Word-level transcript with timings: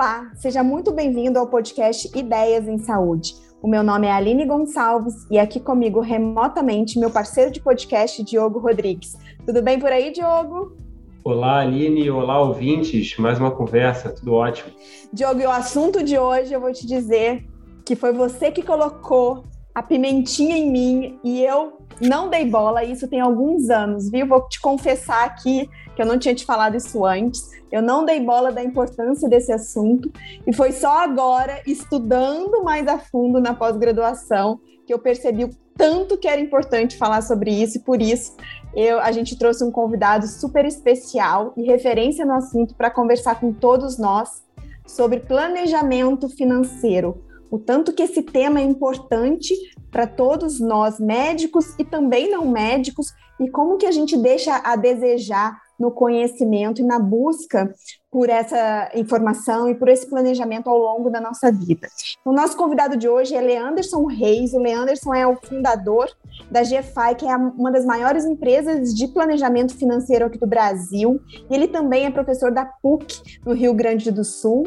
Olá, 0.00 0.32
seja 0.34 0.62
muito 0.62 0.90
bem-vindo 0.92 1.38
ao 1.38 1.46
podcast 1.46 2.10
Ideias 2.18 2.66
em 2.66 2.78
Saúde. 2.78 3.34
O 3.60 3.68
meu 3.68 3.82
nome 3.82 4.06
é 4.06 4.10
Aline 4.10 4.46
Gonçalves 4.46 5.26
e 5.30 5.38
aqui 5.38 5.60
comigo 5.60 6.00
remotamente 6.00 6.98
meu 6.98 7.10
parceiro 7.10 7.50
de 7.50 7.60
podcast, 7.60 8.24
Diogo 8.24 8.58
Rodrigues. 8.60 9.18
Tudo 9.44 9.60
bem 9.60 9.78
por 9.78 9.92
aí, 9.92 10.10
Diogo? 10.10 10.74
Olá, 11.22 11.60
Aline. 11.60 12.10
Olá, 12.10 12.40
ouvintes. 12.40 13.14
Mais 13.18 13.38
uma 13.38 13.50
conversa, 13.50 14.08
tudo 14.08 14.32
ótimo. 14.32 14.70
Diogo, 15.12 15.38
e 15.38 15.46
o 15.46 15.50
assunto 15.50 16.02
de 16.02 16.18
hoje 16.18 16.54
eu 16.54 16.62
vou 16.62 16.72
te 16.72 16.86
dizer 16.86 17.46
que 17.84 17.94
foi 17.94 18.10
você 18.10 18.50
que 18.50 18.62
colocou 18.62 19.44
a 19.74 19.82
pimentinha 19.82 20.56
em 20.56 20.70
mim 20.70 21.20
e 21.22 21.42
eu 21.42 21.74
não 22.00 22.28
dei 22.28 22.44
bola, 22.44 22.84
isso 22.84 23.08
tem 23.08 23.20
alguns 23.20 23.70
anos, 23.70 24.10
viu? 24.10 24.26
Vou 24.26 24.48
te 24.48 24.60
confessar 24.60 25.24
aqui 25.24 25.68
que 25.94 26.00
eu 26.00 26.06
não 26.06 26.18
tinha 26.18 26.34
te 26.34 26.44
falado 26.44 26.76
isso 26.76 27.04
antes. 27.04 27.50
Eu 27.70 27.82
não 27.82 28.04
dei 28.04 28.20
bola 28.20 28.50
da 28.50 28.62
importância 28.62 29.28
desse 29.28 29.52
assunto 29.52 30.10
e 30.46 30.52
foi 30.52 30.72
só 30.72 31.02
agora, 31.02 31.62
estudando 31.66 32.64
mais 32.64 32.88
a 32.88 32.98
fundo 32.98 33.40
na 33.40 33.54
pós-graduação, 33.54 34.60
que 34.86 34.92
eu 34.92 34.98
percebi 34.98 35.44
o 35.44 35.50
tanto 35.76 36.18
que 36.18 36.28
era 36.28 36.40
importante 36.40 36.96
falar 36.96 37.22
sobre 37.22 37.50
isso 37.50 37.78
e 37.78 37.80
por 37.80 38.02
isso 38.02 38.36
eu, 38.74 39.00
a 39.00 39.12
gente 39.12 39.38
trouxe 39.38 39.64
um 39.64 39.70
convidado 39.70 40.26
super 40.26 40.64
especial 40.64 41.54
e 41.56 41.62
referência 41.62 42.24
no 42.24 42.34
assunto 42.34 42.74
para 42.74 42.90
conversar 42.90 43.40
com 43.40 43.52
todos 43.52 43.98
nós 43.98 44.42
sobre 44.86 45.20
planejamento 45.20 46.28
financeiro 46.28 47.22
o 47.50 47.58
tanto 47.58 47.92
que 47.92 48.02
esse 48.02 48.22
tema 48.22 48.60
é 48.60 48.62
importante 48.62 49.54
para 49.90 50.06
todos 50.06 50.60
nós 50.60 51.00
médicos 51.00 51.74
e 51.78 51.84
também 51.84 52.30
não 52.30 52.46
médicos 52.46 53.12
e 53.40 53.50
como 53.50 53.76
que 53.76 53.86
a 53.86 53.90
gente 53.90 54.16
deixa 54.16 54.56
a 54.56 54.76
desejar 54.76 55.60
no 55.80 55.90
conhecimento 55.90 56.82
e 56.82 56.84
na 56.84 56.98
busca 56.98 57.74
por 58.10 58.28
essa 58.28 58.90
informação 58.94 59.68
e 59.68 59.74
por 59.74 59.88
esse 59.88 60.06
planejamento 60.08 60.68
ao 60.68 60.76
longo 60.76 61.08
da 61.10 61.20
nossa 61.20 61.50
vida. 61.50 61.88
O 62.24 62.32
nosso 62.32 62.56
convidado 62.56 62.96
de 62.96 63.08
hoje 63.08 63.34
é 63.34 63.40
Leanderson 63.40 64.04
Reis. 64.06 64.52
O 64.52 64.58
Leanderson 64.58 65.14
é 65.14 65.26
o 65.26 65.36
fundador 65.36 66.10
da 66.50 66.62
GFI, 66.62 67.14
que 67.16 67.26
é 67.26 67.36
uma 67.36 67.70
das 67.70 67.84
maiores 67.84 68.24
empresas 68.24 68.92
de 68.92 69.06
planejamento 69.08 69.76
financeiro 69.76 70.26
aqui 70.26 70.38
do 70.38 70.46
Brasil. 70.46 71.20
E 71.48 71.54
ele 71.54 71.68
também 71.68 72.04
é 72.04 72.10
professor 72.10 72.50
da 72.50 72.64
PUC, 72.64 73.40
no 73.46 73.54
Rio 73.54 73.72
Grande 73.72 74.10
do 74.10 74.24
Sul. 74.24 74.66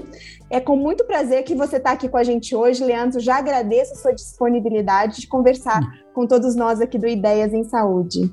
É 0.50 0.61
com 0.61 0.78
muito 0.78 1.03
prazer 1.03 1.44
que 1.44 1.53
você 1.53 1.78
está 1.78 1.91
aqui 1.91 2.08
com 2.08 2.17
a 2.17 2.23
gente 2.23 2.56
hoje, 2.56 2.84
Leandro. 2.84 3.19
Já 3.19 3.38
agradeço 3.38 3.94
a 3.94 3.97
sua 3.97 4.14
disponibilidade 4.14 5.19
de 5.19 5.28
conversar 5.28 5.81
com 6.14 6.25
todos 6.25 6.56
nós 6.56 6.80
aqui 6.80 6.97
do 6.97 7.08
Ideias 7.08 7.53
em 7.53 7.66
Saúde. 7.66 8.31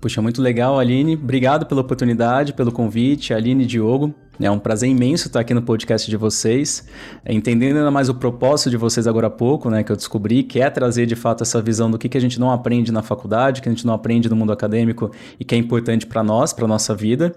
Puxa, 0.00 0.22
muito 0.22 0.40
legal, 0.40 0.78
Aline. 0.78 1.14
Obrigado 1.14 1.66
pela 1.66 1.82
oportunidade, 1.82 2.54
pelo 2.54 2.72
convite, 2.72 3.34
Aline 3.34 3.64
e 3.64 3.66
Diogo. 3.66 4.14
É 4.40 4.50
um 4.50 4.58
prazer 4.58 4.88
imenso 4.88 5.26
estar 5.26 5.40
aqui 5.40 5.52
no 5.52 5.60
podcast 5.60 6.08
de 6.08 6.16
vocês, 6.16 6.86
é, 7.22 7.34
entendendo 7.34 7.76
ainda 7.76 7.90
mais 7.90 8.08
o 8.08 8.14
propósito 8.14 8.70
de 8.70 8.78
vocês 8.78 9.06
agora 9.06 9.26
há 9.26 9.30
pouco, 9.30 9.68
né, 9.68 9.84
que 9.84 9.92
eu 9.92 9.96
descobri, 9.96 10.42
que 10.42 10.58
é 10.58 10.70
trazer 10.70 11.04
de 11.04 11.14
fato 11.14 11.42
essa 11.42 11.60
visão 11.60 11.90
do 11.90 11.98
que, 11.98 12.08
que 12.08 12.16
a 12.16 12.20
gente 12.20 12.40
não 12.40 12.50
aprende 12.50 12.90
na 12.90 13.02
faculdade, 13.02 13.60
que 13.60 13.68
a 13.68 13.72
gente 13.72 13.86
não 13.86 13.92
aprende 13.92 14.30
no 14.30 14.36
mundo 14.36 14.50
acadêmico 14.50 15.10
e 15.38 15.44
que 15.44 15.54
é 15.54 15.58
importante 15.58 16.06
para 16.06 16.22
nós, 16.22 16.54
para 16.54 16.66
nossa 16.66 16.94
vida. 16.94 17.34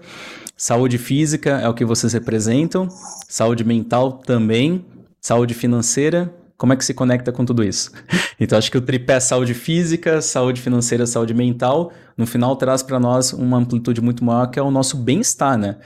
Saúde 0.56 0.96
física 0.96 1.60
é 1.60 1.68
o 1.68 1.74
que 1.74 1.84
vocês 1.84 2.14
representam, 2.14 2.88
saúde 3.28 3.62
mental 3.62 4.12
também, 4.12 4.86
saúde 5.20 5.52
financeira 5.52 6.32
como 6.56 6.72
é 6.72 6.76
que 6.76 6.84
se 6.84 6.94
conecta 6.94 7.32
com 7.32 7.44
tudo 7.44 7.62
isso? 7.62 7.90
Então, 8.40 8.58
acho 8.58 8.68
que 8.68 8.76
o 8.76 8.80
tripé 8.80 9.20
saúde 9.20 9.54
física, 9.54 10.20
saúde 10.20 10.60
financeira, 10.60 11.06
saúde 11.06 11.32
mental, 11.32 11.92
no 12.18 12.26
final 12.26 12.56
traz 12.56 12.82
para 12.82 12.98
nós 12.98 13.32
uma 13.32 13.58
amplitude 13.58 14.00
muito 14.00 14.24
maior 14.24 14.48
que 14.48 14.58
é 14.58 14.62
o 14.62 14.72
nosso 14.72 14.96
bem-estar, 14.96 15.56
né? 15.56 15.76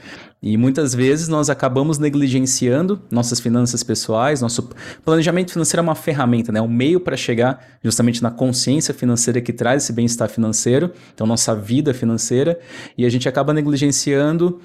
E 0.41 0.57
muitas 0.57 0.95
vezes 0.95 1.27
nós 1.27 1.49
acabamos 1.49 1.99
negligenciando 1.99 3.01
nossas 3.11 3.39
finanças 3.39 3.83
pessoais, 3.83 4.41
nosso 4.41 4.69
planejamento 5.05 5.51
financeiro 5.51 5.81
é 5.81 5.83
uma 5.83 5.95
ferramenta, 5.95 6.51
né? 6.51 6.59
Um 6.59 6.67
meio 6.67 6.99
para 6.99 7.15
chegar 7.15 7.63
justamente 7.83 8.23
na 8.23 8.31
consciência 8.31 8.93
financeira 8.93 9.39
que 9.41 9.53
traz 9.53 9.83
esse 9.83 9.93
bem-estar 9.93 10.27
financeiro, 10.27 10.91
então 11.13 11.27
nossa 11.27 11.53
vida 11.53 11.93
financeira, 11.93 12.59
e 12.97 13.05
a 13.05 13.09
gente 13.09 13.29
acaba 13.29 13.53
negligenciando 13.53 14.59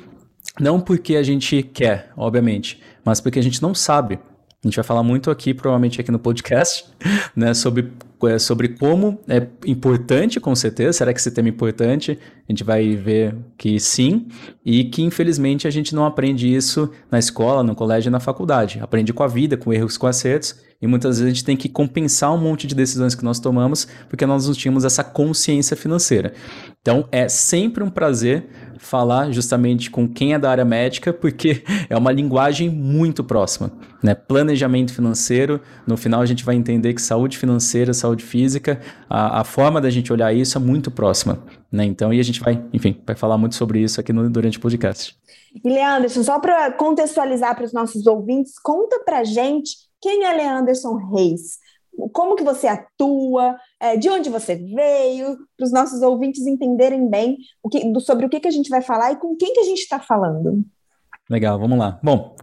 não 0.59 0.81
porque 0.81 1.17
a 1.17 1.23
gente 1.23 1.63
quer, 1.63 2.13
obviamente, 2.17 2.81
mas 3.05 3.21
porque 3.21 3.39
a 3.39 3.43
gente 3.43 3.61
não 3.61 3.75
sabe 3.75 4.19
a 4.65 4.71
gente 4.71 4.77
vai 4.77 4.85
falar 4.85 5.03
muito 5.03 5.31
aqui, 5.31 5.53
provavelmente 5.53 6.01
aqui 6.01 6.11
no 6.11 6.19
podcast, 6.19 6.87
né, 7.37 7.53
sobre, 7.53 7.93
é, 8.25 8.39
sobre 8.39 8.69
como 8.69 9.21
é 9.29 9.47
importante, 9.67 10.41
com 10.41 10.55
certeza. 10.55 10.95
Será 10.95 11.13
que 11.13 11.21
esse 11.21 11.31
tema 11.31 11.49
é 11.49 11.51
importante? 11.51 12.19
A 12.49 12.53
gente 12.53 12.65
vai 12.65 12.97
ver 12.97 13.37
que 13.59 13.79
sim, 13.79 14.27
e 14.65 14.85
que 14.85 15.03
infelizmente 15.03 15.69
a 15.69 15.71
gente 15.71 15.95
não 15.95 16.07
aprende 16.07 16.53
isso 16.53 16.91
na 17.11 17.19
escola, 17.19 17.63
no 17.63 17.75
colégio 17.75 18.09
e 18.09 18.13
na 18.13 18.21
faculdade. 18.21 18.81
Aprende 18.81 19.13
com 19.13 19.23
a 19.23 19.29
vida, 19.29 19.57
com 19.57 19.73
erros, 19.73 19.97
com 19.97 20.07
acertos, 20.07 20.59
e 20.85 20.87
muitas 20.87 21.17
vezes 21.17 21.25
a 21.25 21.35
gente 21.35 21.45
tem 21.47 21.57
que 21.57 21.67
compensar 21.67 22.31
um 22.35 22.37
monte 22.37 22.67
de 22.67 22.75
decisões 22.75 23.15
que 23.15 23.25
nós 23.25 23.41
tomamos 23.41 23.89
porque 24.07 24.27
nós 24.27 24.47
não 24.47 24.53
tínhamos 24.53 24.85
essa 24.85 25.03
consciência 25.03 25.75
financeira. 25.75 26.35
Então 26.83 27.09
é 27.11 27.27
sempre 27.27 27.83
um 27.83 27.89
prazer 27.89 28.47
falar 28.77 29.31
justamente 29.31 29.91
com 29.91 30.07
quem 30.07 30.35
é 30.35 30.39
da 30.39 30.51
área 30.51 30.65
médica, 30.65 31.11
porque 31.11 31.65
é 31.89 31.97
uma 31.97 32.13
linguagem 32.13 32.69
muito 32.69 33.25
próxima. 33.25 33.73
Né? 34.03 34.15
Planejamento 34.15 34.93
financeiro, 34.93 35.59
no 35.87 35.97
final 35.97 36.21
a 36.21 36.27
gente 36.27 36.45
vai 36.45 36.55
entender 36.55 36.93
que 36.93 37.01
saúde 37.01 37.39
financeira, 37.39 37.95
saúde 37.95 38.23
física, 38.23 38.79
a, 39.09 39.41
a 39.41 39.45
forma 39.45 39.81
da 39.81 39.89
gente 39.89 40.13
olhar 40.13 40.35
isso 40.35 40.59
é 40.59 40.61
muito 40.61 40.91
próxima. 40.91 41.39
Né? 41.73 41.87
Então, 41.87 42.13
e 42.13 42.21
a 42.21 42.23
gente 42.23 42.41
vai, 42.41 42.63
enfim, 42.75 43.01
vai 43.07 43.17
falar 43.17 43.39
muito 43.39 43.55
sobre 43.55 43.81
isso 43.81 43.99
aqui 43.99 44.13
no, 44.13 44.29
durante 44.29 44.59
o 44.59 44.61
podcast. 44.61 45.17
E 45.65 45.67
Leanderson, 45.67 46.23
só 46.23 46.39
para 46.39 46.71
contextualizar 46.73 47.57
para 47.57 47.65
os 47.65 47.73
nossos 47.73 48.07
ouvintes, 48.07 48.59
conta 48.59 49.01
para 49.03 49.25
gente 49.25 49.84
quem 50.05 50.25
é 50.25 50.35
Leanderson 50.35 50.97
Reis 51.15 51.59
como 52.13 52.37
que 52.37 52.45
você 52.45 52.67
atua, 52.67 53.57
é, 53.81 53.97
de 53.97 54.09
onde 54.09 54.29
você 54.29 54.57
veio, 54.57 55.37
para 55.57 55.65
os 55.65 55.73
nossos 55.73 56.03
ouvintes 56.03 56.47
entenderem 56.47 57.09
bem 57.09 57.39
o 57.63 57.69
que, 57.69 58.01
sobre 58.01 58.27
o 58.27 58.29
que, 58.29 58.41
que 58.41 58.49
a 58.49 58.53
gente 58.53 58.69
vai 58.69 58.83
falar 58.83 59.13
e 59.13 59.17
com 59.17 59.37
quem 59.37 59.53
que 59.53 59.61
a 59.61 59.65
gente 59.65 59.81
está 59.81 60.01
falando. 60.01 60.65
Legal, 61.31 61.59
vamos 61.59 61.79
lá. 61.79 61.99
Bom, 62.03 62.34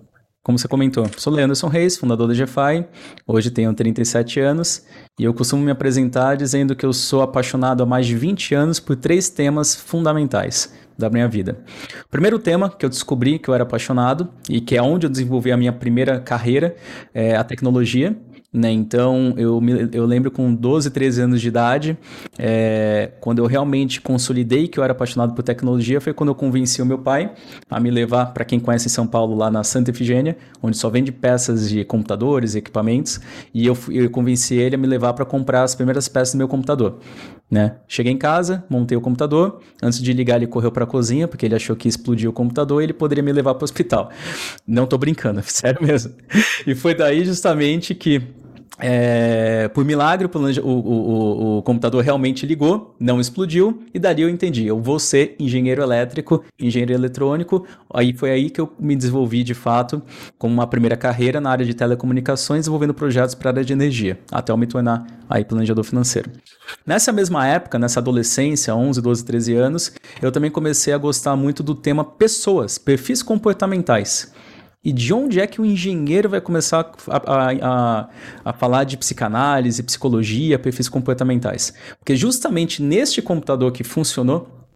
como 0.43 0.57
você 0.57 0.67
comentou, 0.67 1.05
sou 1.17 1.31
Leanderson 1.31 1.67
Reis, 1.67 1.97
fundador 1.97 2.27
da 2.27 2.33
GFI, 2.33 2.85
hoje 3.27 3.51
tenho 3.51 3.71
37 3.73 4.39
anos 4.39 4.83
e 5.19 5.23
eu 5.23 5.33
costumo 5.35 5.63
me 5.63 5.69
apresentar 5.69 6.35
dizendo 6.35 6.75
que 6.75 6.83
eu 6.83 6.91
sou 6.93 7.21
apaixonado 7.21 7.83
há 7.83 7.85
mais 7.85 8.07
de 8.07 8.15
20 8.15 8.55
anos 8.55 8.79
por 8.79 8.95
três 8.95 9.29
temas 9.29 9.75
fundamentais 9.75 10.73
da 10.97 11.11
minha 11.11 11.27
vida. 11.27 11.59
O 12.05 12.09
primeiro 12.09 12.39
tema 12.39 12.71
que 12.71 12.83
eu 12.83 12.89
descobri 12.89 13.37
que 13.37 13.49
eu 13.49 13.53
era 13.53 13.63
apaixonado 13.63 14.29
e 14.49 14.59
que 14.59 14.75
é 14.75 14.81
onde 14.81 15.05
eu 15.05 15.11
desenvolvi 15.11 15.51
a 15.51 15.57
minha 15.57 15.71
primeira 15.71 16.19
carreira 16.19 16.75
é 17.13 17.35
a 17.35 17.43
tecnologia. 17.43 18.17
Né? 18.53 18.69
Então, 18.69 19.33
eu, 19.37 19.61
me, 19.61 19.89
eu 19.93 20.05
lembro 20.05 20.29
com 20.29 20.53
12, 20.53 20.91
13 20.91 21.21
anos 21.21 21.39
de 21.39 21.47
idade, 21.47 21.97
é, 22.37 23.11
quando 23.21 23.39
eu 23.39 23.45
realmente 23.45 24.01
consolidei 24.01 24.67
que 24.67 24.77
eu 24.77 24.83
era 24.83 24.91
apaixonado 24.91 25.33
por 25.33 25.41
tecnologia, 25.41 26.01
foi 26.01 26.13
quando 26.13 26.31
eu 26.31 26.35
convenci 26.35 26.81
o 26.81 26.85
meu 26.85 26.97
pai 26.97 27.31
a 27.69 27.79
me 27.79 27.89
levar, 27.89 28.33
para 28.33 28.43
quem 28.43 28.59
conhece 28.59 28.89
São 28.89 29.07
Paulo, 29.07 29.37
lá 29.37 29.49
na 29.49 29.63
Santa 29.63 29.91
Efigênia, 29.91 30.35
onde 30.61 30.75
só 30.75 30.89
vende 30.89 31.13
peças 31.13 31.69
de 31.69 31.85
computadores 31.85 32.53
equipamentos, 32.53 33.21
e 33.53 33.65
eu, 33.65 33.77
eu 33.89 34.09
convenci 34.09 34.55
ele 34.55 34.75
a 34.75 34.77
me 34.77 34.87
levar 34.87 35.13
para 35.13 35.23
comprar 35.23 35.63
as 35.63 35.73
primeiras 35.73 36.09
peças 36.09 36.33
do 36.33 36.37
meu 36.37 36.47
computador. 36.49 36.99
Né? 37.49 37.75
Cheguei 37.85 38.11
em 38.13 38.17
casa, 38.17 38.63
montei 38.69 38.97
o 38.97 39.01
computador. 39.01 39.61
Antes 39.83 40.01
de 40.01 40.13
ligar, 40.13 40.37
ele 40.37 40.47
correu 40.47 40.71
para 40.71 40.85
a 40.85 40.87
cozinha, 40.87 41.27
porque 41.27 41.45
ele 41.45 41.55
achou 41.55 41.75
que 41.75 41.87
explodiu 41.87 42.29
o 42.29 42.33
computador 42.33 42.81
e 42.81 42.85
ele 42.85 42.93
poderia 42.93 43.21
me 43.21 43.31
levar 43.31 43.55
para 43.55 43.63
o 43.63 43.65
hospital. 43.65 44.09
Não 44.65 44.85
tô 44.85 44.97
brincando, 44.97 45.41
sério 45.47 45.85
mesmo. 45.85 46.13
E 46.65 46.73
foi 46.73 46.95
daí 46.95 47.25
justamente 47.25 47.93
que 47.93 48.21
é, 48.83 49.67
por 49.67 49.85
milagre, 49.85 50.27
o, 50.27 50.69
o, 50.69 51.57
o, 51.57 51.61
computador 51.61 52.03
realmente 52.03 52.47
ligou, 52.47 52.95
não 52.99 53.21
explodiu, 53.21 53.83
e 53.93 53.99
dali 53.99 54.23
eu 54.23 54.29
entendi. 54.29 54.65
Eu 54.65 54.81
vou 54.81 54.97
ser 54.97 55.35
engenheiro 55.39 55.83
elétrico, 55.83 56.43
engenheiro 56.59 56.91
eletrônico. 56.91 57.65
Aí 57.93 58.11
foi 58.11 58.31
aí 58.31 58.49
que 58.49 58.59
eu 58.59 58.73
me 58.79 58.95
desenvolvi 58.95 59.43
de 59.43 59.53
fato 59.53 60.01
como 60.37 60.55
uma 60.55 60.65
primeira 60.65 60.97
carreira 60.97 61.39
na 61.39 61.51
área 61.51 61.65
de 61.65 61.75
telecomunicações, 61.75 62.61
desenvolvendo 62.61 62.93
projetos 62.93 63.35
para 63.35 63.49
a 63.49 63.51
área 63.51 63.63
de 63.63 63.71
energia, 63.71 64.19
até 64.31 64.51
eu 64.51 64.57
me 64.57 64.65
tornar 64.65 65.05
aí 65.29 65.45
planejador 65.45 65.83
financeiro. 65.83 66.31
Nessa 66.85 67.11
mesma 67.11 67.45
época, 67.45 67.77
nessa 67.77 67.99
adolescência, 67.99 68.75
11, 68.75 68.99
12, 68.99 69.25
13 69.25 69.53
anos, 69.55 69.93
eu 70.21 70.31
também 70.31 70.49
comecei 70.49 70.91
a 70.91 70.97
gostar 70.97 71.35
muito 71.35 71.61
do 71.61 71.75
tema 71.75 72.03
pessoas, 72.03 72.79
perfis 72.79 73.21
comportamentais. 73.21 74.33
E 74.83 74.91
de 74.91 75.13
onde 75.13 75.39
é 75.39 75.45
que 75.45 75.61
o 75.61 75.65
engenheiro 75.65 76.27
vai 76.27 76.41
começar 76.41 76.91
a, 77.07 77.17
a, 77.17 77.51
a, 77.51 78.09
a, 78.45 78.53
falar 78.53 78.83
de 78.83 78.97
psicanálise, 78.97 79.83
psicologia, 79.83 80.57
perfis 80.57 80.89
comportamentais? 80.89 81.71
Porque 81.99 82.15
justamente 82.15 82.81
neste 82.81 83.21
computador 83.21 83.71
que 83.71 83.83
funcionou, 83.83 84.67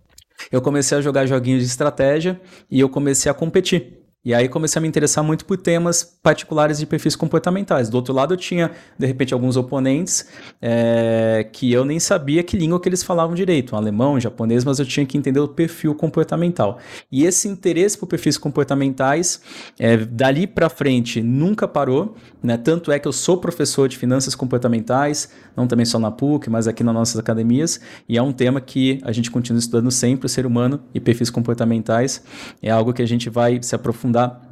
eu 0.51 0.61
comecei 0.61 0.97
a 0.97 1.01
jogar 1.01 1.25
joguinhos 1.25 1.63
de 1.63 1.69
estratégia 1.69 2.39
e 2.69 2.79
eu 2.79 2.87
comecei 2.87 3.31
a 3.31 3.33
competir. 3.33 4.04
E 4.25 4.33
aí 4.33 4.49
comecei 4.49 4.79
a 4.79 4.81
me 4.81 4.87
interessar 4.87 5.23
muito 5.23 5.45
por 5.45 5.55
temas 5.55 6.03
particulares 6.23 6.79
de 6.79 6.87
perfis 6.87 7.15
comportamentais. 7.15 7.89
Do 7.89 7.95
outro 7.95 8.11
lado, 8.11 8.33
eu 8.33 8.37
tinha, 8.37 8.71
de 8.97 9.05
repente, 9.05 9.35
alguns 9.35 9.55
oponentes 9.55 10.25
é, 10.59 11.47
que 11.53 11.71
eu 11.71 11.85
nem 11.85 11.99
sabia 11.99 12.41
que 12.41 12.57
língua 12.57 12.79
que 12.79 12.89
eles 12.89 13.03
falavam 13.03 13.35
direito, 13.35 13.75
um 13.75 13.77
alemão, 13.77 14.15
um 14.15 14.19
japonês, 14.19 14.65
mas 14.65 14.79
eu 14.79 14.85
tinha 14.85 15.05
que 15.05 15.15
entender 15.15 15.39
o 15.39 15.47
perfil 15.47 15.93
comportamental. 15.93 16.79
E 17.11 17.23
esse 17.23 17.47
interesse 17.47 17.95
por 17.95 18.07
perfis 18.07 18.35
comportamentais, 18.35 19.41
é, 19.77 19.95
dali 19.97 20.47
para 20.47 20.69
frente, 20.69 21.21
nunca 21.21 21.67
parou. 21.67 22.15
Né? 22.41 22.57
Tanto 22.57 22.91
é 22.91 22.97
que 22.97 23.07
eu 23.07 23.13
sou 23.13 23.37
professor 23.37 23.87
de 23.87 23.95
finanças 23.95 24.33
comportamentais, 24.33 25.29
não 25.55 25.67
também 25.67 25.85
só 25.85 25.99
na 25.99 26.09
PUC, 26.09 26.49
mas 26.49 26.67
aqui 26.67 26.83
nas 26.83 26.95
nossas 26.95 27.19
academias, 27.19 27.79
e 28.09 28.17
é 28.17 28.21
um 28.21 28.31
tema 28.31 28.59
que 28.59 28.99
a 29.03 29.11
gente 29.11 29.29
continua 29.29 29.59
estudando 29.59 29.91
sempre, 29.91 30.25
o 30.25 30.29
ser 30.29 30.47
humano 30.47 30.79
e 30.95 30.99
perfis 30.99 31.29
comportamentais. 31.29 32.23
É 32.59 32.71
algo 32.71 32.91
que 32.91 33.03
a 33.03 33.07
gente 33.07 33.29
vai 33.29 33.61
se 33.61 33.75
aprofundar 33.75 34.14
aprofundar 34.15 34.45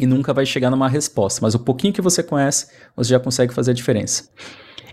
e 0.00 0.06
nunca 0.06 0.32
vai 0.32 0.46
chegar 0.46 0.70
numa 0.70 0.88
resposta. 0.88 1.40
Mas 1.42 1.54
o 1.54 1.58
pouquinho 1.58 1.92
que 1.92 2.00
você 2.00 2.22
conhece, 2.22 2.68
você 2.96 3.10
já 3.10 3.20
consegue 3.20 3.52
fazer 3.52 3.72
a 3.72 3.74
diferença. 3.74 4.28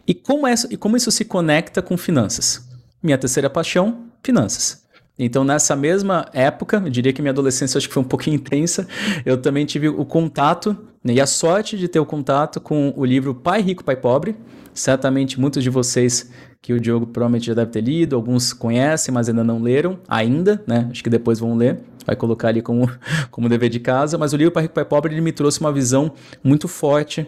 E 0.08 0.14
como, 0.14 0.48
é, 0.48 0.54
e 0.70 0.78
como 0.78 0.98
isso 0.98 1.12
se 1.12 1.26
conecta 1.26 1.82
com 1.82 1.96
finanças? 1.98 2.68
Minha 3.02 3.18
terceira 3.18 3.50
paixão, 3.50 4.08
finanças. 4.24 4.84
Então, 5.18 5.44
nessa 5.44 5.76
mesma 5.76 6.26
época, 6.34 6.82
eu 6.84 6.90
diria 6.90 7.14
que 7.14 7.22
minha 7.22 7.32
adolescência 7.32 7.78
acho 7.78 7.88
que 7.88 7.94
foi 7.94 8.04
um 8.04 8.08
pouquinho 8.08 8.36
intensa, 8.38 8.88
eu 9.26 9.38
também 9.38 9.66
tive 9.66 9.88
o 9.88 10.04
contato 10.04 10.76
né, 11.04 11.14
e 11.14 11.22
a 11.22 11.26
sorte 11.26 11.78
de 11.78 11.88
ter 11.88 12.00
o 12.00 12.06
contato 12.06 12.60
com 12.60 12.94
o 12.96 13.06
livro 13.06 13.34
Pai 13.34 13.62
Rico, 13.62 13.84
Pai 13.84 13.96
Pobre. 13.96 14.36
Certamente 14.76 15.40
muitos 15.40 15.64
de 15.64 15.70
vocês 15.70 16.30
que 16.62 16.74
o 16.74 16.80
Diogo 16.80 17.08
provavelmente 17.08 17.46
já 17.46 17.54
deve 17.54 17.72
ter 17.72 17.82
lido, 17.82 18.16
alguns 18.16 18.52
conhecem, 18.52 19.14
mas 19.14 19.30
ainda 19.30 19.44
não 19.44 19.62
leram, 19.62 20.00
ainda, 20.06 20.62
né? 20.68 20.90
Acho 20.92 21.02
que 21.02 21.10
depois 21.10 21.40
vão 21.40 21.56
ler, 21.56 21.80
vai 22.06 22.16
colocar 22.16 22.50
ali 22.50 22.62
como, 22.62 22.92
como 23.32 23.48
dever 23.48 23.70
de 23.70 23.80
casa. 23.80 24.18
Mas 24.18 24.34
o 24.34 24.38
livro 24.38 24.52
Pai 24.52 24.64
Rico, 24.64 24.76
Pai 24.76 24.84
Pobre, 24.84 25.14
ele 25.14 25.22
me 25.22 25.32
trouxe 25.32 25.62
uma 25.62 25.72
visão 25.72 26.12
muito 26.44 26.68
forte 26.68 27.26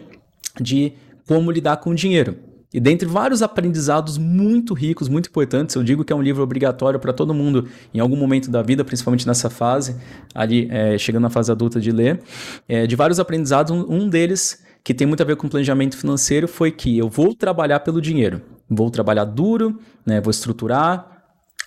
de 0.60 0.92
como 1.26 1.50
lidar 1.50 1.78
com 1.78 1.90
o 1.90 1.94
dinheiro. 1.94 2.36
E 2.74 2.78
dentre 2.78 3.08
vários 3.08 3.40
aprendizados 3.40 4.18
muito 4.18 4.74
ricos, 4.74 5.08
muito 5.08 5.30
importantes, 5.30 5.74
eu 5.74 5.82
digo 5.82 6.04
que 6.04 6.12
é 6.12 6.16
um 6.16 6.20
livro 6.20 6.42
obrigatório 6.42 7.00
para 7.00 7.14
todo 7.14 7.32
mundo 7.32 7.66
em 7.94 7.98
algum 7.98 8.16
momento 8.16 8.50
da 8.50 8.60
vida, 8.60 8.84
principalmente 8.84 9.26
nessa 9.26 9.48
fase, 9.48 9.96
ali 10.34 10.68
é, 10.70 10.98
chegando 10.98 11.22
na 11.22 11.30
fase 11.30 11.50
adulta 11.50 11.80
de 11.80 11.90
ler. 11.90 12.20
É, 12.68 12.86
de 12.86 12.94
vários 12.94 13.18
aprendizados, 13.18 13.72
um 13.72 14.06
deles 14.06 14.62
que 14.82 14.94
tem 14.94 15.06
muito 15.06 15.22
a 15.22 15.26
ver 15.26 15.36
com 15.36 15.48
planejamento 15.48 15.96
financeiro 15.96 16.48
foi 16.48 16.70
que 16.70 16.96
eu 16.96 17.08
vou 17.08 17.34
trabalhar 17.34 17.80
pelo 17.80 18.00
dinheiro 18.00 18.42
vou 18.68 18.90
trabalhar 18.90 19.24
duro, 19.24 19.80
né, 20.04 20.20
vou 20.20 20.30
estruturar 20.30 21.16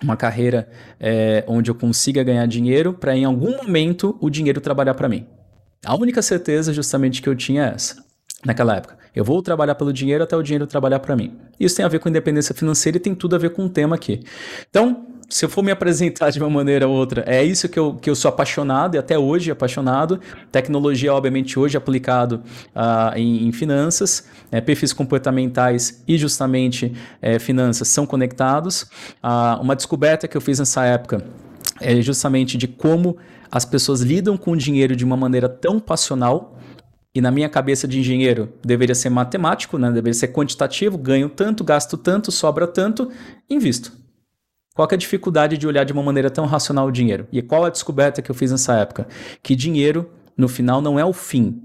uma 0.02 0.18
carreira 0.18 0.69
é, 1.00 1.44
onde 1.48 1.69
eu 1.69 1.75
consiga 1.75 2.24
ganhar 2.24 2.46
dinheiro 2.48 2.94
para 2.94 3.16
em 3.16 3.24
algum 3.24 3.56
momento 3.58 4.18
o 4.19 4.30
dinheiro 4.30 4.60
trabalhar 4.60 4.96
para 4.96 5.08
mim. 5.08 5.28
A 5.86 5.96
única 5.96 6.22
certeza 6.22 6.74
justamente 6.74 7.22
que 7.22 7.30
eu 7.30 7.36
tinha 7.36 7.66
é 7.66 7.74
essa, 7.75 8.04
naquela 8.46 8.75
época. 8.75 8.98
Eu 9.16 9.24
vou 9.24 9.42
trabalhar 9.42 9.75
pelo 9.75 9.92
dinheiro 9.92 10.24
até 10.24 10.36
o 10.36 10.42
dinheiro 10.42 10.66
trabalhar 10.66 11.00
para 11.00 11.16
mim. 11.16 11.34
Isso 11.60 11.75
tem 11.75 11.86
a 11.86 11.88
ver 11.88 12.00
com 12.00 12.10
independência 12.10 12.56
financeira 12.56 12.98
e 12.98 13.00
tem 13.00 13.13
tudo 13.13 13.36
a 13.36 13.40
ver 13.40 13.52
com 13.52 13.66
o 13.66 13.69
tema 13.69 13.96
aqui. 13.96 14.22
Então, 14.69 15.06
se 15.31 15.46
eu 15.46 15.50
for 15.50 15.63
me 15.63 15.72
apresentar 15.72 16.30
de 16.30 16.40
uma 16.40 16.50
maneira 16.50 16.88
ou 16.88 16.94
outra, 16.94 17.24
é 17.25 17.42
isso 17.42 17.69
que 17.69 17.80
eu, 17.80 17.96
que 17.96 18.10
eu 18.10 18.16
sou 18.16 18.28
apaixonado 18.28 18.96
e 18.96 18.98
até 18.98 19.18
hoje 19.18 19.50
apaixonado. 19.50 20.19
Tecnologia, 20.52 21.13
obviamente, 21.13 21.58
hoje 21.58 21.78
aplicado 21.78 22.44
uh, 22.75 23.18
em, 23.18 23.48
em, 23.48 23.52
finanças, 23.54 24.28
é, 24.52 24.60
perfis 24.60 24.92
comportamentais 24.92 26.04
e 26.06 26.18
justamente 26.18 26.94
é, 27.22 27.40
finanças 27.40 27.88
são 27.88 28.06
conectados. 28.06 28.84
Uh, 29.24 29.62
uma 29.62 29.74
descoberta 29.74 30.28
que 30.28 30.36
eu 30.36 30.42
fiz 30.42 30.60
nessa 30.60 30.84
época 30.84 31.24
é 31.80 32.02
justamente 32.02 32.58
de 32.58 32.68
como 32.68 33.18
as 33.50 33.63
pessoas 33.63 34.02
lidam 34.02 34.36
com 34.36 34.52
o 34.52 34.58
dinheiro 34.58 34.96
de 34.98 35.06
uma 35.06 35.16
maneira 35.16 35.48
tão 35.48 35.80
passional. 35.80 36.58
E 37.13 37.19
na 37.19 37.30
minha 37.30 37.50
cabeça 37.50 37.88
de 37.88 38.00
engenheiro 38.00 38.54
deveria 38.63 38.96
ser 38.96 39.10
matemático, 39.10 39.78
né? 39.78 39.90
deveria 39.90 40.13
ser 40.13 40.30
quantitativo, 40.30 40.98
ganho 40.98 41.30
tanto, 41.30 41.63
gasto 41.63 41.98
tanto, 41.98 42.31
sobra 42.31 42.66
tanto, 42.66 43.12
invisto. 43.50 43.92
Qual 44.74 44.88
é 44.90 44.96
a 44.96 44.98
dificuldade 44.98 45.58
de 45.58 45.68
olhar 45.68 45.84
de 45.84 45.92
uma 45.92 46.02
maneira 46.02 46.30
tão 46.30 46.46
racional 46.46 46.88
o 46.88 46.92
dinheiro? 46.92 47.28
E 47.31 47.42
qual 47.42 47.66
a 47.66 47.69
descoberta 47.69 48.22
que 48.22 48.31
eu 48.31 48.36
fiz 48.36 48.52
nessa 48.52 48.75
época? 48.78 49.08
Que 49.44 49.56
dinheiro, 49.56 50.10
no 50.38 50.48
final, 50.48 50.81
não 50.81 50.98
é 50.98 51.04
o 51.04 51.12
fim. 51.12 51.62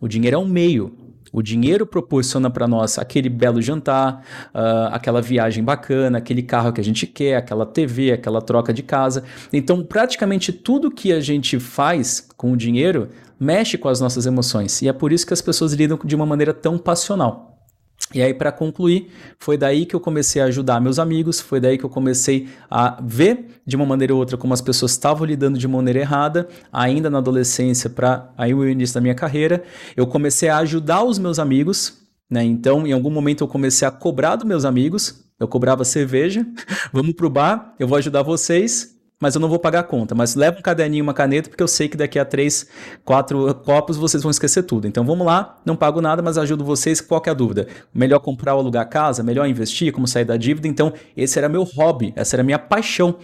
O 0.00 0.06
dinheiro 0.06 0.36
é 0.36 0.38
o 0.38 0.46
meio. 0.46 1.03
O 1.34 1.42
dinheiro 1.42 1.84
proporciona 1.84 2.48
para 2.48 2.68
nós 2.68 2.96
aquele 2.96 3.28
belo 3.28 3.60
jantar, 3.60 4.24
uh, 4.54 4.92
aquela 4.92 5.20
viagem 5.20 5.64
bacana, 5.64 6.18
aquele 6.18 6.44
carro 6.44 6.72
que 6.72 6.80
a 6.80 6.84
gente 6.84 7.08
quer, 7.08 7.34
aquela 7.34 7.66
TV, 7.66 8.12
aquela 8.12 8.40
troca 8.40 8.72
de 8.72 8.84
casa. 8.84 9.24
Então, 9.52 9.82
praticamente 9.82 10.52
tudo 10.52 10.92
que 10.92 11.12
a 11.12 11.18
gente 11.18 11.58
faz 11.58 12.24
com 12.36 12.52
o 12.52 12.56
dinheiro 12.56 13.08
mexe 13.38 13.76
com 13.76 13.88
as 13.88 14.00
nossas 14.00 14.26
emoções. 14.26 14.80
E 14.80 14.86
é 14.86 14.92
por 14.92 15.12
isso 15.12 15.26
que 15.26 15.34
as 15.34 15.42
pessoas 15.42 15.72
lidam 15.72 15.98
de 16.04 16.14
uma 16.14 16.24
maneira 16.24 16.54
tão 16.54 16.78
passional. 16.78 17.53
E 18.12 18.22
aí, 18.22 18.32
para 18.32 18.52
concluir, 18.52 19.10
foi 19.38 19.56
daí 19.56 19.86
que 19.86 19.94
eu 19.94 19.98
comecei 19.98 20.40
a 20.40 20.44
ajudar 20.44 20.80
meus 20.80 20.98
amigos, 20.98 21.40
foi 21.40 21.58
daí 21.58 21.76
que 21.76 21.84
eu 21.84 21.90
comecei 21.90 22.48
a 22.70 23.00
ver 23.02 23.60
de 23.66 23.74
uma 23.74 23.84
maneira 23.84 24.12
ou 24.12 24.20
outra 24.20 24.36
como 24.36 24.54
as 24.54 24.60
pessoas 24.60 24.92
estavam 24.92 25.26
lidando 25.26 25.58
de 25.58 25.66
maneira 25.66 25.98
errada, 25.98 26.48
ainda 26.72 27.10
na 27.10 27.18
adolescência, 27.18 27.90
para 27.90 28.30
aí 28.36 28.54
o 28.54 28.68
início 28.68 28.94
da 28.94 29.00
minha 29.00 29.14
carreira. 29.14 29.64
Eu 29.96 30.06
comecei 30.06 30.48
a 30.48 30.58
ajudar 30.58 31.02
os 31.02 31.18
meus 31.18 31.38
amigos, 31.38 31.98
né? 32.30 32.44
Então, 32.44 32.86
em 32.86 32.92
algum 32.92 33.10
momento, 33.10 33.42
eu 33.42 33.48
comecei 33.48 33.86
a 33.86 33.90
cobrar 33.90 34.36
dos 34.36 34.46
meus 34.46 34.64
amigos. 34.64 35.24
Eu 35.40 35.48
cobrava 35.48 35.84
cerveja, 35.84 36.46
vamos 36.92 37.14
pro 37.14 37.28
bar, 37.28 37.74
eu 37.80 37.88
vou 37.88 37.98
ajudar 37.98 38.22
vocês 38.22 38.93
mas 39.24 39.34
eu 39.34 39.40
não 39.40 39.48
vou 39.48 39.58
pagar 39.58 39.80
a 39.80 39.82
conta. 39.82 40.14
Mas 40.14 40.34
leva 40.34 40.58
um 40.58 40.60
caderninho, 40.60 41.02
uma 41.02 41.14
caneta, 41.14 41.48
porque 41.48 41.62
eu 41.62 41.66
sei 41.66 41.88
que 41.88 41.96
daqui 41.96 42.18
a 42.18 42.26
três, 42.26 42.68
quatro 43.06 43.54
copos 43.64 43.96
vocês 43.96 44.22
vão 44.22 44.30
esquecer 44.30 44.64
tudo. 44.64 44.86
Então 44.86 45.02
vamos 45.02 45.26
lá, 45.26 45.56
não 45.64 45.74
pago 45.74 45.98
nada, 46.02 46.20
mas 46.20 46.36
ajudo 46.36 46.62
vocês. 46.62 47.00
Qual 47.00 47.22
é 47.24 47.30
a 47.30 47.32
dúvida? 47.32 47.66
Melhor 47.94 48.18
comprar 48.18 48.52
ou 48.52 48.60
alugar 48.60 48.86
casa? 48.86 49.22
Melhor 49.22 49.46
investir? 49.48 49.90
Como 49.94 50.06
sair 50.06 50.26
da 50.26 50.36
dívida? 50.36 50.68
Então 50.68 50.92
esse 51.16 51.38
era 51.38 51.48
meu 51.48 51.62
hobby, 51.62 52.12
essa 52.14 52.36
era 52.36 52.42
minha 52.42 52.58
paixão. 52.58 53.16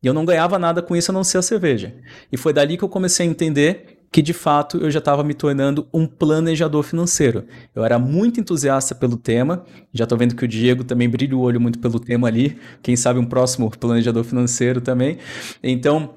E 0.00 0.06
eu 0.06 0.14
não 0.14 0.24
ganhava 0.24 0.56
nada 0.56 0.80
com 0.80 0.94
isso 0.94 1.10
a 1.10 1.14
não 1.14 1.24
ser 1.24 1.38
a 1.38 1.42
cerveja. 1.42 1.96
E 2.30 2.36
foi 2.36 2.52
dali 2.52 2.76
que 2.76 2.84
eu 2.84 2.88
comecei 2.88 3.26
a 3.26 3.28
entender 3.28 3.99
que 4.12 4.20
de 4.20 4.32
fato 4.32 4.78
eu 4.78 4.90
já 4.90 4.98
estava 4.98 5.22
me 5.22 5.34
tornando 5.34 5.86
um 5.92 6.06
planejador 6.06 6.82
financeiro. 6.82 7.44
Eu 7.74 7.84
era 7.84 7.98
muito 7.98 8.40
entusiasta 8.40 8.94
pelo 8.94 9.16
tema, 9.16 9.64
já 9.92 10.04
estou 10.04 10.18
vendo 10.18 10.34
que 10.34 10.44
o 10.44 10.48
Diego 10.48 10.82
também 10.82 11.08
brilha 11.08 11.36
o 11.36 11.40
olho 11.40 11.60
muito 11.60 11.78
pelo 11.78 12.00
tema 12.00 12.26
ali, 12.26 12.58
quem 12.82 12.96
sabe 12.96 13.20
um 13.20 13.24
próximo 13.24 13.70
planejador 13.70 14.24
financeiro 14.24 14.80
também. 14.80 15.18
Então, 15.62 16.14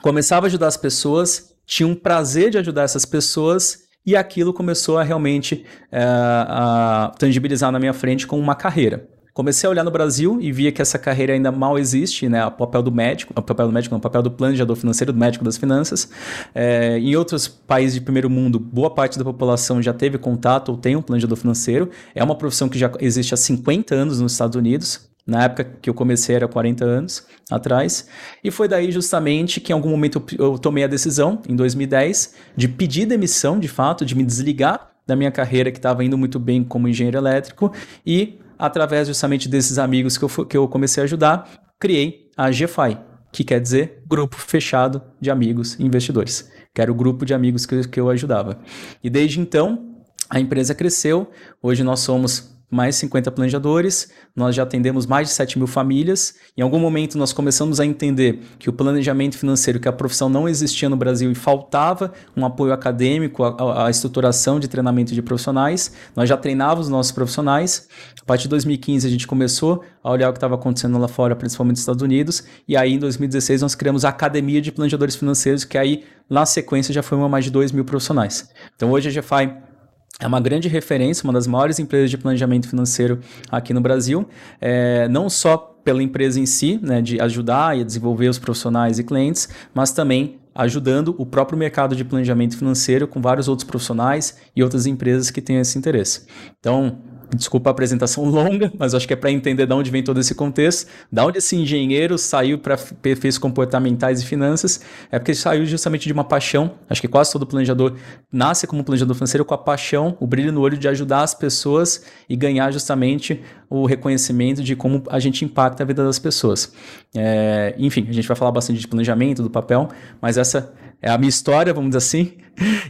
começava 0.00 0.46
a 0.46 0.48
ajudar 0.48 0.68
as 0.68 0.76
pessoas, 0.76 1.54
tinha 1.66 1.86
um 1.86 1.94
prazer 1.94 2.50
de 2.50 2.58
ajudar 2.58 2.82
essas 2.82 3.04
pessoas 3.04 3.84
e 4.06 4.16
aquilo 4.16 4.52
começou 4.52 4.98
a 4.98 5.02
realmente 5.02 5.64
é, 5.90 6.02
a 6.02 7.12
tangibilizar 7.18 7.70
na 7.70 7.78
minha 7.78 7.92
frente 7.92 8.26
com 8.26 8.38
uma 8.38 8.54
carreira. 8.54 9.08
Comecei 9.34 9.66
a 9.66 9.70
olhar 9.70 9.82
no 9.82 9.90
Brasil 9.90 10.38
e 10.40 10.52
via 10.52 10.70
que 10.70 10.80
essa 10.80 10.96
carreira 10.96 11.32
ainda 11.32 11.50
mal 11.50 11.76
existe, 11.76 12.28
né? 12.28 12.46
O 12.46 12.52
papel 12.52 12.80
do 12.84 12.92
médico, 12.92 13.32
o 13.36 13.42
papel 13.42 13.66
do 13.66 13.72
médico, 13.72 13.92
não, 13.92 13.98
o 13.98 14.00
papel 14.00 14.22
do 14.22 14.30
planejador 14.30 14.76
financeiro, 14.76 15.12
do 15.12 15.18
médico 15.18 15.44
das 15.44 15.56
finanças. 15.56 16.08
É, 16.54 16.98
em 17.00 17.16
outros 17.16 17.48
países 17.48 17.94
de 17.94 18.00
primeiro 18.00 18.30
mundo, 18.30 18.60
boa 18.60 18.88
parte 18.88 19.18
da 19.18 19.24
população 19.24 19.82
já 19.82 19.92
teve 19.92 20.18
contato 20.18 20.68
ou 20.68 20.78
tem 20.78 20.94
um 20.94 21.02
planejador 21.02 21.36
financeiro. 21.36 21.90
É 22.14 22.22
uma 22.22 22.36
profissão 22.36 22.68
que 22.68 22.78
já 22.78 22.92
existe 23.00 23.34
há 23.34 23.36
50 23.36 23.92
anos 23.92 24.20
nos 24.20 24.30
Estados 24.30 24.54
Unidos. 24.54 25.10
Na 25.26 25.42
época 25.44 25.64
que 25.82 25.90
eu 25.90 25.94
comecei 25.94 26.36
era 26.36 26.46
40 26.46 26.84
anos 26.84 27.26
atrás. 27.50 28.06
E 28.44 28.52
foi 28.52 28.68
daí 28.68 28.92
justamente 28.92 29.60
que 29.60 29.72
em 29.72 29.74
algum 29.74 29.90
momento 29.90 30.22
eu 30.38 30.56
tomei 30.58 30.84
a 30.84 30.86
decisão, 30.86 31.42
em 31.48 31.56
2010, 31.56 32.36
de 32.56 32.68
pedir 32.68 33.04
demissão, 33.04 33.58
de 33.58 33.66
fato, 33.66 34.04
de 34.04 34.14
me 34.14 34.22
desligar 34.22 34.92
da 35.04 35.16
minha 35.16 35.32
carreira 35.32 35.72
que 35.72 35.78
estava 35.78 36.04
indo 36.04 36.16
muito 36.16 36.38
bem 36.38 36.62
como 36.62 36.86
engenheiro 36.86 37.18
elétrico 37.18 37.72
e 38.06 38.38
através 38.58 39.08
justamente 39.08 39.48
desses 39.48 39.78
amigos 39.78 40.16
que 40.16 40.24
eu, 40.24 40.46
que 40.46 40.56
eu 40.56 40.68
comecei 40.68 41.02
a 41.02 41.04
ajudar, 41.04 41.48
criei 41.78 42.30
a 42.36 42.50
GFI, 42.50 42.98
que 43.32 43.44
quer 43.44 43.60
dizer 43.60 44.02
Grupo 44.06 44.36
Fechado 44.36 45.02
de 45.20 45.30
Amigos 45.30 45.78
Investidores, 45.80 46.50
que 46.74 46.80
era 46.80 46.90
o 46.90 46.94
grupo 46.94 47.24
de 47.24 47.34
amigos 47.34 47.66
que, 47.66 47.86
que 47.88 48.00
eu 48.00 48.08
ajudava. 48.10 48.60
E 49.02 49.10
desde 49.10 49.40
então, 49.40 49.94
a 50.30 50.40
empresa 50.40 50.74
cresceu, 50.74 51.30
hoje 51.62 51.82
nós 51.82 52.00
somos 52.00 52.53
mais 52.74 52.96
50 52.96 53.30
planejadores, 53.30 54.10
nós 54.34 54.54
já 54.54 54.64
atendemos 54.64 55.06
mais 55.06 55.28
de 55.28 55.34
7 55.34 55.58
mil 55.58 55.66
famílias. 55.66 56.34
Em 56.56 56.62
algum 56.62 56.78
momento 56.78 57.16
nós 57.16 57.32
começamos 57.32 57.78
a 57.80 57.86
entender 57.86 58.40
que 58.58 58.68
o 58.68 58.72
planejamento 58.72 59.38
financeiro, 59.38 59.78
que 59.78 59.88
a 59.88 59.92
profissão 59.92 60.28
não 60.28 60.48
existia 60.48 60.88
no 60.88 60.96
Brasil 60.96 61.30
e 61.30 61.34
faltava 61.34 62.12
um 62.36 62.44
apoio 62.44 62.72
acadêmico, 62.72 63.44
a 63.44 63.88
estruturação 63.88 64.58
de 64.58 64.68
treinamento 64.68 65.14
de 65.14 65.22
profissionais. 65.22 65.92
Nós 66.16 66.28
já 66.28 66.36
treinávamos 66.36 66.86
os 66.86 66.90
nossos 66.90 67.12
profissionais. 67.12 67.88
A 68.20 68.24
partir 68.24 68.44
de 68.44 68.50
2015 68.50 69.06
a 69.06 69.10
gente 69.10 69.26
começou 69.26 69.82
a 70.02 70.10
olhar 70.10 70.28
o 70.28 70.32
que 70.32 70.38
estava 70.38 70.54
acontecendo 70.54 70.98
lá 70.98 71.08
fora, 71.08 71.36
principalmente 71.36 71.74
nos 71.74 71.80
Estados 71.80 72.02
Unidos. 72.02 72.44
E 72.66 72.76
aí 72.76 72.94
em 72.94 72.98
2016 72.98 73.62
nós 73.62 73.74
criamos 73.74 74.04
a 74.04 74.08
Academia 74.08 74.60
de 74.60 74.72
Planejadores 74.72 75.14
Financeiros, 75.14 75.64
que 75.64 75.78
aí 75.78 76.04
na 76.28 76.44
sequência 76.44 76.92
já 76.92 77.02
foi 77.02 77.16
uma 77.16 77.28
mais 77.28 77.44
de 77.44 77.50
2 77.50 77.72
mil 77.72 77.84
profissionais. 77.84 78.48
Então 78.74 78.90
hoje 78.90 79.08
a 79.08 79.20
GFI 79.20 79.73
é 80.20 80.26
uma 80.26 80.40
grande 80.40 80.68
referência, 80.68 81.24
uma 81.24 81.32
das 81.32 81.46
maiores 81.46 81.78
empresas 81.78 82.10
de 82.10 82.16
planejamento 82.16 82.68
financeiro 82.68 83.20
aqui 83.50 83.74
no 83.74 83.80
Brasil, 83.80 84.26
é, 84.60 85.08
não 85.08 85.28
só 85.28 85.56
pela 85.56 86.02
empresa 86.02 86.40
em 86.40 86.46
si, 86.46 86.78
né, 86.82 87.02
de 87.02 87.20
ajudar 87.20 87.76
e 87.76 87.84
desenvolver 87.84 88.28
os 88.28 88.38
profissionais 88.38 88.98
e 88.98 89.04
clientes, 89.04 89.48
mas 89.74 89.92
também 89.92 90.38
ajudando 90.54 91.14
o 91.18 91.26
próprio 91.26 91.58
mercado 91.58 91.96
de 91.96 92.04
planejamento 92.04 92.56
financeiro 92.56 93.08
com 93.08 93.20
vários 93.20 93.48
outros 93.48 93.66
profissionais 93.66 94.38
e 94.54 94.62
outras 94.62 94.86
empresas 94.86 95.30
que 95.30 95.42
têm 95.42 95.58
esse 95.58 95.76
interesse. 95.76 96.26
Então, 96.60 96.98
Desculpa 97.34 97.70
a 97.70 97.72
apresentação 97.72 98.24
longa, 98.28 98.72
mas 98.78 98.94
acho 98.94 99.06
que 99.06 99.12
é 99.12 99.16
para 99.16 99.30
entender 99.30 99.66
de 99.66 99.72
onde 99.72 99.90
vem 99.90 100.02
todo 100.02 100.20
esse 100.20 100.34
contexto, 100.34 100.88
da 101.10 101.24
onde 101.24 101.38
esse 101.38 101.56
engenheiro 101.56 102.16
saiu 102.16 102.58
para 102.58 102.76
perfis 102.76 103.38
comportamentais 103.38 104.22
e 104.22 104.26
finanças, 104.26 104.80
é 105.10 105.18
porque 105.18 105.34
saiu 105.34 105.64
justamente 105.66 106.06
de 106.06 106.12
uma 106.12 106.24
paixão. 106.24 106.72
Acho 106.88 107.00
que 107.00 107.08
quase 107.08 107.32
todo 107.32 107.46
planejador 107.46 107.94
nasce 108.30 108.66
como 108.66 108.84
planejador 108.84 109.14
financeiro 109.14 109.44
com 109.44 109.54
a 109.54 109.58
paixão, 109.58 110.16
o 110.20 110.26
brilho 110.26 110.52
no 110.52 110.60
olho 110.60 110.76
de 110.76 110.88
ajudar 110.88 111.22
as 111.22 111.34
pessoas 111.34 112.04
e 112.28 112.36
ganhar 112.36 112.70
justamente 112.70 113.42
o 113.68 113.86
reconhecimento 113.86 114.62
de 114.62 114.76
como 114.76 115.02
a 115.08 115.18
gente 115.18 115.44
impacta 115.44 115.82
a 115.82 115.86
vida 115.86 116.04
das 116.04 116.18
pessoas. 116.18 116.72
É, 117.16 117.74
enfim, 117.78 118.06
a 118.08 118.12
gente 118.12 118.26
vai 118.28 118.36
falar 118.36 118.52
bastante 118.52 118.78
de 118.78 118.86
planejamento, 118.86 119.42
do 119.42 119.50
papel, 119.50 119.88
mas 120.20 120.38
essa 120.38 120.72
é 121.00 121.10
a 121.10 121.18
minha 121.18 121.28
história, 121.28 121.72
vamos 121.72 121.90
dizer 121.90 121.98
assim, 121.98 122.32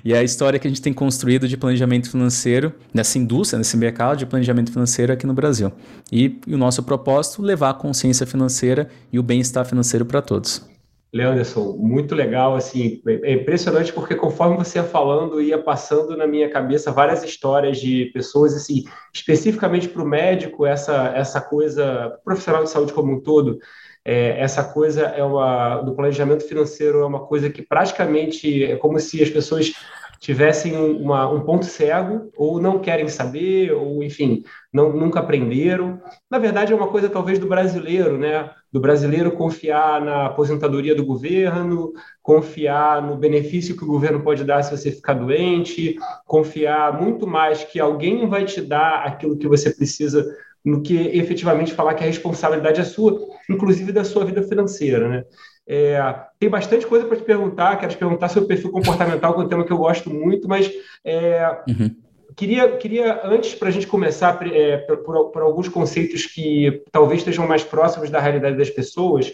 e 0.04 0.12
é 0.12 0.18
a 0.18 0.22
história 0.22 0.58
que 0.58 0.66
a 0.66 0.70
gente 0.70 0.82
tem 0.82 0.92
construído 0.92 1.48
de 1.48 1.56
planejamento 1.56 2.10
financeiro 2.10 2.72
nessa 2.92 3.18
indústria, 3.18 3.58
nesse 3.58 3.76
mercado 3.76 4.18
de 4.18 4.26
planejamento 4.26 4.72
financeiro 4.72 5.12
aqui 5.12 5.26
no 5.26 5.34
Brasil. 5.34 5.72
E, 6.12 6.38
e 6.46 6.54
o 6.54 6.58
nosso 6.58 6.82
propósito, 6.82 7.42
levar 7.42 7.70
a 7.70 7.74
consciência 7.74 8.26
financeira 8.26 8.88
e 9.12 9.18
o 9.18 9.22
bem-estar 9.22 9.64
financeiro 9.64 10.04
para 10.04 10.20
todos. 10.20 10.68
Leanderson, 11.14 11.76
muito 11.78 12.12
legal, 12.12 12.56
assim, 12.56 13.00
é 13.06 13.34
impressionante 13.34 13.92
porque 13.92 14.16
conforme 14.16 14.56
você 14.56 14.80
ia 14.80 14.84
falando, 14.84 15.40
ia 15.40 15.62
passando 15.62 16.16
na 16.16 16.26
minha 16.26 16.50
cabeça 16.50 16.90
várias 16.90 17.22
histórias 17.22 17.78
de 17.78 18.06
pessoas, 18.06 18.52
assim, 18.52 18.82
especificamente 19.14 19.88
para 19.88 20.02
o 20.02 20.08
médico, 20.08 20.66
essa, 20.66 21.12
essa 21.14 21.40
coisa, 21.40 22.18
profissional 22.24 22.64
de 22.64 22.70
saúde 22.70 22.92
como 22.92 23.12
um 23.12 23.20
todo, 23.20 23.60
é, 24.04 24.38
essa 24.38 24.62
coisa 24.62 25.02
é 25.02 25.24
uma, 25.24 25.80
do 25.80 25.94
planejamento 25.94 26.46
financeiro 26.46 27.00
é 27.00 27.06
uma 27.06 27.20
coisa 27.26 27.48
que 27.48 27.62
praticamente 27.62 28.62
é 28.64 28.76
como 28.76 29.00
se 29.00 29.22
as 29.22 29.30
pessoas 29.30 29.72
tivessem 30.20 30.76
uma, 30.76 31.30
um 31.30 31.40
ponto 31.40 31.64
cego 31.64 32.30
ou 32.36 32.60
não 32.60 32.78
querem 32.78 33.08
saber 33.08 33.72
ou 33.72 34.02
enfim 34.02 34.42
não, 34.72 34.90
nunca 34.90 35.20
aprenderam. 35.20 36.00
Na 36.30 36.38
verdade 36.38 36.72
é 36.72 36.76
uma 36.76 36.88
coisa 36.88 37.08
talvez 37.08 37.38
do 37.38 37.46
brasileiro 37.46 38.16
né? 38.18 38.50
Do 38.72 38.80
brasileiro 38.80 39.32
confiar 39.32 40.00
na 40.00 40.26
aposentadoria 40.26 40.94
do 40.94 41.04
governo 41.04 41.92
confiar 42.22 43.02
no 43.02 43.16
benefício 43.16 43.76
que 43.76 43.84
o 43.84 43.88
governo 43.88 44.22
pode 44.22 44.44
dar 44.44 44.62
se 44.62 44.76
você 44.76 44.90
ficar 44.90 45.14
doente 45.14 45.96
confiar 46.26 47.00
muito 47.00 47.26
mais 47.26 47.64
que 47.64 47.80
alguém 47.80 48.26
vai 48.26 48.44
te 48.44 48.60
dar 48.60 49.04
aquilo 49.04 49.36
que 49.36 49.48
você 49.48 49.70
precisa 49.70 50.26
no 50.64 50.80
que 50.80 50.96
efetivamente 50.96 51.74
falar 51.74 51.94
que 51.94 52.02
a 52.02 52.06
responsabilidade 52.06 52.80
é 52.80 52.84
sua, 52.84 53.20
inclusive 53.50 53.92
da 53.92 54.02
sua 54.02 54.24
vida 54.24 54.42
financeira, 54.42 55.08
né? 55.08 55.24
É, 55.66 55.98
tem 56.38 56.48
bastante 56.48 56.86
coisa 56.86 57.06
para 57.06 57.16
te 57.16 57.22
perguntar, 57.22 57.76
quero 57.76 57.92
te 57.92 57.98
perguntar 57.98 58.28
sobre 58.28 58.44
o 58.44 58.48
perfil 58.48 58.70
comportamental, 58.70 59.34
que 59.34 59.40
é 59.40 59.44
um 59.44 59.48
tema 59.48 59.64
que 59.64 59.72
eu 59.72 59.78
gosto 59.78 60.10
muito, 60.10 60.46
mas 60.46 60.70
é, 61.02 61.62
uhum. 61.68 61.94
queria, 62.36 62.76
queria, 62.76 63.20
antes 63.24 63.54
para 63.54 63.68
a 63.68 63.70
gente 63.70 63.86
começar, 63.86 64.38
é, 64.46 64.78
por, 64.78 65.30
por, 65.30 65.42
alguns 65.42 65.68
conceitos 65.68 66.26
que 66.26 66.82
talvez 66.92 67.20
estejam 67.20 67.46
mais 67.46 67.64
próximos 67.64 68.10
da 68.10 68.20
realidade 68.20 68.58
das 68.58 68.70
pessoas, 68.70 69.32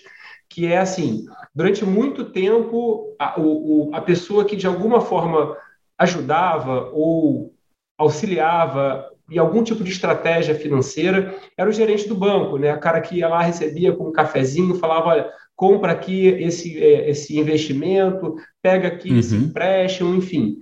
que 0.49 0.67
é 0.67 0.79
assim, 0.79 1.27
durante 1.55 1.85
muito 1.85 2.25
tempo, 2.25 3.15
a, 3.19 3.41
o, 3.41 3.91
a 3.93 4.01
pessoa 4.01 4.45
que 4.45 4.57
de 4.57 4.67
alguma 4.67 5.01
forma 5.01 5.57
ajudava 5.99 6.91
ou 6.93 7.53
auxiliava 7.99 9.07
e 9.31 9.39
algum 9.39 9.63
tipo 9.63 9.85
de 9.85 9.91
estratégia 9.91 10.55
financeira, 10.55 11.35
era 11.57 11.71
o 11.71 11.73
gerente 11.73 12.09
do 12.09 12.15
banco, 12.15 12.59
né? 12.59 12.75
O 12.75 12.81
cara 12.81 13.01
que 13.01 13.17
ia 13.17 13.29
lá, 13.29 13.43
recebia 13.43 13.93
com 13.93 14.09
um 14.09 14.13
cafezinho, 14.13 14.75
falava, 14.75 15.09
olha, 15.09 15.31
compra 15.55 15.93
aqui 15.93 16.27
esse, 16.27 16.83
é, 16.83 17.11
esse 17.11 17.39
investimento, 17.39 18.35
pega 18.63 18.89
aqui 18.89 19.11
uhum. 19.11 19.19
esse 19.19 19.37
empréstimo, 19.37 20.15
enfim. 20.15 20.59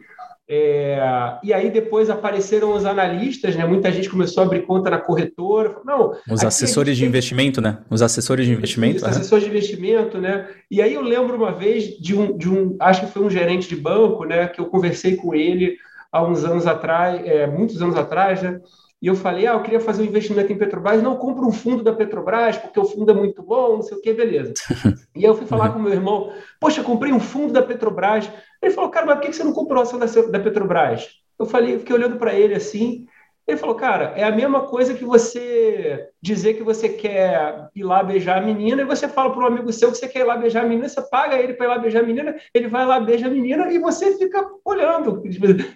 É, 0.51 0.99
e 1.45 1.53
aí 1.53 1.71
depois 1.71 2.09
apareceram 2.09 2.75
os 2.75 2.87
analistas, 2.87 3.55
né? 3.55 3.67
Muita 3.67 3.93
gente 3.93 4.09
começou 4.09 4.43
a 4.43 4.47
abrir 4.47 4.63
conta 4.63 4.89
na 4.89 4.99
corretora. 4.99 5.77
Não, 5.85 6.15
os 6.31 6.43
assessores 6.43 6.97
de 6.97 7.05
investimento, 7.05 7.61
né? 7.61 7.79
Os 7.91 8.01
assessores 8.01 8.47
de 8.47 8.53
investimento. 8.53 8.97
Os 8.97 9.05
assessores 9.05 9.45
de 9.45 9.51
investimento, 9.51 10.19
né? 10.19 10.49
E 10.71 10.81
aí 10.81 10.95
eu 10.95 11.03
lembro 11.03 11.37
uma 11.37 11.53
vez 11.53 11.99
de 11.99 12.17
um, 12.17 12.37
de 12.37 12.49
um, 12.49 12.77
acho 12.81 13.07
que 13.07 13.13
foi 13.13 13.23
um 13.23 13.31
gerente 13.31 13.69
de 13.69 13.77
banco, 13.77 14.25
né? 14.25 14.49
Que 14.49 14.59
eu 14.59 14.67
conversei 14.67 15.17
com 15.17 15.35
ele 15.35 15.77
há 16.11 16.23
uns 16.23 16.45
anos 16.45 16.67
atrás, 16.67 17.25
é, 17.27 17.47
muitos 17.47 17.81
anos 17.83 17.97
atrás, 17.97 18.43
né? 18.43 18.61
E 19.01 19.07
eu 19.07 19.15
falei, 19.15 19.47
ah, 19.47 19.53
eu 19.53 19.63
queria 19.63 19.79
fazer 19.79 20.03
um 20.03 20.07
investimento 20.07 20.53
em 20.53 20.59
Petrobras, 20.59 21.01
não, 21.01 21.17
compra 21.17 21.45
um 21.45 21.53
fundo 21.53 21.85
da 21.85 21.93
Petrobras, 21.93 22.57
porque 22.57 22.81
o 22.81 22.85
fundo 22.85 23.11
é 23.13 23.15
muito 23.15 23.43
bom, 23.43 23.77
não 23.77 23.83
sei 23.83 23.97
o 23.97 24.01
que, 24.01 24.13
beleza. 24.13 24.53
e 25.15 25.21
aí 25.21 25.25
eu 25.25 25.37
fui 25.37 25.47
falar 25.47 25.71
com 25.71 25.79
meu 25.79 25.93
irmão, 25.93 26.33
poxa, 26.61 26.83
comprei 26.83 27.13
um 27.13 27.21
fundo 27.21 27.53
da 27.53 27.63
Petrobras. 27.63 28.29
Ele 28.61 28.75
falou, 28.75 28.91
cara, 28.91 29.07
mas 29.07 29.17
por 29.17 29.27
que 29.27 29.33
você 29.33 29.45
não 29.45 29.53
comprou 29.53 29.81
a 29.81 29.83
ação 29.85 30.01
da 30.01 30.41
Petrobras? 30.41 31.09
Eu 31.39 31.47
falei, 31.47 31.77
eu 31.77 31.79
fiquei 31.79 31.95
olhando 31.95 32.17
para 32.17 32.35
ele 32.35 32.55
assim, 32.55 33.07
ele 33.49 33.57
falou, 33.57 33.75
cara, 33.75 34.13
é 34.15 34.23
a 34.25 34.31
mesma 34.31 34.61
coisa 34.61 34.93
que 34.93 35.07
você 35.07 36.11
dizer 36.21 36.53
que 36.55 36.63
você 36.63 36.87
quer 36.87 37.71
ir 37.75 37.83
lá 37.83 38.03
beijar 38.03 38.37
a 38.37 38.45
menina 38.45 38.83
e 38.83 38.85
você 38.85 39.09
fala 39.09 39.33
para 39.33 39.43
um 39.43 39.47
amigo 39.47 39.73
seu 39.73 39.91
que 39.91 39.97
você 39.97 40.07
quer 40.07 40.21
ir 40.21 40.25
lá 40.25 40.37
beijar 40.37 40.65
a 40.65 40.69
menina, 40.69 40.87
você 40.87 41.01
paga 41.01 41.41
ele 41.41 41.55
para 41.55 41.65
ir 41.65 41.69
lá 41.71 41.79
beijar 41.79 42.03
a 42.03 42.07
menina, 42.07 42.37
ele 42.53 42.69
vai 42.69 42.85
lá, 42.85 43.01
beija 43.01 43.27
a 43.27 43.31
menina 43.31 43.73
e 43.73 43.79
você 43.79 44.19
fica 44.19 44.47
olhando. 44.63 45.23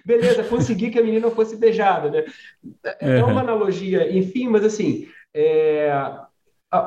Beleza, 0.05 0.43
consegui 0.43 0.91
que 0.91 0.99
a 0.99 1.03
menina 1.03 1.31
fosse 1.31 1.55
beijada, 1.55 2.11
né? 2.11 2.25
É 2.99 3.23
uma 3.23 3.41
analogia, 3.41 4.15
enfim, 4.15 4.47
mas 4.47 4.63
assim, 4.63 5.07
é, 5.33 5.91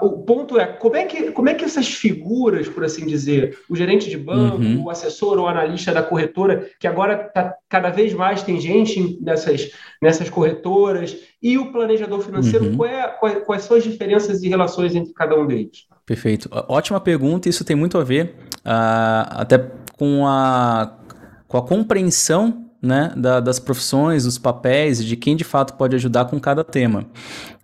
o 0.02 0.22
ponto 0.22 0.58
é 0.58 0.66
como 0.66 0.96
é 0.96 1.04
que 1.04 1.30
como 1.30 1.48
é 1.48 1.54
que 1.54 1.64
essas 1.64 1.86
figuras, 1.86 2.68
por 2.68 2.84
assim 2.84 3.06
dizer, 3.06 3.58
o 3.70 3.76
gerente 3.76 4.10
de 4.10 4.16
banco, 4.16 4.56
uhum. 4.56 4.84
o 4.84 4.90
assessor 4.90 5.38
ou 5.38 5.46
analista 5.46 5.92
da 5.92 6.02
corretora, 6.02 6.68
que 6.80 6.86
agora 6.86 7.16
tá, 7.16 7.54
cada 7.68 7.90
vez 7.90 8.12
mais 8.12 8.42
tem 8.42 8.60
gente 8.60 9.18
nessas, 9.22 9.70
nessas 10.02 10.28
corretoras, 10.28 11.16
e 11.42 11.56
o 11.56 11.70
planejador 11.70 12.20
financeiro, 12.20 12.66
uhum. 12.66 12.76
qual 12.76 12.88
é, 12.88 13.08
quais, 13.08 13.44
quais 13.44 13.62
são 13.62 13.76
as 13.76 13.84
diferenças 13.84 14.42
e 14.42 14.48
relações 14.48 14.94
entre 14.94 15.12
cada 15.12 15.38
um 15.38 15.46
deles? 15.46 15.86
Perfeito. 16.04 16.48
Ótima 16.68 17.00
pergunta, 17.00 17.48
isso 17.48 17.64
tem 17.64 17.76
muito 17.76 17.98
a 17.98 18.04
ver 18.04 18.34
uh, 18.58 19.26
até 19.30 19.58
com 19.98 20.26
a, 20.26 20.98
com 21.46 21.58
a 21.58 21.62
compreensão 21.62 22.66
né, 22.80 23.12
da, 23.16 23.40
das 23.40 23.58
profissões, 23.58 24.24
dos 24.24 24.38
papéis 24.38 25.00
e 25.00 25.04
de 25.04 25.16
quem 25.16 25.36
de 25.36 25.44
fato 25.44 25.74
pode 25.74 25.96
ajudar 25.96 26.26
com 26.26 26.38
cada 26.38 26.62
tema. 26.62 27.06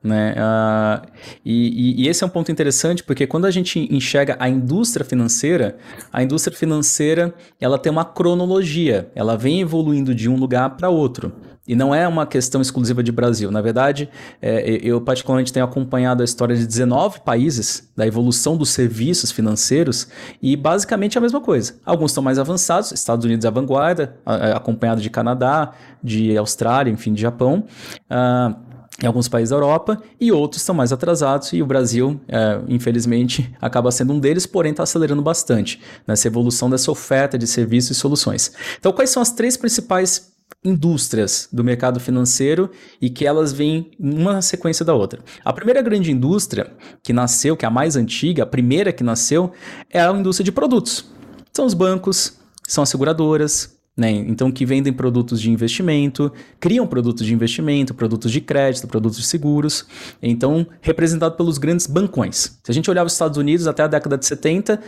Né? 0.03 0.35
Uh, 0.35 1.07
e, 1.45 2.03
e, 2.03 2.09
esse 2.09 2.25
é 2.25 2.27
um 2.27 2.31
ponto 2.31 2.51
interessante 2.51 3.05
porque 3.05 3.25
quando 3.25 3.45
a 3.45 3.51
gente 3.53 3.89
enxerga 3.95 4.37
a 4.41 4.49
indústria 4.49 5.07
financeira, 5.07 5.77
a 6.13 6.23
indústria 6.23 6.57
financeira 6.57 7.33
ela 7.61 7.79
tem 7.79 7.93
uma 7.93 8.05
cronologia, 8.05 9.11
ela 9.15 9.37
vem 9.37 9.61
evoluindo 9.61 10.13
de 10.13 10.29
um 10.29 10.37
lugar 10.37 10.71
para 10.71 10.89
outro. 10.89 11.33
E 11.67 11.77
não 11.77 11.95
é 11.95 12.09
uma 12.09 12.27
questão 12.27 12.61
exclusiva 12.61 13.05
de 13.05 13.13
Brasil. 13.13 13.49
Na 13.53 13.61
verdade, 13.61 14.09
é, 14.41 14.81
eu 14.83 15.01
particularmente 15.01 15.53
tenho 15.53 15.65
acompanhado 15.65 16.21
a 16.21 16.25
história 16.25 16.57
de 16.57 16.67
19 16.67 17.21
países 17.21 17.89
da 17.97 18.05
evolução 18.05 18.57
dos 18.57 18.71
serviços 18.71 19.31
financeiros 19.31 20.09
e 20.43 20.57
basicamente 20.57 21.17
é 21.17 21.19
a 21.19 21.23
mesma 21.23 21.41
coisa. 21.41 21.77
Alguns 21.85 22.11
estão 22.11 22.23
mais 22.23 22.37
avançados, 22.41 22.91
Estados 22.91 23.25
Unidos 23.25 23.45
é 23.45 23.49
a 23.49 23.53
vanguarda, 23.53 24.17
acompanhado 24.27 25.01
de 25.01 25.09
Canadá, 25.09 25.71
de 26.03 26.37
Austrália, 26.37 26.91
enfim, 26.91 27.13
de 27.13 27.23
Japão. 27.23 27.65
Uh, 28.11 28.72
em 29.03 29.07
alguns 29.07 29.29
países 29.29 29.51
da 29.51 29.57
Europa 29.57 30.01
e 30.21 30.31
outros 30.31 30.63
estão 30.63 30.75
mais 30.75 30.93
atrasados 30.93 31.53
e 31.53 31.63
o 31.63 31.67
Brasil, 31.67 32.21
é, 32.29 32.61
infelizmente, 32.69 33.53
acaba 33.61 33.91
sendo 33.91 34.13
um 34.13 34.21
deles, 34.21 34.47
porém 34.47 34.71
está 34.71 34.85
acelerando 34.85 35.23
bastante 35.23 35.81
nessa 36.07 36.29
evolução 36.29 36.71
dessa 36.71 36.91
oferta 36.91 37.37
de 37.37 37.47
serviços 37.47 37.97
e 37.97 38.01
soluções. 38.01 38.53
Então, 38.79 38.93
quais 38.93 39.11
são 39.11 39.23
as 39.23 39.33
três 39.33 39.57
principais 39.57 40.33
indústrias 40.65 41.49
do 41.53 41.65
mercado 41.65 41.99
financeiro 41.99 42.71
e 43.01 43.11
que 43.11 43.27
elas 43.27 43.53
vêm 43.53 43.91
uma 43.99 44.41
sequência 44.41 44.85
da 44.85 44.95
outra. 44.95 45.21
A 45.45 45.53
primeira 45.53 45.83
grande 45.83 46.13
indústria 46.13 46.73
que 47.03 47.13
nasceu, 47.13 47.57
que 47.57 47.65
é 47.65 47.69
a 47.69 47.71
mais 47.71 47.97
antiga, 47.97 48.45
a 48.45 48.47
primeira 48.47 48.93
que 48.93 49.03
nasceu, 49.03 49.53
é 49.91 50.01
a 50.01 50.13
indústria 50.13 50.45
de 50.45 50.53
produtos. 50.53 51.11
São 51.53 51.67
os 51.67 51.75
bancos, 51.75 52.39
são 52.67 52.83
as 52.83 52.89
seguradoras, 52.89 53.77
né? 53.97 54.11
Então, 54.11 54.51
que 54.51 54.65
vendem 54.65 54.93
produtos 54.93 55.41
de 55.41 55.51
investimento, 55.51 56.33
criam 56.59 56.87
produtos 56.87 57.27
de 57.27 57.35
investimento, 57.35 57.95
produtos 57.95 58.33
de 58.33 58.41
crédito, 58.41 58.87
produtos 58.87 59.19
de 59.19 59.25
seguros. 59.25 59.87
Então, 60.23 60.67
representado 60.81 61.37
pelos 61.37 61.59
grandes 61.59 61.87
bancões. 61.87 62.59
Se 62.65 62.71
a 62.71 62.75
gente 62.75 62.91
olhar 62.91 63.05
os 63.05 63.13
Estados 63.13 63.37
Unidos 63.37 63.67
até 63.67 63.83
a 63.83 63.87
década 63.87 64.17
de 64.17 64.25
70, 64.25 64.81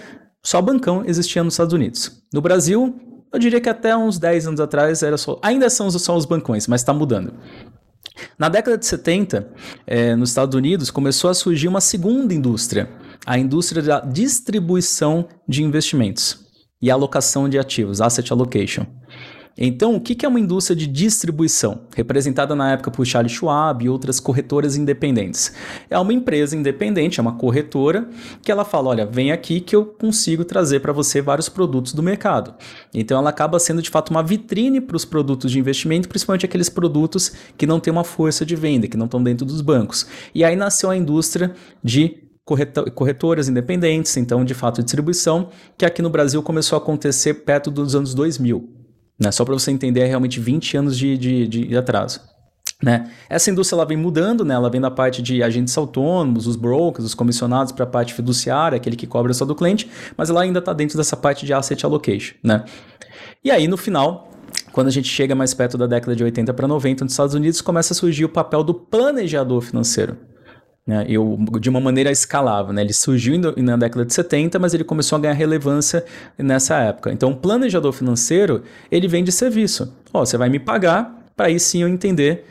só 0.43 0.61
bancão 0.61 1.05
existia 1.07 1.45
nos 1.45 1.55
Estados 1.55 1.75
Unidos. 1.75 2.23
No 2.33 2.41
Brasil, 2.41 2.95
eu 3.33 3.39
diria 3.39 3.61
que 3.61 3.69
até 3.69 3.97
uns 3.97 4.19
10 4.19 4.49
anos 4.49 4.61
atrás 4.61 5.03
era 5.03 5.17
só, 5.17 5.39
ainda 5.43 5.69
são 5.69 5.91
só 5.91 6.17
os 6.17 6.25
bancões, 6.25 6.67
mas 6.67 6.81
está 6.81 6.93
mudando. 6.93 7.35
Na 8.39 8.49
década 8.49 8.79
de 8.79 8.87
70, 8.87 9.49
eh, 9.87 10.15
nos 10.15 10.31
Estados 10.31 10.55
Unidos, 10.55 10.91
começou 10.91 11.29
a 11.29 11.35
surgir 11.35 11.67
uma 11.67 11.81
segunda 11.81 12.33
indústria, 12.33 12.89
a 13.27 13.37
indústria 13.37 13.83
da 13.83 14.01
distribuição 14.01 15.27
de 15.49 15.65
investimentos 15.65 16.44
e 16.85 16.91
alocação 16.91 17.49
de 17.49 17.59
ativos, 17.59 18.03
asset 18.03 18.31
allocation. 18.31 18.85
Então, 19.57 19.95
o 19.95 20.01
que 20.01 20.27
é 20.27 20.29
uma 20.29 20.39
indústria 20.39 20.77
de 20.77 20.87
distribuição? 20.87 21.83
Representada 21.97 22.55
na 22.55 22.73
época 22.73 22.91
por 22.91 23.07
Charles 23.07 23.33
Schwab 23.33 23.83
e 23.83 23.89
outras 23.89 24.21
corretoras 24.21 24.77
independentes. 24.77 25.55
É 25.89 25.99
uma 25.99 26.13
empresa 26.13 26.55
independente, 26.55 27.21
é 27.21 27.23
uma 27.23 27.39
corretora, 27.39 28.07
que 28.43 28.53
ela 28.53 28.67
fala: 28.67 28.91
olha, 28.91 29.07
vem 29.07 29.33
aqui 29.33 29.61
que 29.61 29.75
eu 29.75 29.87
consigo 29.87 30.45
trazer 30.45 30.81
para 30.81 30.93
você 30.93 31.23
vários 31.23 31.49
produtos 31.49 31.95
do 31.95 32.03
mercado. 32.03 32.55
Então, 32.93 33.17
ela 33.17 33.31
acaba 33.31 33.59
sendo 33.59 33.81
de 33.81 33.89
fato 33.89 34.11
uma 34.11 34.23
vitrine 34.23 34.79
para 34.79 34.97
os 34.97 35.07
produtos 35.07 35.53
de 35.53 35.59
investimento, 35.59 36.07
principalmente 36.07 36.45
aqueles 36.45 36.69
produtos 36.69 37.33
que 37.57 37.67
não 37.67 37.81
têm 37.81 37.93
uma 37.93 38.05
força 38.05 38.45
de 38.45 38.57
venda, 38.57 38.89
que 38.89 38.97
não 38.97 39.07
estão 39.07 39.23
dentro 39.23 39.47
dos 39.47 39.63
bancos. 39.63 40.07
E 40.35 40.45
aí 40.45 40.55
nasceu 40.55 40.91
a 40.91 40.97
indústria 40.97 41.55
de 41.83 42.24
corretoras 42.45 43.49
independentes, 43.49 44.17
então 44.17 44.45
de 44.45 44.53
fato 44.53 44.83
distribuição, 44.83 45.49
que 45.79 45.85
aqui 45.85 46.03
no 46.03 46.11
Brasil 46.11 46.43
começou 46.43 46.77
a 46.77 46.83
acontecer 46.83 47.35
perto 47.35 47.71
dos 47.71 47.95
anos 47.95 48.15
2000. 48.15 48.69
Né? 49.19 49.33
Só 49.33 49.45
para 49.45 49.55
você 49.55 49.71
entender, 49.71 50.01
é 50.01 50.07
realmente 50.07 50.39
20 50.41 50.77
anos 50.77 50.99
de, 50.99 51.17
de, 51.17 51.47
de 51.47 51.77
atraso. 51.77 52.21
Né? 52.83 53.11
Essa 53.31 53.51
indústria 53.51 53.77
ela 53.77 53.87
vem 53.87 53.97
mudando, 53.97 54.45
né? 54.45 54.55
ela 54.55 54.69
vem 54.69 54.81
da 54.81 54.91
parte 54.91 55.23
de 55.23 55.43
agentes 55.43 55.77
autônomos, 55.79 56.47
os 56.47 56.57
brokers, 56.57 57.07
os 57.07 57.15
comissionados 57.15 57.73
para 57.73 57.85
a 57.85 57.87
parte 57.87 58.13
fiduciária, 58.13 58.77
aquele 58.77 58.97
que 58.97 59.07
cobra 59.07 59.33
só 59.33 59.47
do 59.47 59.55
cliente, 59.55 59.89
mas 60.17 60.29
ela 60.29 60.43
ainda 60.43 60.59
está 60.59 60.73
dentro 60.73 60.99
dessa 60.99 61.17
parte 61.17 61.47
de 61.47 61.55
asset 61.55 61.85
allocation. 61.87 62.35
Né? 62.43 62.63
E 63.43 63.51
aí, 63.51 63.67
no 63.67 63.79
final, 63.79 64.31
quando 64.73 64.89
a 64.89 64.91
gente 64.91 65.09
chega 65.09 65.35
mais 65.35 65.55
perto 65.55 65.79
da 65.79 65.87
década 65.87 66.15
de 66.15 66.25
80 66.25 66.53
para 66.53 66.69
90 66.69 67.05
nos 67.05 67.13
Estados 67.15 67.35
Unidos, 67.35 67.63
começa 67.63 67.95
a 67.95 67.97
surgir 67.97 68.25
o 68.25 68.29
papel 68.29 68.63
do 68.63 68.75
planejador 68.75 69.63
financeiro. 69.63 70.19
Né, 70.87 71.07
eu, 71.09 71.39
de 71.59 71.71
uma 71.71 71.81
maneira 71.81 72.11
escalável. 72.11 72.73
Né? 72.73 72.83
Ele 72.83 72.93
surgiu 72.93 73.41
na 73.57 73.77
década 73.77 74.05
de 74.05 74.13
70, 74.13 74.59
mas 74.59 74.75
ele 74.75 74.85
começou 74.85 75.17
a 75.17 75.21
ganhar 75.21 75.33
relevância 75.33 76.05
nessa 76.37 76.77
época. 76.77 77.11
Então, 77.11 77.31
o 77.31 77.37
planejador 77.37 77.93
financeiro, 77.93 78.63
ele 78.91 79.09
vem 79.09 79.25
de 79.25 79.33
serviço. 79.33 79.97
Ó, 80.13 80.25
você 80.25 80.37
vai 80.37 80.51
me 80.51 80.59
pagar 80.59 81.25
para 81.35 81.47
aí 81.47 81.59
sim 81.59 81.83
eu 81.83 81.89
entender 81.89 82.45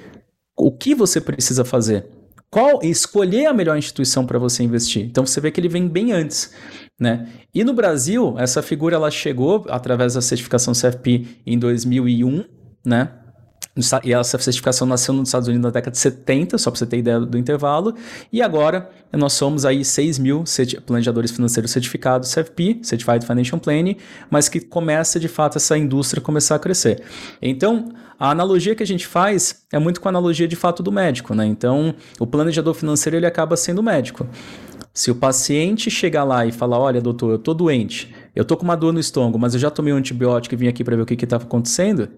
o 0.57 0.71
que 0.71 0.95
você 0.95 1.21
precisa 1.21 1.63
fazer. 1.63 2.07
Qual 2.49 2.79
escolher 2.83 3.45
a 3.45 3.53
melhor 3.53 3.77
instituição 3.77 4.25
para 4.25 4.39
você 4.39 4.63
investir. 4.63 5.05
Então, 5.05 5.25
você 5.25 5.39
vê 5.39 5.51
que 5.51 5.59
ele 5.59 5.69
vem 5.69 5.87
bem 5.87 6.11
antes. 6.11 6.53
Né? 6.99 7.27
E 7.53 7.63
no 7.63 7.73
Brasil, 7.73 8.35
essa 8.37 8.61
figura 8.61 8.95
ela 8.95 9.11
chegou 9.11 9.65
através 9.69 10.13
da 10.13 10.21
certificação 10.21 10.73
CFP 10.73 11.27
em 11.45 11.57
2001, 11.57 12.45
né? 12.85 13.09
E 14.03 14.13
essa 14.13 14.37
certificação 14.37 14.85
nasceu 14.85 15.15
nos 15.15 15.29
Estados 15.29 15.47
Unidos 15.47 15.63
na 15.63 15.71
década 15.71 15.91
de 15.91 15.97
70, 15.97 16.59
só 16.59 16.69
para 16.69 16.77
você 16.77 16.85
ter 16.85 16.97
ideia 16.97 17.19
do 17.19 17.37
intervalo. 17.39 17.95
E 18.31 18.39
agora 18.39 18.87
nós 19.11 19.33
somos 19.33 19.65
aí 19.65 19.83
6 19.83 20.19
mil 20.19 20.43
planejadores 20.85 21.31
financeiros 21.31 21.71
certificados 21.71 22.31
CFP, 22.33 22.81
Certified 22.83 23.25
Financial 23.25 23.59
Planning, 23.59 23.97
mas 24.29 24.47
que 24.47 24.59
começa 24.59 25.19
de 25.19 25.27
fato 25.27 25.57
essa 25.57 25.75
indústria 25.75 26.21
começar 26.21 26.55
a 26.55 26.59
crescer. 26.59 27.01
Então, 27.41 27.91
a 28.19 28.29
analogia 28.29 28.75
que 28.75 28.83
a 28.83 28.87
gente 28.87 29.07
faz 29.07 29.65
é 29.71 29.79
muito 29.79 29.99
com 29.99 30.07
a 30.07 30.11
analogia 30.11 30.47
de 30.47 30.55
fato 30.55 30.83
do 30.83 30.91
médico, 30.91 31.33
né? 31.33 31.45
Então, 31.45 31.95
o 32.19 32.27
planejador 32.27 32.75
financeiro 32.75 33.17
ele 33.17 33.25
acaba 33.25 33.57
sendo 33.57 33.81
médico. 33.81 34.27
Se 34.93 35.09
o 35.09 35.15
paciente 35.15 35.89
chegar 35.89 36.23
lá 36.23 36.45
e 36.45 36.51
falar, 36.51 36.77
olha, 36.77 37.01
doutor, 37.01 37.31
eu 37.31 37.39
tô 37.39 37.55
doente, 37.55 38.13
eu 38.35 38.45
tô 38.45 38.55
com 38.55 38.63
uma 38.63 38.77
dor 38.77 38.93
no 38.93 38.99
estômago, 38.99 39.39
mas 39.39 39.55
eu 39.55 39.59
já 39.59 39.71
tomei 39.71 39.91
um 39.91 39.97
antibiótico 39.97 40.53
e 40.53 40.57
vim 40.57 40.67
aqui 40.67 40.83
para 40.83 40.95
ver 40.95 41.01
o 41.01 41.05
que 41.05 41.15
está 41.23 41.37
acontecendo, 41.37 42.09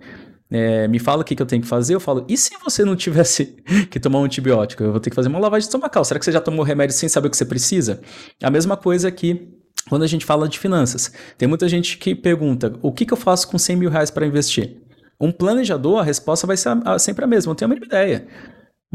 é, 0.56 0.88
me 0.88 1.00
fala 1.00 1.22
o 1.22 1.26
que, 1.26 1.36
que 1.36 1.42
eu 1.42 1.46
tenho 1.46 1.62
que 1.62 1.68
fazer, 1.68 1.96
eu 1.96 2.00
falo, 2.00 2.26
e 2.30 2.38
se 2.38 2.52
você 2.64 2.86
não 2.86 2.96
tivesse 2.96 3.58
que 3.92 4.00
tomar 4.00 4.20
um 4.20 4.24
antibiótico? 4.24 4.84
Eu 4.84 4.92
vou 4.92 5.00
ter 5.00 5.10
que 5.10 5.16
fazer 5.16 5.28
uma 5.28 5.40
lavagem 5.40 5.66
estomacal. 5.66 6.06
Será 6.06 6.18
que 6.18 6.26
você 6.26 6.32
já 6.32 6.40
tomou 6.40 6.64
remédio 6.64 6.96
sem 6.96 7.10
saber 7.10 7.28
o 7.28 7.32
que 7.32 7.38
você 7.38 7.46
precisa? 7.46 8.02
A 8.42 8.50
mesma 8.50 8.78
coisa 8.78 9.10
aqui 9.10 9.52
quando 9.90 10.04
a 10.04 10.08
gente 10.08 10.26
fala 10.26 10.48
de 10.48 10.58
finanças. 10.58 11.12
Tem 11.38 11.48
muita 11.48 11.68
gente 11.68 11.98
que 11.98 12.16
pergunta, 12.16 12.74
o 12.82 12.92
que, 12.92 13.06
que 13.06 13.14
eu 13.14 13.18
faço 13.18 13.48
com 13.48 13.58
100 13.58 13.76
mil 13.76 13.90
reais 13.90 14.10
para 14.10 14.26
investir? 14.26 14.82
Um 15.20 15.32
planejador, 15.32 16.00
a 16.00 16.04
resposta 16.04 16.48
vai 16.48 16.58
ser 16.58 16.70
sempre 17.00 17.24
a 17.24 17.28
mesma, 17.28 17.52
não 17.52 17.56
tenho 17.56 17.72
a 17.72 17.74
mínima 17.74 17.86
ideia. 17.86 18.28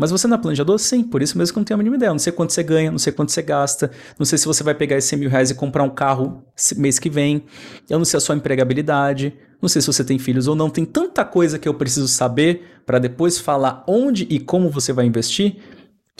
Mas 0.00 0.10
você 0.10 0.26
não 0.26 0.36
é 0.36 0.38
planejador? 0.38 0.78
Sim, 0.78 1.02
por 1.04 1.22
isso 1.22 1.36
mesmo 1.36 1.52
que 1.52 1.58
eu 1.58 1.60
não 1.60 1.64
tenho 1.66 1.76
a 1.76 1.78
mínima 1.78 1.96
ideia. 1.96 2.08
Eu 2.08 2.14
não 2.14 2.18
sei 2.18 2.32
quanto 2.32 2.52
você 2.52 2.62
ganha, 2.62 2.90
não 2.90 2.98
sei 2.98 3.12
quanto 3.12 3.30
você 3.30 3.42
gasta, 3.42 3.90
não 4.18 4.24
sei 4.24 4.38
se 4.38 4.46
você 4.46 4.64
vai 4.64 4.74
pegar 4.74 4.96
esses 4.96 5.10
100 5.10 5.18
mil 5.18 5.30
reais 5.30 5.50
e 5.50 5.54
comprar 5.54 5.82
um 5.82 5.90
carro 5.90 6.42
mês 6.76 6.98
que 6.98 7.10
vem, 7.10 7.44
eu 7.88 7.98
não 7.98 8.04
sei 8.04 8.18
a 8.18 8.20
sua 8.20 8.34
empregabilidade, 8.34 9.34
não 9.60 9.68
sei 9.68 9.82
se 9.82 9.86
você 9.86 10.02
tem 10.02 10.18
filhos 10.18 10.48
ou 10.48 10.56
não. 10.56 10.70
Tem 10.70 10.84
tanta 10.84 11.24
coisa 11.24 11.58
que 11.58 11.68
eu 11.68 11.74
preciso 11.74 12.08
saber 12.08 12.80
para 12.86 12.98
depois 12.98 13.38
falar 13.38 13.84
onde 13.86 14.26
e 14.30 14.40
como 14.40 14.70
você 14.70 14.92
vai 14.92 15.04
investir 15.04 15.58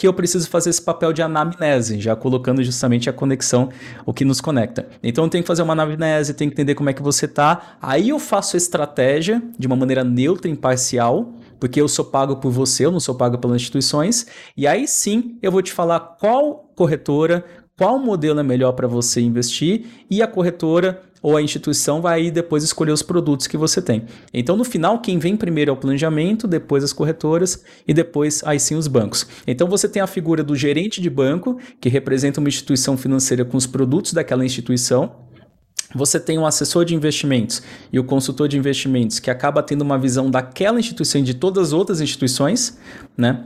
que 0.01 0.07
eu 0.07 0.13
preciso 0.13 0.49
fazer 0.49 0.71
esse 0.71 0.81
papel 0.81 1.13
de 1.13 1.21
anamnese, 1.21 1.99
já 1.99 2.15
colocando 2.15 2.63
justamente 2.63 3.07
a 3.07 3.13
conexão, 3.13 3.69
o 4.03 4.11
que 4.11 4.25
nos 4.25 4.41
conecta. 4.41 4.89
Então 5.03 5.25
eu 5.25 5.29
tenho 5.29 5.43
que 5.43 5.47
fazer 5.47 5.61
uma 5.61 5.73
anamnese, 5.73 6.33
tenho 6.33 6.49
que 6.49 6.55
entender 6.55 6.73
como 6.73 6.89
é 6.89 6.93
que 6.93 7.03
você 7.03 7.27
tá. 7.27 7.77
Aí 7.79 8.09
eu 8.09 8.17
faço 8.17 8.55
a 8.55 8.57
estratégia 8.57 9.39
de 9.59 9.67
uma 9.67 9.75
maneira 9.75 10.03
neutra, 10.03 10.49
imparcial, 10.49 11.35
porque 11.61 11.79
eu 11.79 11.87
sou 11.87 12.03
pago 12.03 12.37
por 12.37 12.51
você, 12.51 12.87
eu 12.87 12.91
não 12.91 12.99
sou 12.99 13.13
pago 13.13 13.37
pelas 13.37 13.57
instituições. 13.57 14.25
E 14.57 14.65
aí 14.65 14.87
sim 14.87 15.37
eu 15.43 15.51
vou 15.51 15.61
te 15.61 15.71
falar 15.71 15.99
qual 16.19 16.71
corretora, 16.75 17.45
qual 17.77 17.99
modelo 17.99 18.39
é 18.39 18.43
melhor 18.43 18.71
para 18.71 18.87
você 18.87 19.21
investir 19.21 19.85
e 20.09 20.23
a 20.23 20.27
corretora 20.27 21.03
ou 21.21 21.37
a 21.37 21.41
instituição 21.41 22.01
vai 22.01 22.21
aí 22.21 22.31
depois 22.31 22.63
escolher 22.63 22.91
os 22.91 23.03
produtos 23.03 23.45
que 23.45 23.55
você 23.55 23.79
tem. 23.79 24.05
Então, 24.33 24.57
no 24.57 24.63
final, 24.63 24.99
quem 25.01 25.19
vem 25.19 25.37
primeiro 25.37 25.69
é 25.69 25.73
o 25.73 25.77
planejamento, 25.77 26.47
depois 26.47 26.83
as 26.83 26.91
corretoras 26.91 27.63
e 27.87 27.93
depois 27.93 28.41
aí 28.43 28.59
sim 28.59 28.73
os 28.73 28.87
bancos. 28.87 29.27
Então, 29.45 29.67
você 29.67 29.87
tem 29.87 30.01
a 30.01 30.07
figura 30.07 30.43
do 30.43 30.55
gerente 30.55 30.99
de 30.99 31.11
banco, 31.11 31.59
que 31.79 31.89
representa 31.89 32.39
uma 32.39 32.49
instituição 32.49 32.97
financeira 32.97 33.45
com 33.45 33.55
os 33.55 33.67
produtos 33.67 34.13
daquela 34.13 34.43
instituição. 34.43 35.29
Você 35.93 36.19
tem 36.19 36.37
um 36.37 36.45
assessor 36.45 36.85
de 36.85 36.95
investimentos 36.95 37.61
e 37.91 37.99
o 37.99 38.03
consultor 38.03 38.47
de 38.47 38.57
investimentos 38.57 39.19
que 39.19 39.29
acaba 39.29 39.61
tendo 39.61 39.81
uma 39.81 39.97
visão 39.97 40.29
daquela 40.29 40.79
instituição 40.79 41.21
e 41.21 41.23
de 41.23 41.33
todas 41.33 41.67
as 41.67 41.73
outras 41.73 42.01
instituições, 42.01 42.77
né? 43.17 43.45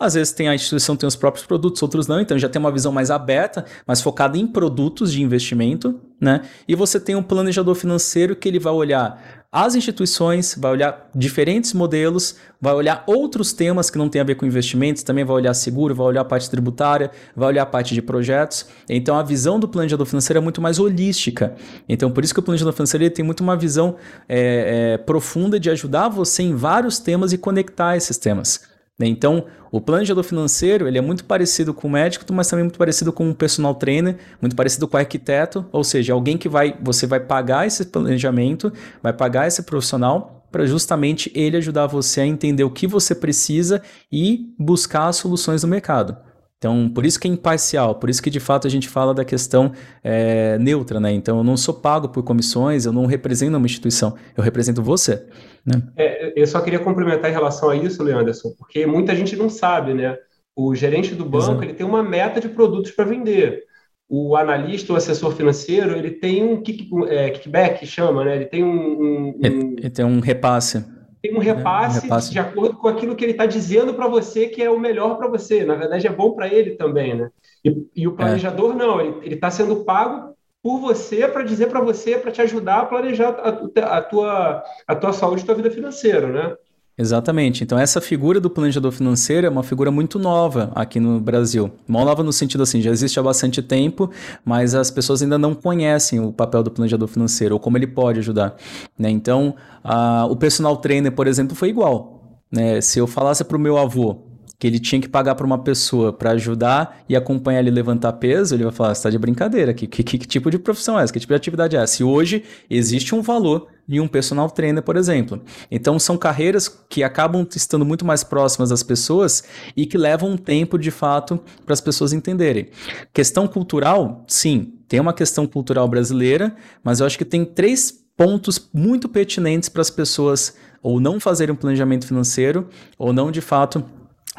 Às 0.00 0.14
vezes 0.14 0.32
tem 0.32 0.48
a 0.48 0.54
instituição 0.54 0.96
tem 0.96 1.06
os 1.06 1.14
próprios 1.14 1.46
produtos, 1.46 1.80
outros 1.82 2.08
não, 2.08 2.20
então 2.20 2.36
já 2.38 2.48
tem 2.48 2.58
uma 2.58 2.72
visão 2.72 2.90
mais 2.90 3.10
aberta, 3.10 3.64
mais 3.86 4.00
focada 4.00 4.36
em 4.36 4.46
produtos 4.46 5.12
de 5.12 5.22
investimento, 5.22 6.00
né? 6.20 6.42
E 6.66 6.74
você 6.74 6.98
tem 6.98 7.14
um 7.14 7.22
planejador 7.22 7.74
financeiro 7.74 8.34
que 8.34 8.48
ele 8.48 8.58
vai 8.58 8.72
olhar 8.72 9.41
as 9.54 9.74
instituições, 9.74 10.56
vai 10.58 10.72
olhar 10.72 11.10
diferentes 11.14 11.74
modelos, 11.74 12.36
vai 12.58 12.72
olhar 12.72 13.04
outros 13.06 13.52
temas 13.52 13.90
que 13.90 13.98
não 13.98 14.08
tem 14.08 14.18
a 14.18 14.24
ver 14.24 14.34
com 14.36 14.46
investimentos, 14.46 15.02
também 15.02 15.26
vai 15.26 15.36
olhar 15.36 15.52
seguro, 15.52 15.94
vai 15.94 16.06
olhar 16.06 16.22
a 16.22 16.24
parte 16.24 16.48
tributária, 16.48 17.10
vai 17.36 17.48
olhar 17.48 17.64
a 17.64 17.66
parte 17.66 17.92
de 17.92 18.00
projetos. 18.00 18.64
Então 18.88 19.14
a 19.14 19.22
visão 19.22 19.60
do 19.60 19.68
planejador 19.68 20.06
financeiro 20.06 20.38
é 20.38 20.40
muito 20.40 20.62
mais 20.62 20.78
holística. 20.78 21.54
Então 21.86 22.10
por 22.10 22.24
isso 22.24 22.32
que 22.32 22.40
o 22.40 22.42
planejador 22.42 22.72
financeiro 22.72 23.10
tem 23.10 23.22
muito 23.22 23.40
uma 23.40 23.54
visão 23.54 23.96
é, 24.26 24.94
é, 24.94 24.98
profunda 24.98 25.60
de 25.60 25.68
ajudar 25.68 26.08
você 26.08 26.42
em 26.42 26.54
vários 26.54 26.98
temas 26.98 27.34
e 27.34 27.36
conectar 27.36 27.94
esses 27.94 28.16
temas. 28.16 28.71
Né? 28.98 29.06
Então, 29.06 29.46
o 29.70 29.80
planejador 29.80 30.22
financeiro 30.22 30.86
ele 30.86 30.98
é 30.98 31.00
muito 31.00 31.24
parecido 31.24 31.72
com 31.72 31.88
o 31.88 31.90
médico, 31.90 32.30
mas 32.32 32.48
também 32.48 32.64
muito 32.64 32.78
parecido 32.78 33.12
com 33.12 33.30
o 33.30 33.34
personal 33.34 33.74
trainer, 33.74 34.16
muito 34.40 34.54
parecido 34.54 34.86
com 34.86 34.96
o 34.96 35.00
arquiteto, 35.00 35.64
ou 35.72 35.82
seja, 35.82 36.12
alguém 36.12 36.36
que 36.36 36.48
vai, 36.48 36.76
você 36.80 37.06
vai 37.06 37.20
pagar 37.20 37.66
esse 37.66 37.86
planejamento, 37.86 38.72
vai 39.02 39.12
pagar 39.12 39.48
esse 39.48 39.62
profissional 39.62 40.46
para 40.52 40.66
justamente 40.66 41.32
ele 41.34 41.56
ajudar 41.56 41.86
você 41.86 42.20
a 42.20 42.26
entender 42.26 42.62
o 42.62 42.70
que 42.70 42.86
você 42.86 43.14
precisa 43.14 43.82
e 44.10 44.54
buscar 44.58 45.10
soluções 45.12 45.62
no 45.62 45.68
mercado. 45.68 46.16
Então, 46.62 46.88
por 46.88 47.04
isso 47.04 47.18
que 47.18 47.26
é 47.26 47.30
imparcial, 47.32 47.96
por 47.96 48.08
isso 48.08 48.22
que 48.22 48.30
de 48.30 48.38
fato 48.38 48.68
a 48.68 48.70
gente 48.70 48.88
fala 48.88 49.12
da 49.12 49.24
questão 49.24 49.72
é, 50.00 50.56
neutra, 50.58 51.00
né? 51.00 51.10
Então, 51.10 51.38
eu 51.38 51.42
não 51.42 51.56
sou 51.56 51.74
pago 51.74 52.08
por 52.08 52.22
comissões, 52.22 52.86
eu 52.86 52.92
não 52.92 53.04
represento 53.04 53.56
uma 53.56 53.66
instituição, 53.66 54.14
eu 54.36 54.44
represento 54.44 54.80
você. 54.80 55.26
Né? 55.66 55.82
É, 55.96 56.40
eu 56.40 56.46
só 56.46 56.60
queria 56.60 56.78
complementar 56.78 57.28
em 57.28 57.34
relação 57.34 57.68
a 57.68 57.74
isso, 57.74 58.00
Leanderson, 58.00 58.54
porque 58.56 58.86
muita 58.86 59.12
gente 59.16 59.34
não 59.34 59.50
sabe, 59.50 59.92
né? 59.92 60.16
O 60.54 60.72
gerente 60.72 61.16
do 61.16 61.24
banco 61.24 61.50
Exato. 61.50 61.64
ele 61.64 61.74
tem 61.74 61.84
uma 61.84 62.00
meta 62.00 62.40
de 62.40 62.48
produtos 62.48 62.92
para 62.92 63.06
vender. 63.06 63.64
O 64.08 64.36
analista, 64.36 64.92
o 64.92 64.96
assessor 64.96 65.32
financeiro, 65.32 65.96
ele 65.96 66.12
tem 66.12 66.44
um 66.44 66.62
kick, 66.62 66.88
é, 67.08 67.30
kickback, 67.30 67.84
chama, 67.84 68.24
né? 68.24 68.36
Ele 68.36 68.46
tem 68.46 68.62
um, 68.62 68.68
um, 68.68 69.28
um... 69.42 69.74
Ele 69.78 69.90
tem 69.90 70.04
um 70.04 70.20
repasse 70.20 70.84
tem 71.22 71.34
um 71.34 71.38
repasse, 71.38 72.00
um 72.00 72.02
repasse, 72.02 72.32
de 72.32 72.38
acordo 72.40 72.76
com 72.76 72.88
aquilo 72.88 73.14
que 73.14 73.24
ele 73.24 73.32
está 73.32 73.46
dizendo 73.46 73.94
para 73.94 74.08
você 74.08 74.48
que 74.48 74.60
é 74.60 74.68
o 74.68 74.78
melhor 74.78 75.16
para 75.16 75.28
você. 75.28 75.64
Na 75.64 75.76
verdade, 75.76 76.06
é 76.06 76.10
bom 76.10 76.32
para 76.32 76.48
ele 76.48 76.72
também, 76.72 77.14
né? 77.14 77.30
E, 77.64 77.86
e 77.94 78.08
o 78.08 78.16
planejador 78.16 78.72
é. 78.72 78.76
não, 78.76 79.00
ele 79.00 79.36
está 79.36 79.48
sendo 79.50 79.84
pago 79.84 80.34
por 80.60 80.80
você 80.80 81.28
para 81.28 81.44
dizer 81.44 81.68
para 81.68 81.80
você, 81.80 82.18
para 82.18 82.32
te 82.32 82.42
ajudar 82.42 82.80
a 82.80 82.86
planejar 82.86 83.30
a, 83.30 83.96
a, 83.98 84.02
tua, 84.02 84.64
a 84.86 84.94
tua 84.96 85.12
saúde, 85.12 85.42
a 85.42 85.46
tua 85.46 85.54
vida 85.54 85.70
financeira, 85.70 86.26
né? 86.26 86.56
Exatamente. 87.02 87.64
Então, 87.64 87.76
essa 87.76 88.00
figura 88.00 88.40
do 88.40 88.48
planejador 88.48 88.92
financeiro 88.92 89.44
é 89.44 89.50
uma 89.50 89.64
figura 89.64 89.90
muito 89.90 90.20
nova 90.20 90.70
aqui 90.72 91.00
no 91.00 91.18
Brasil. 91.18 91.72
Mal 91.86 92.04
nova 92.04 92.22
no 92.22 92.32
sentido 92.32 92.62
assim, 92.62 92.80
já 92.80 92.92
existe 92.92 93.18
há 93.18 93.22
bastante 93.22 93.60
tempo, 93.60 94.08
mas 94.44 94.72
as 94.72 94.88
pessoas 94.88 95.20
ainda 95.20 95.36
não 95.36 95.52
conhecem 95.52 96.20
o 96.20 96.32
papel 96.32 96.62
do 96.62 96.70
planejador 96.70 97.08
financeiro 97.08 97.56
ou 97.56 97.60
como 97.60 97.76
ele 97.76 97.88
pode 97.88 98.20
ajudar. 98.20 98.54
Né? 98.96 99.10
Então, 99.10 99.56
a, 99.82 100.26
o 100.26 100.36
personal 100.36 100.76
trainer, 100.76 101.10
por 101.10 101.26
exemplo, 101.26 101.56
foi 101.56 101.70
igual. 101.70 102.38
Né? 102.52 102.80
Se 102.80 103.00
eu 103.00 103.08
falasse 103.08 103.42
para 103.42 103.56
o 103.56 103.60
meu 103.60 103.76
avô 103.76 104.31
que 104.62 104.66
ele 104.68 104.78
tinha 104.78 105.00
que 105.00 105.08
pagar 105.08 105.34
para 105.34 105.44
uma 105.44 105.58
pessoa 105.58 106.12
para 106.12 106.30
ajudar 106.30 107.02
e 107.08 107.16
acompanhar 107.16 107.58
ele 107.58 107.70
levantar 107.72 108.12
peso, 108.12 108.54
ele 108.54 108.62
vai 108.62 108.72
falar: 108.72 108.94
você 108.94 109.02
tá 109.02 109.10
de 109.10 109.18
brincadeira, 109.18 109.74
que, 109.74 109.88
que, 109.88 110.04
que, 110.04 110.18
tipo 110.18 110.52
de 110.52 110.56
profissão 110.56 111.00
é 111.00 111.02
essa? 111.02 111.12
Que 111.12 111.18
tipo 111.18 111.32
de 111.32 111.36
atividade 111.36 111.76
é 111.76 111.80
essa? 111.80 112.00
E 112.00 112.04
hoje 112.04 112.44
existe 112.70 113.12
um 113.12 113.22
valor 113.22 113.66
em 113.88 113.98
um 113.98 114.06
personal 114.06 114.48
trainer, 114.48 114.80
por 114.80 114.96
exemplo. 114.96 115.42
Então 115.68 115.98
são 115.98 116.16
carreiras 116.16 116.68
que 116.88 117.02
acabam 117.02 117.44
estando 117.56 117.84
muito 117.84 118.04
mais 118.04 118.22
próximas 118.22 118.70
das 118.70 118.84
pessoas 118.84 119.42
e 119.76 119.84
que 119.84 119.98
levam 119.98 120.30
um 120.30 120.36
tempo 120.36 120.78
de 120.78 120.92
fato 120.92 121.40
para 121.66 121.72
as 121.72 121.80
pessoas 121.80 122.12
entenderem. 122.12 122.68
Questão 123.12 123.48
cultural, 123.48 124.24
sim, 124.28 124.74
tem 124.86 125.00
uma 125.00 125.12
questão 125.12 125.44
cultural 125.44 125.88
brasileira, 125.88 126.54
mas 126.84 127.00
eu 127.00 127.06
acho 127.06 127.18
que 127.18 127.24
tem 127.24 127.44
três 127.44 127.92
pontos 128.16 128.70
muito 128.72 129.08
pertinentes 129.08 129.68
para 129.68 129.82
as 129.82 129.90
pessoas 129.90 130.54
ou 130.80 131.00
não 131.00 131.18
fazerem 131.18 131.52
um 131.52 131.58
planejamento 131.58 132.06
financeiro 132.06 132.68
ou 132.96 133.12
não 133.12 133.32
de 133.32 133.40
fato 133.40 133.84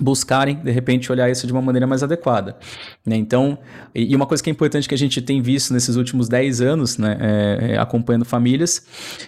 buscarem, 0.01 0.55
de 0.55 0.71
repente, 0.71 1.11
olhar 1.11 1.29
isso 1.29 1.45
de 1.45 1.53
uma 1.53 1.61
maneira 1.61 1.85
mais 1.85 2.01
adequada. 2.01 2.57
Né? 3.05 3.15
Então, 3.15 3.57
e 3.93 4.15
uma 4.15 4.25
coisa 4.25 4.43
que 4.43 4.49
é 4.49 4.51
importante 4.51 4.89
que 4.89 4.95
a 4.95 4.97
gente 4.97 5.21
tem 5.21 5.41
visto 5.41 5.73
nesses 5.73 5.95
últimos 5.95 6.27
10 6.27 6.61
anos, 6.61 6.97
né, 6.97 7.17
é, 7.19 7.73
é, 7.73 7.77
acompanhando 7.77 8.25
famílias, 8.25 8.85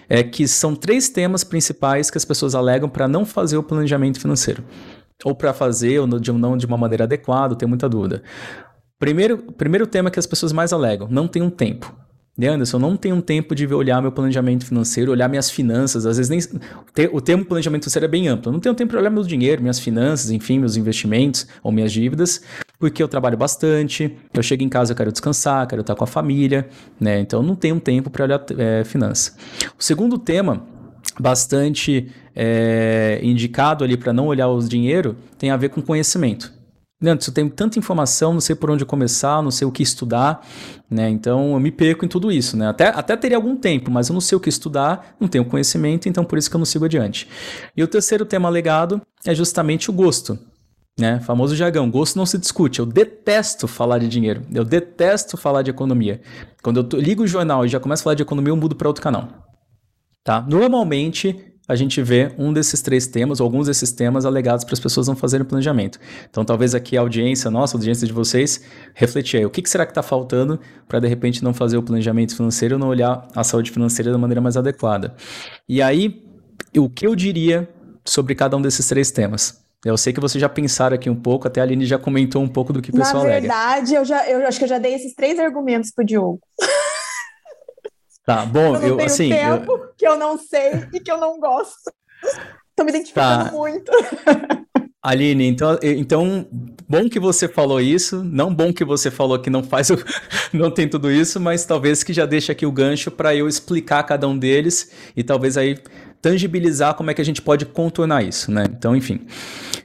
é 0.09 0.23
que 0.23 0.47
são 0.47 0.75
três 0.75 1.07
temas 1.09 1.43
principais 1.43 2.09
que 2.09 2.17
as 2.17 2.25
pessoas 2.25 2.55
alegam 2.55 2.89
para 2.89 3.07
não 3.07 3.25
fazer 3.25 3.57
o 3.57 3.63
planejamento 3.63 4.19
financeiro. 4.19 4.63
Ou 5.23 5.35
para 5.35 5.53
fazer, 5.53 5.99
ou 5.99 6.07
de, 6.19 6.31
não 6.31 6.57
de 6.57 6.65
uma 6.65 6.77
maneira 6.77 7.03
adequada, 7.03 7.55
tem 7.55 7.67
muita 7.67 7.87
dúvida. 7.87 8.23
Primeiro, 8.97 9.37
primeiro 9.37 9.85
tema 9.85 10.09
que 10.09 10.19
as 10.19 10.25
pessoas 10.25 10.51
mais 10.51 10.73
alegam, 10.73 11.07
não 11.09 11.27
tem 11.27 11.41
um 11.41 11.49
tempo. 11.49 11.93
Né, 12.37 12.49
Anderson, 12.49 12.75
eu 12.75 12.81
não 12.81 12.97
tenho 12.97 13.21
tempo 13.21 13.55
de 13.55 13.65
olhar 13.73 14.01
meu 14.01 14.11
planejamento 14.11 14.65
financeiro, 14.65 15.09
olhar 15.09 15.29
minhas 15.29 15.49
finanças. 15.49 16.05
Às 16.05 16.17
vezes 16.17 16.29
nem. 16.29 16.61
O 17.13 17.21
termo 17.21 17.45
planejamento 17.45 17.83
financeiro 17.83 18.05
é 18.05 18.09
bem 18.09 18.27
amplo. 18.27 18.49
Eu 18.49 18.53
não 18.53 18.59
tenho 18.59 18.75
tempo 18.75 18.91
para 18.91 18.99
olhar 18.99 19.09
meu 19.09 19.23
dinheiro, 19.23 19.61
minhas 19.61 19.79
finanças, 19.79 20.31
enfim, 20.31 20.59
meus 20.59 20.75
investimentos 20.75 21.47
ou 21.63 21.71
minhas 21.71 21.93
dívidas, 21.93 22.41
porque 22.77 23.01
eu 23.01 23.07
trabalho 23.07 23.37
bastante. 23.37 24.17
Eu 24.33 24.43
chego 24.43 24.63
em 24.63 24.69
casa, 24.69 24.91
eu 24.91 24.97
quero 24.97 25.13
descansar, 25.13 25.65
quero 25.65 25.79
estar 25.79 25.95
com 25.95 26.03
a 26.03 26.07
família, 26.07 26.67
né? 26.99 27.21
Então 27.21 27.39
eu 27.39 27.47
não 27.47 27.55
tenho 27.55 27.79
tempo 27.79 28.09
para 28.09 28.25
olhar 28.25 28.43
é, 28.57 28.83
finanças. 28.83 29.37
O 29.79 29.83
segundo 29.83 30.17
tema, 30.17 30.61
bastante 31.17 32.11
é, 32.35 33.21
indicado 33.23 33.81
ali 33.81 33.95
para 33.95 34.11
não 34.11 34.27
olhar 34.27 34.49
o 34.49 34.59
dinheiro, 34.59 35.15
tem 35.37 35.51
a 35.51 35.57
ver 35.57 35.69
com 35.69 35.81
conhecimento. 35.81 36.54
Leandro, 37.01 37.27
eu 37.27 37.33
tenho 37.33 37.49
tanta 37.49 37.77
informação, 37.77 38.33
não 38.33 38.39
sei 38.39 38.55
por 38.55 38.71
onde 38.71 38.85
começar, 38.85 39.41
não 39.41 39.51
sei 39.51 39.67
o 39.67 39.71
que 39.71 39.83
estudar, 39.83 40.47
né? 40.89 41.09
Então 41.09 41.53
eu 41.53 41.59
me 41.59 41.69
perco 41.69 42.05
em 42.05 42.07
tudo 42.07 42.31
isso, 42.31 42.55
né? 42.55 42.69
Até, 42.69 42.87
até 42.87 43.17
teria 43.17 43.35
algum 43.35 43.57
tempo, 43.57 43.91
mas 43.91 44.07
eu 44.07 44.13
não 44.13 44.21
sei 44.21 44.37
o 44.37 44.39
que 44.39 44.47
estudar, 44.47 45.15
não 45.19 45.27
tenho 45.27 45.43
conhecimento, 45.43 46.07
então 46.07 46.23
por 46.23 46.37
isso 46.37 46.49
que 46.49 46.55
eu 46.55 46.59
não 46.59 46.65
sigo 46.65 46.85
adiante. 46.85 47.27
E 47.75 47.83
o 47.83 47.87
terceiro 47.87 48.25
tema 48.25 48.47
legado 48.47 49.01
é 49.25 49.35
justamente 49.35 49.89
o 49.89 49.93
gosto. 49.93 50.39
Né? 50.97 51.19
Famoso 51.19 51.53
jargão, 51.53 51.91
gosto 51.91 52.15
não 52.15 52.25
se 52.25 52.37
discute. 52.37 52.79
Eu 52.79 52.85
detesto 52.85 53.67
falar 53.67 53.97
de 53.97 54.07
dinheiro, 54.07 54.43
eu 54.53 54.63
detesto 54.63 55.35
falar 55.35 55.63
de 55.63 55.71
economia. 55.71 56.21
Quando 56.63 56.79
eu 56.79 56.99
ligo 56.99 57.23
o 57.23 57.27
jornal 57.27 57.65
e 57.65 57.67
já 57.67 57.79
começo 57.79 58.03
a 58.03 58.05
falar 58.05 58.15
de 58.15 58.23
economia, 58.23 58.51
eu 58.51 58.55
mudo 58.55 58.73
para 58.73 58.87
outro 58.87 59.03
canal. 59.03 59.27
Tá? 60.23 60.41
Normalmente 60.47 61.54
a 61.67 61.75
gente 61.75 62.01
vê 62.01 62.31
um 62.37 62.53
desses 62.53 62.81
três 62.81 63.07
temas, 63.07 63.39
ou 63.39 63.45
alguns 63.45 63.67
desses 63.67 63.91
temas 63.91 64.25
alegados 64.25 64.63
para 64.63 64.73
as 64.73 64.79
pessoas 64.79 65.07
não 65.07 65.15
fazerem 65.15 65.45
planejamento. 65.45 65.99
Então, 66.29 66.45
talvez 66.45 66.75
aqui 66.75 66.97
a 66.97 67.01
audiência, 67.01 67.49
nossa, 67.49 67.75
a 67.75 67.77
audiência 67.77 68.05
de 68.05 68.13
vocês, 68.13 68.61
refletir 68.93 69.37
aí, 69.37 69.45
o 69.45 69.49
que, 69.49 69.61
que 69.61 69.69
será 69.69 69.85
que 69.85 69.91
está 69.91 70.03
faltando 70.03 70.59
para, 70.87 70.99
de 70.99 71.07
repente, 71.07 71.43
não 71.43 71.53
fazer 71.53 71.77
o 71.77 71.83
planejamento 71.83 72.35
financeiro 72.35 72.75
ou 72.75 72.79
não 72.79 72.87
olhar 72.87 73.27
a 73.35 73.43
saúde 73.43 73.71
financeira 73.71 74.11
da 74.11 74.17
maneira 74.17 74.41
mais 74.41 74.55
adequada. 74.55 75.15
E 75.67 75.81
aí, 75.81 76.23
o 76.77 76.89
que 76.89 77.07
eu 77.07 77.15
diria 77.15 77.67
sobre 78.03 78.35
cada 78.35 78.55
um 78.55 78.61
desses 78.61 78.87
três 78.87 79.09
temas? 79.11 79.63
Eu 79.83 79.97
sei 79.97 80.11
que 80.11 80.19
vocês 80.19 80.41
já 80.41 80.49
pensaram 80.49 80.95
aqui 80.95 81.09
um 81.09 81.15
pouco, 81.15 81.47
até 81.47 81.61
a 81.61 81.63
Aline 81.63 81.85
já 81.85 81.99
comentou 81.99 82.41
um 82.41 82.47
pouco 82.47 82.73
do 82.73 82.81
que 82.81 82.89
o 82.89 82.93
pessoal 82.93 83.23
Na 83.23 83.29
verdade, 83.29 83.95
alega. 83.95 83.97
eu, 83.97 84.05
já, 84.05 84.27
eu 84.27 84.47
acho 84.47 84.57
que 84.57 84.63
eu 84.63 84.69
já 84.69 84.79
dei 84.79 84.95
esses 84.95 85.13
três 85.13 85.37
argumentos 85.37 85.91
para 85.91 86.01
o 86.01 86.05
Diogo. 86.05 86.39
Tá, 88.25 88.45
bom, 88.45 88.75
eu, 88.77 88.99
eu 88.99 89.05
assim. 89.05 89.29
Tempo 89.29 89.71
eu... 89.71 89.93
que 89.95 90.07
eu 90.07 90.17
não 90.17 90.37
sei 90.37 90.87
e 90.91 90.99
que 90.99 91.11
eu 91.11 91.17
não 91.19 91.39
gosto. 91.39 91.91
Tô 92.75 92.83
me 92.83 92.89
identificando 92.89 93.45
tá. 93.45 93.51
muito. 93.51 93.91
Aline, 95.05 95.45
então, 95.45 95.77
então, 95.83 96.47
bom 96.89 97.07
que 97.07 97.19
você 97.19 97.47
falou 97.47 97.79
isso, 97.79 98.23
não 98.23 98.51
bom 98.51 98.73
que 98.73 98.83
você 98.83 99.11
falou 99.11 99.37
que 99.37 99.51
não 99.51 99.63
faz, 99.63 99.91
o, 99.91 99.97
não 100.51 100.71
tem 100.71 100.89
tudo 100.89 101.11
isso, 101.11 101.39
mas 101.39 101.63
talvez 101.63 102.01
que 102.01 102.11
já 102.11 102.25
deixe 102.25 102.51
aqui 102.51 102.65
o 102.65 102.71
gancho 102.71 103.11
para 103.11 103.35
eu 103.35 103.47
explicar 103.47 104.01
cada 104.01 104.27
um 104.27 104.35
deles 104.35 104.91
e 105.15 105.23
talvez 105.23 105.57
aí 105.57 105.77
tangibilizar 106.19 106.95
como 106.95 107.11
é 107.11 107.13
que 107.13 107.21
a 107.21 107.25
gente 107.25 107.39
pode 107.39 107.67
contornar 107.67 108.23
isso, 108.23 108.51
né? 108.51 108.65
Então, 108.67 108.95
enfim. 108.95 109.21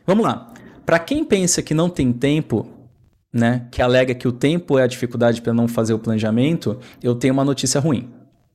Vamos 0.07 0.25
lá. 0.25 0.55
Para 0.87 0.99
quem 0.99 1.23
pensa 1.23 1.61
que 1.61 1.75
não 1.75 1.91
tem 1.91 2.15
tempo, 2.15 2.67
né, 3.31 3.69
que 3.71 3.83
alega 3.83 4.15
que 4.15 4.27
o 4.27 4.33
tempo 4.33 4.79
é 4.79 4.85
a 4.85 4.87
dificuldade 4.87 5.43
para 5.43 5.53
não 5.53 5.69
fazer 5.69 5.93
o 5.93 5.99
planejamento, 5.99 6.79
eu 7.03 7.15
tenho 7.15 7.35
uma 7.35 7.45
notícia 7.45 7.79
ruim 7.79 8.11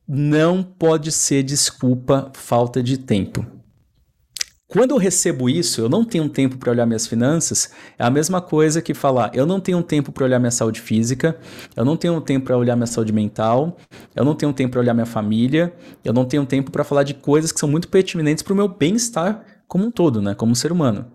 não 0.07 0.61
pode 0.61 1.11
ser 1.11 1.43
desculpa 1.43 2.31
falta 2.33 2.81
de 2.81 2.97
tempo. 2.97 3.45
Quando 4.67 4.91
eu 4.91 4.97
recebo 4.97 5.49
isso, 5.49 5.79
eu 5.79 5.87
não 5.87 6.03
tenho 6.03 6.27
tempo 6.27 6.57
para 6.57 6.71
olhar 6.71 6.85
minhas 6.85 7.07
finanças, 7.07 7.71
é 7.97 8.03
a 8.03 8.09
mesma 8.09 8.41
coisa 8.41 8.81
que 8.81 8.93
falar, 8.93 9.31
eu 9.33 9.45
não 9.45 9.59
tenho 9.59 9.81
tempo 9.81 10.11
para 10.11 10.25
olhar 10.25 10.39
minha 10.39 10.51
saúde 10.51 10.81
física, 10.81 11.37
eu 11.75 11.85
não 11.85 11.95
tenho 11.95 12.19
tempo 12.19 12.47
para 12.47 12.57
olhar 12.57 12.75
minha 12.75 12.87
saúde 12.87 13.13
mental, 13.13 13.77
eu 14.15 14.25
não 14.25 14.35
tenho 14.35 14.51
tempo 14.51 14.71
para 14.71 14.81
olhar 14.81 14.93
minha 14.93 15.05
família, 15.05 15.73
eu 16.03 16.11
não 16.11 16.25
tenho 16.25 16.45
tempo 16.45 16.71
para 16.71 16.83
falar 16.83 17.03
de 17.03 17.13
coisas 17.13 17.51
que 17.51 17.59
são 17.59 17.69
muito 17.69 17.87
pertinentes 17.87 18.43
para 18.43 18.53
o 18.53 18.55
meu 18.55 18.67
bem-estar 18.67 19.45
como 19.67 19.85
um 19.85 19.91
todo, 19.91 20.21
né, 20.21 20.33
como 20.33 20.51
um 20.51 20.55
ser 20.55 20.71
humano. 20.71 21.05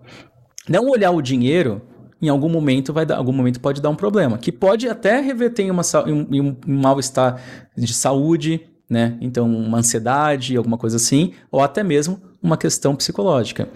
Não 0.68 0.88
olhar 0.88 1.10
o 1.10 1.20
dinheiro 1.20 1.82
em 2.22 2.28
algum 2.28 2.48
momento 2.48 2.92
vai 2.92 3.04
dar, 3.04 3.16
algum 3.16 3.32
momento 3.32 3.60
pode 3.60 3.82
dar 3.82 3.90
um 3.90 3.96
problema, 3.96 4.38
que 4.38 4.52
pode 4.52 4.88
até 4.88 5.20
reverter 5.20 5.64
em, 5.64 5.70
uma, 5.70 5.82
em 6.06 6.40
um, 6.40 6.56
um 6.66 6.80
mal-estar 6.80 7.42
de 7.76 7.92
saúde, 7.92 8.69
né? 8.90 9.16
Então, 9.20 9.48
uma 9.48 9.78
ansiedade, 9.78 10.56
alguma 10.56 10.76
coisa 10.76 10.96
assim, 10.96 11.32
ou 11.50 11.60
até 11.62 11.84
mesmo 11.84 12.20
uma 12.42 12.56
questão 12.56 12.96
psicológica. 12.96 13.68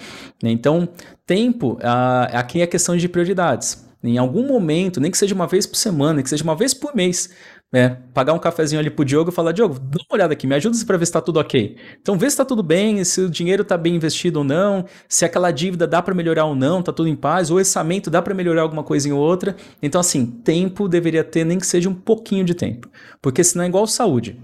Né? 0.42 0.50
Então, 0.50 0.88
tempo, 1.24 1.78
ah, 1.82 2.24
aqui 2.32 2.60
é 2.60 2.66
questão 2.66 2.96
de 2.96 3.08
prioridades. 3.08 3.84
Em 4.02 4.18
algum 4.18 4.46
momento, 4.46 5.00
nem 5.00 5.10
que 5.10 5.16
seja 5.16 5.34
uma 5.34 5.46
vez 5.46 5.66
por 5.66 5.76
semana, 5.76 6.14
nem 6.14 6.22
que 6.22 6.28
seja 6.28 6.44
uma 6.44 6.56
vez 6.56 6.74
por 6.74 6.94
mês, 6.94 7.30
né? 7.72 7.98
Pagar 8.12 8.34
um 8.34 8.38
cafezinho 8.38 8.78
ali 8.78 8.90
pro 8.90 9.04
Diogo 9.04 9.30
e 9.30 9.32
falar, 9.32 9.52
Diogo, 9.52 9.78
dá 9.78 9.98
uma 10.08 10.14
olhada 10.14 10.34
aqui, 10.34 10.46
me 10.46 10.54
ajuda 10.54 10.76
para 10.86 10.98
ver 10.98 11.06
se 11.06 11.10
está 11.10 11.22
tudo 11.22 11.40
ok. 11.40 11.76
Então, 12.02 12.18
vê 12.18 12.26
se 12.26 12.34
está 12.34 12.44
tudo 12.44 12.62
bem, 12.62 13.02
se 13.02 13.22
o 13.22 13.30
dinheiro 13.30 13.62
está 13.62 13.78
bem 13.78 13.96
investido 13.96 14.40
ou 14.40 14.44
não, 14.44 14.84
se 15.08 15.24
aquela 15.24 15.50
dívida 15.50 15.86
dá 15.86 16.02
para 16.02 16.14
melhorar 16.14 16.44
ou 16.44 16.54
não, 16.54 16.82
tá 16.82 16.92
tudo 16.92 17.08
em 17.08 17.16
paz, 17.16 17.50
o 17.50 17.54
orçamento 17.54 18.10
dá 18.10 18.20
para 18.20 18.34
melhorar 18.34 18.62
alguma 18.62 18.84
coisa 18.84 19.12
ou 19.12 19.18
outra. 19.18 19.56
Então, 19.82 20.00
assim, 20.00 20.26
tempo 20.26 20.86
deveria 20.86 21.24
ter 21.24 21.44
nem 21.44 21.58
que 21.58 21.66
seja 21.66 21.88
um 21.88 21.94
pouquinho 21.94 22.44
de 22.44 22.54
tempo. 22.54 22.88
Porque 23.22 23.42
senão 23.42 23.64
é 23.64 23.68
igual 23.68 23.86
saúde. 23.86 24.38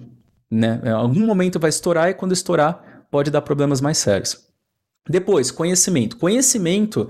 Né? 0.50 0.80
Em 0.84 0.90
algum 0.90 1.26
momento 1.26 1.60
vai 1.60 1.70
estourar 1.70 2.10
e 2.10 2.14
quando 2.14 2.32
estourar 2.32 3.04
pode 3.10 3.30
dar 3.30 3.42
problemas 3.42 3.80
mais 3.80 3.98
sérios. 3.98 4.48
Depois, 5.08 5.50
conhecimento. 5.50 6.16
Conhecimento 6.16 7.08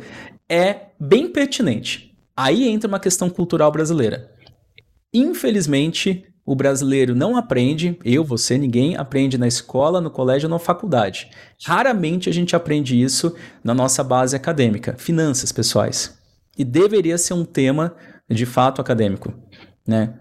é 0.48 0.87
bem 0.98 1.29
pertinente. 1.29 2.16
Aí 2.37 2.68
entra 2.68 2.88
uma 2.88 3.00
questão 3.00 3.29
cultural 3.29 3.70
brasileira. 3.70 4.31
Infelizmente, 5.12 6.24
o 6.44 6.55
brasileiro 6.55 7.14
não 7.14 7.37
aprende, 7.37 7.98
eu, 8.05 8.24
você, 8.24 8.57
ninguém 8.57 8.96
aprende 8.96 9.37
na 9.37 9.46
escola, 9.46 10.00
no 10.00 10.11
colégio 10.11 10.48
ou 10.48 10.50
na 10.50 10.59
faculdade. 10.59 11.31
Raramente 11.64 12.29
a 12.29 12.33
gente 12.33 12.57
aprende 12.57 13.00
isso 13.00 13.35
na 13.62 13.74
nossa 13.74 14.03
base 14.03 14.35
acadêmica, 14.35 14.96
finanças 14.98 15.53
pessoais. 15.53 16.18
E 16.57 16.64
deveria 16.64 17.18
ser 17.18 17.35
um 17.35 17.44
tema 17.44 17.94
de 18.29 18.46
fato 18.46 18.81
acadêmico, 18.81 19.33
né? 19.87 20.14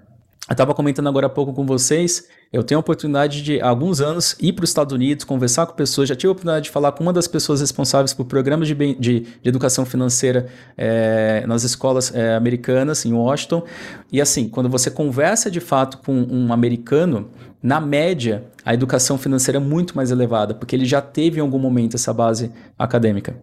Eu 0.47 0.53
estava 0.53 0.73
comentando 0.73 1.07
agora 1.07 1.27
há 1.27 1.29
pouco 1.29 1.53
com 1.53 1.65
vocês, 1.65 2.27
eu 2.51 2.63
tenho 2.63 2.79
a 2.79 2.81
oportunidade 2.81 3.43
de, 3.43 3.61
há 3.61 3.69
alguns 3.69 4.01
anos, 4.01 4.35
ir 4.41 4.53
para 4.53 4.63
os 4.63 4.71
Estados 4.71 4.91
Unidos, 4.91 5.23
conversar 5.23 5.67
com 5.67 5.75
pessoas, 5.75 6.09
já 6.09 6.15
tive 6.15 6.29
a 6.29 6.31
oportunidade 6.31 6.65
de 6.65 6.71
falar 6.71 6.91
com 6.93 7.03
uma 7.03 7.13
das 7.13 7.27
pessoas 7.27 7.61
responsáveis 7.61 8.11
por 8.11 8.25
programas 8.25 8.67
de, 8.67 8.73
de, 8.73 8.95
de 8.95 9.25
educação 9.43 9.85
financeira 9.85 10.47
é, 10.75 11.45
nas 11.45 11.63
escolas 11.63 12.13
é, 12.13 12.35
americanas, 12.35 13.05
em 13.05 13.13
Washington. 13.13 13.63
E 14.11 14.19
assim, 14.19 14.49
quando 14.49 14.67
você 14.67 14.89
conversa 14.89 15.51
de 15.51 15.59
fato 15.59 15.99
com 15.99 16.13
um 16.13 16.51
americano, 16.51 17.29
na 17.61 17.79
média, 17.79 18.45
a 18.65 18.73
educação 18.73 19.17
financeira 19.17 19.59
é 19.59 19.61
muito 19.61 19.95
mais 19.95 20.09
elevada, 20.09 20.55
porque 20.55 20.75
ele 20.75 20.85
já 20.85 21.01
teve 21.01 21.37
em 21.37 21.41
algum 21.41 21.59
momento 21.59 21.95
essa 21.95 22.11
base 22.11 22.51
acadêmica. 22.77 23.37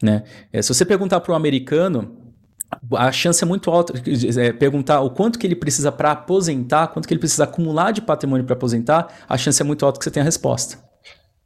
Né? 0.00 0.22
É, 0.52 0.62
se 0.62 0.72
você 0.72 0.84
perguntar 0.84 1.18
para 1.20 1.32
um 1.32 1.36
americano, 1.36 2.25
a 2.94 3.12
chance 3.12 3.42
é 3.42 3.46
muito 3.46 3.70
alta 3.70 3.94
é, 4.38 4.52
perguntar 4.52 5.00
o 5.00 5.10
quanto 5.10 5.38
que 5.38 5.46
ele 5.46 5.56
precisa 5.56 5.90
para 5.92 6.12
aposentar, 6.12 6.88
quanto 6.88 7.06
que 7.06 7.14
ele 7.14 7.20
precisa 7.20 7.44
acumular 7.44 7.92
de 7.92 8.00
patrimônio 8.00 8.44
para 8.44 8.54
aposentar, 8.54 9.08
a 9.28 9.38
chance 9.38 9.60
é 9.60 9.64
muito 9.64 9.84
alta 9.84 9.98
que 9.98 10.04
você 10.04 10.10
tenha 10.10 10.22
a 10.22 10.24
resposta. 10.24 10.78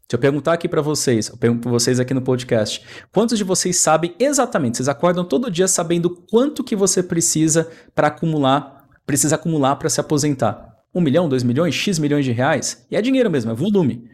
Se 0.09 0.17
eu 0.17 0.19
perguntar 0.19 0.55
aqui 0.55 0.69
para 0.69 0.83
vocês, 0.83 1.29
eu 1.29 1.37
pergunto 1.37 1.63
para 1.63 1.71
vocês 1.71 2.01
aqui 2.01 2.13
no 2.13 2.21
podcast, 2.21 2.85
quantos 3.13 3.39
de 3.39 3.45
vocês 3.45 3.77
sabem 3.77 4.13
exatamente, 4.19 4.79
vocês 4.79 4.89
acordam 4.89 5.25
todo 5.25 5.51
dia 5.51 5.69
sabendo 5.69 6.11
quanto 6.29 6.65
que 6.65 6.75
você 6.75 7.01
precisa 7.01 7.71
para 7.95 8.09
acumular, 8.09 8.89
precisa 9.07 9.37
acumular 9.37 9.77
para 9.77 9.89
se 9.89 10.01
aposentar? 10.01 10.69
Um 10.93 11.01
milhão, 11.01 11.29
dois 11.29 11.45
milhões, 11.45 11.77
X 11.77 12.01
milhões 12.01 12.25
de 12.25 12.33
reais? 12.33 12.85
E 12.91 12.97
é 12.97 13.03
dinheiro 13.03 13.31
mesmo, 13.31 13.53
é 13.53 13.55
volume. 13.55 14.11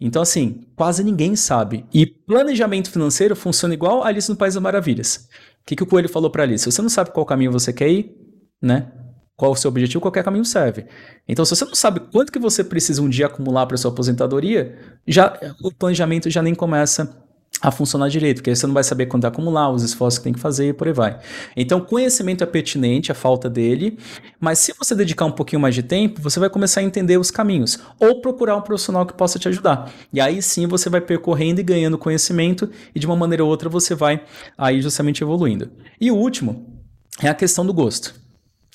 Então, 0.00 0.20
assim, 0.20 0.64
quase 0.74 1.04
ninguém 1.04 1.36
sabe. 1.36 1.86
E 1.94 2.04
planejamento 2.04 2.90
financeiro 2.90 3.36
funciona 3.36 3.72
igual 3.72 4.02
a 4.02 4.08
Alice 4.08 4.28
no 4.28 4.36
País 4.36 4.54
das 4.54 4.62
Maravilhas. 4.62 5.28
Que, 5.66 5.74
que 5.74 5.82
o 5.82 5.86
Coelho 5.86 6.08
falou 6.08 6.30
para 6.30 6.44
Alice? 6.44 6.62
Se 6.62 6.72
você 6.72 6.80
não 6.80 6.88
sabe 6.88 7.10
qual 7.10 7.26
caminho 7.26 7.50
você 7.50 7.72
quer 7.72 7.88
ir, 7.90 8.16
né? 8.62 8.92
Qual 9.36 9.52
o 9.52 9.56
seu 9.56 9.68
objetivo, 9.68 10.00
qualquer 10.00 10.24
caminho 10.24 10.44
serve. 10.44 10.86
Então, 11.28 11.44
se 11.44 11.54
você 11.54 11.64
não 11.64 11.74
sabe 11.74 12.00
quanto 12.00 12.32
que 12.32 12.38
você 12.38 12.64
precisa 12.64 13.02
um 13.02 13.08
dia 13.08 13.26
acumular 13.26 13.66
para 13.66 13.76
sua 13.76 13.90
aposentadoria, 13.90 14.78
já 15.06 15.38
o 15.62 15.70
planejamento 15.70 16.30
já 16.30 16.40
nem 16.40 16.54
começa 16.54 17.25
a 17.66 17.72
funcionar 17.72 18.08
direito, 18.08 18.36
porque 18.36 18.50
aí 18.50 18.54
você 18.54 18.64
não 18.64 18.74
vai 18.74 18.84
saber 18.84 19.06
quando 19.06 19.24
acumular, 19.24 19.72
os 19.72 19.82
esforços 19.82 20.18
que 20.18 20.24
tem 20.24 20.32
que 20.32 20.38
fazer 20.38 20.68
e 20.68 20.72
por 20.72 20.86
aí 20.86 20.92
vai. 20.92 21.18
Então, 21.56 21.80
conhecimento 21.80 22.44
é 22.44 22.46
pertinente, 22.46 23.10
a 23.10 23.14
falta 23.14 23.50
dele, 23.50 23.98
mas 24.38 24.60
se 24.60 24.72
você 24.78 24.94
dedicar 24.94 25.24
um 25.24 25.32
pouquinho 25.32 25.60
mais 25.60 25.74
de 25.74 25.82
tempo, 25.82 26.22
você 26.22 26.38
vai 26.38 26.48
começar 26.48 26.78
a 26.78 26.84
entender 26.84 27.18
os 27.18 27.28
caminhos, 27.28 27.76
ou 27.98 28.20
procurar 28.20 28.56
um 28.56 28.60
profissional 28.60 29.04
que 29.04 29.12
possa 29.14 29.36
te 29.36 29.48
ajudar. 29.48 29.92
E 30.12 30.20
aí 30.20 30.40
sim 30.40 30.68
você 30.68 30.88
vai 30.88 31.00
percorrendo 31.00 31.60
e 31.60 31.64
ganhando 31.64 31.98
conhecimento, 31.98 32.70
e 32.94 33.00
de 33.00 33.06
uma 33.06 33.16
maneira 33.16 33.42
ou 33.42 33.50
outra 33.50 33.68
você 33.68 33.96
vai 33.96 34.22
aí 34.56 34.80
justamente 34.80 35.24
evoluindo. 35.24 35.68
E 36.00 36.08
o 36.08 36.14
último 36.14 36.80
é 37.20 37.28
a 37.28 37.34
questão 37.34 37.66
do 37.66 37.74
gosto. 37.74 38.14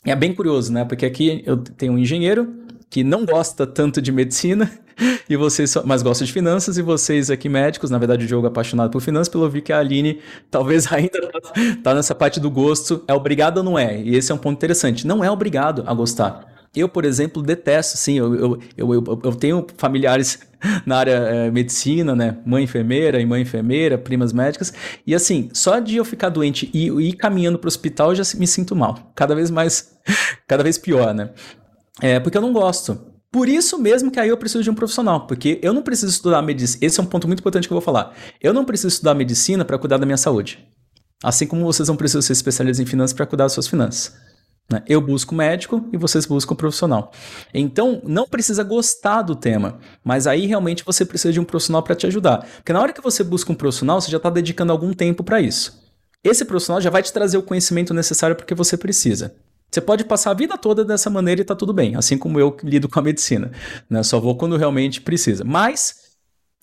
É 0.03 0.13
bem 0.13 0.35
curioso, 0.35 0.73
né? 0.73 0.83
Porque 0.83 1.05
aqui 1.05 1.41
eu 1.45 1.55
tenho 1.55 1.93
um 1.93 1.97
engenheiro 1.97 2.61
que 2.91 3.05
não 3.05 3.25
gosta 3.25 3.65
tanto 3.65 4.01
de 4.01 4.11
medicina, 4.11 4.69
e 5.29 5.37
vocês, 5.37 5.73
mas 5.85 6.03
gosta 6.03 6.25
de 6.25 6.31
finanças, 6.31 6.77
e 6.77 6.81
vocês 6.81 7.31
aqui 7.31 7.47
médicos, 7.47 7.89
na 7.89 7.97
verdade 7.97 8.25
o 8.25 8.27
Diogo 8.27 8.45
é 8.45 8.49
apaixonado 8.49 8.91
por 8.91 9.01
finanças, 9.01 9.29
pelo 9.29 9.49
vi 9.49 9.61
que 9.61 9.71
a 9.71 9.79
Aline 9.79 10.19
talvez 10.51 10.85
ainda 10.91 11.19
tá, 11.31 11.39
tá 11.81 11.95
nessa 11.95 12.13
parte 12.13 12.37
do 12.39 12.51
gosto, 12.51 13.01
é 13.07 13.13
obrigado 13.13 13.59
ou 13.59 13.63
não 13.63 13.79
é? 13.79 13.99
E 14.01 14.13
esse 14.13 14.29
é 14.29 14.35
um 14.35 14.37
ponto 14.37 14.57
interessante, 14.57 15.07
não 15.07 15.23
é 15.23 15.31
obrigado 15.31 15.83
a 15.87 15.93
gostar. 15.93 16.51
Eu, 16.73 16.87
por 16.87 17.03
exemplo, 17.03 17.41
detesto, 17.41 17.97
sim, 17.97 18.17
eu, 18.17 18.33
eu, 18.33 18.59
eu, 18.77 19.21
eu, 19.25 19.35
tenho 19.35 19.65
familiares 19.75 20.39
na 20.85 20.97
área 20.97 21.11
é, 21.11 21.51
medicina, 21.51 22.15
né? 22.15 22.37
Mãe 22.45 22.63
enfermeira 22.63 23.25
mãe 23.25 23.41
enfermeira, 23.41 23.97
primas 23.97 24.31
médicas. 24.31 24.73
E 25.05 25.13
assim, 25.13 25.49
só 25.51 25.79
de 25.79 25.97
eu 25.97 26.05
ficar 26.05 26.29
doente 26.29 26.69
e 26.73 26.87
ir 26.87 27.13
caminhando 27.13 27.59
para 27.59 27.67
o 27.67 27.69
hospital, 27.69 28.11
eu 28.11 28.23
já 28.23 28.23
me 28.37 28.47
sinto 28.47 28.73
mal. 28.73 29.11
Cada 29.13 29.35
vez 29.35 29.51
mais, 29.51 29.97
cada 30.47 30.63
vez 30.63 30.77
pior, 30.77 31.13
né? 31.13 31.31
É, 31.99 32.19
porque 32.19 32.37
eu 32.37 32.41
não 32.41 32.53
gosto. 32.53 33.11
Por 33.31 33.47
isso 33.47 33.79
mesmo 33.79 34.11
que 34.11 34.19
aí 34.19 34.29
eu 34.29 34.37
preciso 34.37 34.63
de 34.63 34.69
um 34.69 34.75
profissional, 34.75 35.25
porque 35.25 35.59
eu 35.63 35.73
não 35.73 35.81
preciso 35.81 36.11
estudar 36.11 36.41
medicina. 36.41 36.85
Esse 36.85 36.99
é 36.99 37.03
um 37.03 37.05
ponto 37.05 37.27
muito 37.27 37.39
importante 37.39 37.67
que 37.67 37.73
eu 37.73 37.75
vou 37.75 37.81
falar. 37.81 38.13
Eu 38.41 38.53
não 38.53 38.65
preciso 38.65 38.89
estudar 38.89 39.13
medicina 39.15 39.63
para 39.63 39.77
cuidar 39.77 39.97
da 39.97 40.05
minha 40.05 40.17
saúde. 40.17 40.59
Assim 41.23 41.47
como 41.47 41.63
vocês 41.63 41.87
não 41.87 41.95
precisam 41.95 42.21
ser 42.21 42.33
especialistas 42.33 42.85
em 42.85 42.89
finanças 42.89 43.13
para 43.13 43.25
cuidar 43.25 43.45
das 43.45 43.53
suas 43.53 43.67
finanças. 43.67 44.13
Né? 44.69 44.83
Eu 44.87 44.99
busco 44.99 45.35
médico 45.35 45.87
e 45.93 45.97
vocês 45.97 46.25
buscam 46.25 46.55
profissional. 46.55 47.11
Então, 47.53 48.01
não 48.03 48.27
precisa 48.27 48.63
gostar 48.63 49.21
do 49.21 49.35
tema, 49.35 49.79
mas 50.03 50.27
aí 50.27 50.45
realmente 50.45 50.83
você 50.83 51.05
precisa 51.05 51.31
de 51.31 51.39
um 51.39 51.43
profissional 51.43 51.83
para 51.83 51.95
te 51.95 52.07
ajudar. 52.07 52.45
Porque 52.57 52.73
na 52.73 52.81
hora 52.81 52.93
que 52.93 53.01
você 53.01 53.23
busca 53.23 53.51
um 53.51 53.55
profissional, 53.55 54.01
você 54.01 54.11
já 54.11 54.17
está 54.17 54.29
dedicando 54.29 54.71
algum 54.71 54.93
tempo 54.93 55.23
para 55.23 55.39
isso. 55.39 55.79
Esse 56.23 56.45
profissional 56.45 56.81
já 56.81 56.89
vai 56.89 57.01
te 57.01 57.13
trazer 57.13 57.37
o 57.37 57.43
conhecimento 57.43 57.93
necessário 57.93 58.35
porque 58.35 58.53
você 58.53 58.77
precisa. 58.77 59.35
Você 59.71 59.79
pode 59.79 60.03
passar 60.03 60.31
a 60.31 60.33
vida 60.33 60.57
toda 60.57 60.83
dessa 60.83 61.09
maneira 61.09 61.41
e 61.41 61.45
tá 61.45 61.55
tudo 61.55 61.71
bem, 61.71 61.95
assim 61.95 62.17
como 62.17 62.37
eu 62.37 62.57
lido 62.61 62.89
com 62.89 62.99
a 62.99 63.01
medicina. 63.01 63.51
Né? 63.89 64.03
Só 64.03 64.19
vou 64.19 64.35
quando 64.35 64.57
realmente 64.57 64.99
precisa. 64.99 65.45
Mas 65.45 66.11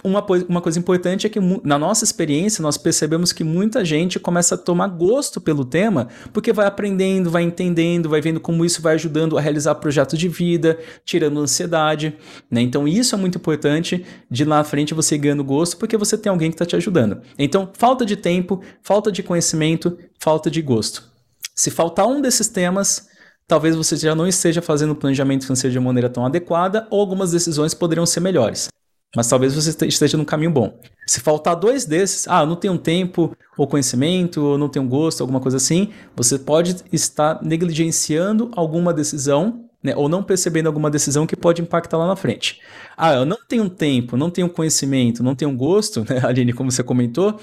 uma, 0.04 0.24
uma 0.46 0.60
coisa 0.60 0.78
importante 0.78 1.26
é 1.26 1.30
que, 1.30 1.40
na 1.64 1.78
nossa 1.78 2.04
experiência, 2.04 2.62
nós 2.62 2.76
percebemos 2.76 3.32
que 3.32 3.42
muita 3.42 3.82
gente 3.82 4.20
começa 4.20 4.54
a 4.54 4.58
tomar 4.58 4.88
gosto 4.88 5.40
pelo 5.40 5.64
tema, 5.64 6.08
porque 6.34 6.52
vai 6.52 6.66
aprendendo, 6.66 7.30
vai 7.30 7.42
entendendo, 7.42 8.10
vai 8.10 8.20
vendo 8.20 8.38
como 8.38 8.62
isso 8.62 8.82
vai 8.82 8.94
ajudando 8.94 9.38
a 9.38 9.40
realizar 9.40 9.74
projetos 9.76 10.18
de 10.18 10.28
vida, 10.28 10.78
tirando 11.02 11.40
ansiedade. 11.40 12.14
Né? 12.50 12.60
Então, 12.60 12.86
isso 12.86 13.14
é 13.14 13.18
muito 13.18 13.38
importante 13.38 14.04
de 14.30 14.44
lá 14.44 14.58
na 14.58 14.64
frente 14.64 14.92
você 14.92 15.16
ganhando 15.16 15.42
gosto, 15.42 15.78
porque 15.78 15.96
você 15.96 16.18
tem 16.18 16.30
alguém 16.30 16.50
que 16.50 16.56
está 16.56 16.66
te 16.66 16.76
ajudando. 16.76 17.22
Então, 17.38 17.70
falta 17.72 18.04
de 18.04 18.16
tempo, 18.16 18.62
falta 18.82 19.10
de 19.10 19.22
conhecimento, 19.22 19.98
falta 20.18 20.50
de 20.50 20.60
gosto. 20.60 21.17
Se 21.58 21.72
faltar 21.72 22.06
um 22.06 22.20
desses 22.20 22.46
temas, 22.46 23.08
talvez 23.44 23.74
você 23.74 23.96
já 23.96 24.14
não 24.14 24.28
esteja 24.28 24.62
fazendo 24.62 24.92
o 24.92 24.94
planejamento 24.94 25.42
financeiro 25.42 25.72
de 25.72 25.80
maneira 25.80 26.08
tão 26.08 26.24
adequada 26.24 26.86
ou 26.88 27.00
algumas 27.00 27.32
decisões 27.32 27.74
poderiam 27.74 28.06
ser 28.06 28.20
melhores. 28.20 28.68
Mas 29.16 29.26
talvez 29.26 29.56
você 29.56 29.86
esteja 29.86 30.16
no 30.16 30.24
caminho 30.24 30.52
bom. 30.52 30.78
Se 31.04 31.18
faltar 31.18 31.56
dois 31.56 31.84
desses, 31.84 32.28
ah, 32.28 32.46
não 32.46 32.54
tenho 32.54 32.78
tempo 32.78 33.36
ou 33.56 33.66
conhecimento, 33.66 34.40
ou 34.40 34.56
não 34.56 34.68
tenho 34.68 34.86
gosto, 34.86 35.20
alguma 35.20 35.40
coisa 35.40 35.56
assim, 35.56 35.92
você 36.14 36.38
pode 36.38 36.76
estar 36.92 37.42
negligenciando 37.42 38.52
alguma 38.54 38.94
decisão 38.94 39.67
né, 39.82 39.94
ou 39.94 40.08
não 40.08 40.22
percebendo 40.22 40.66
alguma 40.66 40.90
decisão 40.90 41.26
que 41.26 41.36
pode 41.36 41.62
impactar 41.62 41.96
lá 41.96 42.06
na 42.06 42.16
frente. 42.16 42.60
Ah, 42.96 43.14
eu 43.14 43.24
não 43.24 43.38
tenho 43.46 43.70
tempo, 43.70 44.16
não 44.16 44.28
tenho 44.28 44.48
conhecimento, 44.48 45.22
não 45.22 45.34
tenho 45.34 45.52
gosto, 45.52 46.00
né, 46.10 46.20
Aline, 46.24 46.52
como 46.52 46.70
você 46.70 46.82
comentou, 46.82 47.38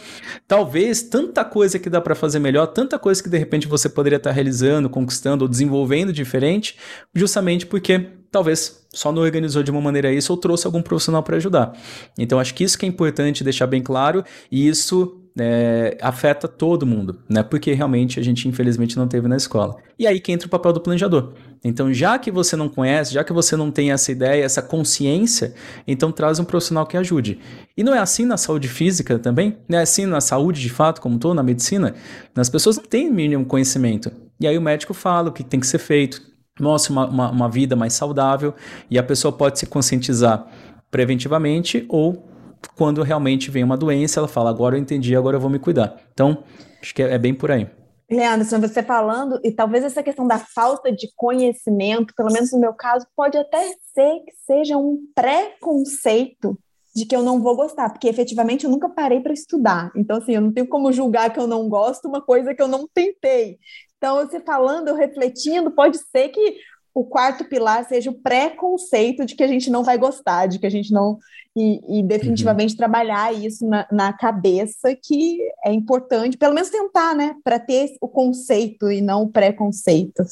talvez 0.47 1.01
tanta 1.03 1.45
coisa 1.45 1.79
que 1.79 1.89
dá 1.89 2.01
para 2.01 2.13
fazer 2.13 2.39
melhor, 2.39 2.67
tanta 2.67 2.99
coisa 2.99 3.23
que 3.23 3.29
de 3.29 3.37
repente 3.37 3.67
você 3.67 3.87
poderia 3.87 4.17
estar 4.17 4.31
realizando, 4.31 4.89
conquistando 4.89 5.45
ou 5.45 5.49
desenvolvendo 5.49 6.11
diferente, 6.11 6.75
justamente 7.13 7.65
porque 7.65 8.09
talvez 8.29 8.85
só 8.93 9.13
não 9.13 9.21
organizou 9.21 9.63
de 9.63 9.71
uma 9.71 9.79
maneira 9.79 10.11
isso 10.11 10.33
ou 10.33 10.37
trouxe 10.37 10.67
algum 10.67 10.81
profissional 10.81 11.23
para 11.23 11.37
ajudar. 11.37 11.71
Então 12.17 12.37
acho 12.37 12.53
que 12.53 12.65
isso 12.65 12.77
que 12.77 12.85
é 12.85 12.89
importante 12.89 13.45
deixar 13.45 13.67
bem 13.67 13.81
claro 13.81 14.25
e 14.51 14.67
isso 14.67 15.24
é, 15.39 15.97
afeta 16.01 16.47
todo 16.47 16.85
mundo, 16.85 17.19
né? 17.29 17.43
Porque 17.43 17.73
realmente 17.73 18.19
a 18.19 18.23
gente 18.23 18.47
infelizmente 18.47 18.97
não 18.97 19.07
teve 19.07 19.27
na 19.27 19.35
escola. 19.35 19.75
E 19.99 20.07
aí 20.07 20.19
que 20.19 20.31
entra 20.31 20.47
o 20.47 20.49
papel 20.49 20.73
do 20.73 20.79
planejador. 20.79 21.33
Então, 21.63 21.91
já 21.91 22.19
que 22.19 22.29
você 22.29 22.55
não 22.55 22.69
conhece, 22.69 23.13
já 23.13 23.23
que 23.23 23.33
você 23.33 23.55
não 23.55 23.71
tem 23.71 23.91
essa 23.91 24.11
ideia, 24.11 24.43
essa 24.43 24.61
consciência, 24.61 25.55
então 25.87 26.11
traz 26.11 26.39
um 26.39 26.43
profissional 26.43 26.85
que 26.85 26.95
ajude. 26.95 27.39
E 27.75 27.83
não 27.83 27.93
é 27.93 27.99
assim 27.99 28.25
na 28.25 28.37
saúde 28.37 28.67
física 28.67 29.17
também? 29.17 29.57
Não 29.67 29.79
é 29.79 29.81
assim 29.81 30.05
na 30.05 30.21
saúde 30.21 30.61
de 30.61 30.69
fato, 30.69 31.01
como 31.01 31.15
estou, 31.15 31.33
na 31.33 31.41
medicina? 31.41 31.95
As 32.35 32.49
pessoas 32.49 32.77
não 32.77 32.83
têm 32.83 33.11
mínimo 33.11 33.45
conhecimento. 33.45 34.11
E 34.39 34.47
aí 34.47 34.57
o 34.57 34.61
médico 34.61 34.93
fala 34.93 35.29
o 35.29 35.31
que 35.31 35.43
tem 35.43 35.59
que 35.59 35.67
ser 35.67 35.79
feito, 35.79 36.21
mostra 36.59 36.91
uma, 36.91 37.07
uma, 37.07 37.31
uma 37.31 37.49
vida 37.49 37.75
mais 37.75 37.93
saudável 37.93 38.53
e 38.89 38.99
a 38.99 39.03
pessoa 39.03 39.31
pode 39.31 39.57
se 39.59 39.65
conscientizar 39.65 40.45
preventivamente 40.91 41.85
ou 41.89 42.34
quando 42.75 43.03
realmente 43.03 43.51
vem 43.51 43.63
uma 43.63 43.77
doença, 43.77 44.19
ela 44.19 44.27
fala: 44.27 44.49
agora 44.49 44.75
eu 44.75 44.81
entendi, 44.81 45.15
agora 45.15 45.37
eu 45.37 45.41
vou 45.41 45.49
me 45.49 45.59
cuidar. 45.59 45.97
Então, 46.13 46.43
acho 46.81 46.93
que 46.93 47.03
é, 47.03 47.13
é 47.13 47.17
bem 47.17 47.33
por 47.33 47.51
aí. 47.51 47.69
Leandro, 48.09 48.45
você 48.45 48.83
falando, 48.83 49.39
e 49.43 49.51
talvez 49.51 49.83
essa 49.83 50.03
questão 50.03 50.27
da 50.27 50.37
falta 50.37 50.91
de 50.91 51.09
conhecimento, 51.15 52.13
pelo 52.15 52.31
menos 52.31 52.51
no 52.51 52.59
meu 52.59 52.73
caso, 52.73 53.07
pode 53.15 53.35
até 53.35 53.67
ser 53.93 54.19
que 54.19 54.31
seja 54.45 54.77
um 54.77 54.99
preconceito 55.15 56.57
de 56.95 57.05
que 57.05 57.15
eu 57.15 57.23
não 57.23 57.41
vou 57.41 57.55
gostar, 57.55 57.89
porque 57.89 58.07
efetivamente 58.07 58.63
eu 58.63 58.71
nunca 58.71 58.87
parei 58.87 59.19
para 59.19 59.33
estudar. 59.33 59.91
Então, 59.95 60.17
assim, 60.17 60.33
eu 60.33 60.41
não 60.41 60.53
tenho 60.53 60.67
como 60.67 60.93
julgar 60.93 61.33
que 61.33 61.39
eu 61.39 61.47
não 61.47 61.67
gosto 61.67 62.07
uma 62.07 62.21
coisa 62.21 62.53
que 62.53 62.61
eu 62.61 62.67
não 62.67 62.87
tentei. 62.87 63.57
Então, 63.97 64.17
você 64.17 64.39
falando, 64.39 64.87
eu 64.87 64.95
refletindo, 64.95 65.71
pode 65.71 65.97
ser 65.97 66.29
que 66.29 66.57
o 66.95 67.03
quarto 67.03 67.43
pilar 67.43 67.85
seja 67.85 68.09
o 68.09 68.13
preconceito 68.13 69.25
de 69.25 69.35
que 69.35 69.43
a 69.43 69.47
gente 69.47 69.69
não 69.69 69.83
vai 69.83 69.97
gostar, 69.97 70.47
de 70.47 70.57
que 70.57 70.65
a 70.65 70.69
gente 70.69 70.93
não. 70.93 71.19
E, 71.53 71.99
e 71.99 72.03
definitivamente 72.03 72.71
uhum. 72.71 72.77
trabalhar 72.77 73.33
isso 73.33 73.67
na, 73.67 73.85
na, 73.91 74.13
cabeça, 74.13 74.95
que 74.95 75.39
é 75.63 75.71
importante, 75.71 76.37
pelo 76.37 76.53
menos 76.53 76.69
tentar, 76.69 77.13
né? 77.13 77.35
Para 77.43 77.59
ter 77.59 77.95
o 78.01 78.07
conceito 78.07 78.89
e 78.89 79.01
não 79.01 79.23
o 79.23 79.29
preconceito. 79.29 80.23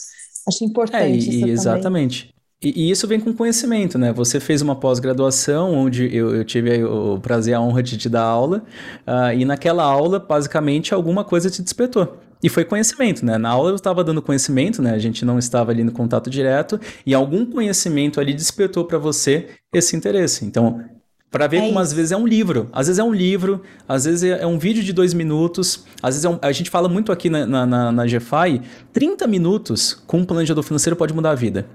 Acho 0.47 0.63
importante 0.63 1.03
é, 1.03 1.09
e, 1.09 1.17
isso 1.17 1.47
Exatamente. 1.47 2.33
E, 2.61 2.87
e, 2.87 2.91
isso 2.91 3.07
vem 3.07 3.19
com 3.19 3.33
conhecimento, 3.33 3.97
né? 3.97 4.13
Você 4.13 4.39
fez 4.39 4.61
uma 4.61 4.75
pós-graduação 4.75 5.73
onde 5.73 6.13
eu, 6.15 6.33
eu, 6.33 6.45
tive 6.45 6.81
o 6.83 7.19
prazer, 7.19 7.53
a 7.55 7.61
honra 7.61 7.83
de 7.83 7.97
te 7.97 8.07
dar 8.07 8.23
aula, 8.23 8.63
uh, 9.05 9.37
e 9.37 9.43
naquela 9.43 9.83
aula, 9.83 10.17
basicamente, 10.17 10.93
alguma 10.93 11.25
coisa 11.25 11.49
te 11.49 11.61
despertou. 11.61 12.17
E 12.43 12.49
foi 12.49 12.65
conhecimento, 12.65 13.25
né? 13.25 13.37
Na 13.37 13.49
aula 13.49 13.71
eu 13.71 13.75
estava 13.75 14.03
dando 14.03 14.21
conhecimento, 14.21 14.81
né? 14.81 14.91
A 14.91 14.99
gente 14.99 15.23
não 15.23 15.39
estava 15.39 15.71
ali 15.71 15.83
no 15.83 15.93
contato 15.93 16.29
direto 16.29 16.79
e 17.05 17.13
algum 17.13 17.45
conhecimento 17.45 18.19
ali 18.19 18.33
despertou 18.33 18.83
para 18.83 18.97
você 18.97 19.47
esse 19.73 19.95
interesse. 19.95 20.45
Então, 20.45 20.83
para 21.31 21.47
ver 21.47 21.57
é 21.57 21.59
como 21.61 21.71
isso. 21.71 21.79
às 21.79 21.93
vezes 21.93 22.11
é 22.11 22.17
um 22.17 22.27
livro, 22.27 22.69
às 22.71 22.87
vezes 22.87 22.99
é 22.99 23.03
um 23.03 23.13
livro, 23.13 23.61
às 23.87 24.05
vezes 24.05 24.23
é 24.23 24.45
um 24.45 24.59
vídeo 24.59 24.83
de 24.83 24.91
dois 24.91 25.13
minutos, 25.13 25.85
às 26.01 26.15
vezes 26.15 26.25
é 26.25 26.29
um, 26.29 26.37
a 26.41 26.51
gente 26.51 26.69
fala 26.69 26.87
muito 26.89 27.11
aqui 27.11 27.29
na, 27.29 27.45
na, 27.45 27.65
na, 27.65 27.91
na 27.91 28.05
GFI, 28.05 28.61
30 28.91 29.25
minutos 29.25 29.93
com 30.05 30.17
um 30.17 30.25
planejador 30.25 30.63
financeiro 30.63 30.95
pode 30.95 31.13
mudar 31.13 31.31
a 31.31 31.35
vida. 31.35 31.65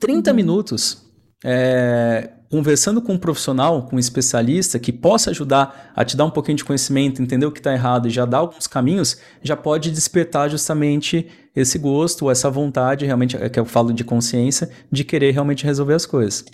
30 0.00 0.30
uhum. 0.30 0.36
minutos 0.36 1.06
é, 1.44 2.30
conversando 2.50 3.02
com 3.02 3.14
um 3.14 3.18
profissional, 3.18 3.86
com 3.86 3.96
um 3.96 3.98
especialista 3.98 4.78
que 4.78 4.92
possa 4.92 5.30
ajudar 5.30 5.92
a 5.94 6.04
te 6.04 6.16
dar 6.16 6.24
um 6.24 6.30
pouquinho 6.30 6.56
de 6.56 6.64
conhecimento, 6.64 7.22
entender 7.22 7.46
o 7.46 7.52
que 7.52 7.60
está 7.60 7.72
errado 7.72 8.08
e 8.08 8.10
já 8.10 8.24
dar 8.24 8.38
alguns 8.38 8.66
caminhos, 8.66 9.18
já 9.42 9.56
pode 9.56 9.90
despertar 9.90 10.48
justamente 10.50 11.28
esse 11.56 11.78
gosto, 11.78 12.30
essa 12.30 12.50
vontade, 12.50 13.06
realmente, 13.06 13.34
é 13.34 13.48
que 13.48 13.58
eu 13.58 13.64
falo 13.64 13.90
de 13.90 14.04
consciência, 14.04 14.70
de 14.92 15.02
querer 15.02 15.30
realmente 15.30 15.64
resolver 15.64 15.94
as 15.94 16.04
coisas. 16.04 16.44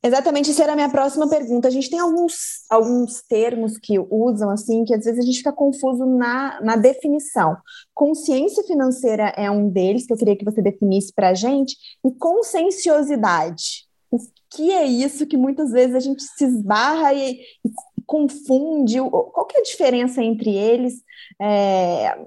Exatamente, 0.00 0.50
essa 0.50 0.62
era 0.62 0.72
a 0.72 0.76
minha 0.76 0.88
próxima 0.88 1.28
pergunta. 1.28 1.66
A 1.66 1.70
gente 1.70 1.90
tem 1.90 1.98
alguns, 1.98 2.64
alguns 2.70 3.22
termos 3.28 3.76
que 3.76 3.98
usam, 3.98 4.50
assim, 4.50 4.84
que 4.84 4.94
às 4.94 5.04
vezes 5.04 5.18
a 5.18 5.22
gente 5.22 5.38
fica 5.38 5.52
confuso 5.52 6.06
na, 6.06 6.60
na 6.62 6.76
definição. 6.76 7.56
Consciência 7.92 8.62
financeira 8.62 9.32
é 9.36 9.50
um 9.50 9.68
deles, 9.68 10.06
que 10.06 10.12
eu 10.12 10.16
queria 10.16 10.36
que 10.36 10.44
você 10.44 10.62
definisse 10.62 11.12
para 11.12 11.30
a 11.30 11.34
gente, 11.34 11.76
e 12.04 12.12
conscienciosidade 12.12 13.81
que 14.54 14.70
é 14.70 14.84
isso 14.84 15.26
que 15.26 15.36
muitas 15.36 15.70
vezes 15.70 15.94
a 15.94 16.00
gente 16.00 16.22
se 16.22 16.44
esbarra 16.44 17.14
e, 17.14 17.40
confunde? 18.06 18.98
Qual 18.98 19.46
que 19.46 19.56
é 19.56 19.60
a 19.60 19.64
diferença 19.64 20.22
entre 20.22 20.54
eles 20.54 20.94
é, 21.40 22.18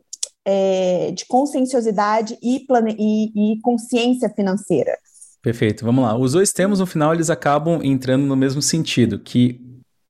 é, 0.43 1.11
de 1.11 1.25
conscienciosidade 1.25 2.37
e, 2.41 2.65
e, 2.97 3.53
e 3.53 3.61
consciência 3.61 4.29
financeira? 4.29 4.97
Perfeito, 5.41 5.85
vamos 5.85 6.03
lá. 6.03 6.17
Os 6.17 6.31
dois 6.31 6.51
termos, 6.51 6.79
no 6.79 6.87
final, 6.87 7.13
eles 7.13 7.29
acabam 7.29 7.79
entrando 7.83 8.25
no 8.25 8.35
mesmo 8.35 8.63
sentido, 8.63 9.19
que 9.19 9.61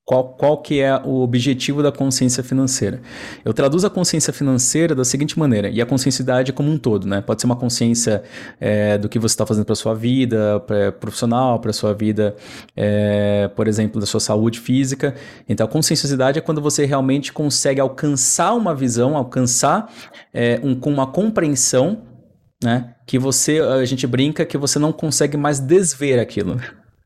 qual, 0.05 0.35
qual 0.35 0.61
que 0.61 0.79
é 0.79 0.95
o 1.03 1.21
objetivo 1.21 1.81
da 1.81 1.91
consciência 1.91 2.43
financeira? 2.43 3.01
Eu 3.43 3.55
traduzo 3.55 3.87
a 3.87 3.89
consciência 3.89 4.31
financeira 4.31 4.93
da 4.93 5.03
seguinte 5.03 5.37
maneira, 5.37 5.67
e 5.67 5.81
a 5.81 5.85
consciencialidade 5.85 6.53
como 6.53 6.69
um 6.71 6.77
todo, 6.77 7.07
né? 7.07 7.21
Pode 7.21 7.41
ser 7.41 7.47
uma 7.47 7.55
consciência 7.55 8.21
é, 8.59 8.99
do 8.99 9.09
que 9.09 9.17
você 9.17 9.33
está 9.33 9.47
fazendo 9.47 9.65
para 9.65 9.73
sua 9.73 9.95
vida 9.95 10.59
pra, 10.59 10.91
profissional, 10.91 11.59
para 11.59 11.73
sua 11.73 11.91
vida, 11.91 12.35
é, 12.75 13.49
por 13.55 13.67
exemplo, 13.67 13.99
da 13.99 14.05
sua 14.05 14.19
saúde 14.19 14.59
física. 14.59 15.15
Então, 15.49 15.65
a 15.65 15.69
consciencialidade 15.69 16.37
é 16.37 16.41
quando 16.41 16.61
você 16.61 16.85
realmente 16.85 17.33
consegue 17.33 17.81
alcançar 17.81 18.53
uma 18.53 18.75
visão, 18.75 19.17
alcançar 19.17 19.91
é, 20.31 20.59
um, 20.63 20.75
com 20.75 20.91
uma 20.91 21.07
compreensão, 21.07 22.03
né? 22.63 22.93
Que 23.07 23.17
você, 23.17 23.59
a 23.59 23.83
gente 23.85 24.05
brinca 24.05 24.45
que 24.45 24.57
você 24.57 24.77
não 24.77 24.93
consegue 24.93 25.35
mais 25.35 25.59
desver 25.59 26.19
aquilo. 26.19 26.59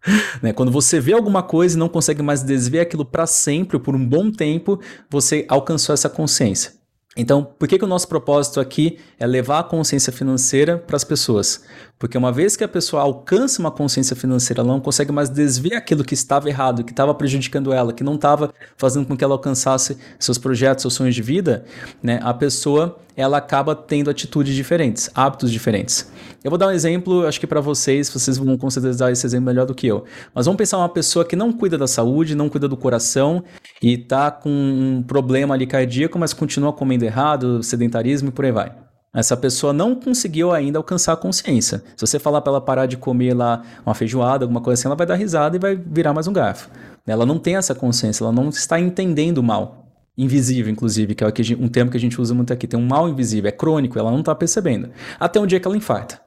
Né? 0.42 0.54
Quando 0.54 0.72
você 0.72 1.00
vê 1.00 1.14
alguma 1.14 1.44
coisa 1.44 1.76
e 1.76 1.80
não 1.80 1.90
consegue 1.90 2.22
mais 2.22 2.42
desver 2.42 2.80
aquilo 2.80 3.04
para 3.04 3.28
sempre, 3.28 3.78
por 3.78 3.96
um 3.96 4.06
bom 4.06 4.32
tempo, 4.32 4.80
você 5.10 5.46
alcançou 5.50 5.94
essa 5.94 6.10
consciência. 6.10 6.80
Então, 7.18 7.44
por 7.44 7.68
que, 7.68 7.78
que 7.78 7.84
o 7.84 7.88
nosso 7.88 8.08
propósito 8.08 8.60
aqui 8.60 8.98
é 9.20 9.26
levar 9.26 9.60
a 9.60 9.64
consciência 9.64 10.14
financeira 10.14 10.78
para 10.78 10.96
as 10.96 11.04
pessoas? 11.04 11.64
Porque 12.00 12.18
uma 12.18 12.32
vez 12.32 12.56
que 12.56 12.64
a 12.64 12.68
pessoa 12.68 13.02
alcança 13.02 13.60
uma 13.60 13.70
consciência 13.70 14.16
financeira, 14.16 14.62
ela 14.62 14.72
não 14.72 14.80
consegue 14.80 15.12
mais 15.12 15.28
desver 15.28 15.76
aquilo 15.76 16.02
que 16.02 16.14
estava 16.14 16.48
errado, 16.48 16.82
que 16.82 16.92
estava 16.92 17.14
prejudicando 17.14 17.74
ela, 17.74 17.92
que 17.92 18.06
não 18.06 18.16
estava 18.16 18.54
fazendo 18.78 19.06
com 19.06 19.18
que 19.18 19.24
ela 19.24 19.34
alcançasse 19.34 19.98
seus 20.18 20.38
projetos, 20.38 20.84
seus 20.84 20.94
sonhos 20.94 21.14
de 21.14 21.22
vida, 21.22 21.66
né? 22.02 22.18
A 22.24 22.34
pessoa 22.34 22.98
ela 23.18 23.38
acaba 23.38 23.76
tendo 23.76 24.10
atitudes 24.10 24.56
diferentes, 24.56 25.10
hábitos 25.14 25.52
diferentes. 25.52 26.10
Eu 26.42 26.50
vou 26.50 26.58
dar 26.58 26.68
um 26.68 26.72
exemplo, 26.72 27.28
acho 27.28 27.38
que 27.38 27.46
para 27.46 27.60
vocês, 27.60 28.10
vocês 28.10 28.38
vão 28.38 28.58
com 28.58 28.70
certeza 28.70 29.00
dar 29.00 29.12
esse 29.12 29.26
exemplo 29.26 29.48
melhor 29.48 29.66
do 29.66 29.76
que 29.76 29.86
eu. 29.86 30.06
Mas 30.34 30.46
vamos 30.46 30.58
pensar 30.58 30.78
uma 30.78 30.88
pessoa 30.88 31.26
que 31.26 31.36
não 31.36 31.52
cuida 31.52 31.78
da 31.78 31.86
saúde, 31.86 32.34
não 32.34 32.48
cuida 32.48 32.70
do 32.70 32.78
coração 32.78 33.44
e 33.82 33.96
está 33.96 34.32
com 34.32 34.50
um 34.50 35.04
problema 35.04 35.54
ali 35.54 35.68
cardíaco, 35.68 36.18
mas 36.18 36.32
continua 36.32 36.72
comendo 36.72 37.04
errado, 37.04 37.62
sedentarismo 37.62 38.30
e 38.30 38.32
por 38.32 38.46
aí 38.46 38.54
vai. 38.54 38.89
Essa 39.14 39.36
pessoa 39.36 39.74
não 39.74 39.96
conseguiu 39.96 40.52
ainda 40.52 40.78
alcançar 40.78 41.14
a 41.14 41.18
consciência. 41.18 41.84
Se 41.96 42.06
você 42.06 42.20
falar 42.20 42.42
para 42.42 42.52
ela 42.52 42.62
parar 42.62 42.86
de 42.86 42.96
comer 42.96 43.34
lá 43.34 43.64
uma 43.84 43.96
feijoada, 43.96 44.46
alguma 44.46 44.62
coisa 44.62 44.80
assim, 44.80 44.88
ela 44.88 44.96
vai 44.96 45.08
dar 45.08 45.16
risada 45.16 45.56
e 45.56 45.60
vai 45.60 45.76
virar 45.76 46.14
mais 46.14 46.28
um 46.28 46.34
garfo. 46.34 46.70
Ela 47.08 47.26
não 47.26 47.40
tem 47.40 47.56
essa 47.56 47.74
consciência, 47.74 48.24
ela 48.24 48.32
não 48.32 48.50
está 48.50 48.80
entendendo 48.80 49.40
o 49.40 49.44
mal. 49.44 49.88
Invisível, 50.16 50.72
inclusive, 50.72 51.16
que 51.16 51.24
é 51.24 51.28
um 51.60 51.68
termo 51.68 51.90
que 51.90 51.98
a 51.98 52.00
gente 52.00 52.22
usa 52.22 52.36
muito 52.36 52.54
aqui. 52.54 52.68
Tem 52.68 52.80
um 52.80 52.86
mal 52.86 53.10
invisível, 53.10 53.50
é 53.50 53.52
crônico, 53.52 53.98
ela 53.98 54.12
não 54.12 54.20
está 54.20 54.36
percebendo. 54.36 54.92
Até 55.20 55.40
um 55.40 55.48
dia 55.48 55.60
que 55.60 55.68
ela 55.68 55.78
infarta. 55.78 56.22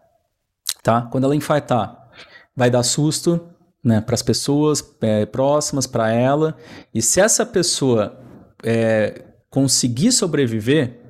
Tá? 0.82 1.02
Quando 1.02 1.24
ela 1.24 1.36
infartar, 1.36 2.08
vai 2.56 2.68
dar 2.68 2.82
susto 2.82 3.40
né, 3.84 4.00
para 4.00 4.14
as 4.14 4.22
pessoas 4.22 4.82
é, 5.00 5.26
próximas, 5.26 5.86
para 5.86 6.10
ela. 6.10 6.56
E 6.92 7.00
se 7.00 7.20
essa 7.20 7.44
pessoa 7.46 8.18
é, 8.64 9.22
conseguir 9.50 10.10
sobreviver, 10.10 11.01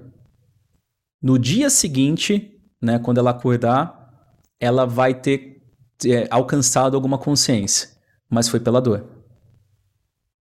no 1.22 1.38
dia 1.38 1.70
seguinte, 1.70 2.50
né, 2.80 2.98
quando 2.98 3.18
ela 3.18 3.30
acordar, 3.30 4.02
ela 4.58 4.84
vai 4.84 5.14
ter 5.14 5.62
é, 6.04 6.26
alcançado 6.30 6.96
alguma 6.96 7.16
consciência, 7.16 7.90
mas 8.28 8.48
foi 8.48 8.58
pela 8.58 8.80
dor. 8.80 9.04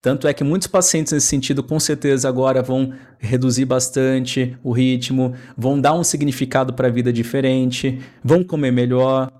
Tanto 0.00 0.26
é 0.26 0.34
que 0.34 0.42
muitos 0.42 0.66
pacientes 0.66 1.12
nesse 1.12 1.28
sentido, 1.28 1.62
com 1.62 1.78
certeza, 1.78 2.28
agora 2.28 2.60
vão 2.60 2.92
reduzir 3.20 3.64
bastante 3.64 4.58
o 4.64 4.72
ritmo, 4.72 5.36
vão 5.56 5.80
dar 5.80 5.94
um 5.94 6.02
significado 6.02 6.72
para 6.74 6.88
a 6.88 6.90
vida 6.90 7.12
diferente, 7.12 8.02
vão 8.24 8.42
comer 8.42 8.72
melhor, 8.72 9.30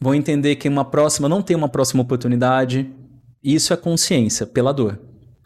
vão 0.00 0.12
entender 0.12 0.56
que 0.56 0.68
uma 0.68 0.84
próxima 0.84 1.28
não 1.28 1.40
tem 1.40 1.56
uma 1.56 1.68
próxima 1.68 2.02
oportunidade. 2.02 2.90
Isso 3.40 3.72
é 3.72 3.76
consciência 3.76 4.44
pela 4.44 4.72
dor. 4.72 4.98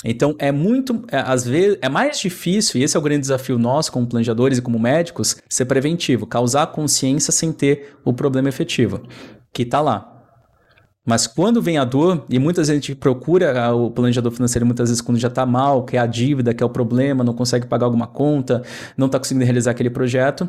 Então 0.09 0.37
é 0.38 0.53
muito, 0.53 1.05
é, 1.11 1.19
às 1.19 1.45
vezes, 1.45 1.79
é 1.83 1.88
mais 1.88 2.21
difícil, 2.21 2.81
e 2.81 2.85
esse 2.85 2.97
é 2.97 3.01
o 3.01 3.03
grande 3.03 3.23
desafio 3.23 3.59
nosso 3.59 3.90
como 3.90 4.07
planejadores 4.07 4.59
e 4.59 4.62
como 4.62 4.79
médicos, 4.79 5.37
ser 5.49 5.64
preventivo, 5.64 6.27
causar 6.27 6.69
consciência 6.69 7.33
sem 7.33 7.53
ter 7.53 7.97
o 8.05 8.12
problema 8.12 8.49
efetivo, 8.49 9.03
que 9.53 9.62
está 9.62 9.81
lá. 9.81 10.12
Mas 11.05 11.27
quando 11.27 11.61
vem 11.61 11.77
a 11.77 11.85
dor, 11.85 12.25
e 12.31 12.38
muitas 12.38 12.69
vezes 12.69 12.71
a 12.71 12.87
gente 12.87 12.95
procura 12.97 13.61
ah, 13.61 13.75
o 13.75 13.90
planejador 13.90 14.31
financeiro 14.31 14.64
muitas 14.64 14.88
vezes 14.88 15.01
quando 15.01 15.19
já 15.19 15.29
está 15.29 15.45
mal, 15.45 15.85
que 15.85 15.97
é 15.97 16.01
a 16.01 16.07
dívida, 16.07 16.55
que 16.55 16.62
é 16.62 16.66
o 16.66 16.71
problema, 16.71 17.25
não 17.25 17.35
consegue 17.35 17.66
pagar 17.66 17.87
alguma 17.87 18.07
conta, 18.07 18.62
não 18.97 19.07
está 19.07 19.19
conseguindo 19.19 19.45
realizar 19.45 19.73
aquele 19.73 19.90
projeto, 19.90 20.49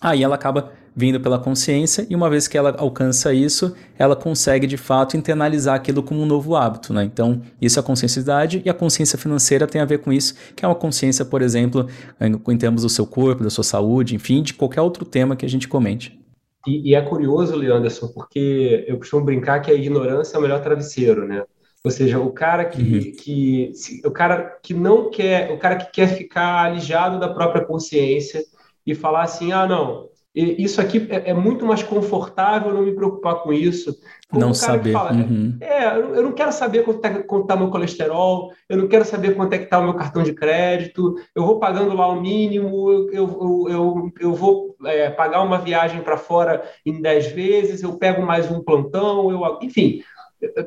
aí 0.00 0.22
ela 0.22 0.34
acaba 0.34 0.72
vindo 0.96 1.20
pela 1.20 1.38
consciência, 1.38 2.06
e 2.08 2.14
uma 2.14 2.30
vez 2.30 2.46
que 2.46 2.56
ela 2.56 2.74
alcança 2.78 3.32
isso, 3.34 3.74
ela 3.98 4.14
consegue 4.14 4.66
de 4.66 4.76
fato 4.76 5.16
internalizar 5.16 5.74
aquilo 5.74 6.02
como 6.02 6.22
um 6.22 6.26
novo 6.26 6.54
hábito. 6.54 6.92
Né? 6.92 7.04
Então, 7.04 7.42
isso 7.60 7.78
é 7.78 7.80
a 7.80 7.82
consciencialidade, 7.82 8.62
e 8.64 8.70
a 8.70 8.74
consciência 8.74 9.18
financeira 9.18 9.66
tem 9.66 9.80
a 9.80 9.84
ver 9.84 9.98
com 9.98 10.12
isso, 10.12 10.34
que 10.54 10.64
é 10.64 10.68
uma 10.68 10.74
consciência, 10.74 11.24
por 11.24 11.42
exemplo, 11.42 11.88
em 12.20 12.56
termos 12.56 12.82
do 12.82 12.88
seu 12.88 13.06
corpo, 13.06 13.42
da 13.42 13.50
sua 13.50 13.64
saúde, 13.64 14.14
enfim, 14.14 14.42
de 14.42 14.54
qualquer 14.54 14.80
outro 14.82 15.04
tema 15.04 15.34
que 15.34 15.44
a 15.44 15.48
gente 15.48 15.66
comente. 15.66 16.18
E, 16.66 16.90
e 16.90 16.94
é 16.94 17.02
curioso, 17.02 17.56
Leanderson, 17.56 18.08
porque 18.08 18.84
eu 18.86 18.96
costumo 18.96 19.24
brincar 19.24 19.60
que 19.60 19.70
a 19.70 19.74
ignorância 19.74 20.36
é 20.36 20.38
o 20.38 20.42
melhor 20.42 20.62
travesseiro, 20.62 21.26
né? 21.26 21.42
Ou 21.84 21.90
seja, 21.90 22.18
o 22.18 22.30
cara 22.30 22.64
que, 22.64 22.80
uhum. 22.80 23.12
que 23.12 23.72
o 24.06 24.10
cara 24.10 24.58
que 24.62 24.72
não 24.72 25.10
quer, 25.10 25.52
o 25.52 25.58
cara 25.58 25.76
que 25.76 25.92
quer 25.92 26.06
ficar 26.08 26.64
alijado 26.64 27.20
da 27.20 27.28
própria 27.28 27.62
consciência 27.62 28.42
e 28.86 28.94
falar 28.94 29.22
assim, 29.22 29.52
ah, 29.52 29.66
não, 29.66 30.08
isso 30.34 30.80
aqui 30.80 31.06
é, 31.10 31.30
é, 31.30 31.34
muito 31.34 31.64
mais 31.64 31.82
confortável 31.82 32.74
não 32.74 32.82
me 32.82 32.92
preocupar 32.92 33.36
com 33.36 33.52
isso. 33.52 33.96
Como 34.28 34.44
não 34.44 34.52
saber. 34.52 34.92
Fala, 34.92 35.12
uhum. 35.12 35.56
É, 35.60 35.96
eu 35.96 36.22
não 36.24 36.32
quero 36.32 36.50
saber 36.50 36.82
quanto 36.82 36.96
está 36.96 37.22
tá 37.46 37.56
meu 37.56 37.70
colesterol, 37.70 38.52
eu 38.68 38.76
não 38.76 38.88
quero 38.88 39.04
saber 39.04 39.36
quanto 39.36 39.52
é 39.52 39.58
que 39.58 39.64
está 39.64 39.78
o 39.78 39.84
meu 39.84 39.94
cartão 39.94 40.24
de 40.24 40.32
crédito, 40.32 41.14
eu 41.36 41.46
vou 41.46 41.60
pagando 41.60 41.94
lá 41.94 42.08
o 42.08 42.20
mínimo, 42.20 42.90
eu, 42.90 43.10
eu, 43.12 43.66
eu, 43.70 44.12
eu 44.18 44.34
vou 44.34 44.74
é, 44.84 45.08
pagar 45.08 45.40
uma 45.42 45.58
viagem 45.58 46.00
para 46.00 46.16
fora 46.16 46.64
em 46.84 47.00
10 47.00 47.28
vezes, 47.28 47.82
eu 47.84 47.96
pego 47.96 48.20
mais 48.20 48.50
um 48.50 48.60
plantão, 48.60 49.30
eu, 49.30 49.58
enfim. 49.62 50.02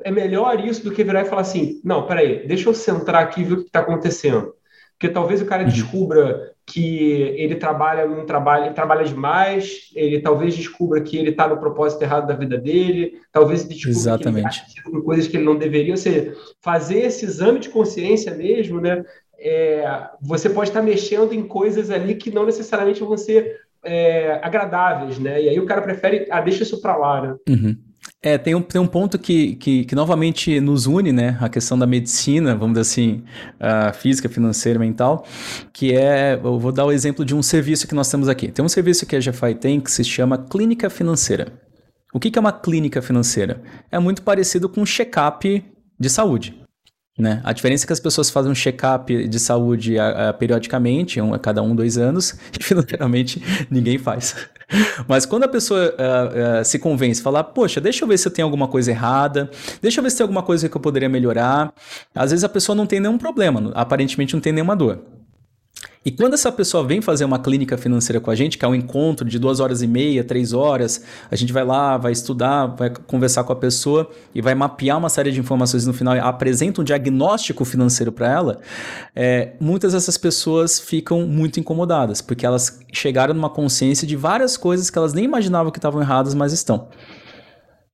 É 0.04 0.10
melhor 0.10 0.66
isso 0.66 0.84
do 0.84 0.92
que 0.92 1.04
virar 1.04 1.22
e 1.22 1.26
falar 1.26 1.42
assim: 1.42 1.80
não, 1.84 2.08
peraí, 2.08 2.48
deixa 2.48 2.68
eu 2.68 2.74
centrar 2.74 3.22
aqui 3.22 3.42
e 3.42 3.44
ver 3.44 3.54
o 3.54 3.58
que 3.58 3.64
está 3.64 3.82
acontecendo. 3.82 4.54
Porque 4.98 5.14
talvez 5.14 5.42
o 5.42 5.46
cara 5.46 5.64
uhum. 5.64 5.70
descubra 5.70 6.54
que 6.66 7.12
ele 7.38 7.56
trabalha 7.56 8.06
num 8.06 8.26
trabalho, 8.26 8.66
ele 8.66 8.74
trabalha 8.74 9.06
demais, 9.06 9.90
ele 9.96 10.20
talvez 10.20 10.56
descubra 10.56 11.00
que 11.02 11.16
ele 11.16 11.30
está 11.30 11.48
no 11.48 11.58
propósito 11.58 12.02
errado 12.02 12.28
da 12.28 12.34
vida 12.34 12.58
dele, 12.58 13.22
talvez 13.32 13.62
ele 13.62 13.76
descubra 13.76 13.98
Exatamente. 13.98 14.66
que 14.66 14.80
ele 14.80 14.88
está 14.88 15.02
coisas 15.02 15.28
que 15.28 15.38
ele 15.38 15.46
não 15.46 15.56
deveria, 15.56 15.94
ou 15.94 15.98
seja, 15.98 16.36
fazer 16.62 17.00
esse 17.00 17.24
exame 17.24 17.60
de 17.60 17.70
consciência 17.70 18.34
mesmo, 18.34 18.82
né? 18.82 19.06
É, 19.40 20.10
você 20.20 20.50
pode 20.50 20.70
estar 20.70 20.82
mexendo 20.82 21.32
em 21.32 21.48
coisas 21.48 21.92
ali 21.92 22.16
que 22.16 22.32
não 22.32 22.46
necessariamente 22.46 23.04
vão 23.04 23.16
ser 23.16 23.62
é, 23.84 24.40
agradáveis, 24.44 25.20
né? 25.20 25.42
E 25.42 25.48
aí 25.48 25.60
o 25.60 25.66
cara 25.66 25.82
prefere, 25.82 26.28
ah, 26.30 26.42
deixa 26.42 26.64
isso 26.64 26.82
para 26.82 26.98
lá, 26.98 27.22
né? 27.22 27.36
Uhum. 27.48 27.78
É, 28.28 28.38
tem 28.38 28.54
um, 28.54 28.62
tem 28.62 28.82
um 28.82 28.88
ponto 28.88 29.18
que, 29.18 29.56
que, 29.56 29.86
que, 29.86 29.96
novamente 29.96 30.60
nos 30.60 30.86
une, 30.86 31.14
né? 31.14 31.38
A 31.40 31.48
questão 31.48 31.80
da 31.80 31.88
medicina, 31.88 32.54
vamos 32.56 32.78
dizer 32.78 32.82
assim, 32.82 33.24
a 33.58 33.94
física, 33.94 34.28
financeira, 34.28 34.78
mental, 34.78 35.26
que 35.72 35.96
é, 35.96 36.34
eu 36.34 36.60
vou 36.60 36.74
dar 36.74 36.84
o 36.84 36.92
exemplo 36.92 37.24
de 37.24 37.34
um 37.34 37.42
serviço 37.42 37.88
que 37.88 37.96
nós 37.96 38.12
temos 38.12 38.28
aqui. 38.28 38.52
Tem 38.52 38.66
um 38.66 38.68
serviço 38.68 39.06
que 39.06 39.16
a 39.16 39.20
GFI 39.20 39.56
tem 39.56 39.80
que 39.80 39.90
se 39.90 40.04
chama 40.04 40.38
Clínica 40.38 40.90
Financeira. 40.90 41.54
O 42.14 42.20
que, 42.20 42.30
que 42.30 42.38
é 42.38 42.42
uma 42.42 42.52
clínica 42.52 43.02
financeira? 43.02 43.62
É 43.90 43.98
muito 43.98 44.22
parecido 44.22 44.68
com 44.68 44.82
um 44.82 44.86
check-up 44.86 45.64
de 45.98 46.10
saúde. 46.10 46.67
Né? 47.18 47.42
A 47.44 47.52
diferença 47.52 47.84
é 47.84 47.88
que 47.88 47.94
as 47.94 48.00
pessoas 48.00 48.30
fazem 48.30 48.52
um 48.52 48.56
check-up 48.56 49.28
de 49.28 49.40
saúde 49.40 49.98
a, 49.98 50.30
a, 50.30 50.34
periodicamente, 50.34 51.20
um, 51.20 51.34
a 51.34 51.40
cada 51.40 51.64
um, 51.64 51.76
dois 51.76 51.98
anos, 51.98 52.38
e 52.60 52.64
financeiramente 52.64 53.42
ninguém 53.72 53.98
faz. 53.98 54.36
Mas 55.08 55.26
quando 55.26 55.44
a 55.44 55.48
pessoa 55.48 55.96
uh, 55.96 56.62
uh, 56.62 56.66
se 56.66 56.78
convence, 56.78 57.22
falar, 57.22 57.44
poxa, 57.46 57.82
deixa 57.82 58.04
eu 58.04 58.08
ver 58.08 58.20
se 58.20 58.28
eu 58.28 58.32
tenho 58.32 58.46
alguma 58.46 58.68
coisa 58.68 58.92
errada, 58.92 59.50
deixa 59.82 60.00
eu 60.00 60.04
ver 60.04 60.12
se 60.12 60.18
tem 60.18 60.24
alguma 60.24 60.44
coisa 60.44 60.70
que 60.70 60.78
eu 60.78 60.82
poderia 60.82 61.10
melhorar, 61.10 61.74
às 62.14 62.32
vezes 62.32 62.44
a 62.44 62.50
pessoa 62.50 62.76
não 62.76 62.86
tem 62.86 63.00
nenhum 63.00 63.18
problema, 63.18 63.72
aparentemente 63.74 64.34
não 64.34 64.42
tem 64.42 64.54
nenhuma 64.54 64.76
dor. 64.76 65.00
E 66.06 66.12
quando 66.12 66.36
essa 66.36 66.52
pessoa 66.52 66.86
vem 66.86 67.02
fazer 67.02 67.26
uma 67.26 67.40
clínica 67.40 67.78
financeira 67.78 68.20
com 68.20 68.32
a 68.32 68.36
gente, 68.36 68.58
que 68.58 68.64
é 68.64 68.68
um 68.68 68.76
encontro 68.76 69.28
de 69.28 69.38
duas 69.38 69.60
horas 69.60 69.82
e 69.82 69.88
meia, 69.88 70.24
três 70.24 70.54
horas, 70.54 71.04
a 71.30 71.36
gente 71.36 71.52
vai 71.52 71.66
lá, 71.66 71.98
vai 71.98 72.12
estudar, 72.12 72.68
vai 72.68 72.90
conversar 72.90 73.44
com 73.44 73.52
a 73.52 73.56
pessoa 73.56 74.10
e 74.34 74.42
vai 74.42 74.56
mapear 74.56 74.98
uma 74.98 75.10
série 75.10 75.32
de 75.32 75.40
informações 75.40 75.86
no 75.86 75.94
final 75.94 76.18
apresenta 76.26 76.82
um 76.82 76.84
diagnóstico 76.84 77.66
financeiro 77.66 78.12
para 78.12 78.32
ela, 78.32 78.60
é, 79.16 79.54
muitas 79.60 79.94
dessas 79.94 80.18
pessoas 80.18 80.80
ficam 80.80 81.28
muito 81.28 81.60
incomodadas, 81.60 82.22
porque 82.22 82.46
elas 82.46 82.80
chegaram 82.94 83.34
numa 83.34 83.50
consciência 83.50 84.08
de 84.08 84.16
várias 84.16 84.56
coisas 84.56 84.90
que 84.90 84.98
elas 84.98 85.14
nem 85.14 85.26
imaginavam 85.26 85.72
que 85.72 85.78
estavam 85.78 86.02
erradas, 86.02 86.34
mas 86.34 86.54
estão. 86.54 86.88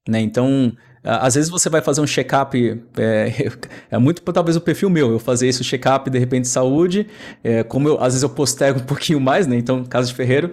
Né? 0.07 0.19
Então, 0.21 0.73
às 1.03 1.35
vezes 1.35 1.49
você 1.49 1.69
vai 1.69 1.81
fazer 1.81 2.01
um 2.01 2.07
check-up, 2.07 2.57
é, 2.97 3.51
é, 3.91 3.97
muito 3.97 4.21
talvez 4.21 4.55
o 4.55 4.61
perfil 4.61 4.89
meu, 4.89 5.11
eu 5.11 5.19
fazer 5.19 5.47
isso 5.47 5.63
check-up 5.63 6.09
de 6.09 6.17
repente 6.17 6.43
de 6.43 6.47
saúde, 6.49 7.07
é, 7.43 7.63
como 7.63 7.87
eu, 7.87 7.95
às 7.97 8.13
vezes 8.13 8.23
eu 8.23 8.29
postego 8.29 8.79
um 8.79 8.83
pouquinho 8.83 9.19
mais, 9.19 9.45
né? 9.45 9.55
Então, 9.55 9.83
caso 9.83 10.07
de 10.07 10.15
Ferreiro, 10.15 10.51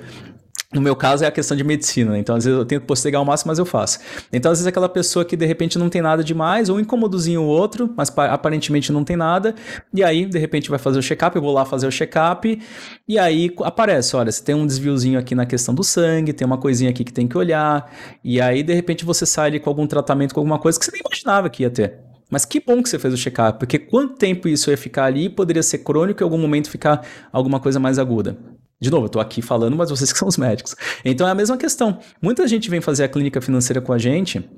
no 0.72 0.80
meu 0.80 0.94
caso 0.94 1.24
é 1.24 1.26
a 1.26 1.32
questão 1.32 1.56
de 1.56 1.64
medicina, 1.64 2.12
né? 2.12 2.18
então 2.20 2.36
às 2.36 2.44
vezes 2.44 2.56
eu 2.56 2.64
tento 2.64 2.84
postergar 2.84 3.20
o 3.20 3.24
máximo, 3.24 3.48
mas 3.48 3.58
eu 3.58 3.66
faço. 3.66 3.98
Então 4.32 4.52
às 4.52 4.58
vezes 4.58 4.68
aquela 4.68 4.88
pessoa 4.88 5.24
que 5.24 5.36
de 5.36 5.44
repente 5.44 5.76
não 5.76 5.88
tem 5.88 6.00
nada 6.00 6.22
demais, 6.22 6.68
ou 6.68 6.76
um 6.76 6.80
incomodozinho 6.80 7.42
ou 7.42 7.48
outro, 7.48 7.92
mas 7.96 8.12
aparentemente 8.16 8.92
não 8.92 9.02
tem 9.02 9.16
nada, 9.16 9.54
e 9.92 10.04
aí 10.04 10.24
de 10.24 10.38
repente 10.38 10.70
vai 10.70 10.78
fazer 10.78 11.00
o 11.00 11.02
check-up, 11.02 11.34
eu 11.34 11.42
vou 11.42 11.52
lá 11.52 11.64
fazer 11.64 11.88
o 11.88 11.90
check-up, 11.90 12.60
e 13.08 13.18
aí 13.18 13.52
aparece, 13.64 14.14
olha, 14.14 14.30
você 14.30 14.44
tem 14.44 14.54
um 14.54 14.64
desviozinho 14.64 15.18
aqui 15.18 15.34
na 15.34 15.44
questão 15.44 15.74
do 15.74 15.82
sangue, 15.82 16.32
tem 16.32 16.46
uma 16.46 16.58
coisinha 16.58 16.90
aqui 16.90 17.02
que 17.02 17.12
tem 17.12 17.26
que 17.26 17.36
olhar, 17.36 17.90
e 18.22 18.40
aí 18.40 18.62
de 18.62 18.72
repente 18.72 19.04
você 19.04 19.26
sai 19.26 19.48
ali 19.48 19.58
com 19.58 19.68
algum 19.68 19.88
tratamento, 19.88 20.32
com 20.32 20.40
alguma 20.40 20.58
coisa 20.60 20.78
que 20.78 20.84
você 20.84 20.92
nem 20.92 21.02
imaginava 21.04 21.50
que 21.50 21.64
ia 21.64 21.70
ter. 21.70 21.98
Mas 22.30 22.44
que 22.44 22.60
bom 22.60 22.80
que 22.80 22.88
você 22.88 22.96
fez 22.96 23.12
o 23.12 23.16
check-up, 23.16 23.58
porque 23.58 23.76
quanto 23.76 24.14
tempo 24.14 24.46
isso 24.46 24.70
ia 24.70 24.76
ficar 24.76 25.06
ali 25.06 25.28
poderia 25.28 25.64
ser 25.64 25.78
crônico 25.78 26.22
e 26.22 26.22
em 26.22 26.26
algum 26.26 26.38
momento 26.38 26.70
ficar 26.70 27.04
alguma 27.32 27.58
coisa 27.58 27.80
mais 27.80 27.98
aguda. 27.98 28.38
De 28.80 28.90
novo, 28.90 29.04
eu 29.04 29.08
estou 29.08 29.20
aqui 29.20 29.42
falando, 29.42 29.76
mas 29.76 29.90
vocês 29.90 30.12
que 30.12 30.18
são 30.18 30.26
os 30.26 30.36
médicos. 30.36 30.74
Então 31.04 31.28
é 31.28 31.30
a 31.30 31.34
mesma 31.34 31.56
questão. 31.56 31.98
Muita 32.20 32.48
gente 32.48 32.70
vem 32.70 32.80
fazer 32.80 33.04
a 33.04 33.08
clínica 33.08 33.40
financeira 33.40 33.80
com 33.80 33.92
a 33.92 33.98
gente 33.98 34.48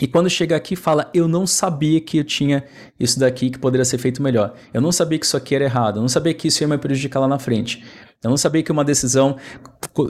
e 0.00 0.06
quando 0.06 0.28
chega 0.28 0.56
aqui 0.56 0.74
fala, 0.74 1.10
eu 1.14 1.28
não 1.28 1.46
sabia 1.46 2.00
que 2.00 2.18
eu 2.18 2.24
tinha 2.24 2.64
isso 2.98 3.20
daqui 3.20 3.50
que 3.50 3.58
poderia 3.58 3.84
ser 3.84 3.98
feito 3.98 4.22
melhor. 4.22 4.54
Eu 4.72 4.80
não 4.80 4.90
sabia 4.90 5.18
que 5.18 5.26
isso 5.26 5.36
aqui 5.36 5.54
era 5.54 5.64
errado. 5.64 5.98
Eu 5.98 6.00
não 6.00 6.08
sabia 6.08 6.32
que 6.34 6.48
isso 6.48 6.62
ia 6.62 6.68
me 6.68 6.78
prejudicar 6.78 7.20
lá 7.20 7.28
na 7.28 7.38
frente. 7.38 7.84
Eu 8.22 8.30
não 8.30 8.36
sabia 8.36 8.62
que 8.62 8.72
uma 8.72 8.84
decisão, 8.84 9.36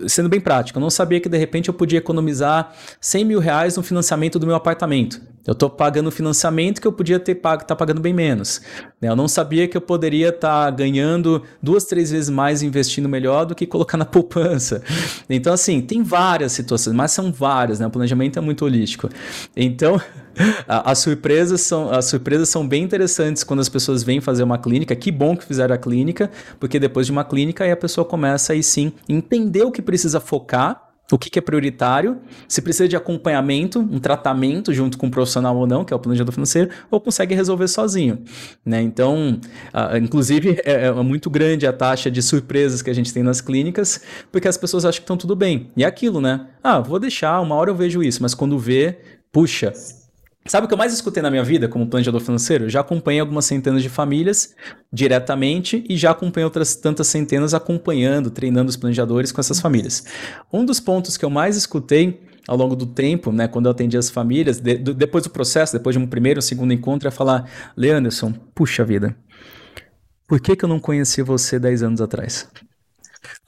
sendo 0.06 0.28
bem 0.28 0.40
prática, 0.40 0.78
eu 0.78 0.80
não 0.80 0.90
sabia 0.90 1.20
que 1.20 1.28
de 1.28 1.38
repente 1.38 1.68
eu 1.68 1.74
podia 1.74 1.98
economizar 1.98 2.74
100 3.00 3.24
mil 3.24 3.38
reais 3.38 3.76
no 3.76 3.82
financiamento 3.82 4.38
do 4.38 4.46
meu 4.46 4.54
apartamento. 4.54 5.20
Eu 5.44 5.52
estou 5.52 5.68
pagando 5.68 6.10
financiamento 6.10 6.80
que 6.80 6.86
eu 6.86 6.92
podia 6.92 7.18
ter 7.18 7.34
pago, 7.34 7.64
tá 7.64 7.74
pagando 7.74 8.00
bem 8.00 8.12
menos. 8.12 8.62
Né? 9.00 9.08
Eu 9.08 9.16
não 9.16 9.26
sabia 9.26 9.66
que 9.66 9.76
eu 9.76 9.80
poderia 9.80 10.28
estar 10.28 10.66
tá 10.66 10.70
ganhando 10.70 11.42
duas, 11.60 11.84
três 11.84 12.12
vezes 12.12 12.30
mais 12.30 12.62
investindo 12.62 13.08
melhor 13.08 13.44
do 13.44 13.54
que 13.54 13.66
colocar 13.66 13.96
na 13.96 14.04
poupança. 14.06 14.82
Então, 15.28 15.52
assim, 15.52 15.80
tem 15.80 16.02
várias 16.02 16.52
situações, 16.52 16.94
mas 16.94 17.10
são 17.10 17.32
várias, 17.32 17.80
né? 17.80 17.86
O 17.86 17.90
planejamento 17.90 18.38
é 18.38 18.42
muito 18.42 18.64
holístico. 18.64 19.08
Então, 19.56 20.00
as 20.68 21.00
surpresas 21.00 21.60
são 21.62 21.90
as 21.90 22.04
surpresas 22.04 22.48
são 22.48 22.66
bem 22.66 22.84
interessantes 22.84 23.42
quando 23.42 23.60
as 23.60 23.68
pessoas 23.68 24.04
vêm 24.04 24.20
fazer 24.20 24.44
uma 24.44 24.58
clínica. 24.58 24.94
Que 24.94 25.10
bom 25.10 25.36
que 25.36 25.44
fizeram 25.44 25.74
a 25.74 25.78
clínica, 25.78 26.30
porque 26.60 26.78
depois 26.78 27.06
de 27.06 27.12
uma 27.12 27.24
clínica 27.24 27.64
aí 27.64 27.72
a 27.72 27.76
pessoa 27.76 28.04
começa 28.04 28.52
aí 28.52 28.62
sim 28.62 28.92
entender 29.08 29.62
o 29.64 29.72
que 29.72 29.82
precisa 29.82 30.20
focar 30.20 30.91
o 31.14 31.18
que, 31.18 31.28
que, 31.28 31.38
é 31.38 31.42
prioritário, 31.42 32.18
se 32.48 32.62
precisa 32.62 32.88
de 32.88 32.96
acompanhamento, 32.96 33.78
um 33.78 33.98
tratamento 33.98 34.72
junto 34.72 34.96
com 34.96 35.06
um 35.06 35.10
profissional 35.10 35.56
ou 35.56 35.66
não, 35.66 35.84
que 35.84 35.92
é 35.92 35.96
o 35.96 35.98
planejador 35.98 36.32
financeiro, 36.32 36.70
ou 36.90 37.00
consegue 37.00 37.34
resolver 37.34 37.68
sozinho. 37.68 38.22
Né? 38.64 38.80
Então, 38.80 39.38
uh, 39.74 39.96
inclusive, 39.96 40.60
é, 40.64 40.86
é, 40.86 40.92
muito 40.92 41.28
grande 41.28 41.66
a 41.66 41.72
taxa 41.72 42.10
de 42.10 42.22
surpresas 42.22 42.82
que 42.82 42.90
a 42.90 42.94
gente 42.94 43.12
tem 43.12 43.22
nas 43.22 43.40
clínicas, 43.40 44.00
porque 44.30 44.48
as 44.48 44.56
pessoas 44.56 44.84
acham 44.84 45.00
que 45.00 45.04
estão 45.04 45.16
tudo 45.16 45.36
bem. 45.36 45.70
E 45.76 45.84
é 45.84 45.86
aquilo, 45.86 46.20
né? 46.20 46.46
Ah, 46.62 46.80
vou 46.80 46.98
deixar, 46.98 47.40
uma 47.40 47.54
hora 47.54 47.70
eu 47.70 47.74
vejo 47.74 48.02
isso, 48.02 48.22
mas 48.22 48.34
quando 48.34 48.58
vê, 48.58 48.98
puxa, 49.30 49.72
Sabe 50.44 50.64
o 50.64 50.68
que 50.68 50.74
eu 50.74 50.78
mais 50.78 50.92
escutei 50.92 51.22
na 51.22 51.30
minha 51.30 51.44
vida 51.44 51.68
como 51.68 51.86
planejador 51.86 52.20
financeiro? 52.20 52.68
já 52.68 52.80
acompanhei 52.80 53.20
algumas 53.20 53.44
centenas 53.44 53.80
de 53.80 53.88
famílias 53.88 54.54
diretamente 54.92 55.84
e 55.88 55.96
já 55.96 56.10
acompanhei 56.10 56.44
outras 56.44 56.74
tantas 56.74 57.06
centenas 57.06 57.54
acompanhando, 57.54 58.28
treinando 58.28 58.68
os 58.68 58.76
planejadores 58.76 59.30
com 59.30 59.40
essas 59.40 59.60
famílias. 59.60 60.04
Um 60.52 60.64
dos 60.64 60.80
pontos 60.80 61.16
que 61.16 61.24
eu 61.24 61.30
mais 61.30 61.56
escutei 61.56 62.20
ao 62.48 62.56
longo 62.56 62.74
do 62.74 62.86
tempo, 62.86 63.30
né, 63.30 63.46
quando 63.46 63.66
eu 63.66 63.72
atendi 63.72 63.96
as 63.96 64.10
famílias, 64.10 64.58
de, 64.58 64.76
do, 64.76 64.92
depois 64.92 65.22
do 65.22 65.30
processo, 65.30 65.72
depois 65.72 65.94
de 65.94 66.02
um 66.02 66.06
primeiro 66.08 66.38
ou 66.38 66.42
segundo 66.42 66.72
encontro, 66.72 67.06
é 67.06 67.10
falar: 67.10 67.48
Leanderson, 67.76 68.32
puxa 68.52 68.84
vida, 68.84 69.16
por 70.26 70.40
que, 70.40 70.56
que 70.56 70.64
eu 70.64 70.68
não 70.68 70.80
conheci 70.80 71.22
você 71.22 71.58
10 71.58 71.84
anos 71.84 72.00
atrás? 72.00 72.48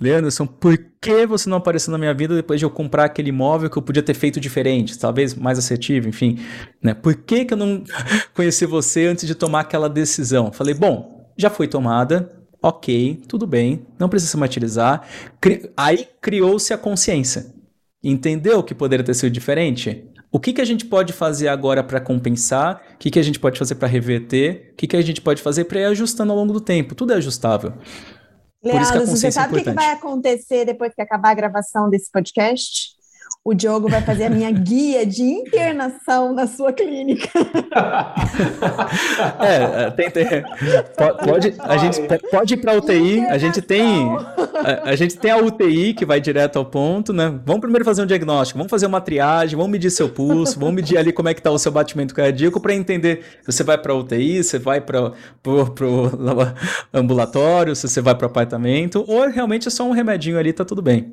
Leanderson, 0.01 0.47
por 0.47 0.77
que 1.01 1.27
você 1.27 1.49
não 1.49 1.57
apareceu 1.59 1.93
na 1.93 1.99
minha 1.99 2.15
vida 2.15 2.35
depois 2.35 2.59
de 2.59 2.67
eu 2.67 2.71
comprar 2.71 3.05
aquele 3.05 3.29
imóvel 3.29 3.69
que 3.69 3.77
eu 3.77 3.83
podia 3.83 4.03
ter 4.03 4.15
feito 4.15 4.41
diferente, 4.41 4.99
talvez 4.99 5.35
mais 5.35 5.59
assertivo, 5.59 6.09
enfim, 6.09 6.39
né? 6.83 6.95
Por 6.95 7.15
que, 7.15 7.45
que 7.45 7.55
eu 7.55 7.59
não 7.59 7.83
conheci 8.35 8.67
você 8.67 9.07
antes 9.07 9.27
de 9.27 9.35
tomar 9.35 9.61
aquela 9.61 9.89
decisão? 9.89 10.53
Falei, 10.53 10.75
bom, 10.75 11.33
já 11.37 11.51
foi 11.51 11.69
tomada, 11.69 12.31
ok, 12.63 13.23
tudo 13.29 13.47
bem, 13.47 13.87
não 13.99 14.09
precisa 14.09 14.39
materializar. 14.39 15.07
Cri 15.41 15.71
Aí 15.77 16.09
criou-se 16.21 16.73
a 16.73 16.79
consciência. 16.79 17.53
Entendeu 18.03 18.63
que 18.63 18.75
poderia 18.75 19.05
ter 19.05 19.15
sido 19.15 19.31
diferente? 19.31 20.05
O 20.31 20.41
que, 20.41 20.53
que 20.53 20.61
a 20.61 20.65
gente 20.65 20.85
pode 20.85 21.13
fazer 21.13 21.49
agora 21.49 21.83
para 21.85 22.01
compensar? 22.01 22.83
O 22.95 22.99
que, 22.99 23.11
que 23.11 23.19
a 23.19 23.23
gente 23.23 23.39
pode 23.39 23.59
fazer 23.59 23.77
para 23.77 23.87
reverter? 23.87 24.73
O 24.73 24.77
que, 24.77 24.87
que 24.87 24.97
a 24.97 25.01
gente 25.01 25.21
pode 25.21 25.41
fazer 25.41 25.65
para 25.65 25.81
ir 25.81 25.85
ajustando 25.85 26.33
ao 26.33 26.39
longo 26.39 26.53
do 26.53 26.61
tempo? 26.61 26.95
Tudo 26.95 27.13
é 27.13 27.17
ajustável. 27.17 27.73
Leandro, 28.65 29.07
você 29.07 29.31
sabe 29.31 29.53
o 29.53 29.57
que, 29.59 29.65
que 29.65 29.73
vai 29.73 29.91
acontecer 29.91 30.65
depois 30.65 30.95
que 30.95 31.03
acabar 31.03 31.31
a 31.31 31.35
gravação 31.35 31.91
desse 31.91 32.11
podcast? 32.11 32.94
O 33.45 33.53
Diogo 33.53 33.91
vai 33.91 34.01
fazer 34.01 34.25
a 34.25 34.31
minha 34.31 34.51
guia 34.57 35.05
de 35.05 35.23
internação 35.23 36.33
na 36.33 36.47
sua 36.47 36.73
clínica. 36.73 37.29
é, 39.39 39.85
é 39.85 39.91
tem, 39.91 40.11
tem, 40.11 40.25
pode, 41.23 41.55
a 41.59 41.77
gente 41.77 42.01
pode 42.31 42.55
ir 42.55 42.57
para 42.57 42.73
a 42.73 42.77
UTI, 42.77 43.21
a 43.27 43.37
gente 43.37 43.61
tem 43.61 44.09
a, 44.55 44.91
a, 44.91 44.97
gente 44.97 45.19
tem 45.19 45.31
a 45.31 45.37
UTI 45.37 45.93
que 45.93 46.07
vai 46.07 46.21
direto 46.21 46.59
ao 46.59 46.65
ponto, 46.65 47.13
né? 47.13 47.39
Vamos 47.45 47.61
primeiro 47.61 47.85
fazer 47.85 48.03
um 48.03 48.07
diagnóstico, 48.07 48.57
vamos 48.59 48.71
fazer 48.71 48.87
uma 48.87 49.01
triagem, 49.01 49.57
vamos 49.57 49.71
medir 49.71 49.91
seu 49.91 50.09
pulso, 50.09 50.59
vamos 50.59 50.75
medir 50.75 50.97
ali 50.97 51.13
como 51.13 51.29
é 51.29 51.35
que 51.35 51.41
está 51.41 51.51
o 51.51 51.59
seu 51.59 51.71
batimento 51.71 52.15
cardíaco 52.15 52.59
para 52.59 52.75
entender 52.75 53.25
se 53.43 53.53
você 53.53 53.63
vai 53.63 53.77
para 53.77 53.93
a 53.93 53.97
UTI, 53.97 54.43
se 54.43 54.51
você 54.51 54.59
vai 54.59 54.81
para 54.81 55.13
o 55.13 55.13
ambulatório, 56.95 57.77
se 57.77 57.87
você 57.87 58.01
vai 58.01 58.15
para 58.15 58.27
o 58.27 58.31
apartamento, 58.31 59.05
ou 59.07 59.29
realmente 59.29 59.69
é 59.69 59.71
só 59.71 59.85
um 59.85 59.93
remedinho 59.93 60.39
ali, 60.39 60.51
tá 60.53 60.65
tudo 60.65 60.81
bem. 60.81 61.13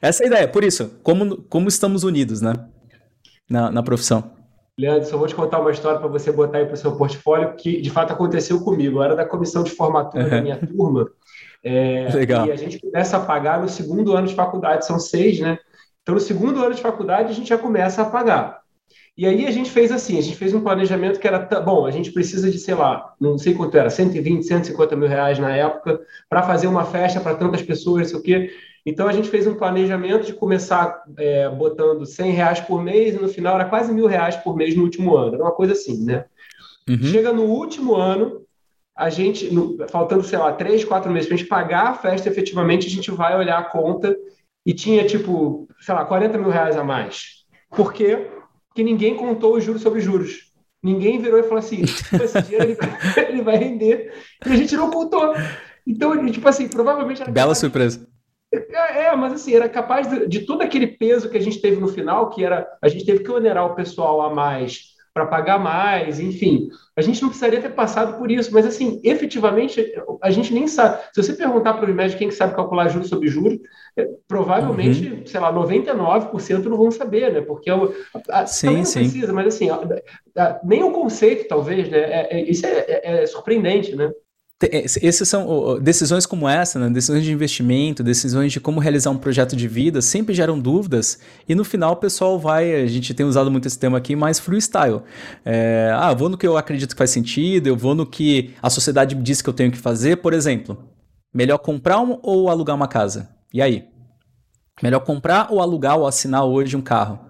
Essa 0.00 0.22
é 0.22 0.24
a 0.24 0.28
ideia. 0.28 0.48
Por 0.48 0.64
isso, 0.64 0.92
como, 1.02 1.36
como 1.48 1.65
como 1.66 1.68
estamos 1.68 2.04
unidos, 2.04 2.40
né? 2.40 2.52
Na, 3.50 3.72
na 3.72 3.82
profissão. 3.82 4.30
Leandro, 4.78 5.08
só 5.08 5.16
vou 5.16 5.26
te 5.26 5.34
contar 5.34 5.58
uma 5.58 5.72
história 5.72 5.98
para 5.98 6.08
você 6.08 6.30
botar 6.30 6.58
aí 6.58 6.64
para 6.64 6.74
o 6.74 6.76
seu 6.76 6.94
portfólio, 6.94 7.56
que 7.56 7.80
de 7.80 7.90
fato 7.90 8.12
aconteceu 8.12 8.60
comigo. 8.60 8.98
Eu 8.98 9.02
era 9.02 9.16
da 9.16 9.24
comissão 9.24 9.64
de 9.64 9.72
formatura 9.72 10.24
uhum. 10.24 10.30
da 10.30 10.42
minha 10.42 10.56
turma. 10.56 11.10
É, 11.64 12.08
Legal. 12.14 12.46
E 12.46 12.52
a 12.52 12.56
gente 12.56 12.78
começa 12.78 13.16
a 13.16 13.20
pagar 13.20 13.60
no 13.60 13.68
segundo 13.68 14.16
ano 14.16 14.28
de 14.28 14.34
faculdade, 14.36 14.86
são 14.86 15.00
seis, 15.00 15.40
né? 15.40 15.58
Então, 16.02 16.14
no 16.14 16.20
segundo 16.20 16.62
ano 16.62 16.72
de 16.72 16.80
faculdade, 16.80 17.30
a 17.30 17.34
gente 17.34 17.48
já 17.48 17.58
começa 17.58 18.02
a 18.02 18.04
pagar. 18.04 18.60
E 19.16 19.26
aí 19.26 19.44
a 19.46 19.50
gente 19.50 19.70
fez 19.70 19.90
assim, 19.90 20.18
a 20.18 20.22
gente 20.22 20.36
fez 20.36 20.54
um 20.54 20.60
planejamento 20.60 21.18
que 21.18 21.26
era, 21.26 21.38
bom, 21.60 21.84
a 21.84 21.90
gente 21.90 22.12
precisa 22.12 22.48
de, 22.48 22.58
sei 22.58 22.74
lá, 22.74 23.14
não 23.20 23.38
sei 23.38 23.54
quanto 23.54 23.76
era, 23.76 23.90
120, 23.90 24.44
150 24.44 24.94
mil 24.94 25.08
reais 25.08 25.38
na 25.38 25.50
época, 25.56 25.98
para 26.28 26.42
fazer 26.42 26.68
uma 26.68 26.84
festa 26.84 27.18
para 27.18 27.34
tantas 27.34 27.62
pessoas, 27.62 28.02
não 28.02 28.08
sei 28.08 28.18
o 28.18 28.22
quê. 28.22 28.52
Então 28.86 29.08
a 29.08 29.12
gente 29.12 29.28
fez 29.28 29.48
um 29.48 29.56
planejamento 29.56 30.24
de 30.24 30.32
começar 30.32 31.02
é, 31.18 31.48
botando 31.48 32.06
100 32.06 32.30
reais 32.30 32.60
por 32.60 32.80
mês 32.80 33.16
e 33.16 33.18
no 33.18 33.28
final 33.28 33.56
era 33.56 33.68
quase 33.68 33.92
mil 33.92 34.06
reais 34.06 34.36
por 34.36 34.56
mês 34.56 34.76
no 34.76 34.84
último 34.84 35.16
ano. 35.16 35.34
Era 35.34 35.42
uma 35.42 35.52
coisa 35.52 35.72
assim, 35.72 36.04
né? 36.04 36.24
Uhum. 36.88 37.02
Chega 37.02 37.32
no 37.32 37.42
último 37.42 37.96
ano, 37.96 38.42
a 38.96 39.10
gente, 39.10 39.52
no, 39.52 39.76
faltando, 39.88 40.22
sei 40.22 40.38
lá, 40.38 40.52
três, 40.52 40.84
quatro 40.84 41.10
meses 41.10 41.26
para 41.26 41.34
a 41.34 41.38
gente 41.38 41.48
pagar 41.48 41.88
a 41.88 41.94
festa 41.94 42.28
efetivamente, 42.28 42.86
a 42.86 42.90
gente 42.90 43.10
vai 43.10 43.36
olhar 43.36 43.58
a 43.58 43.64
conta 43.64 44.16
e 44.64 44.72
tinha, 44.72 45.04
tipo, 45.04 45.66
sei 45.80 45.92
lá, 45.92 46.04
40 46.04 46.38
mil 46.38 46.50
reais 46.50 46.76
a 46.76 46.84
mais. 46.84 47.44
Por 47.70 47.92
quê? 47.92 48.28
Porque 48.68 48.84
ninguém 48.84 49.16
contou 49.16 49.56
os 49.56 49.64
juros 49.64 49.82
sobre 49.82 50.00
juros. 50.00 50.52
Ninguém 50.80 51.18
virou 51.18 51.40
e 51.40 51.42
falou 51.42 51.58
assim: 51.58 51.82
esse 51.82 52.42
dinheiro 52.42 52.70
ele, 52.70 52.78
ele 53.28 53.42
vai 53.42 53.56
render. 53.56 54.14
E 54.46 54.52
a 54.52 54.56
gente 54.56 54.76
não 54.76 54.90
contou. 54.90 55.34
Então, 55.84 56.24
tipo 56.30 56.48
assim, 56.48 56.68
provavelmente. 56.68 57.28
Bela 57.30 57.54
surpresa. 57.54 58.06
É, 58.52 59.06
é, 59.06 59.16
mas 59.16 59.32
assim, 59.32 59.54
era 59.54 59.68
capaz 59.68 60.08
de, 60.08 60.26
de, 60.26 60.46
todo 60.46 60.62
aquele 60.62 60.86
peso 60.86 61.28
que 61.28 61.36
a 61.36 61.40
gente 61.40 61.60
teve 61.60 61.80
no 61.80 61.88
final, 61.88 62.30
que 62.30 62.44
era 62.44 62.66
a 62.80 62.88
gente 62.88 63.04
teve 63.04 63.24
que 63.24 63.30
onerar 63.30 63.66
o 63.66 63.74
pessoal 63.74 64.22
a 64.22 64.32
mais 64.32 64.96
para 65.16 65.24
pagar 65.24 65.58
mais, 65.58 66.20
enfim. 66.20 66.68
A 66.94 67.00
gente 67.00 67.22
não 67.22 67.30
precisaria 67.30 67.58
ter 67.58 67.70
passado 67.70 68.18
por 68.18 68.30
isso, 68.30 68.52
mas 68.52 68.66
assim, 68.66 69.00
efetivamente, 69.02 69.82
a 70.22 70.30
gente 70.30 70.52
nem 70.52 70.68
sabe. 70.68 71.02
Se 71.14 71.22
você 71.22 71.32
perguntar 71.32 71.72
para 71.72 71.88
os 71.88 71.96
médicos 71.96 72.18
quem 72.18 72.28
que 72.28 72.34
sabe 72.34 72.54
calcular 72.54 72.88
juros 72.88 73.08
sobre 73.08 73.28
juros, 73.28 73.58
é, 73.96 74.06
provavelmente, 74.28 75.08
uhum. 75.08 75.24
sei 75.24 75.40
lá, 75.40 75.50
99% 75.50 76.64
não 76.64 76.76
vão 76.76 76.90
saber, 76.90 77.32
né? 77.32 77.40
Porque 77.40 77.70
eu, 77.70 77.94
a, 78.28 78.44
sim, 78.44 78.76
não 78.76 78.84
sim. 78.84 79.00
precisa, 79.00 79.32
mas 79.32 79.46
assim, 79.46 79.70
a, 79.70 80.60
nem 80.62 80.84
o 80.84 80.92
conceito, 80.92 81.48
talvez, 81.48 81.88
né? 81.88 81.98
É, 81.98 82.38
é, 82.38 82.42
isso 82.42 82.66
é, 82.66 82.84
é, 82.86 83.22
é 83.22 83.26
surpreendente, 83.26 83.96
né? 83.96 84.12
Essas 84.58 85.28
são 85.28 85.78
decisões 85.82 86.24
como 86.24 86.48
essa, 86.48 86.78
né? 86.78 86.88
decisões 86.88 87.22
de 87.22 87.30
investimento, 87.30 88.02
decisões 88.02 88.50
de 88.50 88.58
como 88.58 88.80
realizar 88.80 89.10
um 89.10 89.18
projeto 89.18 89.54
de 89.54 89.68
vida, 89.68 90.00
sempre 90.00 90.34
geram 90.34 90.58
dúvidas 90.58 91.18
e 91.46 91.54
no 91.54 91.62
final 91.62 91.92
o 91.92 91.96
pessoal 91.96 92.38
vai, 92.38 92.74
a 92.74 92.86
gente 92.86 93.12
tem 93.12 93.26
usado 93.26 93.50
muito 93.50 93.68
esse 93.68 93.78
tema 93.78 93.98
aqui, 93.98 94.16
mais 94.16 94.40
freestyle. 94.40 95.02
É, 95.44 95.92
ah, 95.94 96.14
vou 96.14 96.30
no 96.30 96.38
que 96.38 96.46
eu 96.46 96.56
acredito 96.56 96.92
que 96.92 96.98
faz 96.98 97.10
sentido, 97.10 97.66
eu 97.66 97.76
vou 97.76 97.94
no 97.94 98.06
que 98.06 98.54
a 98.62 98.70
sociedade 98.70 99.14
diz 99.16 99.42
que 99.42 99.50
eu 99.50 99.54
tenho 99.54 99.70
que 99.70 99.76
fazer. 99.76 100.16
Por 100.16 100.32
exemplo, 100.32 100.78
melhor 101.34 101.58
comprar 101.58 102.00
um, 102.00 102.18
ou 102.22 102.48
alugar 102.48 102.76
uma 102.76 102.88
casa? 102.88 103.28
E 103.52 103.60
aí? 103.60 103.84
Melhor 104.82 105.00
comprar 105.00 105.48
ou 105.52 105.60
alugar 105.60 105.98
ou 105.98 106.06
assinar 106.06 106.46
hoje 106.46 106.78
um 106.78 106.82
carro? 106.82 107.20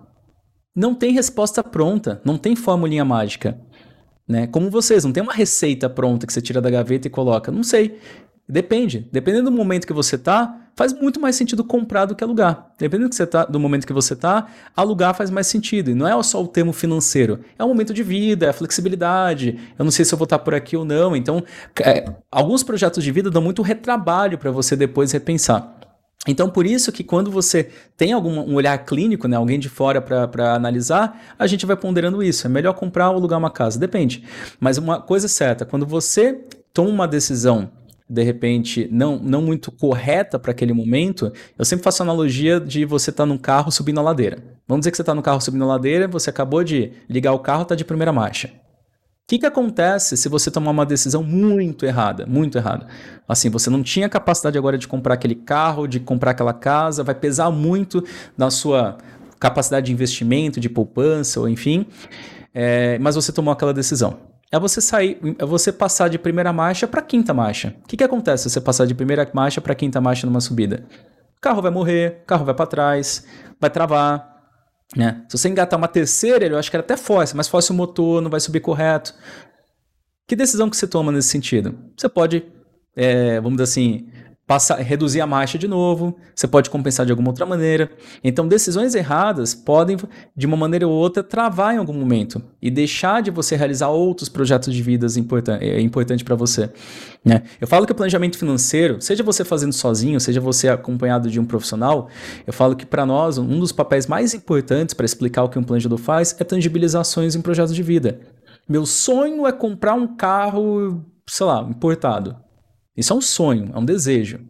Não 0.77 0.95
tem 0.95 1.13
resposta 1.13 1.65
pronta, 1.65 2.21
não 2.25 2.39
tem 2.39 2.55
formulinha 2.55 3.05
mágica. 3.05 3.59
Né? 4.29 4.47
Como 4.47 4.71
vocês, 4.71 5.05
não 5.05 5.13
tem 5.13 5.23
uma 5.23 5.33
receita 5.33 5.89
pronta 5.89 6.27
que 6.27 6.33
você 6.33 6.41
tira 6.41 6.61
da 6.61 6.71
gaveta 6.71 7.07
e 7.07 7.11
coloca. 7.11 7.53
Não 7.53 7.63
sei. 7.63 7.99
Depende. 8.49 9.09
Dependendo 9.13 9.51
do 9.51 9.57
momento 9.57 9.87
que 9.87 9.93
você 9.93 10.17
tá, 10.17 10.67
faz 10.77 10.93
muito 10.93 11.21
mais 11.21 11.35
sentido 11.35 11.65
comprar 11.65 12.05
do 12.05 12.15
que 12.15 12.23
alugar. 12.23 12.71
Dependendo 12.79 13.09
do, 13.09 13.17
que 13.17 13.27
tá, 13.27 13.45
do 13.45 13.59
momento 13.59 13.87
que 13.87 13.93
você 13.93 14.15
tá, 14.15 14.47
alugar 14.77 15.15
faz 15.15 15.31
mais 15.31 15.47
sentido. 15.47 15.91
E 15.91 15.95
não 15.95 16.07
é 16.07 16.23
só 16.23 16.43
o 16.43 16.47
termo 16.47 16.73
financeiro. 16.73 17.41
É 17.59 17.65
o 17.65 17.69
momento 17.69 17.93
de 17.93 18.03
vida, 18.03 18.47
é 18.47 18.49
a 18.51 18.53
flexibilidade. 18.53 19.59
Eu 19.77 19.85
não 19.85 19.91
sei 19.91 20.05
se 20.05 20.15
eu 20.15 20.19
vou 20.19 20.25
estar 20.25 20.39
por 20.39 20.55
aqui 20.55 20.77
ou 20.77 20.85
não. 20.85 21.17
Então, 21.17 21.43
é, 21.81 22.05
alguns 22.31 22.63
projetos 22.63 23.03
de 23.03 23.11
vida 23.11 23.31
dão 23.31 23.43
muito 23.43 23.63
retrabalho 23.63 24.39
para 24.39 24.51
você 24.51 24.77
depois 24.77 25.11
repensar. 25.11 25.76
Então, 26.27 26.49
por 26.49 26.67
isso 26.67 26.91
que 26.91 27.05
quando 27.05 27.31
você 27.31 27.71
tem 27.97 28.13
algum 28.13 28.41
um 28.41 28.55
olhar 28.55 28.77
clínico, 28.79 29.29
né, 29.29 29.37
alguém 29.37 29.59
de 29.59 29.69
fora 29.69 30.01
para 30.01 30.55
analisar, 30.55 31.35
a 31.39 31.47
gente 31.47 31.65
vai 31.65 31.77
ponderando 31.77 32.23
isso. 32.23 32.47
É 32.47 32.51
melhor 32.51 32.75
comprar 32.75 33.11
ou 33.11 33.17
alugar 33.17 33.39
uma 33.39 33.51
casa? 33.51 33.79
Depende. 33.79 34.25
Mas 34.59 34.79
uma 34.79 35.01
coisa 35.01 35.27
é 35.27 35.29
certa, 35.29 35.65
quando 35.65 35.87
você 35.87 36.41
toma 36.73 36.91
uma 36.91 37.09
decisão 37.09 37.71
de 38.09 38.23
repente 38.23 38.89
não, 38.91 39.19
não 39.19 39.43
muito 39.43 39.73
correta 39.73 40.39
para 40.39 40.53
aquele 40.53 40.73
momento, 40.73 41.33
eu 41.59 41.65
sempre 41.65 41.83
faço 41.83 42.03
analogia 42.03 42.61
de 42.61 42.85
você 42.85 43.11
estar 43.11 43.25
tá 43.25 43.27
num 43.27 43.37
carro 43.37 43.71
subindo 43.73 43.99
a 43.99 44.03
ladeira. 44.03 44.39
Vamos 44.67 44.83
dizer 44.83 44.93
que 44.93 44.97
você 44.97 45.03
está 45.03 45.15
no 45.15 45.23
carro 45.23 45.41
subindo 45.41 45.65
a 45.65 45.67
ladeira, 45.67 46.07
você 46.07 46.31
acabou 46.31 46.63
de 46.63 46.93
ligar 47.09 47.33
o 47.33 47.39
carro, 47.41 47.63
está 47.63 47.75
de 47.75 47.85
primeira 47.85 48.13
marcha. 48.13 48.51
O 49.27 49.29
que, 49.29 49.41
que 49.41 49.47
acontece 49.47 50.17
se 50.17 50.29
você 50.29 50.53
tomar 50.53 50.71
uma 50.71 50.87
decisão 50.87 51.21
muito 51.21 51.85
errada, 51.85 52.25
muito 52.27 52.57
errada? 52.59 52.87
Assim, 53.29 53.51
você 53.51 53.69
não 53.69 53.83
tinha 53.83 54.09
capacidade 54.09 54.57
agora 54.57 54.79
de 54.79 54.87
comprar 54.87 55.15
aquele 55.15 55.35
carro, 55.35 55.89
de 55.89 55.99
comprar 55.99 56.31
aquela 56.31 56.53
casa, 56.53 57.03
vai 57.03 57.13
pesar 57.13 57.51
muito 57.51 58.05
na 58.39 58.53
sua 58.53 58.97
capacidade 59.41 59.87
de 59.87 59.93
investimento, 59.93 60.61
de 60.61 60.69
poupança, 60.69 61.41
ou 61.41 61.49
enfim, 61.49 61.89
é, 62.55 63.01
mas 63.01 63.17
você 63.17 63.33
tomou 63.33 63.51
aquela 63.51 63.75
decisão. 63.75 64.17
É 64.53 64.61
você 64.61 64.81
sair, 64.81 65.19
é 65.41 65.45
você 65.45 65.73
passar 65.73 66.07
de 66.07 66.21
primeira 66.21 66.53
marcha 66.53 66.87
para 66.87 67.03
quinta 67.03 67.35
marcha. 67.35 67.75
O 67.83 67.89
que, 67.89 67.97
que 67.97 68.05
acontece 68.05 68.45
se 68.45 68.51
você 68.51 68.61
passar 68.61 68.87
de 68.87 68.95
primeira 68.95 69.29
marcha 69.35 69.61
para 69.61 69.75
quinta 69.75 70.01
marcha 70.01 70.25
numa 70.25 70.41
subida? 70.41 70.85
O 71.37 71.41
carro 71.41 71.61
vai 71.61 71.73
morrer, 71.73 72.21
o 72.23 72.27
carro 72.27 72.45
vai 72.45 72.55
para 72.55 72.67
trás, 72.67 73.25
vai 73.61 73.71
travar, 73.71 74.36
né? 74.95 75.25
Se 75.29 75.39
você 75.39 75.49
engatar 75.49 75.79
uma 75.79 75.89
terceira, 75.89 76.47
eu 76.47 76.59
acho 76.59 76.71
que 76.71 76.77
era 76.77 76.85
até 76.85 76.97
forte, 76.97 77.35
mas 77.35 77.49
o 77.73 77.75
motor, 77.75 78.21
não 78.21 78.31
vai 78.31 78.41
subir 78.41 78.61
correto. 78.61 79.15
Que 80.27 80.37
decisão 80.37 80.69
que 80.69 80.77
você 80.77 80.87
toma 80.87 81.11
nesse 81.11 81.29
sentido? 81.29 81.79
Você 81.97 82.09
pode, 82.09 82.45
é, 82.95 83.41
vamos 83.41 83.57
dizer 83.59 83.65
assim, 83.65 84.09
passar, 84.47 84.77
reduzir 84.77 85.21
a 85.21 85.27
marcha 85.27 85.59
de 85.59 85.67
novo, 85.67 86.17
você 86.35 86.47
pode 86.47 86.71
compensar 86.71 87.05
de 87.05 87.11
alguma 87.11 87.31
outra 87.31 87.45
maneira. 87.45 87.91
Então, 88.23 88.47
decisões 88.47 88.95
erradas 88.95 89.55
podem, 89.55 89.97
de 90.37 90.47
uma 90.47 90.57
maneira 90.57 90.87
ou 90.87 90.95
outra, 90.95 91.23
travar 91.23 91.75
em 91.75 91.79
algum 91.79 91.93
momento 91.93 92.41
e 92.63 92.71
deixar 92.71 93.21
de 93.23 93.31
você 93.31 93.57
realizar 93.57 93.89
outros 93.89 94.29
projetos 94.29 94.73
de 94.73 94.83
vida 94.83 95.07
importan 95.17 95.59
é, 95.61 95.81
importante 95.81 96.23
para 96.23 96.37
você. 96.37 96.71
Né? 97.25 97.43
Eu 97.61 97.67
falo 97.67 97.87
que 97.87 97.93
o 97.93 97.95
planejamento 97.95 98.39
financeiro, 98.39 99.01
seja 99.01 99.25
você 99.25 99.45
fazendo 99.45 99.73
sozinho, 99.73 100.21
seja 100.21 100.41
você 100.41 100.69
acompanhado 100.69 101.29
de 101.29 101.41
um 101.41 101.45
profissional, 101.45 102.09
eu 102.47 102.53
falo 102.53 102.77
que 102.77 102.87
para 102.87 103.05
nós, 103.05 103.39
um 103.39 103.59
dos 103.59 103.73
papéis 103.73 104.07
mais 104.07 104.33
importantes 104.33 104.95
para 104.95 105.05
explicar 105.05 105.43
o 105.43 105.49
que 105.49 105.59
um 105.59 105.65
planejador 105.65 105.99
faz 105.99 106.37
é 106.39 106.45
tangibilizações 106.45 107.35
em 107.35 107.41
projetos 107.41 107.75
de 107.75 107.83
vida. 107.83 108.21
Meu 108.69 108.87
sonho 108.87 109.45
é 109.47 109.51
comprar 109.51 109.95
um 109.95 110.07
carro, 110.07 111.05
sei 111.27 111.47
lá, 111.47 111.67
importado. 111.69 112.46
Isso 112.97 113.13
é 113.13 113.17
um 113.17 113.21
sonho, 113.21 113.71
é 113.75 113.79
um 113.79 113.85
desejo, 113.85 114.41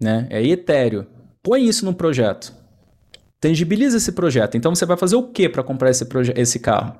né? 0.00 0.26
É 0.30 0.44
etéreo. 0.46 1.06
Põe 1.42 1.66
isso 1.66 1.84
num 1.84 1.94
projeto. 1.94 2.52
Tangibiliza 3.40 3.96
esse 3.96 4.12
projeto. 4.12 4.56
Então 4.56 4.74
você 4.74 4.84
vai 4.84 4.96
fazer 4.96 5.16
o 5.16 5.22
que 5.22 5.48
para 5.48 5.62
comprar 5.62 5.90
esse, 5.90 6.06
esse 6.34 6.58
carro? 6.58 6.94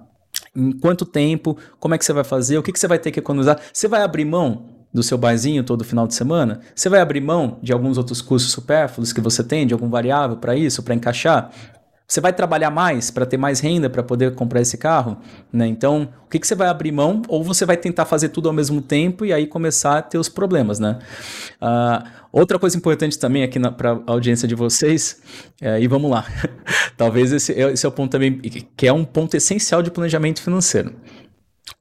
Em 0.55 0.73
quanto 0.73 1.05
tempo? 1.05 1.57
Como 1.79 1.95
é 1.95 1.99
que 1.99 2.05
você 2.05 2.13
vai 2.13 2.25
fazer? 2.25 2.59
O 2.59 2.63
que, 2.63 2.73
que 2.73 2.79
você 2.79 2.89
vai 2.89 2.99
ter 2.99 3.11
que 3.11 3.19
economizar? 3.19 3.61
Você 3.73 3.89
vai 3.89 4.03
abrir 4.03 4.25
mão 4.25 4.77
do 4.93 5.03
seu 5.03 5.19
barzinho 5.19 5.65
todo 5.65 5.85
final 5.85 6.07
de 6.07 6.15
semana? 6.15 6.61
Você 6.75 6.89
vai 6.89 7.01
abrir 7.01 7.21
mão 7.21 7.59
de 7.63 7.73
alguns 7.73 7.99
outros 7.99 8.23
custos 8.23 8.53
supérfluos 8.53 9.13
que 9.13 9.21
você 9.21 9.45
tem, 9.45 9.67
de 9.67 9.75
algum 9.75 9.89
variável 9.89 10.37
para 10.37 10.57
isso, 10.57 10.83
para 10.83 10.95
encaixar? 10.95 11.53
Você 12.09 12.21
vai 12.21 12.33
trabalhar 12.33 12.71
mais 12.71 13.11
para 13.11 13.27
ter 13.27 13.37
mais 13.37 13.59
renda 13.59 13.91
para 13.91 14.03
poder 14.03 14.35
comprar 14.35 14.61
esse 14.61 14.79
carro? 14.79 15.19
Né? 15.53 15.67
Então, 15.67 16.09
o 16.25 16.29
que, 16.29 16.39
que 16.39 16.47
você 16.47 16.55
vai 16.55 16.69
abrir 16.69 16.93
mão? 16.93 17.23
Ou 17.27 17.43
você 17.43 17.67
vai 17.67 17.77
tentar 17.77 18.05
fazer 18.05 18.29
tudo 18.29 18.49
ao 18.49 18.55
mesmo 18.55 18.81
tempo 18.81 19.25
e 19.25 19.33
aí 19.33 19.47
começar 19.47 19.99
a 19.99 20.03
ter 20.03 20.17
os 20.17 20.29
problemas, 20.29 20.79
né? 20.79 21.01
Uh, 21.61 22.09
outra 22.31 22.61
coisa 22.61 22.77
importante 22.77 23.19
também 23.19 23.43
aqui 23.43 23.59
para 23.73 23.93
a 23.93 24.13
audiência 24.13 24.47
de 24.47 24.55
vocês, 24.55 25.21
é, 25.61 25.81
e 25.81 25.89
vamos 25.89 26.11
lá, 26.11 26.25
talvez 26.97 27.33
esse, 27.33 27.53
esse 27.53 27.85
é 27.85 27.89
o 27.89 27.93
ponto 27.93 28.13
também, 28.13 28.39
que 28.77 28.87
é 28.87 28.93
um 28.93 29.05
ponto 29.05 29.37
essencial 29.37 29.83
de 29.83 29.91
planejamento 29.91 30.41
financeiro. 30.43 30.95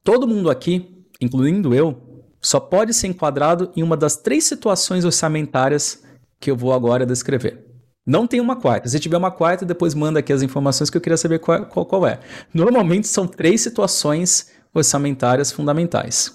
Todo 0.02 0.26
mundo 0.26 0.50
aqui, 0.50 1.06
incluindo 1.20 1.74
eu, 1.74 2.02
só 2.40 2.58
pode 2.58 2.94
ser 2.94 3.08
enquadrado 3.08 3.70
em 3.76 3.82
uma 3.82 3.96
das 3.96 4.16
três 4.16 4.44
situações 4.44 5.04
orçamentárias 5.04 6.02
que 6.40 6.50
eu 6.50 6.56
vou 6.56 6.72
agora 6.72 7.06
descrever. 7.06 7.65
Não 8.06 8.26
tem 8.26 8.40
uma 8.40 8.54
quarta. 8.54 8.88
Se 8.88 9.00
tiver 9.00 9.16
uma 9.16 9.32
quarta, 9.32 9.66
depois 9.66 9.94
manda 9.94 10.20
aqui 10.20 10.32
as 10.32 10.42
informações 10.42 10.88
que 10.88 10.96
eu 10.96 11.00
queria 11.00 11.16
saber 11.16 11.40
qual, 11.40 11.66
qual, 11.66 11.84
qual 11.84 12.06
é. 12.06 12.20
Normalmente 12.54 13.08
são 13.08 13.26
três 13.26 13.60
situações 13.60 14.52
orçamentárias 14.72 15.50
fundamentais. 15.50 16.32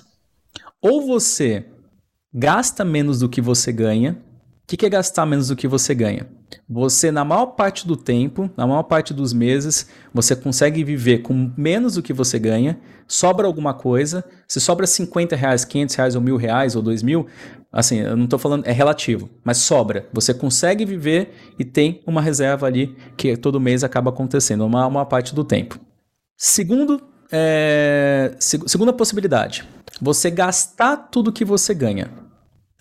Ou 0.82 1.08
você 1.08 1.66
gasta 2.34 2.84
menos 2.84 3.20
do 3.20 3.30
que 3.30 3.40
você 3.40 3.72
ganha. 3.72 4.18
O 4.64 4.68
que, 4.68 4.78
que 4.78 4.86
é 4.86 4.90
gastar 4.90 5.26
menos 5.26 5.48
do 5.48 5.56
que 5.56 5.68
você 5.68 5.94
ganha? 5.96 6.28
Você, 6.70 7.12
na 7.12 7.24
maior 7.24 7.48
parte 7.48 7.88
do 7.88 7.96
tempo, 7.96 8.50
na 8.56 8.66
maior 8.66 8.84
parte 8.84 9.14
dos 9.14 9.34
meses, 9.34 9.88
você 10.14 10.36
consegue 10.36 10.84
viver 10.84 11.20
com 11.20 11.52
menos 11.58 11.96
do 11.96 12.02
que 12.02 12.14
você 12.14 12.40
ganha, 12.40 12.80
sobra 13.08 13.48
alguma 13.48 13.74
coisa. 13.74 14.24
Se 14.48 14.60
sobra 14.60 14.88
50 14.88 15.36
reais, 15.36 15.66
500 15.66 15.96
reais, 15.96 16.16
ou 16.16 16.22
mil 16.22 16.38
reais, 16.38 16.76
ou 16.76 16.82
dois 16.82 17.04
mil, 17.04 17.28
assim, 17.72 18.00
eu 18.00 18.18
não 18.18 18.26
estou 18.26 18.38
falando, 18.38 18.66
é 18.66 18.72
relativo, 18.72 19.30
mas 19.44 19.58
sobra. 19.58 20.08
Você 20.12 20.34
consegue 20.34 20.86
viver 20.86 21.54
e 21.58 21.64
tem 21.64 22.02
uma 22.06 22.22
reserva 22.22 22.68
ali 22.68 22.96
que 23.16 23.38
todo 23.38 23.60
mês 23.60 23.84
acaba 23.84 24.10
acontecendo, 24.10 24.66
uma, 24.66 24.86
uma 24.86 25.06
parte 25.06 25.34
do 25.34 25.44
tempo. 25.44 25.80
Segundo, 26.38 27.02
é, 27.32 28.36
seg 28.40 28.68
segunda 28.68 28.92
possibilidade, 28.92 29.68
você 30.02 30.30
gastar 30.30 30.98
tudo 30.98 31.32
que 31.32 31.46
você 31.46 31.74
ganha. 31.74 32.12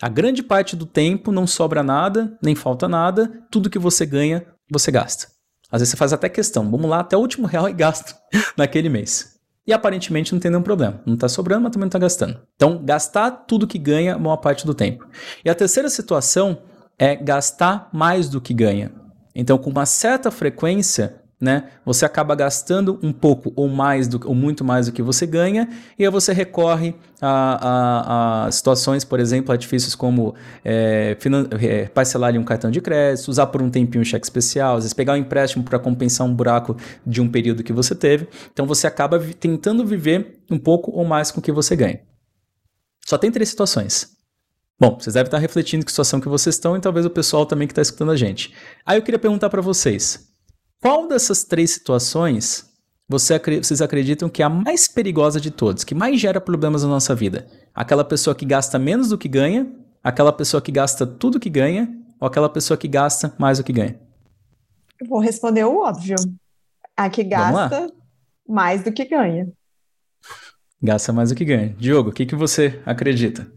A 0.01 0.09
grande 0.09 0.41
parte 0.41 0.75
do 0.75 0.85
tempo 0.85 1.31
não 1.31 1.45
sobra 1.45 1.83
nada, 1.83 2.37
nem 2.41 2.55
falta 2.55 2.89
nada, 2.89 3.31
tudo 3.51 3.69
que 3.69 3.77
você 3.77 4.05
ganha, 4.05 4.45
você 4.69 4.91
gasta. 4.91 5.27
Às 5.71 5.79
vezes 5.79 5.91
você 5.91 5.97
faz 5.97 6.11
até 6.11 6.27
questão, 6.27 6.69
vamos 6.69 6.89
lá 6.89 6.99
até 6.99 7.15
o 7.15 7.19
último 7.19 7.47
real 7.47 7.69
e 7.69 7.73
gasto 7.73 8.15
naquele 8.57 8.89
mês. 8.89 9.30
E 9.71 9.73
aparentemente 9.73 10.33
não 10.33 10.39
tem 10.41 10.51
nenhum 10.51 10.61
problema. 10.61 10.99
Não 11.05 11.13
está 11.13 11.29
sobrando, 11.29 11.61
mas 11.61 11.71
também 11.71 11.85
não 11.85 11.87
está 11.87 11.97
gastando. 11.97 12.37
Então, 12.57 12.83
gastar 12.83 13.31
tudo 13.31 13.65
que 13.65 13.77
ganha 13.77 14.17
maior 14.17 14.35
parte 14.35 14.65
do 14.65 14.73
tempo. 14.73 15.07
E 15.45 15.49
a 15.49 15.55
terceira 15.55 15.89
situação 15.89 16.57
é 16.99 17.15
gastar 17.15 17.87
mais 17.93 18.27
do 18.27 18.41
que 18.41 18.53
ganha. 18.53 18.91
Então, 19.33 19.57
com 19.57 19.69
uma 19.69 19.85
certa 19.85 20.29
frequência, 20.29 21.20
né? 21.41 21.63
Você 21.83 22.05
acaba 22.05 22.35
gastando 22.35 22.99
um 23.01 23.11
pouco 23.11 23.51
ou 23.55 23.67
mais 23.67 24.07
do, 24.07 24.21
ou 24.25 24.35
muito 24.35 24.63
mais 24.63 24.85
do 24.85 24.91
que 24.91 25.01
você 25.01 25.25
ganha, 25.25 25.67
e 25.97 26.05
aí 26.05 26.11
você 26.11 26.31
recorre 26.31 26.93
a, 27.19 28.45
a, 28.45 28.45
a 28.45 28.51
situações, 28.51 29.03
por 29.03 29.19
exemplo, 29.19 29.57
difíceis 29.57 29.95
como 29.95 30.35
é, 30.63 31.17
é, 31.59 31.85
parcelar 31.87 32.37
um 32.37 32.43
cartão 32.43 32.69
de 32.69 32.79
crédito, 32.79 33.27
usar 33.27 33.47
por 33.47 33.61
um 33.61 33.69
tempinho 33.71 34.03
um 34.03 34.05
cheque 34.05 34.25
especial, 34.25 34.77
às 34.77 34.83
vezes 34.83 34.93
pegar 34.93 35.13
um 35.13 35.17
empréstimo 35.17 35.63
para 35.63 35.79
compensar 35.79 36.27
um 36.27 36.33
buraco 36.33 36.77
de 37.05 37.19
um 37.19 37.27
período 37.27 37.63
que 37.63 37.73
você 37.73 37.95
teve. 37.95 38.27
Então 38.53 38.67
você 38.67 38.85
acaba 38.85 39.19
tentando 39.39 39.85
viver 39.85 40.39
um 40.49 40.59
pouco 40.59 40.91
ou 40.91 41.03
mais 41.03 41.31
com 41.31 41.39
o 41.39 41.43
que 41.43 41.51
você 41.51 41.75
ganha. 41.75 41.99
Só 43.05 43.17
tem 43.17 43.31
três 43.31 43.49
situações. 43.49 44.11
Bom, 44.79 44.97
vocês 44.99 45.13
devem 45.13 45.27
estar 45.27 45.37
refletindo 45.37 45.85
que 45.85 45.91
situação 45.91 46.19
que 46.19 46.27
vocês 46.27 46.55
estão 46.55 46.75
e 46.75 46.81
talvez 46.81 47.05
o 47.05 47.09
pessoal 47.09 47.45
também 47.45 47.67
que 47.67 47.71
está 47.71 47.81
escutando 47.81 48.11
a 48.11 48.15
gente. 48.15 48.53
Aí 48.85 48.97
eu 48.97 49.03
queria 49.03 49.19
perguntar 49.19 49.49
para 49.49 49.61
vocês, 49.61 50.30
qual 50.81 51.07
dessas 51.07 51.43
três 51.43 51.71
situações 51.71 52.67
você, 53.07 53.39
vocês 53.39 53.81
acreditam 53.81 54.27
que 54.27 54.41
é 54.41 54.45
a 54.45 54.49
mais 54.49 54.87
perigosa 54.87 55.39
de 55.39 55.51
todas, 55.51 55.83
que 55.83 55.93
mais 55.93 56.19
gera 56.19 56.41
problemas 56.41 56.83
na 56.83 56.89
nossa 56.89 57.13
vida? 57.13 57.47
Aquela 57.73 58.03
pessoa 58.03 58.35
que 58.35 58.45
gasta 58.45 58.79
menos 58.79 59.09
do 59.09 59.17
que 59.17 59.27
ganha, 59.27 59.71
aquela 60.03 60.33
pessoa 60.33 60.61
que 60.61 60.71
gasta 60.71 61.05
tudo 61.05 61.39
que 61.39 61.49
ganha, 61.49 61.93
ou 62.19 62.27
aquela 62.27 62.49
pessoa 62.49 62.77
que 62.77 62.87
gasta 62.87 63.33
mais 63.37 63.59
do 63.59 63.63
que 63.63 63.71
ganha? 63.71 63.99
Eu 64.99 65.07
vou 65.07 65.19
responder 65.19 65.65
o 65.65 65.77
óbvio. 65.77 66.15
A 66.97 67.09
que 67.09 67.23
gasta 67.23 67.91
mais 68.47 68.83
do 68.83 68.91
que 68.91 69.05
ganha. 69.05 69.51
Gasta 70.81 71.13
mais 71.13 71.29
do 71.29 71.35
que 71.35 71.45
ganha. 71.45 71.75
Diogo, 71.77 72.09
o 72.09 72.13
que, 72.13 72.25
que 72.25 72.35
você 72.35 72.81
acredita? 72.85 73.51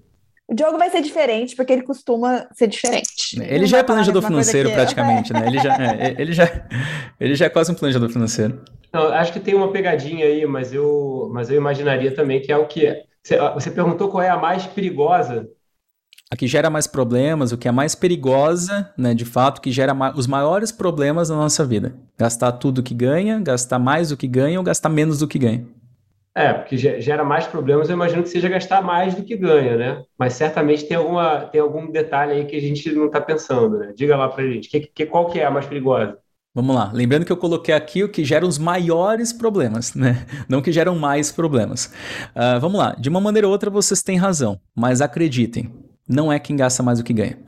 O 0.47 0.55
Diogo 0.55 0.77
vai 0.77 0.91
ser 0.91 1.01
diferente, 1.01 1.57
porque 1.57 1.73
ele 1.73 1.83
costuma 1.83 2.47
ser 2.53 2.67
diferente. 2.67 3.35
Ele, 3.35 3.55
ele 3.55 3.67
já 3.67 3.79
é 3.79 3.83
planejador 3.83 4.23
financeiro, 4.23 4.71
praticamente, 4.71 5.33
né? 5.33 5.47
Ele 5.47 5.59
já, 5.59 5.75
é, 5.75 6.15
ele, 6.21 6.33
já, 6.33 6.67
ele 7.19 7.35
já 7.35 7.47
é 7.47 7.49
quase 7.49 7.73
um 7.73 7.75
planejador 7.75 8.11
financeiro. 8.11 8.63
Não, 8.93 9.09
acho 9.09 9.33
que 9.33 9.41
tem 9.41 9.55
uma 9.55 9.73
pegadinha 9.73 10.27
aí, 10.27 10.45
mas 10.47 10.73
eu, 10.73 11.31
mas 11.33 11.51
eu 11.51 11.57
imaginaria 11.57 12.15
também 12.15 12.41
que 12.43 12.53
é 12.53 12.57
o 12.57 12.67
que 12.67 12.87
é. 12.87 13.05
Você, 13.23 13.39
você 13.55 13.71
perguntou 13.71 14.09
qual 14.11 14.23
é 14.23 14.29
a 14.29 14.37
mais 14.37 14.67
perigosa. 14.67 15.49
a 16.31 16.37
que 16.37 16.47
gera 16.47 16.69
mais 16.69 16.87
problemas, 16.87 17.51
o 17.51 17.59
que 17.59 17.67
é 17.67 17.73
mais 17.73 17.95
perigosa, 17.95 18.93
né, 18.99 19.15
de 19.15 19.25
fato, 19.25 19.63
que 19.63 19.73
gera 19.73 19.95
ma 19.95 20.13
os 20.15 20.27
maiores 20.27 20.71
problemas 20.71 21.31
na 21.31 21.37
nossa 21.37 21.65
vida. 21.65 21.95
Gastar 22.19 22.53
tudo 22.53 22.83
que 22.83 22.95
ganha, 22.95 23.41
gastar 23.41 23.79
mais 23.79 24.11
do 24.11 24.17
que 24.17 24.29
ganha 24.29 24.59
ou 24.59 24.65
gastar 24.65 24.91
menos 24.91 25.19
do 25.21 25.27
que 25.29 25.39
ganha. 25.39 25.67
É, 26.37 26.53
porque 26.53 26.77
gera 26.77 27.23
mais 27.23 27.47
problemas, 27.47 27.89
eu 27.89 27.95
imagino 27.95 28.25
que 28.25 28.29
seja 28.29 28.49
gastar 28.49 28.83
mais 28.83 29.15
do 29.15 29.23
que 29.23 29.37
ganha, 29.37 29.77
né? 29.77 30.03
Mas 30.19 30.33
certamente 30.33 30.85
tem, 30.85 30.97
alguma, 30.97 31.43
tem 31.43 31.61
algum 31.61 31.89
detalhe 31.89 32.33
aí 32.33 32.45
que 32.45 32.57
a 32.57 32.61
gente 32.61 32.91
não 32.91 33.07
está 33.07 33.21
pensando, 33.21 33.79
né? 33.79 33.93
Diga 33.97 34.17
lá 34.17 34.29
pra 34.29 34.45
gente, 34.45 34.69
que, 34.69 34.81
que, 34.81 35.07
qual 35.07 35.31
que 35.31 35.39
é 35.39 35.45
a 35.45 35.51
mais 35.51 35.65
perigosa? 35.65 36.19
Vamos 36.53 36.75
lá. 36.75 36.91
Lembrando 36.93 37.25
que 37.25 37.31
eu 37.31 37.37
coloquei 37.37 37.73
aqui 37.73 38.03
o 38.03 38.09
que 38.09 38.25
gera 38.25 38.45
os 38.45 38.59
maiores 38.59 39.33
problemas, 39.33 39.95
né? 39.95 40.27
Não 40.49 40.61
que 40.61 40.73
geram 40.73 40.97
mais 40.97 41.31
problemas. 41.31 41.87
Uh, 42.35 42.59
vamos 42.61 42.79
lá. 42.79 42.97
De 42.99 43.09
uma 43.09 43.21
maneira 43.21 43.47
ou 43.47 43.53
outra, 43.53 43.71
vocês 43.71 44.03
têm 44.03 44.17
razão, 44.17 44.61
mas 44.75 45.01
acreditem, 45.01 45.73
não 46.09 46.33
é 46.33 46.39
quem 46.41 46.57
gasta 46.57 46.83
mais 46.83 46.99
do 46.99 47.05
que 47.05 47.13
ganha. 47.13 47.39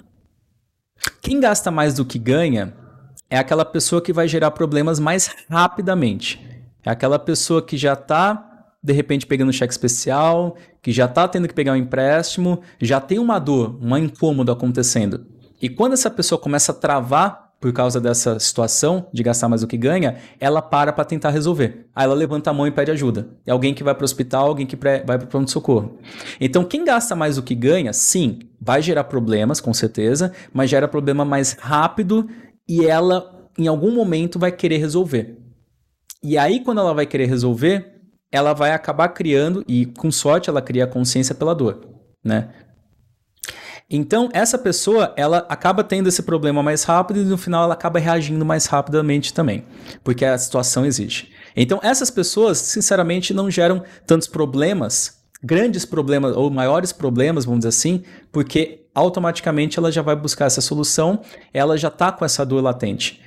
Quem 1.21 1.41
gasta 1.41 1.73
mais 1.73 1.95
do 1.95 2.05
que 2.05 2.21
ganha 2.21 2.73
é 3.29 3.37
aquela 3.37 3.65
pessoa 3.65 4.01
que 4.01 4.13
vai 4.13 4.29
gerar 4.29 4.53
problemas 4.53 5.01
mais 5.01 5.35
rapidamente. 5.51 6.41
É 6.85 6.91
aquela 6.91 7.19
pessoa 7.19 7.61
que 7.61 7.77
já 7.77 7.95
está 7.95 8.46
de 8.87 8.93
repente 8.93 9.27
pegando 9.27 9.49
um 9.49 9.53
cheque 9.53 9.73
especial, 9.73 10.57
que 10.81 10.93
já 10.93 11.07
está 11.07 11.27
tendo 11.27 11.49
que 11.49 11.55
pegar 11.55 11.73
um 11.73 11.77
empréstimo, 11.77 12.61
já 12.81 13.01
tem 13.01 13.19
uma 13.19 13.41
dor, 13.41 13.77
um 13.83 13.97
incômodo 13.97 14.53
acontecendo. 14.53 15.27
E 15.61 15.69
quando 15.69 15.95
essa 15.95 16.09
pessoa 16.09 16.39
começa 16.39 16.71
a 16.71 16.75
travar 16.75 17.47
por 17.61 17.73
causa 17.73 18.01
dessa 18.01 18.39
situação 18.39 19.09
de 19.13 19.25
gastar 19.25 19.49
mais 19.49 19.63
do 19.63 19.67
que 19.67 19.77
ganha, 19.77 20.19
ela 20.39 20.63
para 20.63 20.93
para 20.93 21.05
tentar 21.05 21.31
resolver. 21.31 21.89
Aí 21.93 22.05
ela 22.05 22.15
levanta 22.15 22.51
a 22.51 22.53
mão 22.53 22.65
e 22.65 22.71
pede 22.71 22.93
ajuda. 22.93 23.29
É 23.45 23.51
alguém 23.51 23.75
que 23.75 23.83
vai 23.83 23.93
para 23.93 24.03
o 24.03 24.05
hospital, 24.05 24.47
alguém 24.47 24.67
que 24.67 24.77
vai 24.77 25.01
para 25.01 25.25
o 25.25 25.27
pronto-socorro. 25.27 25.99
Então, 26.41 26.63
quem 26.63 26.85
gasta 26.85 27.17
mais 27.17 27.37
do 27.37 27.43
que 27.43 27.57
ganha, 27.57 27.93
sim, 27.93 28.39
vai 28.61 28.81
gerar 28.81 29.05
problemas, 29.05 29.61
com 29.61 29.75
certeza, 29.75 30.33
mas 30.53 30.71
gera 30.71 30.87
problema 30.87 31.25
mais 31.25 31.55
rápido 31.55 32.29
e 32.69 32.85
ela, 32.87 33.49
em 33.59 33.67
algum 33.67 33.93
momento, 33.93 34.39
vai 34.39 34.53
querer 34.53 34.77
resolver. 34.77 35.37
E 36.23 36.39
aí, 36.39 36.63
quando 36.63 36.81
ela 36.81 36.95
vai 36.95 37.07
querer 37.07 37.27
resolver, 37.27 37.96
ela 38.31 38.53
vai 38.53 38.73
acabar 38.73 39.09
criando, 39.09 39.65
e 39.67 39.87
com 39.87 40.11
sorte 40.11 40.51
ela 40.51 40.63
cria 40.63 40.85
a 40.85 40.89
consciência 40.89 41.35
pela 41.35 41.55
dor, 41.55 41.87
né? 42.25 42.49
Então, 43.89 44.29
essa 44.33 44.59
pessoa, 44.59 45.15
ela 45.17 45.47
acaba 45.49 45.85
tendo 45.85 46.09
esse 46.09 46.23
problema 46.25 46.61
mais 46.61 46.83
rápido 46.83 47.21
e 47.21 47.25
no 47.25 47.39
final 47.39 47.63
ela 47.63 47.75
acaba 47.75 48.01
reagindo 48.01 48.45
mais 48.45 48.67
rapidamente 48.67 49.33
também, 49.33 49.65
porque 50.03 50.25
a 50.25 50.37
situação 50.37 50.85
exige. 50.85 51.31
Então, 51.55 51.79
essas 51.83 52.11
pessoas, 52.11 52.59
sinceramente, 52.59 53.33
não 53.33 53.49
geram 53.49 53.85
tantos 54.05 54.27
problemas, 54.27 55.23
grandes 55.41 55.85
problemas 55.85 56.37
ou 56.37 56.51
maiores 56.51 56.93
problemas, 56.93 57.45
vamos 57.45 57.61
dizer 57.61 57.69
assim, 57.69 58.03
porque 58.33 58.87
automaticamente 58.93 59.79
ela 59.79 59.93
já 59.93 60.03
vai 60.03 60.17
buscar 60.17 60.47
essa 60.47 60.61
solução, 60.61 61.21
ela 61.55 61.77
já 61.77 61.89
está 61.89 62.11
com 62.11 62.25
essa 62.25 62.45
dor 62.45 62.63
latente. 62.63 63.23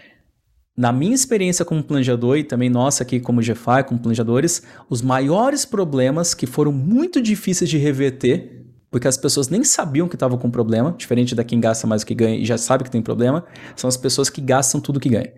Na 0.80 0.94
minha 0.94 1.14
experiência 1.14 1.66
como 1.66 1.84
planejador 1.84 2.38
e 2.38 2.44
também 2.46 2.70
nossa 2.70 3.04
aqui 3.04 3.20
como 3.20 3.42
GFI, 3.42 3.84
como 3.86 4.00
planejadores, 4.00 4.64
os 4.90 5.02
maiores 5.02 5.66
problemas 5.66 6.34
que 6.34 6.48
foram 6.48 6.72
muito 6.72 7.22
difíceis 7.22 7.70
de 7.70 7.78
reverter 7.78 8.66
porque 8.90 9.06
as 9.06 9.18
pessoas 9.18 9.50
nem 9.50 9.62
sabiam 9.62 10.08
que 10.08 10.16
estavam 10.16 10.38
com 10.38 10.50
problema, 10.50 10.96
diferente 10.98 11.36
da 11.36 11.44
quem 11.44 11.60
gasta 11.60 11.86
mais 11.86 12.02
do 12.02 12.08
que 12.08 12.16
ganha 12.16 12.38
e 12.38 12.46
já 12.46 12.58
sabe 12.58 12.86
que 12.86 12.90
tem 12.90 13.02
problema, 13.02 13.44
são 13.76 13.90
as 13.90 13.98
pessoas 13.98 14.30
que 14.30 14.40
gastam 14.40 14.80
tudo 14.80 15.02
que 15.02 15.10
ganha. 15.10 15.34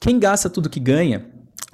Quem 0.00 0.18
gasta 0.18 0.48
tudo 0.48 0.70
que 0.70 0.80
ganha 0.80 1.26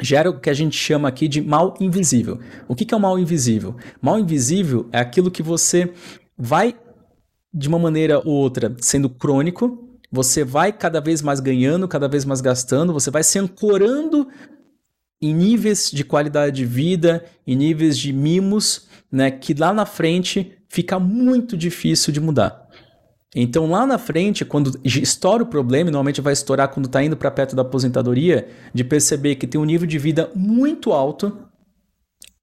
gera 0.02 0.28
o 0.28 0.40
que 0.40 0.50
a 0.50 0.54
gente 0.54 0.76
chama 0.76 1.06
aqui 1.06 1.28
de 1.28 1.40
mal 1.40 1.74
invisível. 1.78 2.40
O 2.66 2.74
que 2.74 2.92
é 2.92 2.96
o 2.96 3.00
mal 3.00 3.16
invisível? 3.16 3.76
Mal 4.02 4.18
invisível 4.18 4.88
é 4.90 4.98
aquilo 4.98 5.30
que 5.30 5.42
você 5.42 5.92
vai, 6.36 6.74
de 7.54 7.68
uma 7.68 7.78
maneira 7.78 8.18
ou 8.24 8.34
outra, 8.34 8.76
sendo 8.80 9.08
crônico, 9.08 9.87
você 10.10 10.44
vai 10.44 10.72
cada 10.72 11.00
vez 11.00 11.20
mais 11.22 11.40
ganhando, 11.40 11.86
cada 11.86 12.08
vez 12.08 12.24
mais 12.24 12.40
gastando, 12.40 12.92
você 12.92 13.10
vai 13.10 13.22
se 13.22 13.38
ancorando 13.38 14.28
em 15.20 15.34
níveis 15.34 15.90
de 15.90 16.04
qualidade 16.04 16.56
de 16.56 16.64
vida, 16.64 17.24
em 17.46 17.56
níveis 17.56 17.98
de 17.98 18.12
mimos, 18.12 18.86
né, 19.10 19.30
que 19.30 19.52
lá 19.52 19.72
na 19.72 19.84
frente 19.84 20.52
fica 20.68 20.98
muito 20.98 21.56
difícil 21.56 22.12
de 22.12 22.20
mudar. 22.20 22.68
Então 23.34 23.70
lá 23.70 23.86
na 23.86 23.98
frente, 23.98 24.44
quando 24.44 24.80
estoura 24.84 25.42
o 25.42 25.46
problema, 25.46 25.90
normalmente 25.90 26.20
vai 26.20 26.32
estourar 26.32 26.68
quando 26.68 26.86
está 26.86 27.02
indo 27.02 27.16
para 27.16 27.30
perto 27.30 27.54
da 27.54 27.62
aposentadoria, 27.62 28.48
de 28.72 28.84
perceber 28.84 29.34
que 29.34 29.46
tem 29.46 29.60
um 29.60 29.64
nível 29.64 29.86
de 29.86 29.98
vida 29.98 30.30
muito 30.34 30.92
alto, 30.92 31.36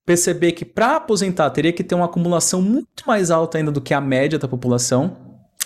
perceber 0.05 0.51
que 0.51 0.63
para 0.63 0.97
aposentar 0.97 1.49
teria 1.49 1.73
que 1.73 1.83
ter 1.83 1.95
uma 1.95 2.05
acumulação 2.05 2.61
muito 2.61 3.03
mais 3.07 3.31
alta 3.31 3.57
ainda 3.57 3.71
do 3.71 3.81
que 3.81 3.93
a 3.93 4.01
média 4.01 4.37
da 4.37 4.47
população, 4.47 5.24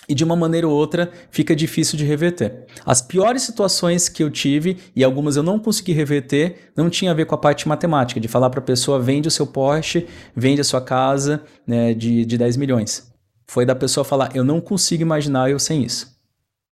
e 0.10 0.16
de 0.16 0.24
uma 0.24 0.36
maneira 0.36 0.68
ou 0.68 0.76
outra 0.76 1.12
fica 1.30 1.55
difícil 1.55 1.95
de 1.97 2.03
reverter. 2.03 2.66
As 2.84 3.01
piores 3.01 3.43
situações 3.43 4.10
que 4.10 4.24
eu 4.24 4.32
tive, 4.32 4.78
e 4.95 5.03
algumas 5.03 5.36
eu 5.36 5.43
não 5.43 5.60
consegui 5.60 5.93
reverter, 5.93 6.72
não 6.76 6.89
tinha 6.89 7.12
a 7.12 7.14
ver 7.14 7.26
com 7.26 7.36
a 7.36 7.38
parte 7.38 7.68
matemática, 7.68 8.20
de 8.20 8.28
falar 8.28 8.49
para 8.49 8.60
a 8.60 8.64
pessoa: 8.64 8.99
vende 8.99 9.28
o 9.28 9.32
seu 9.32 9.45
Porsche, 9.45 10.07
vende 10.36 10.60
a 10.60 10.64
sua 10.64 10.82
casa 10.82 11.43
né, 11.66 11.93
de, 11.93 12.26
de 12.26 12.38
10 12.38 12.57
milhões. 12.57 13.12
Foi 13.47 13.66
da 13.66 13.76
pessoa 13.76 14.03
falar: 14.03 14.36
eu 14.36 14.43
não 14.43 14.60
consigo 14.60 15.03
imaginar 15.03 15.51
eu 15.51 15.60
sem 15.60 15.84
isso. 15.84 16.20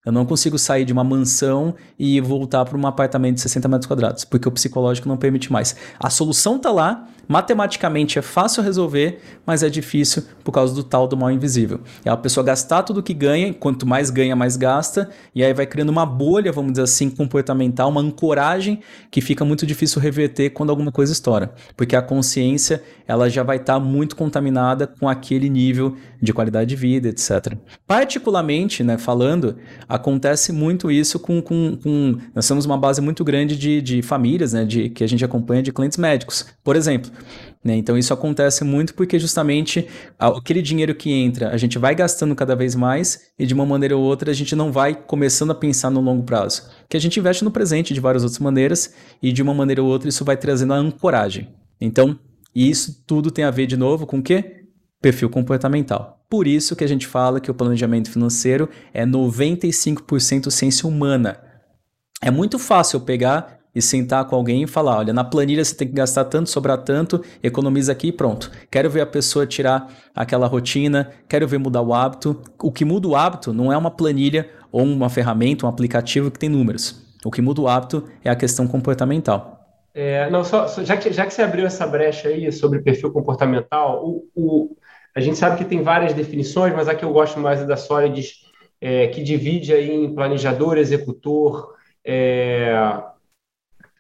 Eu 0.07 0.13
não 0.13 0.25
consigo 0.25 0.57
sair 0.57 0.85
de 0.85 0.93
uma 0.93 1.03
mansão 1.03 1.75
e 1.99 2.21
voltar 2.21 2.65
para 2.65 2.79
um 2.79 2.87
apartamento 2.87 3.35
de 3.35 3.41
60 3.41 3.67
metros 3.67 3.87
quadrados, 3.89 4.25
porque 4.25 4.49
o 4.49 4.53
psicológico 4.53 5.09
não 5.09 5.17
permite 5.17 5.51
mais. 5.51 5.75
A 5.99 6.09
solução 6.09 6.57
está 6.57 6.71
lá, 6.71 7.09
matematicamente 7.29 8.19
é 8.19 8.23
fácil 8.23 8.63
resolver, 8.63 9.21
mas 9.45 9.63
é 9.63 9.69
difícil 9.69 10.23
por 10.45 10.53
causa 10.53 10.75
do 10.75 10.83
tal 10.83 11.07
do 11.09 11.17
mal 11.17 11.31
invisível. 11.31 11.81
É 12.05 12.11
a 12.11 12.17
pessoa 12.17 12.45
gastar 12.45 12.83
tudo 12.83 13.03
que 13.03 13.15
ganha, 13.15 13.53
quanto 13.53 13.87
mais 13.87 14.11
ganha, 14.11 14.37
mais 14.37 14.57
gasta, 14.57 15.09
e 15.35 15.45
aí 15.45 15.53
vai 15.53 15.67
criando 15.67 15.91
uma 15.91 16.07
bolha, 16.07 16.53
vamos 16.53 16.73
dizer 16.73 16.85
assim, 16.85 17.11
comportamental, 17.11 17.89
uma 17.89 18.01
ancoragem 18.01 18.81
que 19.11 19.21
fica 19.21 19.45
muito 19.45 19.67
difícil 19.67 20.01
reverter 20.01 20.51
quando 20.51 20.71
alguma 20.71 20.93
coisa 20.93 21.13
estoura, 21.13 21.53
porque 21.77 21.97
a 21.97 22.03
consciência 22.03 22.83
ela 23.07 23.29
já 23.29 23.43
vai 23.43 23.57
estar 23.57 23.75
tá 23.75 23.81
muito 23.81 24.17
contaminada 24.17 24.87
com 24.87 25.09
aquele 25.09 25.49
nível 25.49 25.97
de 26.21 26.33
qualidade 26.33 26.71
de 26.71 26.77
vida, 26.77 27.09
etc. 27.09 27.55
Particularmente, 27.87 28.83
né, 28.83 28.99
falando, 28.99 29.57
acontece 29.89 30.53
muito 30.53 30.91
isso 30.91 31.19
com, 31.19 31.41
com, 31.41 31.77
com, 31.77 32.17
Nós 32.35 32.47
temos 32.47 32.65
uma 32.65 32.77
base 32.77 33.01
muito 33.01 33.25
grande 33.25 33.57
de, 33.57 33.81
de 33.81 34.03
famílias, 34.03 34.53
né, 34.53 34.65
de, 34.65 34.89
que 34.91 35.05
a 35.05 35.07
gente 35.07 35.25
acompanha 35.25 35.63
de 35.63 35.73
clientes 35.73 35.99
médicos. 35.99 36.47
Por 36.65 36.77
exemplo, 36.77 37.11
né, 37.65 37.75
então 37.77 37.99
isso 37.99 38.13
acontece 38.15 38.63
muito 38.65 38.95
porque 38.95 39.19
justamente 39.19 39.89
aquele 40.19 40.63
dinheiro 40.63 40.95
que 40.95 41.11
entra, 41.11 41.51
a 41.51 41.57
gente 41.57 41.79
vai 41.79 41.95
gastando 41.95 42.35
cada 42.35 42.55
vez 42.55 42.75
mais 42.75 43.33
e 43.39 43.47
de 43.47 43.55
uma 43.55 43.67
maneira 43.67 43.97
ou 43.97 44.05
outra 44.05 44.31
a 44.31 44.35
gente 44.35 44.55
não 44.55 44.71
vai 44.71 44.95
começando 44.95 45.51
a 45.51 45.55
pensar 45.55 45.91
no 45.91 46.01
longo 46.01 46.23
prazo. 46.23 46.69
Que 46.89 46.97
a 46.97 47.01
gente 47.01 47.19
investe 47.19 47.45
no 47.45 47.51
presente 47.51 47.93
de 47.93 48.01
várias 48.01 48.23
outras 48.23 48.39
maneiras 48.39 48.95
e 49.23 49.33
de 49.33 49.43
uma 49.43 49.55
maneira 49.55 49.83
ou 49.83 49.89
outra 49.89 50.09
isso 50.09 50.25
vai 50.25 50.37
trazendo 50.37 50.73
a 50.73 50.77
ancoragem. 50.77 51.49
Então, 51.81 52.19
isso 52.55 53.03
tudo 53.07 53.31
tem 53.31 53.45
a 53.45 53.51
ver 53.51 53.67
de 53.67 53.77
novo 53.77 54.07
com 54.07 54.19
o 54.19 54.23
quê? 54.23 54.65
Perfil 55.03 55.29
comportamental. 55.29 56.25
Por 56.29 56.47
isso 56.47 56.75
que 56.75 56.83
a 56.83 56.89
gente 56.89 57.07
fala 57.07 57.41
que 57.41 57.51
o 57.51 57.55
planejamento 57.55 58.11
financeiro 58.11 58.69
é 58.93 59.05
95% 59.05 60.51
ciência 60.51 60.89
humana. 60.89 61.39
É 62.21 62.31
muito 62.31 62.59
fácil 62.59 63.01
pegar 63.01 63.61
e 63.77 63.83
sentar 63.83 64.25
com 64.25 64.35
alguém 64.35 64.63
e 64.63 64.67
falar: 64.67 64.97
olha, 64.97 65.13
na 65.13 65.23
planilha 65.23 65.63
você 65.63 65.77
tem 65.77 65.87
que 65.87 65.93
gastar 65.93 66.25
tanto, 66.25 66.49
sobrar 66.49 66.79
tanto, 66.79 67.23
economiza 67.43 67.93
aqui 67.93 68.09
e 68.09 68.13
pronto. 68.13 68.51
Quero 68.71 68.89
ver 68.89 69.03
a 69.03 69.07
pessoa 69.07 69.47
tirar 69.47 69.93
aquela 70.15 70.47
rotina, 70.47 71.11
quero 71.29 71.47
ver 71.47 71.59
mudar 71.59 71.83
o 71.83 71.93
hábito. 71.93 72.41
O 72.59 72.73
que 72.73 72.87
muda 72.87 73.07
o 73.07 73.15
hábito 73.15 73.53
não 73.53 73.71
é 73.71 73.77
uma 73.77 73.91
planilha 73.91 74.49
ou 74.73 74.83
uma 74.83 75.11
ferramenta, 75.11 75.67
um 75.67 75.69
aplicativo 75.69 76.31
que 76.31 76.39
tem 76.39 76.49
números. 76.49 77.05
O 77.23 77.31
que 77.31 77.43
muda 77.43 77.61
o 77.61 77.69
hábito 77.69 78.05
é 78.25 78.31
a 78.31 78.37
questão 78.37 78.67
comportamental. 78.67 79.61
É, 79.93 80.31
não, 80.31 80.43
só, 80.43 80.67
só, 80.69 80.83
já, 80.83 80.97
que, 80.97 81.13
já 81.13 81.27
que 81.27 81.35
você 81.35 81.43
abriu 81.43 81.67
essa 81.67 81.87
brecha 81.87 82.29
aí 82.29 82.51
sobre 82.51 82.81
perfil 82.81 83.13
comportamental, 83.13 84.03
o, 84.03 84.29
o 84.35 84.77
a 85.15 85.21
gente 85.21 85.39
sabe 85.39 85.57
que 85.57 85.65
tem 85.65 85.83
várias 85.83 86.13
definições, 86.13 86.75
mas 86.75 86.89
a 86.89 86.95
que 86.95 87.05
eu 87.05 87.13
gosto 87.13 87.41
mais 87.41 87.61
é 87.61 87.65
da 87.65 87.77
Solids, 87.77 88.35
é, 88.81 89.07
que 89.09 89.23
divide 89.23 89.73
aí 89.73 89.91
em 89.91 90.15
planejador, 90.15 90.77
executor, 90.77 91.75
é, 92.05 92.75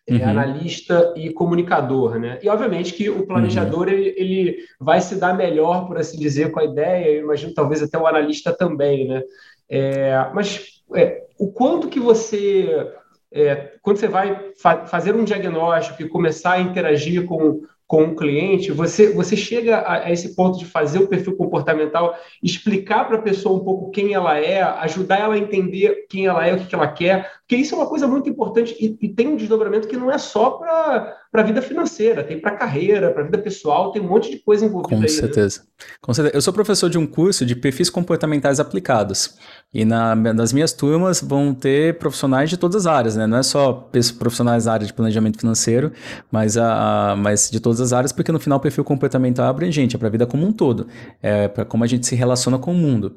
uhum. 0.08 0.28
analista 0.28 1.12
e 1.16 1.32
comunicador, 1.32 2.18
né? 2.18 2.38
E 2.42 2.48
obviamente 2.48 2.92
que 2.94 3.10
o 3.10 3.26
planejador 3.26 3.88
uhum. 3.88 3.94
ele, 3.94 4.14
ele, 4.16 4.58
vai 4.80 5.00
se 5.00 5.16
dar 5.16 5.34
melhor, 5.34 5.86
por 5.86 5.98
assim 5.98 6.18
dizer, 6.18 6.52
com 6.52 6.60
a 6.60 6.64
ideia. 6.64 7.10
Eu 7.10 7.24
imagino 7.24 7.54
talvez 7.54 7.82
até 7.82 7.98
o 7.98 8.06
analista 8.06 8.52
também, 8.52 9.08
né? 9.08 9.22
É, 9.68 10.30
mas 10.32 10.82
é, 10.94 11.24
o 11.38 11.50
quanto 11.50 11.88
que 11.88 11.98
você 11.98 12.68
é, 13.32 13.72
quando 13.82 13.98
você 13.98 14.06
vai 14.06 14.52
fa 14.56 14.86
fazer 14.86 15.14
um 15.14 15.24
diagnóstico 15.24 16.00
e 16.00 16.08
começar 16.08 16.52
a 16.52 16.60
interagir 16.60 17.26
com 17.26 17.62
com 17.86 18.02
o 18.02 18.16
cliente, 18.16 18.72
você, 18.72 19.12
você 19.12 19.36
chega 19.36 19.76
a, 19.76 20.06
a, 20.06 20.12
esse 20.12 20.34
ponto 20.34 20.58
de 20.58 20.64
fazer 20.64 20.98
o 20.98 21.06
perfil 21.06 21.36
comportamental, 21.36 22.18
explicar 22.42 23.04
para 23.04 23.18
a 23.18 23.22
pessoa 23.22 23.56
um 23.56 23.64
pouco 23.64 23.90
quem 23.92 24.12
ela 24.12 24.36
é, 24.38 24.60
ajudar 24.60 25.20
ela 25.20 25.34
a 25.34 25.38
entender 25.38 26.06
quem 26.08 26.26
ela 26.26 26.44
é, 26.44 26.54
o 26.54 26.58
que, 26.58 26.66
que 26.66 26.74
ela 26.74 26.88
quer, 26.88 27.30
Porque 27.46 27.62
isso 27.62 27.76
é 27.76 27.78
uma 27.78 27.86
coisa 27.86 28.08
muito 28.08 28.28
importante 28.28 28.74
e, 28.80 28.98
e 29.00 29.08
tem 29.08 29.28
um 29.28 29.36
desdobramento 29.36 29.86
que 29.86 29.96
não 29.96 30.10
é 30.10 30.18
só 30.18 30.50
para 30.50 31.16
a 31.32 31.42
vida 31.42 31.62
financeira, 31.62 32.24
tem 32.24 32.40
para 32.40 32.50
a 32.50 32.56
carreira, 32.56 33.12
para 33.12 33.22
a 33.22 33.24
vida 33.24 33.38
pessoal, 33.38 33.92
tem 33.92 34.02
um 34.02 34.08
monte 34.08 34.32
de 34.32 34.38
coisa 34.38 34.66
envolvida 34.66 34.96
Com 34.96 34.96
aí, 34.96 35.02
né? 35.02 35.08
certeza. 35.08 35.60
Né? 35.60 35.66
Com 36.00 36.12
certeza. 36.12 36.36
Eu 36.36 36.42
sou 36.42 36.52
professor 36.52 36.90
de 36.90 36.98
um 36.98 37.06
curso 37.06 37.46
de 37.46 37.54
perfis 37.54 37.88
comportamentais 37.88 38.58
aplicados. 38.58 39.36
E 39.72 39.84
na, 39.84 40.16
nas 40.16 40.52
minhas 40.52 40.72
turmas 40.72 41.20
vão 41.20 41.54
ter 41.54 41.96
profissionais 41.98 42.50
de 42.50 42.56
todas 42.56 42.84
as 42.84 42.92
áreas, 42.92 43.14
né? 43.14 43.28
Não 43.28 43.38
é 43.38 43.44
só 43.44 43.88
profissionais 44.18 44.64
da 44.64 44.72
área 44.72 44.86
de 44.86 44.92
planejamento 44.92 45.38
financeiro, 45.38 45.92
mas, 46.32 46.56
a, 46.56 47.12
a 47.12 47.16
mas 47.16 47.48
de 47.48 47.60
todas 47.60 47.80
as 47.80 47.92
áreas, 47.92 48.10
porque 48.10 48.32
no 48.32 48.40
final 48.40 48.58
o 48.58 48.60
perfil 48.60 48.82
comportamental 48.82 49.46
é 49.46 49.50
abrangente, 49.50 49.94
é 49.94 49.98
para 50.00 50.08
a 50.08 50.10
vida 50.10 50.26
como 50.26 50.44
um 50.44 50.52
todo, 50.52 50.88
é 51.22 51.46
para 51.46 51.64
como 51.64 51.84
a 51.84 51.86
gente 51.86 52.06
se 52.06 52.16
relaciona 52.16 52.58
com 52.58 52.72
o 52.72 52.74
mundo. 52.74 53.14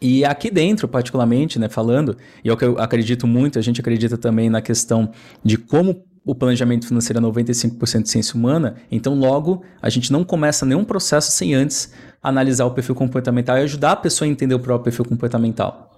E 0.00 0.24
aqui 0.24 0.50
dentro, 0.50 0.86
particularmente, 0.86 1.58
né, 1.58 1.68
falando, 1.68 2.16
e 2.44 2.48
é 2.48 2.52
o 2.52 2.56
que 2.56 2.64
eu 2.64 2.78
acredito 2.78 3.26
muito, 3.26 3.58
a 3.58 3.62
gente 3.62 3.80
acredita 3.80 4.18
também 4.18 4.50
na 4.50 4.60
questão 4.60 5.10
de 5.42 5.56
como 5.56 6.04
o 6.24 6.34
planejamento 6.34 6.86
financeiro 6.86 7.20
é 7.20 7.22
95% 7.22 8.02
de 8.02 8.10
ciência 8.10 8.36
humana, 8.36 8.76
então 8.90 9.14
logo 9.14 9.62
a 9.80 9.88
gente 9.88 10.12
não 10.12 10.24
começa 10.24 10.66
nenhum 10.66 10.84
processo 10.84 11.30
sem 11.30 11.54
antes 11.54 11.92
analisar 12.20 12.66
o 12.66 12.72
perfil 12.72 12.96
comportamental 12.96 13.56
e 13.56 13.62
ajudar 13.62 13.92
a 13.92 13.96
pessoa 13.96 14.26
a 14.26 14.30
entender 14.30 14.54
o 14.54 14.58
próprio 14.58 14.84
perfil 14.84 15.04
comportamental. 15.04 15.90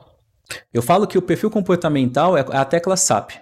Eu 0.73 0.83
falo 0.83 1.07
que 1.07 1.17
o 1.17 1.23
perfil 1.23 1.51
comportamental 1.51 2.37
é 2.37 2.45
a 2.51 2.65
tecla 2.65 2.97
SAP. 2.97 3.33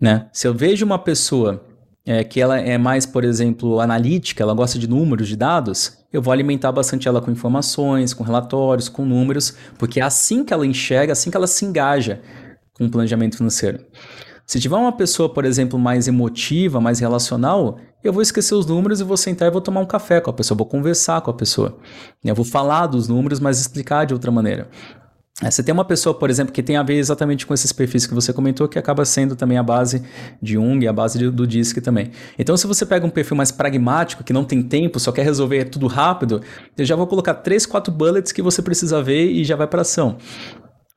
Né? 0.00 0.28
Se 0.32 0.48
eu 0.48 0.54
vejo 0.54 0.84
uma 0.84 0.98
pessoa 0.98 1.62
é, 2.04 2.24
que 2.24 2.40
ela 2.40 2.58
é 2.58 2.76
mais, 2.76 3.06
por 3.06 3.24
exemplo, 3.24 3.80
analítica, 3.80 4.42
ela 4.42 4.54
gosta 4.54 4.78
de 4.78 4.88
números, 4.88 5.28
de 5.28 5.36
dados, 5.36 5.98
eu 6.12 6.20
vou 6.20 6.32
alimentar 6.32 6.72
bastante 6.72 7.08
ela 7.08 7.22
com 7.22 7.30
informações, 7.30 8.12
com 8.12 8.24
relatórios, 8.24 8.88
com 8.88 9.04
números, 9.04 9.54
porque 9.78 10.00
é 10.00 10.02
assim 10.02 10.44
que 10.44 10.52
ela 10.52 10.66
enxerga, 10.66 11.12
assim 11.12 11.30
que 11.30 11.36
ela 11.36 11.46
se 11.46 11.64
engaja 11.64 12.20
com 12.74 12.84
o 12.84 12.90
planejamento 12.90 13.36
financeiro. 13.36 13.84
Se 14.44 14.60
tiver 14.60 14.76
uma 14.76 14.92
pessoa, 14.92 15.32
por 15.32 15.44
exemplo, 15.44 15.78
mais 15.78 16.08
emotiva, 16.08 16.80
mais 16.80 16.98
relacional, 16.98 17.78
eu 18.02 18.12
vou 18.12 18.20
esquecer 18.20 18.54
os 18.54 18.66
números 18.66 19.00
e 19.00 19.04
vou 19.04 19.16
sentar 19.16 19.48
e 19.48 19.50
vou 19.50 19.60
tomar 19.60 19.80
um 19.80 19.86
café 19.86 20.20
com 20.20 20.28
a 20.28 20.32
pessoa, 20.32 20.58
vou 20.58 20.66
conversar 20.66 21.20
com 21.20 21.30
a 21.30 21.34
pessoa. 21.34 21.78
Eu 22.22 22.34
vou 22.34 22.44
falar 22.44 22.88
dos 22.88 23.06
números, 23.08 23.38
mas 23.38 23.60
explicar 23.60 24.04
de 24.04 24.12
outra 24.12 24.30
maneira. 24.30 24.68
É, 25.40 25.50
você 25.50 25.62
tem 25.62 25.72
uma 25.72 25.84
pessoa, 25.84 26.16
por 26.16 26.28
exemplo, 26.28 26.52
que 26.52 26.62
tem 26.62 26.76
a 26.76 26.82
ver 26.82 26.96
exatamente 26.96 27.46
com 27.46 27.54
esses 27.54 27.72
perfis 27.72 28.06
que 28.06 28.12
você 28.12 28.32
comentou, 28.32 28.68
que 28.68 28.78
acaba 28.78 29.04
sendo 29.04 29.34
também 29.34 29.56
a 29.56 29.62
base 29.62 30.02
de 30.42 30.52
Jung 30.52 30.84
e 30.84 30.86
a 30.86 30.92
base 30.92 31.30
do 31.30 31.46
DISC 31.46 31.80
também. 31.80 32.10
Então, 32.38 32.56
se 32.56 32.66
você 32.66 32.84
pega 32.84 33.06
um 33.06 33.10
perfil 33.10 33.36
mais 33.36 33.50
pragmático, 33.50 34.22
que 34.22 34.32
não 34.32 34.44
tem 34.44 34.62
tempo, 34.62 35.00
só 35.00 35.10
quer 35.10 35.22
resolver 35.22 35.64
tudo 35.64 35.86
rápido, 35.86 36.42
eu 36.76 36.84
já 36.84 36.94
vou 36.94 37.06
colocar 37.06 37.34
três, 37.34 37.64
quatro 37.64 37.92
bullets 37.92 38.30
que 38.30 38.42
você 38.42 38.60
precisa 38.60 39.02
ver 39.02 39.30
e 39.30 39.42
já 39.42 39.56
vai 39.56 39.66
para 39.66 39.80
ação. 39.80 40.18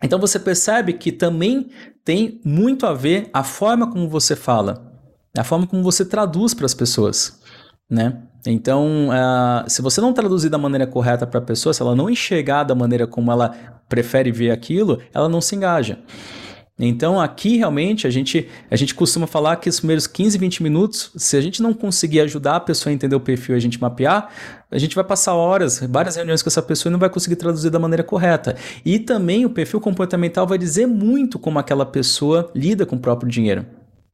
Então, 0.04 0.20
você 0.20 0.38
percebe 0.38 0.94
que 0.94 1.14
também 1.14 1.70
tem 2.04 2.42
muito 2.44 2.86
a 2.86 2.94
ver 2.94 3.30
a 3.34 3.42
forma 3.42 3.90
como 3.90 4.10
você 4.10 4.36
fala, 4.36 4.92
a 5.36 5.44
forma 5.46 5.66
como 5.66 5.82
você 5.82 6.04
traduz 6.04 6.54
para 6.54 6.66
as 6.66 6.74
pessoas, 6.74 7.40
né? 7.90 8.22
Então, 8.48 9.10
uh, 9.10 9.70
se 9.70 9.82
você 9.82 10.00
não 10.00 10.14
traduzir 10.14 10.50
da 10.50 10.58
maneira 10.58 10.86
correta 10.86 11.26
para 11.26 11.40
a 11.40 11.44
pessoa, 11.44 11.74
se 11.74 11.82
ela 11.82 11.96
não 11.96 12.10
enxergar 12.10 12.64
da 12.64 12.76
maneira 12.76 13.08
como 13.08 13.32
ela 13.32 13.50
prefere 13.90 14.32
ver 14.32 14.52
aquilo, 14.52 15.02
ela 15.14 15.28
não 15.28 15.42
se 15.42 15.56
engaja. 15.56 16.00
Então, 16.78 17.22
aqui 17.22 17.56
realmente 17.56 18.06
a 18.06 18.10
gente, 18.10 18.50
a 18.70 18.76
gente 18.76 18.94
costuma 18.94 19.26
falar 19.26 19.56
que 19.56 19.70
os 19.70 19.80
primeiros 19.80 20.08
15, 20.08 20.38
20 20.38 20.62
minutos, 20.62 21.10
se 21.16 21.38
a 21.38 21.42
gente 21.42 21.62
não 21.62 21.74
conseguir 21.74 22.20
ajudar 22.20 22.58
a 22.58 22.60
pessoa 22.60 22.92
a 22.92 22.94
entender 22.94 23.16
o 23.16 23.20
perfil 23.20 23.56
e 23.56 23.58
a 23.58 23.62
gente 23.62 23.80
mapear, 23.80 24.30
a 24.70 24.78
gente 24.78 24.94
vai 24.94 25.04
passar 25.04 25.36
horas, 25.36 25.80
várias 25.90 26.18
reuniões 26.18 26.44
com 26.44 26.50
essa 26.50 26.62
pessoa 26.62 26.92
e 26.92 26.94
não 26.94 27.00
vai 27.00 27.10
conseguir 27.10 27.38
traduzir 27.38 27.70
da 27.70 27.80
maneira 27.80 28.04
correta. 28.04 28.58
E 28.84 29.00
também 29.00 29.46
o 29.46 29.50
perfil 29.50 29.80
comportamental 29.80 30.46
vai 30.46 30.58
dizer 30.58 30.86
muito 30.86 31.40
como 31.40 31.60
aquela 31.60 31.86
pessoa 31.86 32.52
lida 32.54 32.86
com 32.86 32.98
o 32.98 33.00
próprio 33.00 33.30
dinheiro. 33.30 33.66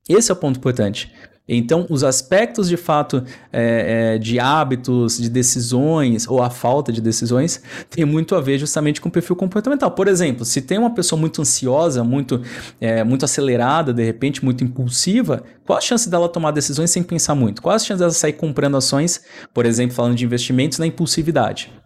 Esse 0.08 0.30
é 0.30 0.34
o 0.34 0.38
ponto 0.38 0.58
importante. 0.58 1.12
Então, 1.48 1.86
os 1.90 2.04
aspectos 2.04 2.70
de 2.70 2.78
fato 2.78 3.24
é, 3.52 4.14
é, 4.14 4.18
de 4.18 4.40
hábitos, 4.40 5.18
de 5.18 5.30
decisões 5.30 6.28
ou 6.28 6.42
a 6.42 6.50
falta 6.50 6.92
de 6.92 7.02
decisões 7.02 7.62
tem 7.90 8.06
muito 8.06 8.36
a 8.36 8.42
ver 8.42 8.58
justamente 8.58 9.02
com 9.02 9.10
o 9.10 9.12
perfil 9.12 9.36
comportamental. 9.36 9.92
Por 9.92 10.08
exemplo, 10.08 10.46
se 10.46 10.62
tem 10.62 10.78
uma 10.78 10.94
pessoa 10.94 11.20
muito 11.20 11.42
ansiosa, 11.42 12.04
muito, 12.04 12.42
é, 12.80 13.04
muito 13.04 13.26
acelerada, 13.26 13.94
de 13.94 14.04
repente, 14.04 14.44
muito 14.46 14.64
impulsiva, 14.64 15.44
qual 15.66 15.78
a 15.78 15.82
chance 15.82 16.10
dela 16.10 16.30
tomar 16.30 16.52
decisões 16.52 16.92
sem 16.92 17.04
pensar 17.04 17.36
muito? 17.36 17.62
Qual 17.62 17.76
a 17.76 17.80
chance 17.80 18.00
dela 18.00 18.12
sair 18.12 18.34
comprando 18.34 18.78
ações, 18.78 19.22
por 19.54 19.66
exemplo, 19.66 19.96
falando 19.96 20.16
de 20.16 20.24
investimentos 20.24 20.78
na 20.78 20.88
impulsividade? 20.88 21.81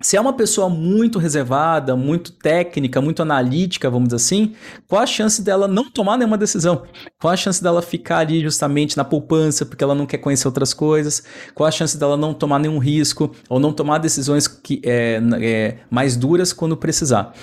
Se 0.00 0.16
é 0.16 0.20
uma 0.20 0.32
pessoa 0.32 0.68
muito 0.68 1.18
reservada, 1.18 1.96
muito 1.96 2.30
técnica, 2.30 3.00
muito 3.00 3.20
analítica, 3.20 3.90
vamos 3.90 4.10
dizer 4.10 4.16
assim, 4.16 4.54
qual 4.86 5.02
a 5.02 5.06
chance 5.06 5.42
dela 5.42 5.66
não 5.66 5.90
tomar 5.90 6.16
nenhuma 6.16 6.38
decisão? 6.38 6.84
Qual 7.20 7.32
a 7.32 7.36
chance 7.36 7.60
dela 7.60 7.82
ficar 7.82 8.18
ali 8.18 8.40
justamente 8.40 8.96
na 8.96 9.02
poupança 9.04 9.66
porque 9.66 9.82
ela 9.82 9.96
não 9.96 10.06
quer 10.06 10.18
conhecer 10.18 10.46
outras 10.46 10.72
coisas? 10.72 11.24
Qual 11.52 11.66
a 11.66 11.72
chance 11.72 11.98
dela 11.98 12.16
não 12.16 12.32
tomar 12.32 12.60
nenhum 12.60 12.78
risco 12.78 13.34
ou 13.48 13.58
não 13.58 13.72
tomar 13.72 13.98
decisões 13.98 14.46
que, 14.46 14.80
é, 14.84 15.20
é, 15.40 15.78
mais 15.90 16.16
duras 16.16 16.52
quando 16.52 16.76
precisar? 16.76 17.34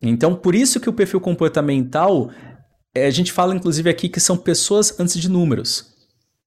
Então, 0.00 0.34
por 0.34 0.54
isso 0.54 0.80
que 0.80 0.88
o 0.88 0.92
perfil 0.92 1.20
comportamental, 1.20 2.30
é, 2.94 3.04
a 3.04 3.10
gente 3.10 3.30
fala 3.30 3.54
inclusive 3.54 3.90
aqui 3.90 4.08
que 4.08 4.20
são 4.20 4.38
pessoas 4.38 4.98
antes 4.98 5.20
de 5.20 5.28
números. 5.28 5.93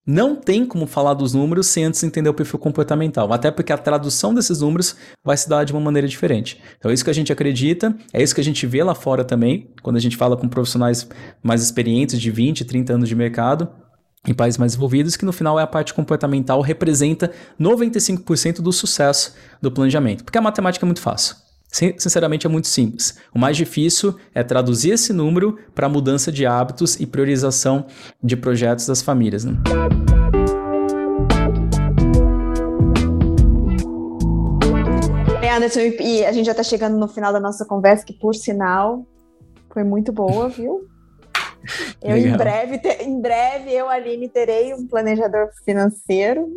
Não 0.10 0.38
tem 0.38 0.66
como 0.66 0.88
falar 0.88 1.14
dos 1.14 1.34
números 1.34 1.68
sem 1.68 1.84
antes 1.84 2.02
entender 2.02 2.30
o 2.30 2.34
perfil 2.34 2.58
comportamental, 2.58 3.34
até 3.34 3.52
porque 3.52 3.74
a 3.74 3.78
tradução 3.78 4.34
desses 4.34 4.62
números 4.62 4.96
vai 5.22 5.36
se 5.36 5.50
dar 5.50 5.66
de 5.66 5.74
uma 5.74 5.82
maneira 5.82 6.08
diferente. 6.08 6.62
Então 6.78 6.90
é 6.90 6.94
isso 6.94 7.04
que 7.04 7.10
a 7.10 7.14
gente 7.14 7.34
acredita, 7.34 7.94
é 8.14 8.24
isso 8.24 8.34
que 8.34 8.40
a 8.40 8.44
gente 8.44 8.66
vê 8.66 8.82
lá 8.82 8.96
fora 8.96 9.26
também, 9.26 9.70
quando 9.82 9.98
a 9.98 10.00
gente 10.00 10.16
fala 10.16 10.38
com 10.38 10.48
profissionais 10.48 11.06
mais 11.44 11.62
experientes 11.62 12.22
de 12.22 12.32
20, 12.32 12.64
30 12.64 12.94
anos 12.94 13.10
de 13.10 13.16
mercado, 13.18 13.68
em 14.26 14.34
países 14.34 14.58
mais 14.58 14.76
envolvidos, 14.76 15.18
que 15.18 15.26
no 15.26 15.34
final 15.34 15.60
é 15.60 15.64
a 15.64 15.68
parte 15.68 15.94
comportamental 15.94 16.62
representa 16.62 17.30
95% 17.60 18.62
do 18.62 18.72
sucesso 18.72 19.36
do 19.62 19.70
planejamento, 19.70 20.24
porque 20.24 20.38
a 20.38 20.42
matemática 20.42 20.86
é 20.86 20.88
muito 20.88 21.02
fácil. 21.02 21.36
Sinceramente, 21.70 22.48
é 22.48 22.50
muito 22.50 22.68
simples. 22.68 23.18
O 23.34 23.40
mais 23.40 23.56
difícil 23.58 24.16
é 24.34 24.44
traduzir 24.44 24.92
esse 24.92 25.14
número 25.14 25.60
para 25.76 25.90
mudança 25.90 26.32
de 26.32 26.46
hábitos 26.46 27.00
e 27.00 27.06
priorização 27.06 27.86
de 28.24 28.36
projetos 28.36 28.88
das 28.88 29.02
famílias. 29.02 29.46
Né? 29.46 29.54
Anderson, 35.58 35.80
e 35.80 36.24
a 36.24 36.32
gente 36.32 36.46
já 36.46 36.52
está 36.52 36.64
chegando 36.64 36.98
no 36.98 37.08
final 37.08 37.34
da 37.34 37.40
nossa 37.40 37.66
conversa, 37.66 38.06
que 38.06 38.14
por 38.14 38.36
sinal 38.36 39.06
foi 39.74 39.84
muito 39.84 40.14
boa, 40.14 40.48
viu? 40.48 40.88
Eu 42.02 42.16
em 42.16 42.38
breve, 42.38 42.80
em 43.02 43.20
breve, 43.20 43.74
eu, 43.74 43.90
Aline, 43.90 44.30
terei 44.30 44.74
um 44.74 44.88
planejador 44.88 45.50
financeiro 45.66 46.48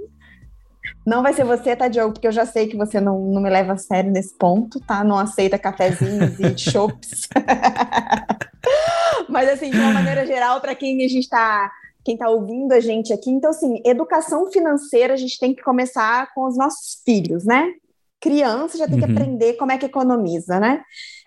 não 1.07 1.23
vai 1.23 1.33
ser 1.33 1.45
você, 1.45 1.75
tá, 1.75 1.89
Diogo? 1.89 2.13
Porque 2.13 2.27
eu 2.27 2.33
já 2.33 2.45
sei 2.45 2.67
que 2.67 2.77
você 2.77 3.01
não, 3.01 3.19
não 3.21 3.41
me 3.43 3.51
leva 3.51 3.73
a 3.73 3.77
sério 3.77 4.11
nesse 4.11 4.37
ponto, 4.37 4.81
tá? 4.81 5.03
Não 5.03 5.19
aceita 5.19 5.59
cafezinhos 5.59 6.39
e 6.39 6.57
chopps. 6.59 7.29
Mas, 9.29 9.49
assim, 9.49 9.71
de 9.71 9.79
uma 9.79 9.93
maneira 9.93 10.27
geral, 10.27 10.61
para 10.61 10.75
quem 10.75 11.05
a 11.05 11.09
gente 11.09 11.25
está 11.25 11.71
quem 12.05 12.15
está 12.15 12.29
ouvindo 12.29 12.73
a 12.73 12.81
gente 12.81 13.13
aqui. 13.13 13.31
Então, 13.31 13.51
assim, 13.51 13.81
educação 13.85 14.51
financeira 14.51 15.13
a 15.15 15.17
gente 15.17 15.39
tem 15.39 15.55
que 15.55 15.63
começar 15.63 16.33
com 16.35 16.47
os 16.47 16.57
nossos 16.57 17.03
filhos, 17.05 17.45
né? 17.45 17.73
Criança 18.21 18.79
já 18.79 18.87
tem 18.87 18.95
uhum. 18.95 19.07
que 19.07 19.13
aprender 19.13 19.53
como 19.55 19.73
é 19.73 19.79
que 19.79 19.87
economiza, 19.87 20.59
né? 20.59 20.83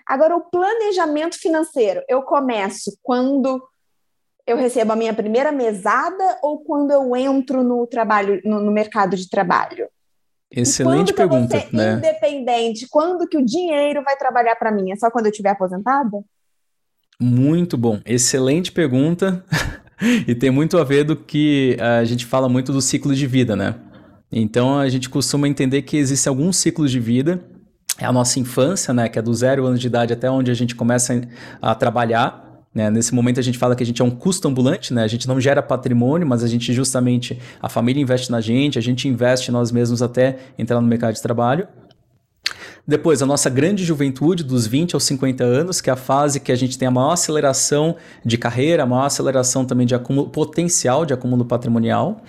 Agora, 0.06 0.36
o 0.36 0.42
planejamento 0.42 1.40
financeiro, 1.40 2.02
eu 2.10 2.24
começo 2.24 2.98
quando 3.02 3.64
eu 4.46 4.58
recebo 4.58 4.92
a 4.92 4.96
minha 4.96 5.14
primeira 5.14 5.52
mesada 5.52 6.38
ou 6.42 6.60
quando 6.60 6.92
eu 6.92 7.16
entro 7.16 7.64
no 7.64 7.88
trabalho, 7.88 8.42
no, 8.44 8.60
no 8.60 8.72
mercado 8.72 9.16
de 9.16 9.30
trabalho? 9.30 9.88
Excelente 10.52 11.14
pergunta, 11.14 11.58
eu 11.58 11.78
né? 11.78 11.94
Independente, 11.94 12.88
quando 12.90 13.28
que 13.28 13.38
o 13.38 13.46
dinheiro 13.46 14.04
vai 14.04 14.16
trabalhar 14.16 14.56
para 14.56 14.72
mim? 14.72 14.92
É 14.92 14.96
só 14.96 15.10
quando 15.10 15.26
eu 15.26 15.32
estiver 15.32 15.50
aposentada? 15.50 16.24
Muito 17.20 17.78
bom, 17.78 18.00
excelente 18.06 18.72
pergunta. 18.72 19.44
e 20.28 20.36
tem 20.36 20.52
muito 20.52 20.78
a 20.78 20.84
ver 20.84 21.06
do 21.06 21.16
que 21.16 21.78
a 21.80 22.04
gente 22.04 22.26
fala 22.26 22.48
muito 22.48 22.72
do 22.72 22.82
ciclo 22.82 23.16
de 23.16 23.26
vida, 23.26 23.56
né? 23.56 23.76
Então 24.32 24.78
a 24.78 24.90
gente 24.90 25.10
costuma 25.10 25.48
entender 25.48 25.84
que 25.84 25.98
existe 25.98 26.28
alguns 26.28 26.58
ciclos 26.58 26.92
de 26.92 27.00
vida. 27.00 27.44
É 28.00 28.06
a 28.06 28.12
nossa 28.12 28.40
infância, 28.40 28.94
né? 28.94 29.08
Que 29.08 29.20
é 29.20 29.22
do 29.22 29.34
zero 29.34 29.66
ano 29.66 29.78
de 29.78 29.88
idade 29.88 30.14
até 30.14 30.30
onde 30.30 30.52
a 30.52 30.54
gente 30.54 30.76
começa 30.76 31.22
a 31.62 31.74
trabalhar. 31.74 32.43
Né? 32.74 32.90
Nesse 32.90 33.14
momento 33.14 33.40
a 33.40 33.44
gente 33.44 33.58
fala 33.58 33.76
que 33.76 33.84
a 33.84 33.86
gente 33.86 34.02
é 34.02 34.06
um 34.06 34.10
custo 34.10 34.48
ambulante, 34.48 34.94
né? 34.94 35.04
a 35.04 35.08
gente 35.08 35.28
não 35.28 35.40
gera 35.40 35.62
patrimônio, 35.62 36.26
mas 36.26 36.44
a 36.44 36.48
gente 36.48 36.74
justamente, 36.74 37.40
a 37.62 37.70
família 37.70 38.02
investe 38.02 38.32
na 38.32 38.42
gente, 38.42 38.80
a 38.80 38.82
gente 38.82 39.08
investe 39.08 39.52
nós 39.52 39.72
mesmos 39.72 40.02
até 40.02 40.38
entrar 40.58 40.82
no 40.82 40.88
mercado 40.88 41.14
de 41.14 41.22
trabalho. 41.22 41.68
Depois, 42.86 43.22
a 43.22 43.26
nossa 43.26 43.50
grande 43.50 43.86
juventude, 43.86 44.44
dos 44.44 44.68
20 44.68 44.94
aos 44.94 45.06
50 45.06 45.42
anos, 45.42 45.80
que 45.80 45.90
é 45.90 45.94
a 45.94 45.96
fase 45.96 46.42
que 46.42 46.52
a 46.52 46.56
gente 46.56 46.78
tem 46.78 46.86
a 46.86 46.92
maior 46.92 47.14
aceleração 47.14 47.96
de 48.26 48.38
carreira, 48.38 48.84
a 48.84 48.86
maior 48.86 49.06
aceleração 49.06 49.64
também 49.64 49.88
de 49.88 49.96
acúmulo, 49.96 50.30
potencial 50.30 51.06
de 51.06 51.14
acúmulo 51.14 51.46
patrimonial. 51.46 52.22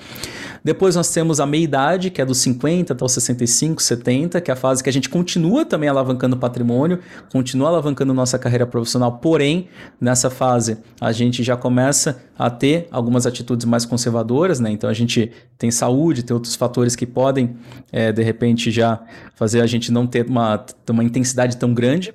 Depois 0.64 0.96
nós 0.96 1.10
temos 1.10 1.40
a 1.40 1.46
meia-idade, 1.46 2.08
que 2.08 2.22
é 2.22 2.24
dos 2.24 2.38
50 2.38 2.94
até 2.94 3.04
os 3.04 3.12
65, 3.12 3.82
70, 3.82 4.40
que 4.40 4.50
é 4.50 4.54
a 4.54 4.56
fase 4.56 4.82
que 4.82 4.88
a 4.88 4.92
gente 4.92 5.10
continua 5.10 5.66
também 5.66 5.90
alavancando 5.90 6.38
patrimônio, 6.38 7.00
continua 7.30 7.68
alavancando 7.68 8.14
nossa 8.14 8.38
carreira 8.38 8.66
profissional, 8.66 9.18
porém, 9.18 9.68
nessa 10.00 10.30
fase 10.30 10.78
a 10.98 11.12
gente 11.12 11.42
já 11.42 11.54
começa 11.54 12.22
a 12.38 12.48
ter 12.48 12.88
algumas 12.90 13.26
atitudes 13.26 13.66
mais 13.66 13.84
conservadoras, 13.84 14.58
né? 14.58 14.70
Então 14.70 14.88
a 14.88 14.94
gente 14.94 15.30
tem 15.58 15.70
saúde, 15.70 16.22
tem 16.22 16.34
outros 16.34 16.56
fatores 16.56 16.96
que 16.96 17.06
podem, 17.06 17.56
é, 17.92 18.10
de 18.10 18.22
repente, 18.22 18.70
já 18.70 19.00
fazer 19.36 19.60
a 19.60 19.66
gente 19.66 19.92
não 19.92 20.06
ter 20.06 20.26
uma, 20.26 20.64
uma 20.90 21.04
intensidade 21.04 21.56
tão 21.56 21.72
grande. 21.72 22.12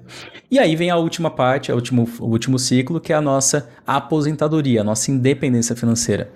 E 0.52 0.58
aí 0.58 0.76
vem 0.76 0.90
a 0.90 0.98
última 0.98 1.30
parte, 1.30 1.72
o 1.72 1.76
último, 1.76 2.10
o 2.20 2.26
último 2.26 2.58
ciclo, 2.58 3.00
que 3.00 3.14
é 3.14 3.16
a 3.16 3.22
nossa 3.22 3.70
aposentadoria, 3.86 4.82
a 4.82 4.84
nossa 4.84 5.12
independência 5.12 5.76
financeira. 5.76 6.32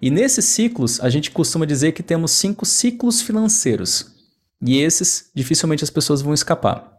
E 0.00 0.10
nesses 0.10 0.44
ciclos, 0.46 1.00
a 1.00 1.08
gente 1.08 1.30
costuma 1.30 1.57
dizer 1.66 1.92
que 1.92 2.02
temos 2.02 2.32
cinco 2.32 2.64
ciclos 2.64 3.20
financeiros. 3.20 4.14
E 4.60 4.78
esses, 4.78 5.30
dificilmente 5.34 5.84
as 5.84 5.90
pessoas 5.90 6.20
vão 6.20 6.34
escapar. 6.34 6.98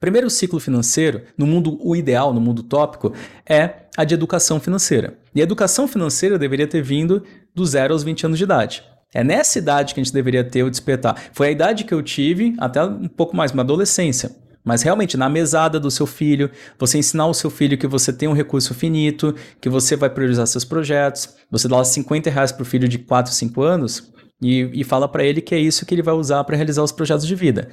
Primeiro 0.00 0.30
ciclo 0.30 0.58
financeiro, 0.58 1.22
no 1.36 1.46
mundo 1.46 1.78
o 1.80 1.94
ideal, 1.94 2.32
no 2.32 2.40
mundo 2.40 2.62
tópico, 2.62 3.12
é 3.48 3.86
a 3.96 4.04
de 4.04 4.14
educação 4.14 4.58
financeira. 4.58 5.18
E 5.34 5.40
a 5.40 5.44
educação 5.44 5.86
financeira 5.86 6.38
deveria 6.38 6.66
ter 6.66 6.82
vindo 6.82 7.22
do 7.54 7.64
zero 7.64 7.92
aos 7.92 8.02
20 8.02 8.26
anos 8.26 8.38
de 8.38 8.44
idade. 8.44 8.82
É 9.12 9.22
nessa 9.22 9.58
idade 9.58 9.94
que 9.94 10.00
a 10.00 10.04
gente 10.04 10.12
deveria 10.12 10.42
ter 10.42 10.64
o 10.64 10.70
despertar. 10.70 11.16
Foi 11.32 11.48
a 11.48 11.50
idade 11.50 11.84
que 11.84 11.94
eu 11.94 12.02
tive 12.02 12.54
até 12.58 12.82
um 12.82 13.06
pouco 13.06 13.36
mais, 13.36 13.52
uma 13.52 13.62
adolescência. 13.62 14.34
Mas 14.64 14.82
realmente, 14.82 15.16
na 15.16 15.28
mesada 15.28 15.78
do 15.78 15.90
seu 15.90 16.06
filho, 16.06 16.50
você 16.78 16.96
ensinar 16.96 17.26
o 17.26 17.34
seu 17.34 17.50
filho 17.50 17.76
que 17.76 17.86
você 17.86 18.12
tem 18.12 18.28
um 18.28 18.32
recurso 18.32 18.72
finito, 18.72 19.34
que 19.60 19.68
você 19.68 19.94
vai 19.94 20.08
priorizar 20.08 20.46
seus 20.46 20.64
projetos, 20.64 21.36
você 21.50 21.68
dá 21.68 21.84
50 21.84 22.30
reais 22.30 22.50
para 22.50 22.62
o 22.62 22.64
filho 22.64 22.88
de 22.88 22.98
4, 22.98 23.32
5 23.32 23.62
anos 23.62 24.10
e, 24.40 24.70
e 24.72 24.82
fala 24.82 25.06
para 25.06 25.22
ele 25.22 25.42
que 25.42 25.54
é 25.54 25.58
isso 25.58 25.84
que 25.84 25.94
ele 25.94 26.02
vai 26.02 26.14
usar 26.14 26.42
para 26.44 26.56
realizar 26.56 26.82
os 26.82 26.92
projetos 26.92 27.26
de 27.26 27.34
vida. 27.34 27.68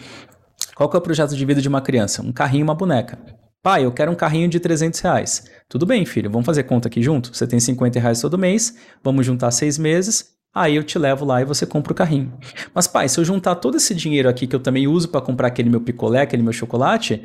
Qual 0.76 0.90
que 0.90 0.96
é 0.98 1.00
o 1.00 1.02
projeto 1.02 1.36
de 1.36 1.46
vida 1.46 1.62
de 1.62 1.68
uma 1.70 1.82
criança? 1.82 2.22
Um 2.22 2.34
carrinho 2.34 2.62
e 2.62 2.64
uma 2.64 2.76
boneca. 2.76 3.18
Pai, 3.64 3.86
eu 3.86 3.92
quero 3.92 4.12
um 4.12 4.16
carrinho 4.16 4.50
de 4.50 4.60
300 4.60 5.00
reais. 5.00 5.46
Tudo 5.70 5.86
bem, 5.86 6.06
filho, 6.06 6.30
vamos 6.30 6.46
fazer 6.46 6.64
conta 6.64 6.88
aqui 6.88 7.02
junto? 7.02 7.34
Você 7.34 7.46
tem 7.48 7.60
50 7.60 8.00
reais 8.00 8.20
todo 8.20 8.38
mês, 8.38 8.76
vamos 9.04 9.26
juntar 9.26 9.52
seis 9.52 9.78
meses, 9.78 10.32
aí 10.54 10.76
eu 10.76 10.84
te 10.84 10.98
levo 11.00 11.26
lá 11.26 11.42
e 11.42 11.46
você 11.46 11.66
compra 11.66 11.94
o 11.94 11.96
carrinho. 11.96 12.34
Mas, 12.74 12.88
pai, 12.88 13.08
se 13.08 13.20
eu 13.20 13.26
juntar 13.26 13.56
todo 13.56 13.78
esse 13.78 13.94
dinheiro 13.96 14.30
aqui 14.30 14.48
que 14.48 14.56
eu 14.56 14.60
também 14.60 14.88
uso 14.88 15.10
para 15.10 15.22
comprar 15.22 15.48
aquele 15.48 15.70
meu 15.70 15.82
picolé, 15.82 16.22
aquele 16.22 16.44
meu 16.44 16.54
chocolate, 16.54 17.24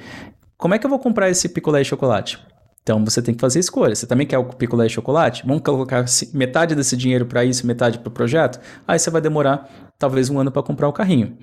como 0.57 0.75
é 0.75 0.79
que 0.79 0.87
eu 0.87 0.91
vou 0.91 0.99
comprar 0.99 1.29
esse 1.29 1.49
picolé 1.49 1.83
e 1.83 1.85
chocolate? 1.85 2.39
Então 2.83 3.05
você 3.05 3.21
tem 3.21 3.35
que 3.35 3.41
fazer 3.41 3.59
escolha. 3.59 3.95
Você 3.95 4.07
também 4.07 4.27
quer 4.27 4.39
o 4.39 4.45
picolé 4.45 4.87
e 4.87 4.89
chocolate? 4.89 5.45
Vamos 5.45 5.63
colocar 5.63 6.05
metade 6.33 6.75
desse 6.75 6.97
dinheiro 6.97 7.27
para 7.27 7.45
isso, 7.45 7.67
metade 7.67 7.99
para 7.99 8.09
o 8.09 8.13
projeto? 8.13 8.61
Aí 8.87 8.97
você 8.97 9.11
vai 9.11 9.21
demorar 9.21 9.69
talvez 9.99 10.31
um 10.31 10.39
ano 10.39 10.53
para 10.53 10.63
comprar 10.63 10.89
o 10.89 10.93
carrinho. 10.93 11.37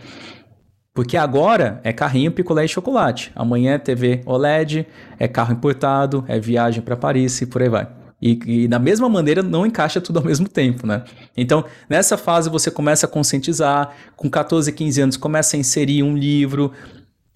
Porque 0.94 1.18
agora 1.18 1.82
é 1.84 1.92
carrinho, 1.92 2.32
picolé 2.32 2.64
e 2.64 2.68
chocolate. 2.68 3.32
Amanhã 3.36 3.74
é 3.74 3.78
TV 3.78 4.22
OLED, 4.26 4.88
é 5.20 5.28
carro 5.28 5.52
importado, 5.52 6.24
é 6.28 6.40
viagem 6.40 6.82
para 6.82 6.96
Paris 6.96 7.42
e 7.42 7.46
por 7.46 7.62
aí 7.62 7.70
vai. 7.70 8.03
E, 8.26 8.40
e, 8.46 8.68
da 8.70 8.80
mesma 8.80 9.10
maneira 9.10 9.44
não 9.44 9.66
encaixa 9.66 10.00
tudo 10.00 10.20
ao 10.20 10.24
mesmo 10.24 10.48
tempo, 10.48 10.88
né? 10.88 11.04
Então, 11.36 11.66
nessa 11.90 12.18
fase 12.18 12.50
você 12.50 12.72
começa 12.72 13.06
a 13.06 13.10
conscientizar, 13.10 13.94
com 14.16 14.30
14, 14.30 14.72
15 14.72 15.02
anos 15.02 15.18
começa 15.18 15.58
a 15.58 15.60
inserir 15.60 16.04
um 16.04 16.16
livro, 16.16 16.72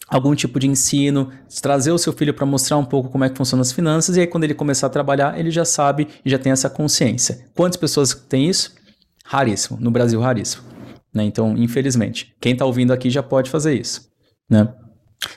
algum 0.08 0.34
tipo 0.34 0.58
de 0.58 0.66
ensino, 0.66 1.30
trazer 1.62 1.92
o 1.92 1.98
seu 1.98 2.14
filho 2.14 2.34
para 2.34 2.46
mostrar 2.46 2.78
um 2.78 2.86
pouco 2.86 3.10
como 3.10 3.26
é 3.26 3.30
que 3.30 3.36
funcionam 3.36 3.64
as 3.64 3.74
finanças, 3.74 4.16
e 4.16 4.22
aí 4.22 4.28
quando 4.28 4.46
ele 4.46 4.54
começar 4.54 4.88
a 4.88 4.90
trabalhar, 4.90 5.38
ele 5.38 5.52
já 5.52 5.66
sabe 5.66 6.08
e 6.24 6.30
já 6.30 6.40
tem 6.40 6.54
essa 6.54 6.70
consciência. 6.70 7.46
Quantas 7.54 7.76
pessoas 7.76 8.14
têm 8.14 8.48
isso? 8.48 8.74
Raríssimo, 9.26 9.78
no 9.82 9.92
Brasil 9.92 10.22
raríssimo. 10.22 10.64
Né? 11.14 11.26
Então, 11.26 11.54
infelizmente, 11.58 12.34
quem 12.40 12.54
está 12.54 12.64
ouvindo 12.66 12.94
aqui 12.94 13.10
já 13.10 13.22
pode 13.22 13.50
fazer 13.50 13.78
isso. 13.78 14.08
Né? 14.50 14.74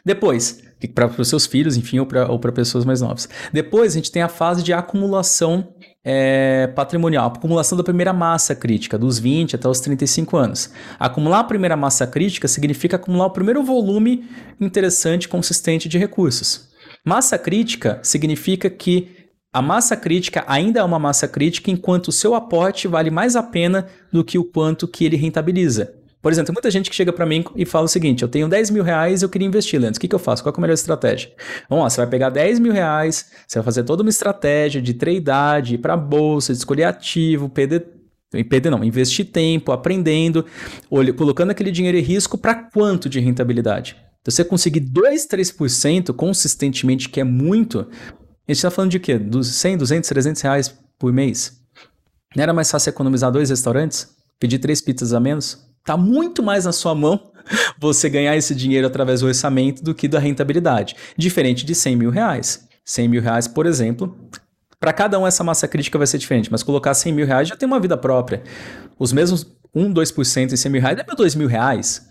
Depois, 0.04 0.62
para 0.88 1.06
os 1.18 1.28
seus 1.28 1.46
filhos, 1.46 1.76
enfim, 1.76 1.98
ou 1.98 2.06
para 2.06 2.52
pessoas 2.52 2.84
mais 2.84 3.00
novas. 3.00 3.28
Depois, 3.52 3.92
a 3.92 3.96
gente 3.96 4.10
tem 4.10 4.22
a 4.22 4.28
fase 4.28 4.62
de 4.62 4.72
acumulação 4.72 5.74
é, 6.04 6.66
patrimonial, 6.68 7.26
acumulação 7.28 7.76
da 7.76 7.84
primeira 7.84 8.12
massa 8.12 8.54
crítica, 8.54 8.98
dos 8.98 9.18
20 9.18 9.56
até 9.56 9.68
os 9.68 9.80
35 9.80 10.36
anos. 10.36 10.70
Acumular 10.98 11.40
a 11.40 11.44
primeira 11.44 11.76
massa 11.76 12.06
crítica 12.06 12.48
significa 12.48 12.96
acumular 12.96 13.26
o 13.26 13.30
primeiro 13.30 13.62
volume 13.62 14.24
interessante, 14.60 15.28
consistente 15.28 15.88
de 15.88 15.98
recursos. 15.98 16.68
Massa 17.04 17.38
crítica 17.38 17.98
significa 18.02 18.68
que 18.68 19.20
a 19.52 19.60
massa 19.60 19.96
crítica 19.96 20.44
ainda 20.46 20.80
é 20.80 20.84
uma 20.84 20.98
massa 20.98 21.26
crítica 21.26 21.70
enquanto 21.70 22.08
o 22.08 22.12
seu 22.12 22.34
aporte 22.34 22.86
vale 22.86 23.10
mais 23.10 23.34
a 23.34 23.42
pena 23.42 23.86
do 24.12 24.24
que 24.24 24.38
o 24.38 24.44
quanto 24.44 24.86
que 24.86 25.04
ele 25.04 25.16
rentabiliza. 25.16 25.99
Por 26.22 26.30
exemplo, 26.30 26.46
tem 26.48 26.52
muita 26.54 26.70
gente 26.70 26.90
que 26.90 26.96
chega 26.96 27.12
para 27.12 27.24
mim 27.24 27.44
e 27.56 27.64
fala 27.64 27.86
o 27.86 27.88
seguinte: 27.88 28.22
eu 28.22 28.28
tenho 28.28 28.48
10 28.48 28.70
mil 28.70 28.82
reais 28.82 29.22
eu 29.22 29.28
queria 29.28 29.48
investir, 29.48 29.80
Leandro. 29.80 29.96
O 29.96 30.00
que, 30.00 30.08
que 30.08 30.14
eu 30.14 30.18
faço? 30.18 30.42
Qual 30.42 30.54
é 30.54 30.58
a 30.58 30.60
melhor 30.60 30.74
estratégia? 30.74 31.32
Vamos 31.68 31.84
lá, 31.84 31.90
você 31.90 31.96
vai 31.96 32.06
pegar 32.06 32.30
10 32.30 32.58
mil 32.58 32.72
reais, 32.72 33.30
você 33.46 33.58
vai 33.58 33.64
fazer 33.64 33.84
toda 33.84 34.02
uma 34.02 34.10
estratégia 34.10 34.82
de 34.82 34.94
tradear, 34.94 35.62
de 35.62 35.74
ir 35.74 35.78
para 35.78 35.96
bolsa, 35.96 36.52
de 36.52 36.58
escolher 36.58 36.84
ativo, 36.84 37.48
PD, 37.48 37.80
PD 38.48 38.70
não, 38.70 38.84
investir 38.84 39.26
tempo, 39.26 39.72
aprendendo, 39.72 40.44
olha, 40.90 41.12
colocando 41.12 41.50
aquele 41.50 41.70
dinheiro 41.70 41.98
em 41.98 42.02
risco 42.02 42.36
para 42.36 42.54
quanto 42.54 43.08
de 43.08 43.18
rentabilidade? 43.18 43.96
Se 44.22 44.30
você 44.30 44.44
conseguir 44.44 44.80
2, 44.80 45.26
3% 45.26 46.14
consistentemente, 46.14 47.08
que 47.08 47.20
é 47.20 47.24
muito, 47.24 47.80
a 47.80 48.52
gente 48.52 48.58
está 48.58 48.70
falando 48.70 48.90
de 48.90 49.00
quê? 49.00 49.18
Dos 49.18 49.48
100, 49.54 49.78
200, 49.78 50.08
300 50.08 50.42
reais 50.42 50.78
por 50.98 51.10
mês? 51.12 51.58
Não 52.36 52.42
era 52.42 52.52
mais 52.52 52.70
fácil 52.70 52.90
economizar 52.90 53.32
dois 53.32 53.48
restaurantes? 53.48 54.08
Pedir 54.38 54.58
três 54.58 54.80
pizzas 54.80 55.12
a 55.12 55.18
menos? 55.18 55.69
Tá 55.84 55.96
muito 55.96 56.42
mais 56.42 56.64
na 56.64 56.72
sua 56.72 56.94
mão 56.94 57.30
você 57.78 58.08
ganhar 58.08 58.36
esse 58.36 58.54
dinheiro 58.54 58.86
através 58.86 59.20
do 59.20 59.26
orçamento 59.26 59.82
do 59.82 59.94
que 59.94 60.08
da 60.08 60.18
rentabilidade. 60.18 60.96
Diferente 61.16 61.64
de 61.64 61.74
100 61.74 61.96
mil 61.96 62.10
reais. 62.10 62.68
100 62.84 63.08
mil 63.08 63.22
reais, 63.22 63.46
por 63.46 63.66
exemplo, 63.66 64.16
para 64.78 64.92
cada 64.92 65.18
um 65.18 65.26
essa 65.26 65.44
massa 65.44 65.68
crítica 65.68 65.98
vai 65.98 66.06
ser 66.06 66.18
diferente, 66.18 66.50
mas 66.50 66.62
colocar 66.62 66.94
100 66.94 67.12
mil 67.12 67.26
reais 67.26 67.48
já 67.48 67.56
tem 67.56 67.66
uma 67.66 67.78
vida 67.78 67.96
própria. 67.96 68.42
Os 68.98 69.12
mesmos 69.12 69.46
1, 69.74 69.92
2% 69.92 70.52
em 70.52 70.56
100 70.56 70.72
mil 70.72 70.80
reais 70.80 70.98
é 70.98 71.14
2 71.14 71.34
mil 71.34 71.48
reais. 71.48 72.09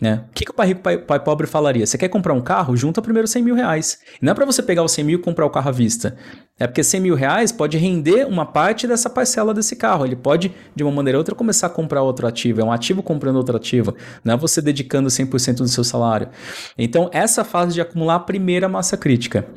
Né? 0.00 0.24
O 0.30 0.32
que, 0.32 0.44
que 0.44 0.50
o 0.52 0.54
pai 0.54 0.68
rico, 0.68 0.80
pai, 0.80 0.96
pai 0.96 1.18
pobre 1.18 1.44
falaria? 1.48 1.84
Você 1.84 1.98
quer 1.98 2.08
comprar 2.08 2.32
um 2.32 2.40
carro? 2.40 2.76
Junta 2.76 3.02
primeiro 3.02 3.26
100 3.26 3.42
mil 3.42 3.54
reais. 3.56 3.98
Não 4.22 4.30
é 4.30 4.34
para 4.34 4.46
você 4.46 4.62
pegar 4.62 4.84
os 4.84 4.92
100 4.92 5.04
mil 5.04 5.18
e 5.18 5.22
comprar 5.22 5.44
o 5.44 5.50
carro 5.50 5.68
à 5.68 5.72
vista. 5.72 6.16
É 6.56 6.68
porque 6.68 6.84
100 6.84 7.00
mil 7.00 7.16
reais 7.16 7.50
pode 7.50 7.76
render 7.76 8.24
uma 8.24 8.46
parte 8.46 8.86
dessa 8.86 9.10
parcela 9.10 9.52
desse 9.52 9.74
carro. 9.74 10.06
Ele 10.06 10.14
pode, 10.14 10.54
de 10.74 10.84
uma 10.84 10.92
maneira 10.92 11.18
ou 11.18 11.20
outra, 11.20 11.34
começar 11.34 11.66
a 11.66 11.70
comprar 11.70 12.02
outro 12.02 12.28
ativo. 12.28 12.60
É 12.60 12.64
um 12.64 12.70
ativo 12.70 13.02
comprando 13.02 13.36
outro 13.36 13.56
ativo. 13.56 13.92
Não 14.22 14.34
é 14.34 14.36
você 14.36 14.62
dedicando 14.62 15.08
100% 15.08 15.56
do 15.56 15.68
seu 15.68 15.82
salário. 15.82 16.28
Então, 16.76 17.10
essa 17.12 17.42
fase 17.42 17.74
de 17.74 17.80
acumular 17.80 18.14
a 18.14 18.20
primeira 18.20 18.68
massa 18.68 18.96
crítica. 18.96 19.48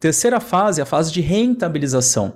Terceira 0.00 0.40
fase 0.40 0.80
é 0.80 0.84
a 0.84 0.86
fase 0.86 1.12
de 1.12 1.20
rentabilização, 1.20 2.34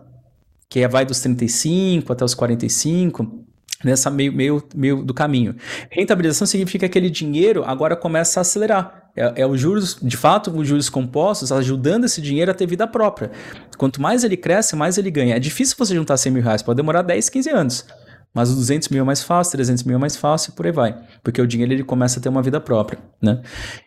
que 0.69 0.87
vai 0.87 1.07
dos 1.07 1.21
35 1.21 2.13
até 2.13 2.23
os 2.23 2.35
45 2.35 3.47
nessa 3.87 4.11
meio, 4.11 4.33
meio, 4.33 4.63
meio 4.75 5.03
do 5.03 5.15
caminho. 5.15 5.55
Rentabilização 5.91 6.47
significa 6.47 6.81
que 6.81 6.99
aquele 6.99 7.09
dinheiro 7.09 7.63
agora 7.65 7.95
começa 7.95 8.41
a 8.41 8.43
acelerar. 8.43 9.11
É, 9.17 9.43
é 9.43 9.47
os 9.47 9.61
juros, 9.61 9.97
de 10.03 10.17
fato, 10.17 10.51
os 10.51 10.67
juros 10.67 10.91
compostos 10.91 11.53
ajudando 11.53 12.05
esse 12.05 12.21
dinheiro 12.21 12.51
a 12.51 12.55
ter 12.55 12.67
vida 12.67 12.87
própria. 12.87 13.31
Quanto 13.79 14.03
mais 14.03 14.25
ele 14.25 14.37
cresce, 14.37 14.75
mais 14.75 14.99
ele 14.99 15.11
ganha. 15.11 15.37
É 15.37 15.39
difícil 15.39 15.77
você 15.79 15.95
juntar 15.95 16.17
100 16.17 16.33
mil 16.33 16.43
reais, 16.43 16.63
pode 16.63 16.77
demorar 16.77 17.03
10, 17.03 17.29
15 17.29 17.51
anos. 17.51 17.87
Mas 18.35 18.51
os 18.51 18.57
200 18.57 18.91
mil 18.91 19.01
é 19.01 19.05
mais 19.05 19.23
fácil, 19.23 19.53
300 19.53 19.85
mil 19.85 19.97
é 19.97 19.99
mais 19.99 20.15
fácil, 20.15 20.53
por 20.53 20.67
aí 20.67 20.73
vai. 20.73 20.95
Porque 21.23 21.41
o 21.41 21.47
dinheiro 21.47 21.73
ele 21.73 21.83
começa 21.83 22.19
a 22.19 22.23
ter 22.23 22.29
uma 22.29 22.43
vida 22.43 22.61
própria, 22.61 22.99
né? 23.23 23.41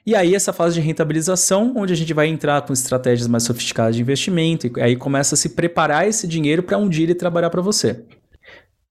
E 0.04 0.16
aí 0.16 0.34
essa 0.34 0.52
fase 0.52 0.74
de 0.74 0.82
rentabilização, 0.82 1.74
onde 1.76 1.94
a 1.94 1.96
gente 1.96 2.14
vai 2.16 2.26
entrar 2.26 2.64
com 2.64 2.74
estratégias 2.74 3.28
mais 3.28 3.44
sofisticadas 3.44 3.96
de 3.96 4.02
investimento, 4.02 4.66
e 4.66 4.82
aí 4.82 4.96
começa 4.96 5.36
a 5.36 5.38
se 5.38 5.50
preparar 5.50 6.08
esse 6.08 6.28
dinheiro 6.28 6.64
para 6.64 6.80
um 6.80 6.90
dia 6.90 7.04
ele 7.04 7.14
trabalhar 7.14 7.52
para 7.52 7.62
você. 7.62 8.04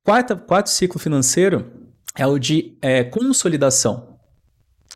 Quarta, 0.09 0.35
quarto 0.35 0.71
ciclo 0.71 0.99
financeiro 0.99 1.67
é 2.17 2.27
o 2.27 2.39
de 2.39 2.79
é, 2.81 3.05
consolidação, 3.05 4.17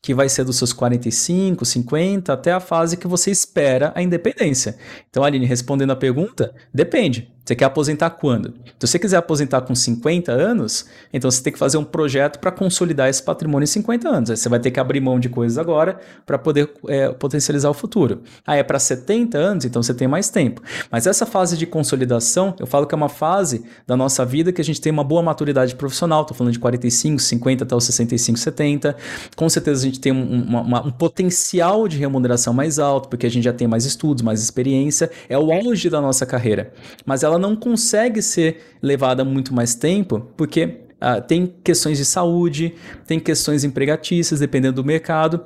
que 0.00 0.14
vai 0.14 0.26
ser 0.26 0.42
dos 0.42 0.56
seus 0.56 0.72
45, 0.72 1.66
50, 1.66 2.32
até 2.32 2.50
a 2.50 2.58
fase 2.58 2.96
que 2.96 3.06
você 3.06 3.30
espera 3.30 3.92
a 3.94 4.00
independência. 4.00 4.74
Então, 5.10 5.22
Aline, 5.22 5.44
respondendo 5.44 5.90
a 5.90 5.96
pergunta, 5.96 6.54
depende. 6.72 7.30
Você 7.44 7.56
quer 7.56 7.64
aposentar 7.64 8.10
quando? 8.10 8.54
Se 8.78 8.86
você 8.86 8.98
quiser 9.00 9.16
aposentar 9.16 9.62
com 9.62 9.74
50 9.74 10.30
anos, 10.30 10.86
então 11.12 11.28
você 11.28 11.42
tem 11.42 11.52
que 11.52 11.58
fazer 11.58 11.76
um 11.76 11.84
projeto 11.84 12.38
para 12.38 12.52
consolidar 12.52 13.08
esse 13.08 13.20
patrimônio 13.20 13.64
em 13.64 13.66
50 13.66 14.08
anos. 14.08 14.30
Aí 14.30 14.36
você 14.36 14.48
vai 14.48 14.60
ter 14.60 14.70
que 14.70 14.78
abrir 14.78 15.00
mão 15.00 15.18
de 15.18 15.28
coisas 15.28 15.58
agora 15.58 15.98
para 16.24 16.38
poder 16.38 16.70
é, 16.86 17.08
potencializar 17.08 17.68
o 17.68 17.74
futuro. 17.74 18.22
Aí 18.46 18.60
é 18.60 18.62
para 18.62 18.78
70 18.78 19.36
anos, 19.36 19.64
então 19.64 19.82
você 19.82 19.92
tem 19.92 20.06
mais 20.06 20.30
tempo. 20.30 20.62
Mas 20.88 21.08
essa 21.08 21.26
fase 21.26 21.56
de 21.56 21.66
consolidação, 21.66 22.54
eu 22.60 22.66
falo 22.66 22.86
que 22.86 22.94
é 22.94 22.96
uma 22.96 23.08
fase 23.08 23.64
da 23.88 23.96
nossa 23.96 24.24
vida 24.24 24.52
que 24.52 24.60
a 24.60 24.64
gente 24.64 24.80
tem 24.80 24.92
uma 24.92 25.02
boa 25.04 25.22
maturidade 25.22 25.74
profissional. 25.74 26.22
Estou 26.22 26.36
falando 26.36 26.52
de 26.52 26.60
45, 26.60 27.20
50 27.20 27.64
até 27.64 27.74
os 27.74 27.84
65, 27.84 28.38
70. 28.38 28.96
Com 29.34 29.48
certeza 29.48 29.80
a 29.80 29.84
gente 29.84 29.98
tem 29.98 30.12
um, 30.12 30.44
uma, 30.44 30.60
uma, 30.60 30.86
um 30.86 30.90
potencial 30.92 31.88
de 31.88 31.96
remuneração 31.98 32.54
mais 32.54 32.78
alto, 32.78 33.08
porque 33.08 33.26
a 33.26 33.30
gente 33.30 33.42
já 33.42 33.52
tem 33.52 33.66
mais 33.66 33.84
estudos, 33.84 34.22
mais 34.22 34.40
experiência. 34.40 35.10
É 35.28 35.36
o 35.36 35.52
auge 35.52 35.90
da 35.90 36.00
nossa 36.00 36.24
carreira. 36.24 36.72
Mas 37.04 37.24
ela 37.24 37.31
ela 37.32 37.40
não 37.40 37.56
consegue 37.56 38.22
ser 38.22 38.76
levada 38.82 39.24
muito 39.24 39.54
mais 39.54 39.74
tempo, 39.74 40.32
porque 40.36 40.82
uh, 41.00 41.20
tem 41.26 41.54
questões 41.64 41.98
de 41.98 42.04
saúde, 42.04 42.74
tem 43.06 43.18
questões 43.18 43.64
empregatícias, 43.64 44.40
dependendo 44.40 44.76
do 44.76 44.84
mercado 44.84 45.44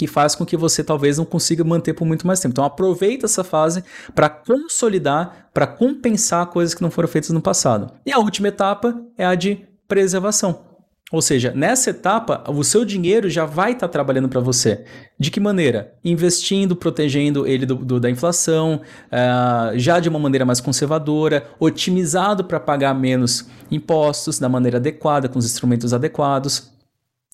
que 0.00 0.06
faz 0.06 0.34
com 0.34 0.46
que 0.46 0.56
você 0.56 0.82
talvez 0.82 1.18
não 1.18 1.26
consiga 1.26 1.62
manter 1.62 1.92
por 1.92 2.06
muito 2.06 2.26
mais 2.26 2.40
tempo. 2.40 2.52
Então 2.52 2.64
aproveita 2.64 3.26
essa 3.26 3.44
fase 3.44 3.84
para 4.14 4.30
consolidar, 4.30 5.50
para 5.52 5.66
compensar 5.66 6.46
coisas 6.46 6.74
que 6.74 6.80
não 6.80 6.90
foram 6.90 7.06
feitas 7.06 7.28
no 7.28 7.42
passado. 7.42 7.92
E 8.06 8.10
a 8.10 8.18
última 8.18 8.48
etapa 8.48 8.98
é 9.18 9.26
a 9.26 9.34
de 9.34 9.68
preservação. 9.86 10.69
Ou 11.12 11.20
seja, 11.20 11.52
nessa 11.54 11.90
etapa, 11.90 12.44
o 12.48 12.62
seu 12.62 12.84
dinheiro 12.84 13.28
já 13.28 13.44
vai 13.44 13.72
estar 13.72 13.88
tá 13.88 13.92
trabalhando 13.92 14.28
para 14.28 14.40
você. 14.40 14.84
De 15.18 15.28
que 15.30 15.40
maneira? 15.40 15.92
Investindo, 16.04 16.76
protegendo 16.76 17.48
ele 17.48 17.66
do, 17.66 17.74
do, 17.74 17.98
da 17.98 18.08
inflação, 18.08 18.80
uh, 19.06 19.76
já 19.76 19.98
de 19.98 20.08
uma 20.08 20.20
maneira 20.20 20.44
mais 20.44 20.60
conservadora, 20.60 21.48
otimizado 21.58 22.44
para 22.44 22.60
pagar 22.60 22.94
menos 22.94 23.48
impostos 23.70 24.38
da 24.38 24.48
maneira 24.48 24.76
adequada, 24.76 25.28
com 25.28 25.38
os 25.38 25.44
instrumentos 25.46 25.92
adequados. 25.92 26.70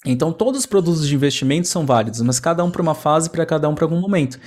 Então, 0.06 0.32
todos 0.32 0.60
os 0.60 0.66
produtos 0.66 1.06
de 1.06 1.14
investimento 1.14 1.68
são 1.68 1.84
válidos, 1.84 2.22
mas 2.22 2.40
cada 2.40 2.64
um 2.64 2.70
para 2.70 2.80
uma 2.80 2.94
fase, 2.94 3.28
para 3.28 3.44
cada 3.44 3.68
um 3.68 3.74
para 3.74 3.84
algum 3.84 4.00
momento. 4.00 4.38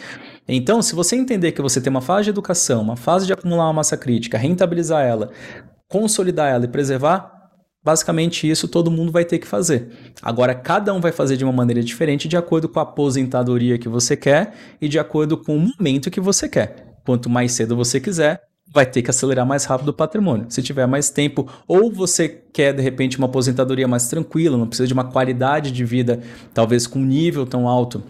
Então, 0.47 0.81
se 0.81 0.95
você 0.95 1.15
entender 1.15 1.51
que 1.51 1.61
você 1.61 1.79
tem 1.79 1.91
uma 1.91 2.01
fase 2.01 2.23
de 2.25 2.29
educação, 2.31 2.81
uma 2.81 2.95
fase 2.95 3.27
de 3.27 3.33
acumular 3.33 3.65
uma 3.65 3.73
massa 3.73 3.95
crítica, 3.95 4.37
rentabilizar 4.37 5.05
ela, 5.05 5.29
consolidar 5.87 6.51
ela 6.51 6.65
e 6.65 6.67
preservar, 6.67 7.38
basicamente 7.83 8.49
isso 8.49 8.67
todo 8.67 8.91
mundo 8.91 9.11
vai 9.11 9.25
ter 9.25 9.39
que 9.39 9.47
fazer. 9.47 9.89
Agora, 10.21 10.53
cada 10.53 10.93
um 10.93 10.99
vai 10.99 11.11
fazer 11.11 11.37
de 11.37 11.43
uma 11.43 11.53
maneira 11.53 11.81
diferente 11.81 12.27
de 12.27 12.37
acordo 12.37 12.67
com 12.67 12.79
a 12.79 12.83
aposentadoria 12.83 13.77
que 13.77 13.89
você 13.89 14.15
quer 14.15 14.53
e 14.81 14.87
de 14.87 14.99
acordo 14.99 15.37
com 15.37 15.55
o 15.55 15.59
momento 15.59 16.11
que 16.11 16.19
você 16.19 16.47
quer. 16.47 16.97
Quanto 17.05 17.29
mais 17.29 17.53
cedo 17.53 17.75
você 17.75 17.99
quiser, 17.99 18.41
vai 18.71 18.85
ter 18.85 19.01
que 19.01 19.09
acelerar 19.09 19.45
mais 19.45 19.65
rápido 19.65 19.89
o 19.89 19.93
patrimônio. 19.93 20.45
Se 20.49 20.61
tiver 20.61 20.85
mais 20.85 21.09
tempo, 21.09 21.47
ou 21.67 21.91
você 21.91 22.29
quer 22.29 22.73
de 22.73 22.81
repente 22.81 23.17
uma 23.17 23.27
aposentadoria 23.27 23.87
mais 23.87 24.07
tranquila, 24.07 24.57
não 24.57 24.67
precisa 24.67 24.87
de 24.87 24.93
uma 24.93 25.05
qualidade 25.05 25.71
de 25.71 25.83
vida 25.83 26.21
talvez 26.53 26.85
com 26.85 26.99
um 26.99 27.05
nível 27.05 27.45
tão 27.45 27.67
alto 27.67 28.03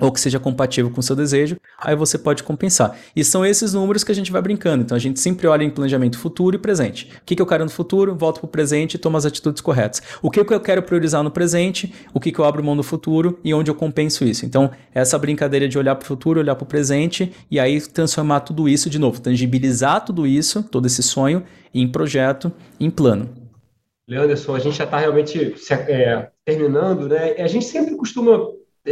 ou 0.00 0.12
que 0.12 0.20
seja 0.20 0.38
compatível 0.38 0.90
com 0.90 1.00
o 1.00 1.02
seu 1.02 1.16
desejo, 1.16 1.56
aí 1.78 1.94
você 1.96 2.18
pode 2.18 2.42
compensar. 2.42 2.96
E 3.14 3.24
são 3.24 3.44
esses 3.44 3.72
números 3.74 4.04
que 4.04 4.12
a 4.12 4.14
gente 4.14 4.30
vai 4.30 4.42
brincando. 4.42 4.82
Então 4.82 4.96
a 4.96 5.00
gente 5.00 5.20
sempre 5.20 5.46
olha 5.46 5.64
em 5.64 5.70
planejamento 5.70 6.18
futuro 6.18 6.56
e 6.56 6.58
presente. 6.58 7.10
O 7.22 7.24
que, 7.24 7.36
que 7.36 7.42
eu 7.42 7.46
quero 7.46 7.64
no 7.64 7.70
futuro? 7.70 8.14
Volto 8.14 8.40
para 8.40 8.46
o 8.46 8.50
presente 8.50 8.94
e 8.94 8.98
tomo 8.98 9.16
as 9.16 9.24
atitudes 9.24 9.60
corretas. 9.60 10.02
O 10.22 10.30
que, 10.30 10.44
que 10.44 10.54
eu 10.54 10.60
quero 10.60 10.82
priorizar 10.82 11.22
no 11.22 11.30
presente? 11.30 11.92
O 12.12 12.20
que, 12.20 12.32
que 12.32 12.38
eu 12.38 12.44
abro 12.44 12.62
mão 12.62 12.74
no 12.74 12.82
futuro 12.82 13.38
e 13.42 13.52
onde 13.54 13.70
eu 13.70 13.74
compenso 13.74 14.24
isso? 14.24 14.44
Então, 14.44 14.70
essa 14.94 15.18
brincadeira 15.18 15.68
de 15.68 15.78
olhar 15.78 15.94
para 15.94 16.04
o 16.04 16.06
futuro, 16.06 16.40
olhar 16.40 16.54
para 16.54 16.64
o 16.64 16.66
presente 16.66 17.32
e 17.50 17.58
aí 17.58 17.80
transformar 17.80 18.40
tudo 18.40 18.68
isso 18.68 18.90
de 18.90 18.98
novo, 18.98 19.20
tangibilizar 19.20 20.04
tudo 20.04 20.26
isso, 20.26 20.62
todo 20.62 20.86
esse 20.86 21.02
sonho, 21.02 21.42
em 21.74 21.88
projeto, 21.88 22.52
em 22.80 22.90
plano. 22.90 23.28
Leanderson, 24.08 24.54
a 24.54 24.60
gente 24.60 24.76
já 24.76 24.84
está 24.84 24.98
realmente 24.98 25.54
é, 25.88 26.28
terminando, 26.44 27.08
né? 27.08 27.32
A 27.32 27.48
gente 27.48 27.64
sempre 27.64 27.96
costuma 27.96 28.38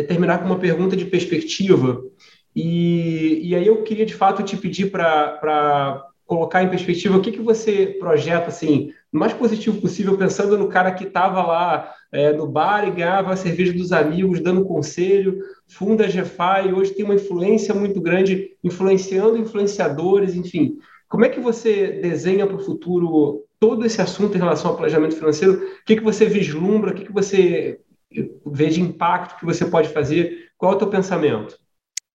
terminar 0.03 0.38
com 0.38 0.47
uma 0.47 0.59
pergunta 0.59 0.97
de 0.97 1.05
perspectiva. 1.05 2.03
E, 2.55 3.40
e 3.49 3.55
aí 3.55 3.66
eu 3.66 3.82
queria, 3.82 4.07
de 4.07 4.14
fato, 4.14 4.42
te 4.42 4.57
pedir 4.57 4.90
para 4.90 6.07
colocar 6.26 6.62
em 6.62 6.70
perspectiva 6.70 7.16
o 7.16 7.20
que, 7.20 7.32
que 7.32 7.42
você 7.42 7.97
projeta, 7.99 8.49
assim, 8.49 8.92
o 9.12 9.18
mais 9.18 9.32
positivo 9.32 9.80
possível, 9.80 10.16
pensando 10.16 10.57
no 10.57 10.68
cara 10.68 10.92
que 10.92 11.05
estava 11.05 11.42
lá 11.42 11.92
é, 12.11 12.32
no 12.32 12.47
bar 12.47 12.86
e 12.86 12.92
ganhava 12.92 13.32
a 13.32 13.36
cerveja 13.36 13.72
dos 13.72 13.92
amigos, 13.92 14.40
dando 14.40 14.64
conselho, 14.64 15.38
funda 15.68 16.05
a 16.05 16.09
GFI, 16.09 16.72
hoje 16.72 16.92
tem 16.92 17.05
uma 17.05 17.14
influência 17.14 17.74
muito 17.74 18.01
grande, 18.01 18.51
influenciando 18.62 19.36
influenciadores, 19.36 20.34
enfim. 20.34 20.78
Como 21.09 21.24
é 21.24 21.28
que 21.28 21.40
você 21.40 22.01
desenha 22.01 22.47
para 22.47 22.57
o 22.57 22.64
futuro 22.64 23.45
todo 23.61 23.84
esse 23.84 24.01
assunto 24.01 24.34
em 24.34 24.40
relação 24.40 24.70
ao 24.70 24.76
planejamento 24.76 25.14
financeiro? 25.14 25.55
O 25.55 25.84
que, 25.84 25.97
que 25.97 26.03
você 26.03 26.24
vislumbra? 26.24 26.90
O 26.90 26.95
que, 26.95 27.05
que 27.05 27.12
você 27.12 27.80
de 28.14 28.80
impacto 28.80 29.38
que 29.38 29.44
você 29.44 29.64
pode 29.64 29.88
fazer. 29.88 30.50
Qual 30.56 30.72
é 30.72 30.74
o 30.76 30.78
teu 30.78 30.88
pensamento? 30.88 31.58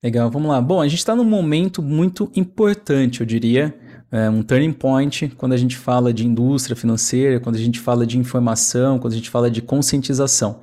Legal, 0.03 0.31
vamos 0.31 0.49
lá. 0.49 0.61
Bom, 0.61 0.81
a 0.81 0.87
gente 0.87 0.99
está 0.99 1.15
num 1.15 1.25
momento 1.25 1.81
muito 1.81 2.31
importante, 2.35 3.19
eu 3.19 3.25
diria, 3.25 3.77
é 4.11 4.29
um 4.29 4.41
turning 4.41 4.71
point 4.71 5.27
quando 5.37 5.53
a 5.53 5.57
gente 5.57 5.77
fala 5.77 6.13
de 6.13 6.25
indústria 6.25 6.75
financeira, 6.75 7.39
quando 7.39 7.57
a 7.57 7.59
gente 7.59 7.79
fala 7.79 8.07
de 8.07 8.17
informação, 8.17 8.97
quando 8.97 9.13
a 9.13 9.15
gente 9.17 9.29
fala 9.29 9.51
de 9.51 9.61
conscientização. 9.61 10.61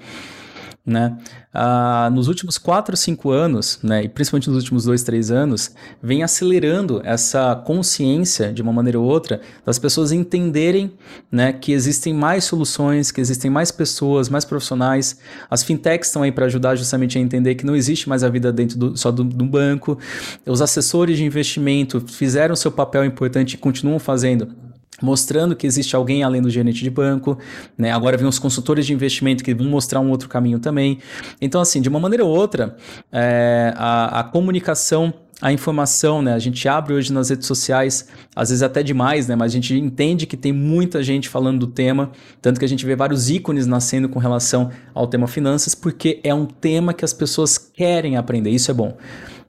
Né? 0.86 1.18
Ah, 1.52 2.08
nos 2.12 2.28
últimos 2.28 2.58
4, 2.58 2.96
5 2.96 3.30
anos, 3.30 3.80
né, 3.82 4.04
e 4.04 4.08
principalmente 4.08 4.48
nos 4.48 4.58
últimos 4.58 4.84
2, 4.84 5.02
3 5.02 5.30
anos, 5.32 5.74
vem 6.00 6.22
acelerando 6.22 7.00
essa 7.02 7.56
consciência, 7.56 8.52
de 8.52 8.62
uma 8.62 8.72
maneira 8.72 9.00
ou 9.00 9.04
outra, 9.04 9.40
das 9.64 9.78
pessoas 9.78 10.12
entenderem 10.12 10.92
né, 11.32 11.52
que 11.52 11.72
existem 11.72 12.14
mais 12.14 12.44
soluções, 12.44 13.10
que 13.10 13.20
existem 13.20 13.50
mais 13.50 13.72
pessoas, 13.72 14.28
mais 14.28 14.44
profissionais. 14.44 15.18
As 15.50 15.64
fintechs 15.64 16.06
estão 16.08 16.22
aí 16.22 16.30
para 16.30 16.46
ajudar 16.46 16.76
justamente 16.76 17.18
a 17.18 17.20
entender 17.20 17.56
que 17.56 17.66
não 17.66 17.74
existe 17.74 18.08
mais 18.08 18.22
a 18.22 18.28
vida 18.28 18.52
dentro 18.52 18.78
do, 18.78 18.96
só 18.96 19.10
do, 19.10 19.24
do 19.24 19.44
banco. 19.44 19.98
Os 20.46 20.62
assessores 20.62 21.16
de 21.16 21.24
investimento 21.24 22.00
fizeram 22.00 22.54
seu 22.54 22.70
papel 22.70 23.04
importante 23.04 23.54
e 23.54 23.58
continuam 23.58 23.98
fazendo 23.98 24.54
mostrando 25.02 25.54
que 25.54 25.66
existe 25.66 25.94
alguém 25.94 26.22
além 26.22 26.40
do 26.40 26.50
gerente 26.50 26.82
de 26.82 26.90
banco, 26.90 27.38
né? 27.76 27.92
Agora 27.92 28.16
vem 28.16 28.26
os 28.26 28.38
consultores 28.38 28.86
de 28.86 28.92
investimento 28.92 29.44
que 29.44 29.54
vão 29.54 29.66
mostrar 29.66 30.00
um 30.00 30.10
outro 30.10 30.28
caminho 30.28 30.58
também. 30.58 30.98
Então, 31.40 31.60
assim, 31.60 31.80
de 31.80 31.88
uma 31.88 32.00
maneira 32.00 32.24
ou 32.24 32.34
outra, 32.34 32.76
é, 33.12 33.72
a, 33.76 34.20
a 34.20 34.24
comunicação 34.24 35.12
a 35.40 35.52
informação, 35.52 36.22
né? 36.22 36.32
A 36.32 36.38
gente 36.38 36.66
abre 36.66 36.94
hoje 36.94 37.12
nas 37.12 37.28
redes 37.28 37.46
sociais, 37.46 38.08
às 38.34 38.48
vezes 38.48 38.62
até 38.62 38.82
demais, 38.82 39.28
né? 39.28 39.36
Mas 39.36 39.52
a 39.52 39.54
gente 39.54 39.74
entende 39.74 40.26
que 40.26 40.36
tem 40.36 40.50
muita 40.50 41.02
gente 41.02 41.28
falando 41.28 41.58
do 41.60 41.66
tema, 41.66 42.10
tanto 42.40 42.58
que 42.58 42.64
a 42.64 42.68
gente 42.68 42.86
vê 42.86 42.96
vários 42.96 43.28
ícones 43.28 43.66
nascendo 43.66 44.08
com 44.08 44.18
relação 44.18 44.70
ao 44.94 45.06
tema 45.06 45.26
finanças, 45.26 45.74
porque 45.74 46.20
é 46.24 46.32
um 46.32 46.46
tema 46.46 46.94
que 46.94 47.04
as 47.04 47.12
pessoas 47.12 47.58
querem 47.58 48.16
aprender. 48.16 48.50
Isso 48.50 48.70
é 48.70 48.74
bom. 48.74 48.96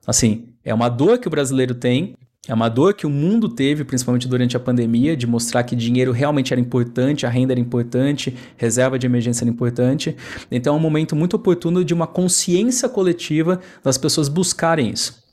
Assim, 0.05 0.49
é 0.63 0.73
uma 0.73 0.89
dor 0.89 1.19
que 1.19 1.27
o 1.27 1.31
brasileiro 1.31 1.73
tem, 1.73 2.15
é 2.47 2.53
uma 2.53 2.69
dor 2.69 2.93
que 2.93 3.05
o 3.05 3.09
mundo 3.09 3.49
teve, 3.49 3.83
principalmente 3.83 4.27
durante 4.27 4.55
a 4.55 4.59
pandemia, 4.59 5.17
de 5.17 5.27
mostrar 5.27 5.63
que 5.63 5.75
dinheiro 5.75 6.11
realmente 6.11 6.53
era 6.53 6.61
importante, 6.61 7.25
a 7.25 7.29
renda 7.29 7.53
era 7.53 7.59
importante, 7.59 8.35
reserva 8.55 8.97
de 8.97 9.05
emergência 9.05 9.43
era 9.43 9.51
importante. 9.51 10.15
Então 10.49 10.75
é 10.75 10.77
um 10.77 10.81
momento 10.81 11.15
muito 11.15 11.35
oportuno 11.35 11.83
de 11.83 11.93
uma 11.93 12.07
consciência 12.07 12.87
coletiva 12.87 13.59
das 13.83 13.97
pessoas 13.97 14.29
buscarem 14.29 14.89
isso. 14.89 15.25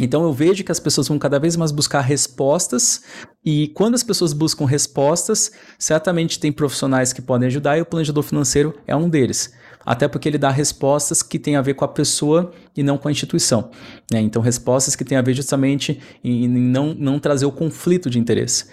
Então 0.00 0.22
eu 0.22 0.32
vejo 0.32 0.64
que 0.64 0.72
as 0.72 0.80
pessoas 0.80 1.08
vão 1.08 1.18
cada 1.18 1.38
vez 1.38 1.54
mais 1.54 1.70
buscar 1.70 2.00
respostas, 2.00 3.02
e 3.44 3.68
quando 3.68 3.94
as 3.94 4.02
pessoas 4.02 4.32
buscam 4.32 4.64
respostas, 4.64 5.52
certamente 5.78 6.40
tem 6.40 6.50
profissionais 6.50 7.12
que 7.12 7.20
podem 7.20 7.48
ajudar, 7.48 7.76
e 7.76 7.82
o 7.82 7.86
planejador 7.86 8.22
financeiro 8.22 8.74
é 8.86 8.96
um 8.96 9.08
deles 9.08 9.52
até 9.84 10.08
porque 10.08 10.28
ele 10.28 10.38
dá 10.38 10.50
respostas 10.50 11.22
que 11.22 11.38
têm 11.38 11.56
a 11.56 11.62
ver 11.62 11.74
com 11.74 11.84
a 11.84 11.88
pessoa 11.88 12.52
e 12.76 12.82
não 12.82 12.98
com 12.98 13.08
a 13.08 13.10
instituição. 13.10 13.70
Né? 14.10 14.20
Então, 14.20 14.40
respostas 14.40 14.96
que 14.96 15.04
têm 15.04 15.18
a 15.18 15.22
ver 15.22 15.34
justamente 15.34 16.00
em, 16.22 16.48
não, 16.48 16.94
não 16.94 17.18
trazer 17.18 17.46
o 17.46 17.52
conflito 17.52 18.08
de 18.08 18.18
interesse. 18.18 18.66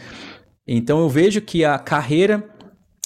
Então, 0.67 0.99
eu 0.99 1.09
vejo 1.09 1.41
que 1.41 1.65
a 1.65 1.77
carreira 1.79 2.47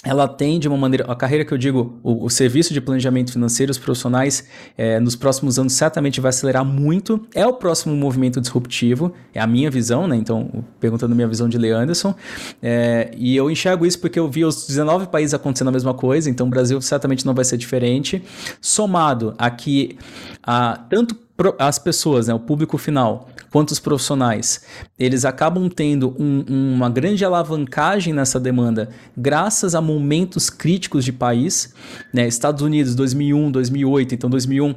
ela 0.04 0.28
tem 0.28 0.60
de 0.60 0.68
uma 0.68 0.78
maneira, 0.78 1.06
a 1.10 1.16
carreira 1.16 1.46
que 1.46 1.54
eu 1.54 1.58
digo, 1.58 1.98
o, 2.04 2.26
o 2.26 2.30
serviço 2.30 2.74
de 2.74 2.82
planejamento 2.82 3.32
financeiro, 3.32 3.72
os 3.72 3.78
profissionais, 3.78 4.46
é, 4.78 5.00
nos 5.00 5.16
próximos 5.16 5.58
anos 5.58 5.74
certamente 5.74 6.20
vai 6.20 6.30
acelerar 6.30 6.66
muito. 6.66 7.26
É 7.34 7.48
o 7.48 7.54
próximo 7.54 7.96
movimento 7.96 8.42
disruptivo, 8.42 9.14
é 9.34 9.40
a 9.40 9.48
minha 9.48 9.72
visão, 9.72 10.06
né? 10.06 10.18
Então, 10.18 10.66
perguntando 10.80 11.16
minha 11.16 11.28
visão 11.28 11.48
de 11.48 11.58
Leanderson. 11.58 12.14
É, 12.62 13.12
e 13.18 13.36
eu 13.36 13.50
enxergo 13.50 13.86
isso 13.86 14.00
porque 14.00 14.20
eu 14.20 14.30
vi 14.30 14.44
os 14.44 14.68
19 14.68 15.08
países 15.08 15.34
acontecendo 15.34 15.70
a 15.70 15.72
mesma 15.72 15.94
coisa, 15.94 16.30
então 16.30 16.48
o 16.48 16.50
Brasil 16.50 16.82
certamente 16.82 17.26
não 17.26 17.34
vai 17.34 17.46
ser 17.46 17.58
diferente. 17.58 18.22
Somado 18.60 19.34
a 19.38 19.50
que 19.50 19.98
a, 20.44 20.80
tanto 20.90 21.16
as 21.58 21.80
pessoas, 21.80 22.28
né, 22.28 22.34
o 22.34 22.40
público 22.40 22.78
final, 22.78 23.28
quanto 23.54 23.70
os 23.70 23.80
profissionais, 23.80 24.64
eles 24.98 25.26
acabam 25.26 25.70
tendo 25.70 26.16
um, 26.20 26.74
uma 26.74 26.90
grande 26.90 27.24
alavancagem 27.24 28.12
nessa 28.12 28.40
demanda 28.40 28.90
graças 29.16 29.76
a 29.76 29.82
momentos 29.82 30.50
críticos 30.50 31.06
de 31.06 31.14
país. 31.14 31.72
Né, 32.12 32.28
Estados 32.28 32.64
Unidos, 32.64 32.96
2001, 32.96 33.52
2008, 33.52 34.16
então 34.16 34.28
2001 34.28 34.74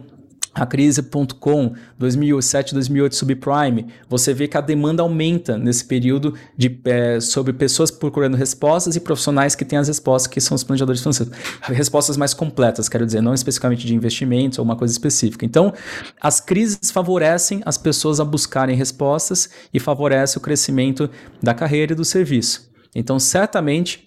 a 0.57 0.64
crise.com 0.64 1.74
2007, 1.98 2.72
2008 2.72 3.14
subprime, 3.14 3.86
você 4.09 4.32
vê 4.32 4.48
que 4.48 4.57
a 4.57 4.61
demanda 4.61 5.02
aumenta 5.02 5.59
nesse 5.59 5.84
período 5.84 6.34
de, 6.57 6.80
é, 6.86 7.20
sobre 7.20 7.52
pessoas 7.52 7.90
procurando 7.90 8.36
respostas 8.36 8.96
e 8.96 9.00
profissionais 9.00 9.54
que 9.54 9.64
têm 9.64 9.78
as 9.78 9.86
respostas, 9.86 10.32
que 10.32 10.40
são 10.40 10.54
os 10.54 10.64
planejadores 10.64 11.02
financeiros. 11.02 11.36
Respostas 11.62 12.16
mais 12.16 12.32
completas, 12.32 12.88
quero 12.88 13.04
dizer, 13.04 13.20
não 13.20 13.34
especificamente 13.34 13.86
de 13.86 13.94
investimentos 13.94 14.59
ou 14.59 14.64
uma 14.64 14.76
coisa 14.76 14.92
específica. 14.92 15.44
Então, 15.44 15.74
as 16.20 16.40
crises 16.40 16.90
favorecem 16.90 17.61
as 17.66 17.76
pessoas 17.76 18.18
a 18.18 18.24
buscarem 18.24 18.74
respostas 18.74 19.50
e 19.74 19.78
favorecem 19.78 20.38
o 20.38 20.40
crescimento 20.40 21.11
da 21.42 21.52
carreira 21.52 21.92
e 21.92 21.96
do 21.96 22.04
serviço. 22.04 22.70
Então, 22.94 23.18
certamente, 23.18 24.05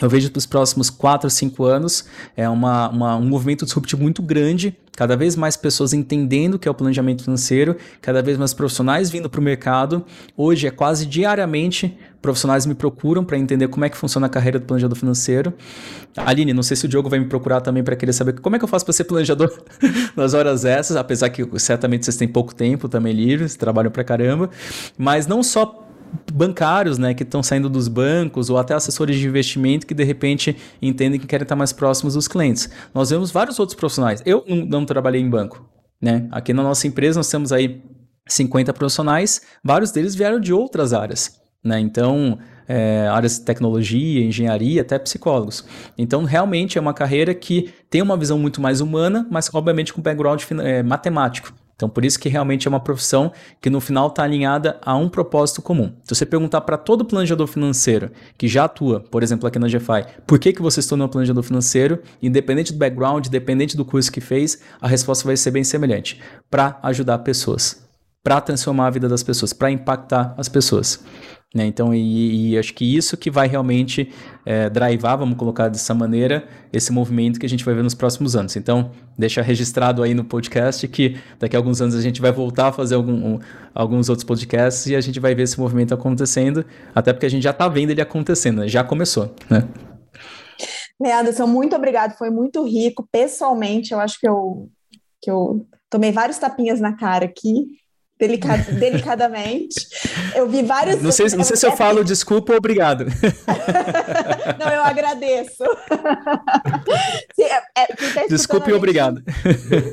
eu 0.00 0.08
vejo 0.08 0.30
para 0.30 0.38
os 0.38 0.46
próximos 0.46 0.90
4, 0.90 1.28
5 1.28 1.64
anos 1.64 2.04
é 2.36 2.48
uma, 2.48 2.88
uma, 2.88 3.16
um 3.16 3.28
movimento 3.28 3.64
disruptivo 3.64 4.02
muito 4.02 4.22
grande, 4.22 4.76
cada 4.96 5.16
vez 5.16 5.36
mais 5.36 5.56
pessoas 5.56 5.92
entendendo 5.92 6.54
o 6.54 6.58
que 6.58 6.66
é 6.68 6.70
o 6.70 6.74
planejamento 6.74 7.22
financeiro, 7.24 7.76
cada 8.00 8.22
vez 8.22 8.36
mais 8.36 8.52
profissionais 8.52 9.10
vindo 9.10 9.30
para 9.30 9.40
o 9.40 9.42
mercado. 9.42 10.04
Hoje 10.36 10.66
é 10.66 10.70
quase 10.70 11.06
diariamente 11.06 11.96
profissionais 12.20 12.66
me 12.66 12.74
procuram 12.74 13.24
para 13.24 13.38
entender 13.38 13.68
como 13.68 13.84
é 13.84 13.88
que 13.88 13.96
funciona 13.96 14.26
a 14.26 14.30
carreira 14.30 14.58
do 14.58 14.66
planejador 14.66 14.98
financeiro. 14.98 15.54
Aline, 16.16 16.52
não 16.52 16.62
sei 16.62 16.76
se 16.76 16.84
o 16.84 16.88
Diogo 16.88 17.08
vai 17.08 17.18
me 17.18 17.26
procurar 17.26 17.60
também 17.60 17.82
para 17.82 17.94
querer 17.94 18.12
saber 18.12 18.40
como 18.40 18.56
é 18.56 18.58
que 18.58 18.64
eu 18.64 18.68
faço 18.68 18.84
para 18.84 18.92
ser 18.92 19.04
planejador 19.04 19.52
nas 20.16 20.34
horas 20.34 20.64
essas, 20.64 20.96
apesar 20.96 21.30
que 21.30 21.46
certamente 21.58 22.04
vocês 22.04 22.16
têm 22.16 22.26
pouco 22.26 22.54
tempo 22.54 22.88
também 22.88 23.12
livres, 23.12 23.56
trabalham 23.56 23.90
para 23.90 24.02
caramba, 24.02 24.50
mas 24.96 25.26
não 25.26 25.42
só 25.42 25.87
bancários, 26.32 26.98
né, 26.98 27.14
que 27.14 27.22
estão 27.22 27.42
saindo 27.42 27.68
dos 27.68 27.88
bancos 27.88 28.50
ou 28.50 28.58
até 28.58 28.74
assessores 28.74 29.16
de 29.18 29.26
investimento 29.26 29.86
que 29.86 29.94
de 29.94 30.04
repente 30.04 30.56
entendem 30.80 31.18
que 31.18 31.26
querem 31.26 31.44
estar 31.44 31.56
mais 31.56 31.72
próximos 31.72 32.14
dos 32.14 32.28
clientes. 32.28 32.70
Nós 32.94 33.10
vemos 33.10 33.30
vários 33.30 33.58
outros 33.58 33.76
profissionais. 33.76 34.22
Eu 34.24 34.44
não, 34.46 34.56
não 34.56 34.84
trabalhei 34.84 35.20
em 35.20 35.28
banco, 35.28 35.68
né? 36.00 36.28
Aqui 36.30 36.52
na 36.52 36.62
nossa 36.62 36.86
empresa 36.86 37.18
nós 37.18 37.30
temos 37.30 37.52
aí 37.52 37.82
50 38.26 38.72
profissionais, 38.72 39.42
vários 39.64 39.90
deles 39.90 40.14
vieram 40.14 40.38
de 40.38 40.52
outras 40.52 40.92
áreas. 40.92 41.40
Né? 41.64 41.80
Então, 41.80 42.38
é, 42.68 43.08
áreas 43.08 43.38
de 43.38 43.44
tecnologia, 43.44 44.24
engenharia, 44.24 44.82
até 44.82 44.98
psicólogos. 44.98 45.64
Então, 45.96 46.24
realmente 46.24 46.78
é 46.78 46.80
uma 46.80 46.94
carreira 46.94 47.34
que 47.34 47.72
tem 47.90 48.02
uma 48.02 48.16
visão 48.16 48.38
muito 48.38 48.60
mais 48.60 48.80
humana, 48.80 49.26
mas 49.30 49.52
obviamente 49.52 49.92
com 49.92 50.00
background 50.00 50.42
é, 50.62 50.82
matemático. 50.82 51.52
Então, 51.78 51.88
por 51.88 52.04
isso 52.04 52.18
que 52.18 52.28
realmente 52.28 52.66
é 52.66 52.68
uma 52.68 52.80
profissão 52.80 53.30
que 53.60 53.70
no 53.70 53.80
final 53.80 54.08
está 54.08 54.24
alinhada 54.24 54.80
a 54.82 54.96
um 54.96 55.08
propósito 55.08 55.62
comum. 55.62 55.92
Se 56.02 56.12
você 56.12 56.26
perguntar 56.26 56.62
para 56.62 56.76
todo 56.76 57.04
planejador 57.04 57.46
financeiro 57.46 58.10
que 58.36 58.48
já 58.48 58.64
atua, 58.64 58.98
por 58.98 59.22
exemplo, 59.22 59.46
aqui 59.46 59.60
na 59.60 59.68
GFI, 59.68 60.04
por 60.26 60.40
que, 60.40 60.52
que 60.52 60.60
você 60.60 60.82
se 60.82 60.88
tornou 60.88 61.08
planejador 61.08 61.44
financeiro, 61.44 62.02
independente 62.20 62.72
do 62.72 62.78
background, 62.80 63.24
independente 63.24 63.76
do 63.76 63.84
curso 63.84 64.10
que 64.10 64.20
fez, 64.20 64.60
a 64.80 64.88
resposta 64.88 65.24
vai 65.24 65.36
ser 65.36 65.52
bem 65.52 65.62
semelhante: 65.62 66.20
para 66.50 66.80
ajudar 66.82 67.18
pessoas 67.18 67.86
para 68.20 68.42
transformar 68.42 68.88
a 68.88 68.90
vida 68.90 69.08
das 69.08 69.22
pessoas, 69.22 69.54
para 69.54 69.70
impactar 69.70 70.34
as 70.36 70.50
pessoas. 70.50 71.02
Né? 71.54 71.64
Então, 71.64 71.94
e, 71.94 72.52
e, 72.52 72.58
acho 72.58 72.74
que 72.74 72.84
isso 72.84 73.16
que 73.16 73.30
vai 73.30 73.48
realmente 73.48 74.12
é, 74.44 74.68
drivar, 74.68 75.16
vamos 75.16 75.38
colocar 75.38 75.68
dessa 75.68 75.94
maneira, 75.94 76.46
esse 76.70 76.92
movimento 76.92 77.40
que 77.40 77.46
a 77.46 77.48
gente 77.48 77.64
vai 77.64 77.74
ver 77.74 77.82
nos 77.82 77.94
próximos 77.94 78.36
anos. 78.36 78.54
Então, 78.54 78.90
deixa 79.16 79.40
registrado 79.40 80.02
aí 80.02 80.12
no 80.12 80.24
podcast 80.24 80.86
que 80.88 81.16
daqui 81.38 81.56
a 81.56 81.58
alguns 81.58 81.80
anos 81.80 81.94
a 81.94 82.02
gente 82.02 82.20
vai 82.20 82.30
voltar 82.30 82.68
a 82.68 82.72
fazer 82.72 82.96
algum, 82.96 83.12
um, 83.12 83.38
alguns 83.74 84.10
outros 84.10 84.24
podcasts 84.24 84.86
e 84.88 84.94
a 84.94 85.00
gente 85.00 85.18
vai 85.18 85.34
ver 85.34 85.44
esse 85.44 85.58
movimento 85.58 85.94
acontecendo, 85.94 86.66
até 86.94 87.14
porque 87.14 87.26
a 87.26 87.30
gente 87.30 87.44
já 87.44 87.50
está 87.50 87.66
vendo 87.66 87.90
ele 87.90 88.02
acontecendo, 88.02 88.60
né? 88.60 88.68
já 88.68 88.84
começou, 88.84 89.34
né? 89.48 89.66
Leandro, 91.00 91.48
muito 91.48 91.76
obrigado, 91.76 92.18
foi 92.18 92.28
muito 92.28 92.62
rico. 92.64 93.08
Pessoalmente, 93.10 93.92
eu 93.92 94.00
acho 94.00 94.18
que 94.20 94.28
eu, 94.28 94.68
que 95.22 95.30
eu 95.30 95.64
tomei 95.88 96.12
vários 96.12 96.36
tapinhas 96.38 96.80
na 96.80 96.94
cara 96.94 97.24
aqui 97.24 97.78
delicad, 98.18 98.60
delicadamente. 98.78 99.86
Eu 100.34 100.48
vi 100.48 100.62
vários. 100.62 101.00
Não 101.00 101.12
sei, 101.12 101.26
não 101.36 101.44
sei 101.44 101.56
se 101.56 101.66
eu 101.66 101.76
falo 101.76 102.02
desculpa 102.02 102.52
ou 102.52 102.58
obrigado. 102.58 103.06
não, 104.58 104.68
eu 104.68 104.82
agradeço. 104.82 105.64
é, 107.40 107.82
é, 107.82 107.86
tá 108.14 108.26
desculpa 108.28 108.70
e 108.70 108.72
obrigado. 108.74 109.22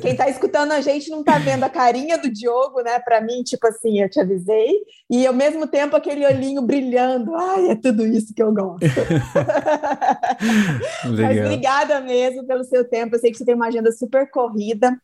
Quem 0.00 0.12
está 0.12 0.28
escutando 0.28 0.72
a 0.72 0.80
gente 0.80 1.10
não 1.10 1.20
está 1.20 1.38
vendo 1.38 1.64
a 1.64 1.68
carinha 1.68 2.18
do 2.18 2.30
Diogo, 2.30 2.82
né? 2.82 2.98
Para 3.00 3.20
mim, 3.20 3.42
tipo 3.42 3.66
assim, 3.66 4.00
eu 4.00 4.08
te 4.08 4.20
avisei. 4.20 4.72
E 5.08 5.26
ao 5.26 5.34
mesmo 5.34 5.66
tempo 5.66 5.94
aquele 5.96 6.26
olhinho 6.26 6.62
brilhando. 6.62 7.34
Ai, 7.34 7.70
é 7.70 7.74
tudo 7.76 8.06
isso 8.06 8.34
que 8.34 8.42
eu 8.42 8.52
gosto. 8.52 8.80
Mas 11.04 11.38
obrigada 11.38 12.00
mesmo 12.00 12.44
pelo 12.44 12.64
seu 12.64 12.88
tempo. 12.88 13.14
Eu 13.14 13.20
sei 13.20 13.30
que 13.30 13.38
você 13.38 13.44
tem 13.44 13.54
uma 13.54 13.68
agenda 13.68 13.92
super 13.92 14.28
corrida. 14.30 14.96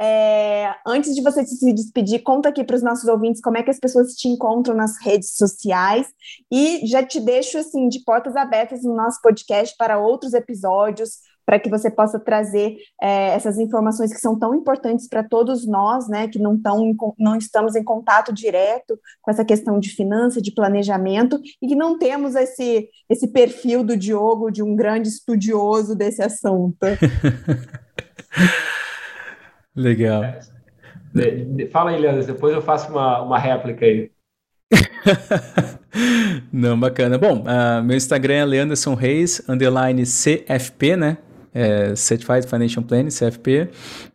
É, 0.00 0.74
antes 0.86 1.14
de 1.14 1.22
você 1.22 1.44
se 1.44 1.72
despedir, 1.72 2.22
conta 2.22 2.48
aqui 2.48 2.64
para 2.64 2.76
os 2.76 2.82
nossos 2.82 3.08
ouvintes 3.08 3.40
como 3.40 3.58
é 3.58 3.62
que 3.62 3.70
as 3.70 3.78
pessoas 3.78 4.14
te 4.14 4.28
encontram 4.28 4.74
nas 4.74 4.92
redes 5.02 5.36
sociais 5.36 6.06
e 6.50 6.86
já 6.86 7.02
te 7.02 7.20
deixo 7.20 7.58
assim 7.58 7.88
de 7.88 8.02
portas 8.04 8.36
abertas 8.36 8.82
no 8.82 8.94
nosso 9.02 9.20
podcast 9.22 9.74
para 9.76 9.98
outros 9.98 10.34
episódios 10.34 11.18
para 11.50 11.58
que 11.58 11.68
você 11.68 11.90
possa 11.90 12.20
trazer 12.20 12.76
é, 13.02 13.30
essas 13.30 13.58
informações 13.58 14.12
que 14.12 14.20
são 14.20 14.38
tão 14.38 14.54
importantes 14.54 15.08
para 15.08 15.24
todos 15.24 15.66
nós, 15.66 16.08
né, 16.08 16.28
que 16.28 16.38
não, 16.38 16.56
tão, 16.56 16.94
não 17.18 17.34
estamos 17.34 17.74
em 17.74 17.82
contato 17.82 18.32
direto 18.32 18.96
com 19.20 19.32
essa 19.32 19.44
questão 19.44 19.80
de 19.80 19.88
finança, 19.88 20.40
de 20.40 20.52
planejamento, 20.52 21.40
e 21.60 21.66
que 21.66 21.74
não 21.74 21.98
temos 21.98 22.36
esse, 22.36 22.88
esse 23.08 23.26
perfil 23.26 23.82
do 23.82 23.96
Diogo 23.96 24.48
de 24.48 24.62
um 24.62 24.76
grande 24.76 25.08
estudioso 25.08 25.96
desse 25.96 26.22
assunto. 26.22 26.86
Legal. 29.74 30.22
De, 31.12 31.46
de, 31.46 31.66
fala 31.66 31.90
aí, 31.90 32.00
Leandro, 32.00 32.24
depois 32.24 32.54
eu 32.54 32.62
faço 32.62 32.92
uma, 32.92 33.22
uma 33.22 33.40
réplica 33.40 33.84
aí. 33.84 34.12
Não, 36.52 36.78
bacana. 36.78 37.18
Bom, 37.18 37.44
uh, 37.44 37.82
meu 37.82 37.96
Instagram 37.96 38.34
é 38.34 38.44
Leanderson 38.44 38.94
Reis, 38.94 39.42
underline 39.48 40.04
CFP, 40.04 40.96
né? 40.96 41.18
é, 41.54 41.94
Certified 41.96 42.46
Financial 42.46 42.82
Planning, 42.82 43.08
CFP. 43.08 43.68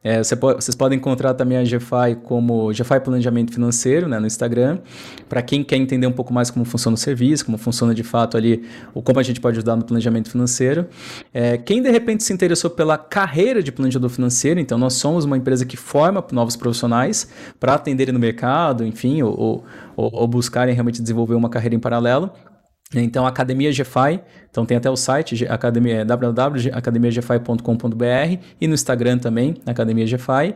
É, 0.03 0.23
você 0.23 0.35
pode, 0.35 0.63
vocês 0.63 0.75
podem 0.75 0.97
encontrar 0.97 1.33
também 1.33 1.57
a 1.57 1.63
GFI 1.63 2.15
como 2.23 2.69
GFI 2.69 2.99
Planejamento 3.03 3.53
Financeiro 3.53 4.07
né, 4.07 4.19
no 4.19 4.27
Instagram. 4.27 4.79
Para 5.27 5.41
quem 5.41 5.63
quer 5.63 5.77
entender 5.77 6.07
um 6.07 6.11
pouco 6.11 6.33
mais 6.33 6.49
como 6.49 6.65
funciona 6.65 6.95
o 6.95 6.97
serviço, 6.97 7.45
como 7.45 7.57
funciona 7.57 7.93
de 7.93 8.03
fato 8.03 8.37
ali, 8.37 8.63
ou 8.93 9.01
como 9.01 9.19
a 9.19 9.23
gente 9.23 9.41
pode 9.41 9.57
ajudar 9.57 9.75
no 9.75 9.83
planejamento 9.83 10.29
financeiro. 10.29 10.87
É, 11.33 11.57
quem 11.57 11.81
de 11.81 11.89
repente 11.89 12.23
se 12.23 12.31
interessou 12.31 12.69
pela 12.69 12.97
carreira 12.97 13.61
de 13.61 13.71
planejador 13.71 14.09
financeiro, 14.09 14.59
então 14.59 14.77
nós 14.77 14.93
somos 14.93 15.25
uma 15.25 15.37
empresa 15.37 15.65
que 15.65 15.75
forma 15.75 16.23
novos 16.31 16.55
profissionais 16.55 17.29
para 17.59 17.73
atenderem 17.73 18.13
no 18.13 18.19
mercado, 18.19 18.85
enfim, 18.85 19.21
ou, 19.21 19.39
ou, 19.39 19.63
ou 19.95 20.27
buscarem 20.27 20.73
realmente 20.73 21.01
desenvolver 21.01 21.35
uma 21.35 21.49
carreira 21.49 21.75
em 21.75 21.79
paralelo. 21.79 22.31
Então, 22.93 23.25
Academia 23.25 23.71
GFI, 23.71 24.19
então 24.49 24.63
tem 24.63 24.77
até 24.77 24.87
o 24.89 24.95
site 24.95 25.45
academia, 25.49 25.95
é 25.95 26.05
www.academiagfi.com.br 26.05 28.39
e 28.61 28.67
no 28.67 28.75
Instagram 28.75 29.17
também, 29.17 29.55
Academia 29.65 30.05
GFI. 30.05 30.53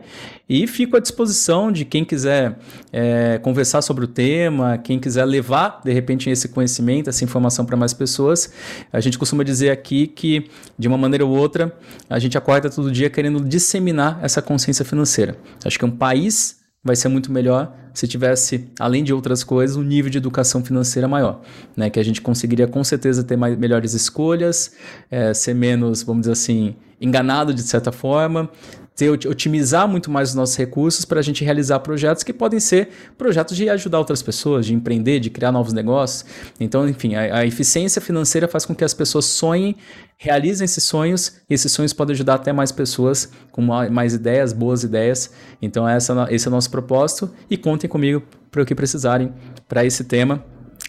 E 0.48 0.66
fico 0.68 0.96
à 0.96 1.00
disposição 1.00 1.72
de 1.72 1.84
quem 1.84 2.04
quiser 2.04 2.56
é, 2.92 3.38
conversar 3.38 3.82
sobre 3.82 4.04
o 4.04 4.08
tema, 4.08 4.78
quem 4.78 5.00
quiser 5.00 5.24
levar, 5.24 5.80
de 5.84 5.92
repente, 5.92 6.30
esse 6.30 6.46
conhecimento, 6.48 7.10
essa 7.10 7.24
informação 7.24 7.66
para 7.66 7.76
mais 7.76 7.92
pessoas. 7.92 8.52
A 8.92 9.00
gente 9.00 9.18
costuma 9.18 9.42
dizer 9.42 9.70
aqui 9.70 10.06
que, 10.06 10.48
de 10.78 10.86
uma 10.86 10.96
maneira 10.96 11.26
ou 11.26 11.36
outra, 11.36 11.76
a 12.08 12.20
gente 12.20 12.38
acorda 12.38 12.70
todo 12.70 12.92
dia 12.92 13.10
querendo 13.10 13.44
disseminar 13.44 14.20
essa 14.22 14.40
consciência 14.40 14.84
financeira. 14.84 15.36
Acho 15.64 15.76
que 15.76 15.84
um 15.84 15.90
país 15.90 16.59
vai 16.82 16.96
ser 16.96 17.08
muito 17.08 17.30
melhor 17.30 17.76
se 17.92 18.06
tivesse, 18.06 18.70
além 18.78 19.04
de 19.04 19.12
outras 19.12 19.44
coisas, 19.44 19.76
um 19.76 19.82
nível 19.82 20.10
de 20.10 20.18
educação 20.18 20.64
financeira 20.64 21.06
maior, 21.06 21.42
né? 21.76 21.90
Que 21.90 21.98
a 21.98 22.04
gente 22.04 22.20
conseguiria 22.20 22.66
com 22.66 22.82
certeza 22.82 23.22
ter 23.24 23.36
mais, 23.36 23.56
melhores 23.56 23.92
escolhas, 23.94 24.72
é, 25.10 25.34
ser 25.34 25.54
menos, 25.54 26.02
vamos 26.02 26.22
dizer 26.22 26.32
assim, 26.32 26.76
enganado 27.00 27.52
de 27.52 27.62
certa 27.62 27.90
forma, 27.90 28.48
ter, 28.96 29.10
otimizar 29.10 29.88
muito 29.88 30.10
mais 30.10 30.30
os 30.30 30.34
nossos 30.34 30.56
recursos 30.56 31.04
para 31.04 31.20
a 31.20 31.22
gente 31.22 31.44
realizar 31.44 31.78
projetos 31.80 32.22
que 32.22 32.32
podem 32.32 32.60
ser 32.60 32.88
projetos 33.16 33.56
de 33.56 33.68
ajudar 33.68 33.98
outras 33.98 34.22
pessoas, 34.22 34.66
de 34.66 34.74
empreender, 34.74 35.20
de 35.20 35.30
criar 35.30 35.52
novos 35.52 35.72
negócios. 35.72 36.24
Então, 36.58 36.88
enfim, 36.88 37.14
a, 37.14 37.38
a 37.38 37.46
eficiência 37.46 38.00
financeira 38.00 38.46
faz 38.46 38.66
com 38.66 38.74
que 38.74 38.84
as 38.84 38.92
pessoas 38.92 39.24
sonhem, 39.24 39.76
realizem 40.18 40.64
esses 40.64 40.84
sonhos, 40.84 41.40
e 41.48 41.54
esses 41.54 41.72
sonhos 41.72 41.92
podem 41.92 42.14
ajudar 42.14 42.34
até 42.34 42.52
mais 42.52 42.70
pessoas 42.70 43.30
com 43.50 43.62
mais 43.62 44.14
ideias, 44.14 44.52
boas 44.52 44.84
ideias. 44.84 45.32
Então, 45.62 45.88
essa, 45.88 46.26
esse 46.30 46.46
é 46.46 46.50
o 46.50 46.52
nosso 46.52 46.70
propósito 46.70 47.30
e 47.48 47.56
contem 47.56 47.88
comigo 47.88 48.22
para 48.50 48.62
o 48.62 48.66
que 48.66 48.74
precisarem 48.74 49.32
para 49.68 49.84
esse 49.84 50.04
tema 50.04 50.44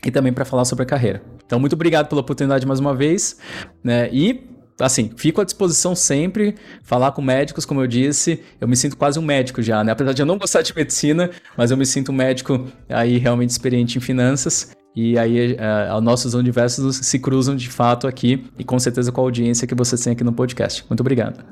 e 0.05 0.11
também 0.11 0.33
para 0.33 0.43
falar 0.43 0.65
sobre 0.65 0.83
a 0.83 0.85
carreira. 0.85 1.21
Então, 1.45 1.59
muito 1.59 1.73
obrigado 1.73 2.07
pela 2.07 2.21
oportunidade 2.21 2.65
mais 2.65 2.79
uma 2.79 2.95
vez. 2.95 3.37
Né? 3.83 4.09
E 4.11 4.50
assim, 4.82 5.11
fico 5.15 5.41
à 5.41 5.43
disposição 5.43 5.95
sempre, 5.95 6.55
falar 6.84 7.11
com 7.11 7.21
médicos, 7.21 7.65
como 7.65 7.82
eu 7.82 7.88
disse, 7.88 8.41
eu 8.59 8.67
me 8.67 8.75
sinto 8.75 8.97
quase 8.97 9.19
um 9.19 9.21
médico 9.21 9.61
já, 9.61 9.84
né? 9.84 9.91
Apesar 9.91 10.13
de 10.13 10.21
eu 10.21 10.25
não 10.25 10.38
gostar 10.38 10.61
de 10.61 10.75
medicina, 10.75 11.29
mas 11.57 11.71
eu 11.71 11.77
me 11.77 11.86
sinto 11.86 12.11
um 12.11 12.15
médico 12.15 12.67
aí 12.89 13.17
realmente 13.17 13.49
experiente 13.49 13.97
em 13.97 14.01
finanças. 14.01 14.71
E 14.95 15.17
aí 15.17 15.53
uh, 15.53 16.01
nossos 16.01 16.34
universos 16.34 16.97
se 16.97 17.17
cruzam 17.17 17.55
de 17.55 17.69
fato 17.69 18.07
aqui 18.07 18.45
e 18.59 18.63
com 18.63 18.77
certeza 18.77 19.11
com 19.11 19.21
a 19.21 19.23
audiência 19.23 19.65
que 19.65 19.73
vocês 19.73 20.03
têm 20.03 20.13
aqui 20.13 20.23
no 20.23 20.34
podcast. 20.34 20.84
Muito 20.89 20.99
obrigado. 20.99 21.45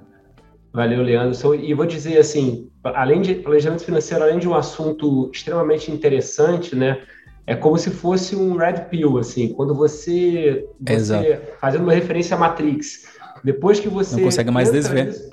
Valeu, 0.74 1.02
Leandro. 1.02 1.56
E 1.56 1.74
vou 1.74 1.86
dizer 1.86 2.18
assim, 2.18 2.70
além 2.84 3.22
de 3.22 3.36
planejamento 3.36 3.84
financeiro, 3.84 4.24
além 4.24 4.40
de 4.40 4.48
um 4.48 4.54
assunto 4.54 5.32
extremamente 5.34 5.92
interessante, 5.92 6.76
né? 6.76 7.02
É 7.48 7.56
como 7.56 7.78
se 7.80 7.90
fosse 7.90 8.36
um 8.36 8.56
red 8.56 8.82
pill, 8.92 9.18
assim, 9.18 9.54
quando 9.54 9.74
você, 9.74 10.68
você 10.80 11.42
fazendo 11.60 11.82
uma 11.82 11.94
referência 11.94 12.36
à 12.36 12.40
Matrix, 12.40 13.06
depois 13.44 13.80
que 13.80 13.90
você. 13.90 14.16
Não 14.16 14.24
consegue 14.24 14.52
mais 14.52 14.72
desver. 14.72 15.30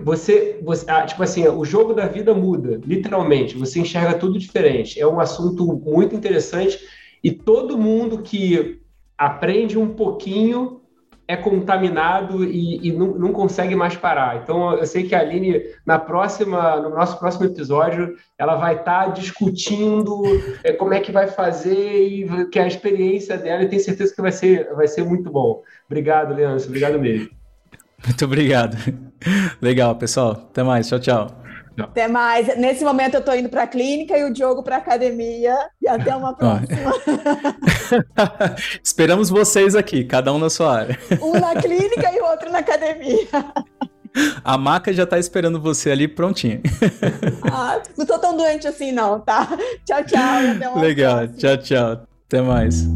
Você, 0.00 0.60
você 0.62 0.88
ah, 0.88 1.02
tipo 1.02 1.22
assim, 1.22 1.46
o 1.48 1.64
jogo 1.64 1.92
da 1.92 2.06
vida 2.06 2.32
muda, 2.32 2.80
literalmente. 2.84 3.56
Você 3.56 3.80
enxerga 3.80 4.14
tudo 4.14 4.38
diferente. 4.38 5.00
É 5.00 5.06
um 5.06 5.18
assunto 5.18 5.66
muito 5.66 6.14
interessante 6.14 6.78
e 7.22 7.32
todo 7.32 7.76
mundo 7.76 8.18
que 8.18 8.80
aprende 9.16 9.76
um 9.76 9.88
pouquinho 9.88 10.80
é 11.26 11.36
contaminado 11.36 12.42
e, 12.42 12.88
e 12.88 12.90
não, 12.90 13.08
não, 13.08 13.32
consegue 13.34 13.74
mais 13.74 13.94
parar. 13.94 14.40
Então, 14.42 14.72
eu 14.72 14.86
sei 14.86 15.02
que 15.02 15.14
a 15.14 15.20
Aline, 15.20 15.62
na 15.84 15.98
próxima, 15.98 16.76
no 16.76 16.88
nosso 16.88 17.18
próximo 17.18 17.44
episódio, 17.44 18.16
ela 18.38 18.54
vai 18.54 18.76
estar 18.76 19.04
tá 19.04 19.10
discutindo 19.10 20.22
é, 20.64 20.72
como 20.72 20.94
é 20.94 21.00
que 21.00 21.12
vai 21.12 21.26
fazer 21.26 22.02
e 22.02 22.46
que 22.46 22.58
a 22.58 22.66
experiência 22.66 23.36
dela, 23.36 23.62
e 23.62 23.68
tenho 23.68 23.82
certeza 23.82 24.14
que 24.14 24.22
vai 24.22 24.32
ser, 24.32 24.72
vai 24.74 24.88
ser 24.88 25.04
muito 25.04 25.30
bom. 25.30 25.62
Obrigado, 25.86 26.34
Leandro. 26.34 26.64
Obrigado 26.64 26.98
mesmo. 26.98 27.37
Muito 28.04 28.24
obrigado. 28.24 28.76
Legal, 29.60 29.94
pessoal. 29.96 30.32
Até 30.32 30.62
mais. 30.62 30.88
Tchau, 30.88 31.00
tchau. 31.00 31.26
Até 31.78 32.08
mais. 32.08 32.56
Nesse 32.56 32.84
momento 32.84 33.14
eu 33.14 33.20
estou 33.20 33.34
indo 33.36 33.48
para 33.48 33.62
a 33.62 33.66
clínica 33.66 34.16
e 34.16 34.24
o 34.24 34.32
Diogo 34.32 34.62
para 34.62 34.76
a 34.76 34.78
academia. 34.78 35.56
E 35.80 35.88
até 35.88 36.14
uma 36.14 36.34
próxima. 36.34 36.92
Esperamos 38.82 39.30
vocês 39.30 39.76
aqui, 39.76 40.04
cada 40.04 40.32
um 40.32 40.38
na 40.38 40.50
sua 40.50 40.76
área. 40.76 40.98
Um 41.22 41.32
na 41.38 41.54
clínica 41.54 42.10
e 42.12 42.20
o 42.20 42.24
outro 42.24 42.50
na 42.50 42.58
academia. 42.58 43.28
A 44.42 44.58
maca 44.58 44.92
já 44.92 45.04
está 45.04 45.18
esperando 45.18 45.60
você 45.60 45.90
ali 45.90 46.08
prontinha. 46.08 46.60
Ah, 47.52 47.80
não 47.96 48.04
estou 48.04 48.18
tão 48.18 48.36
doente 48.36 48.66
assim 48.66 48.90
não, 48.90 49.20
tá? 49.20 49.48
Tchau, 49.84 50.04
tchau. 50.04 50.80
Legal. 50.80 51.16
Próxima. 51.18 51.36
Tchau, 51.36 51.56
tchau. 51.58 52.06
Até 52.26 52.42
mais. 52.42 52.86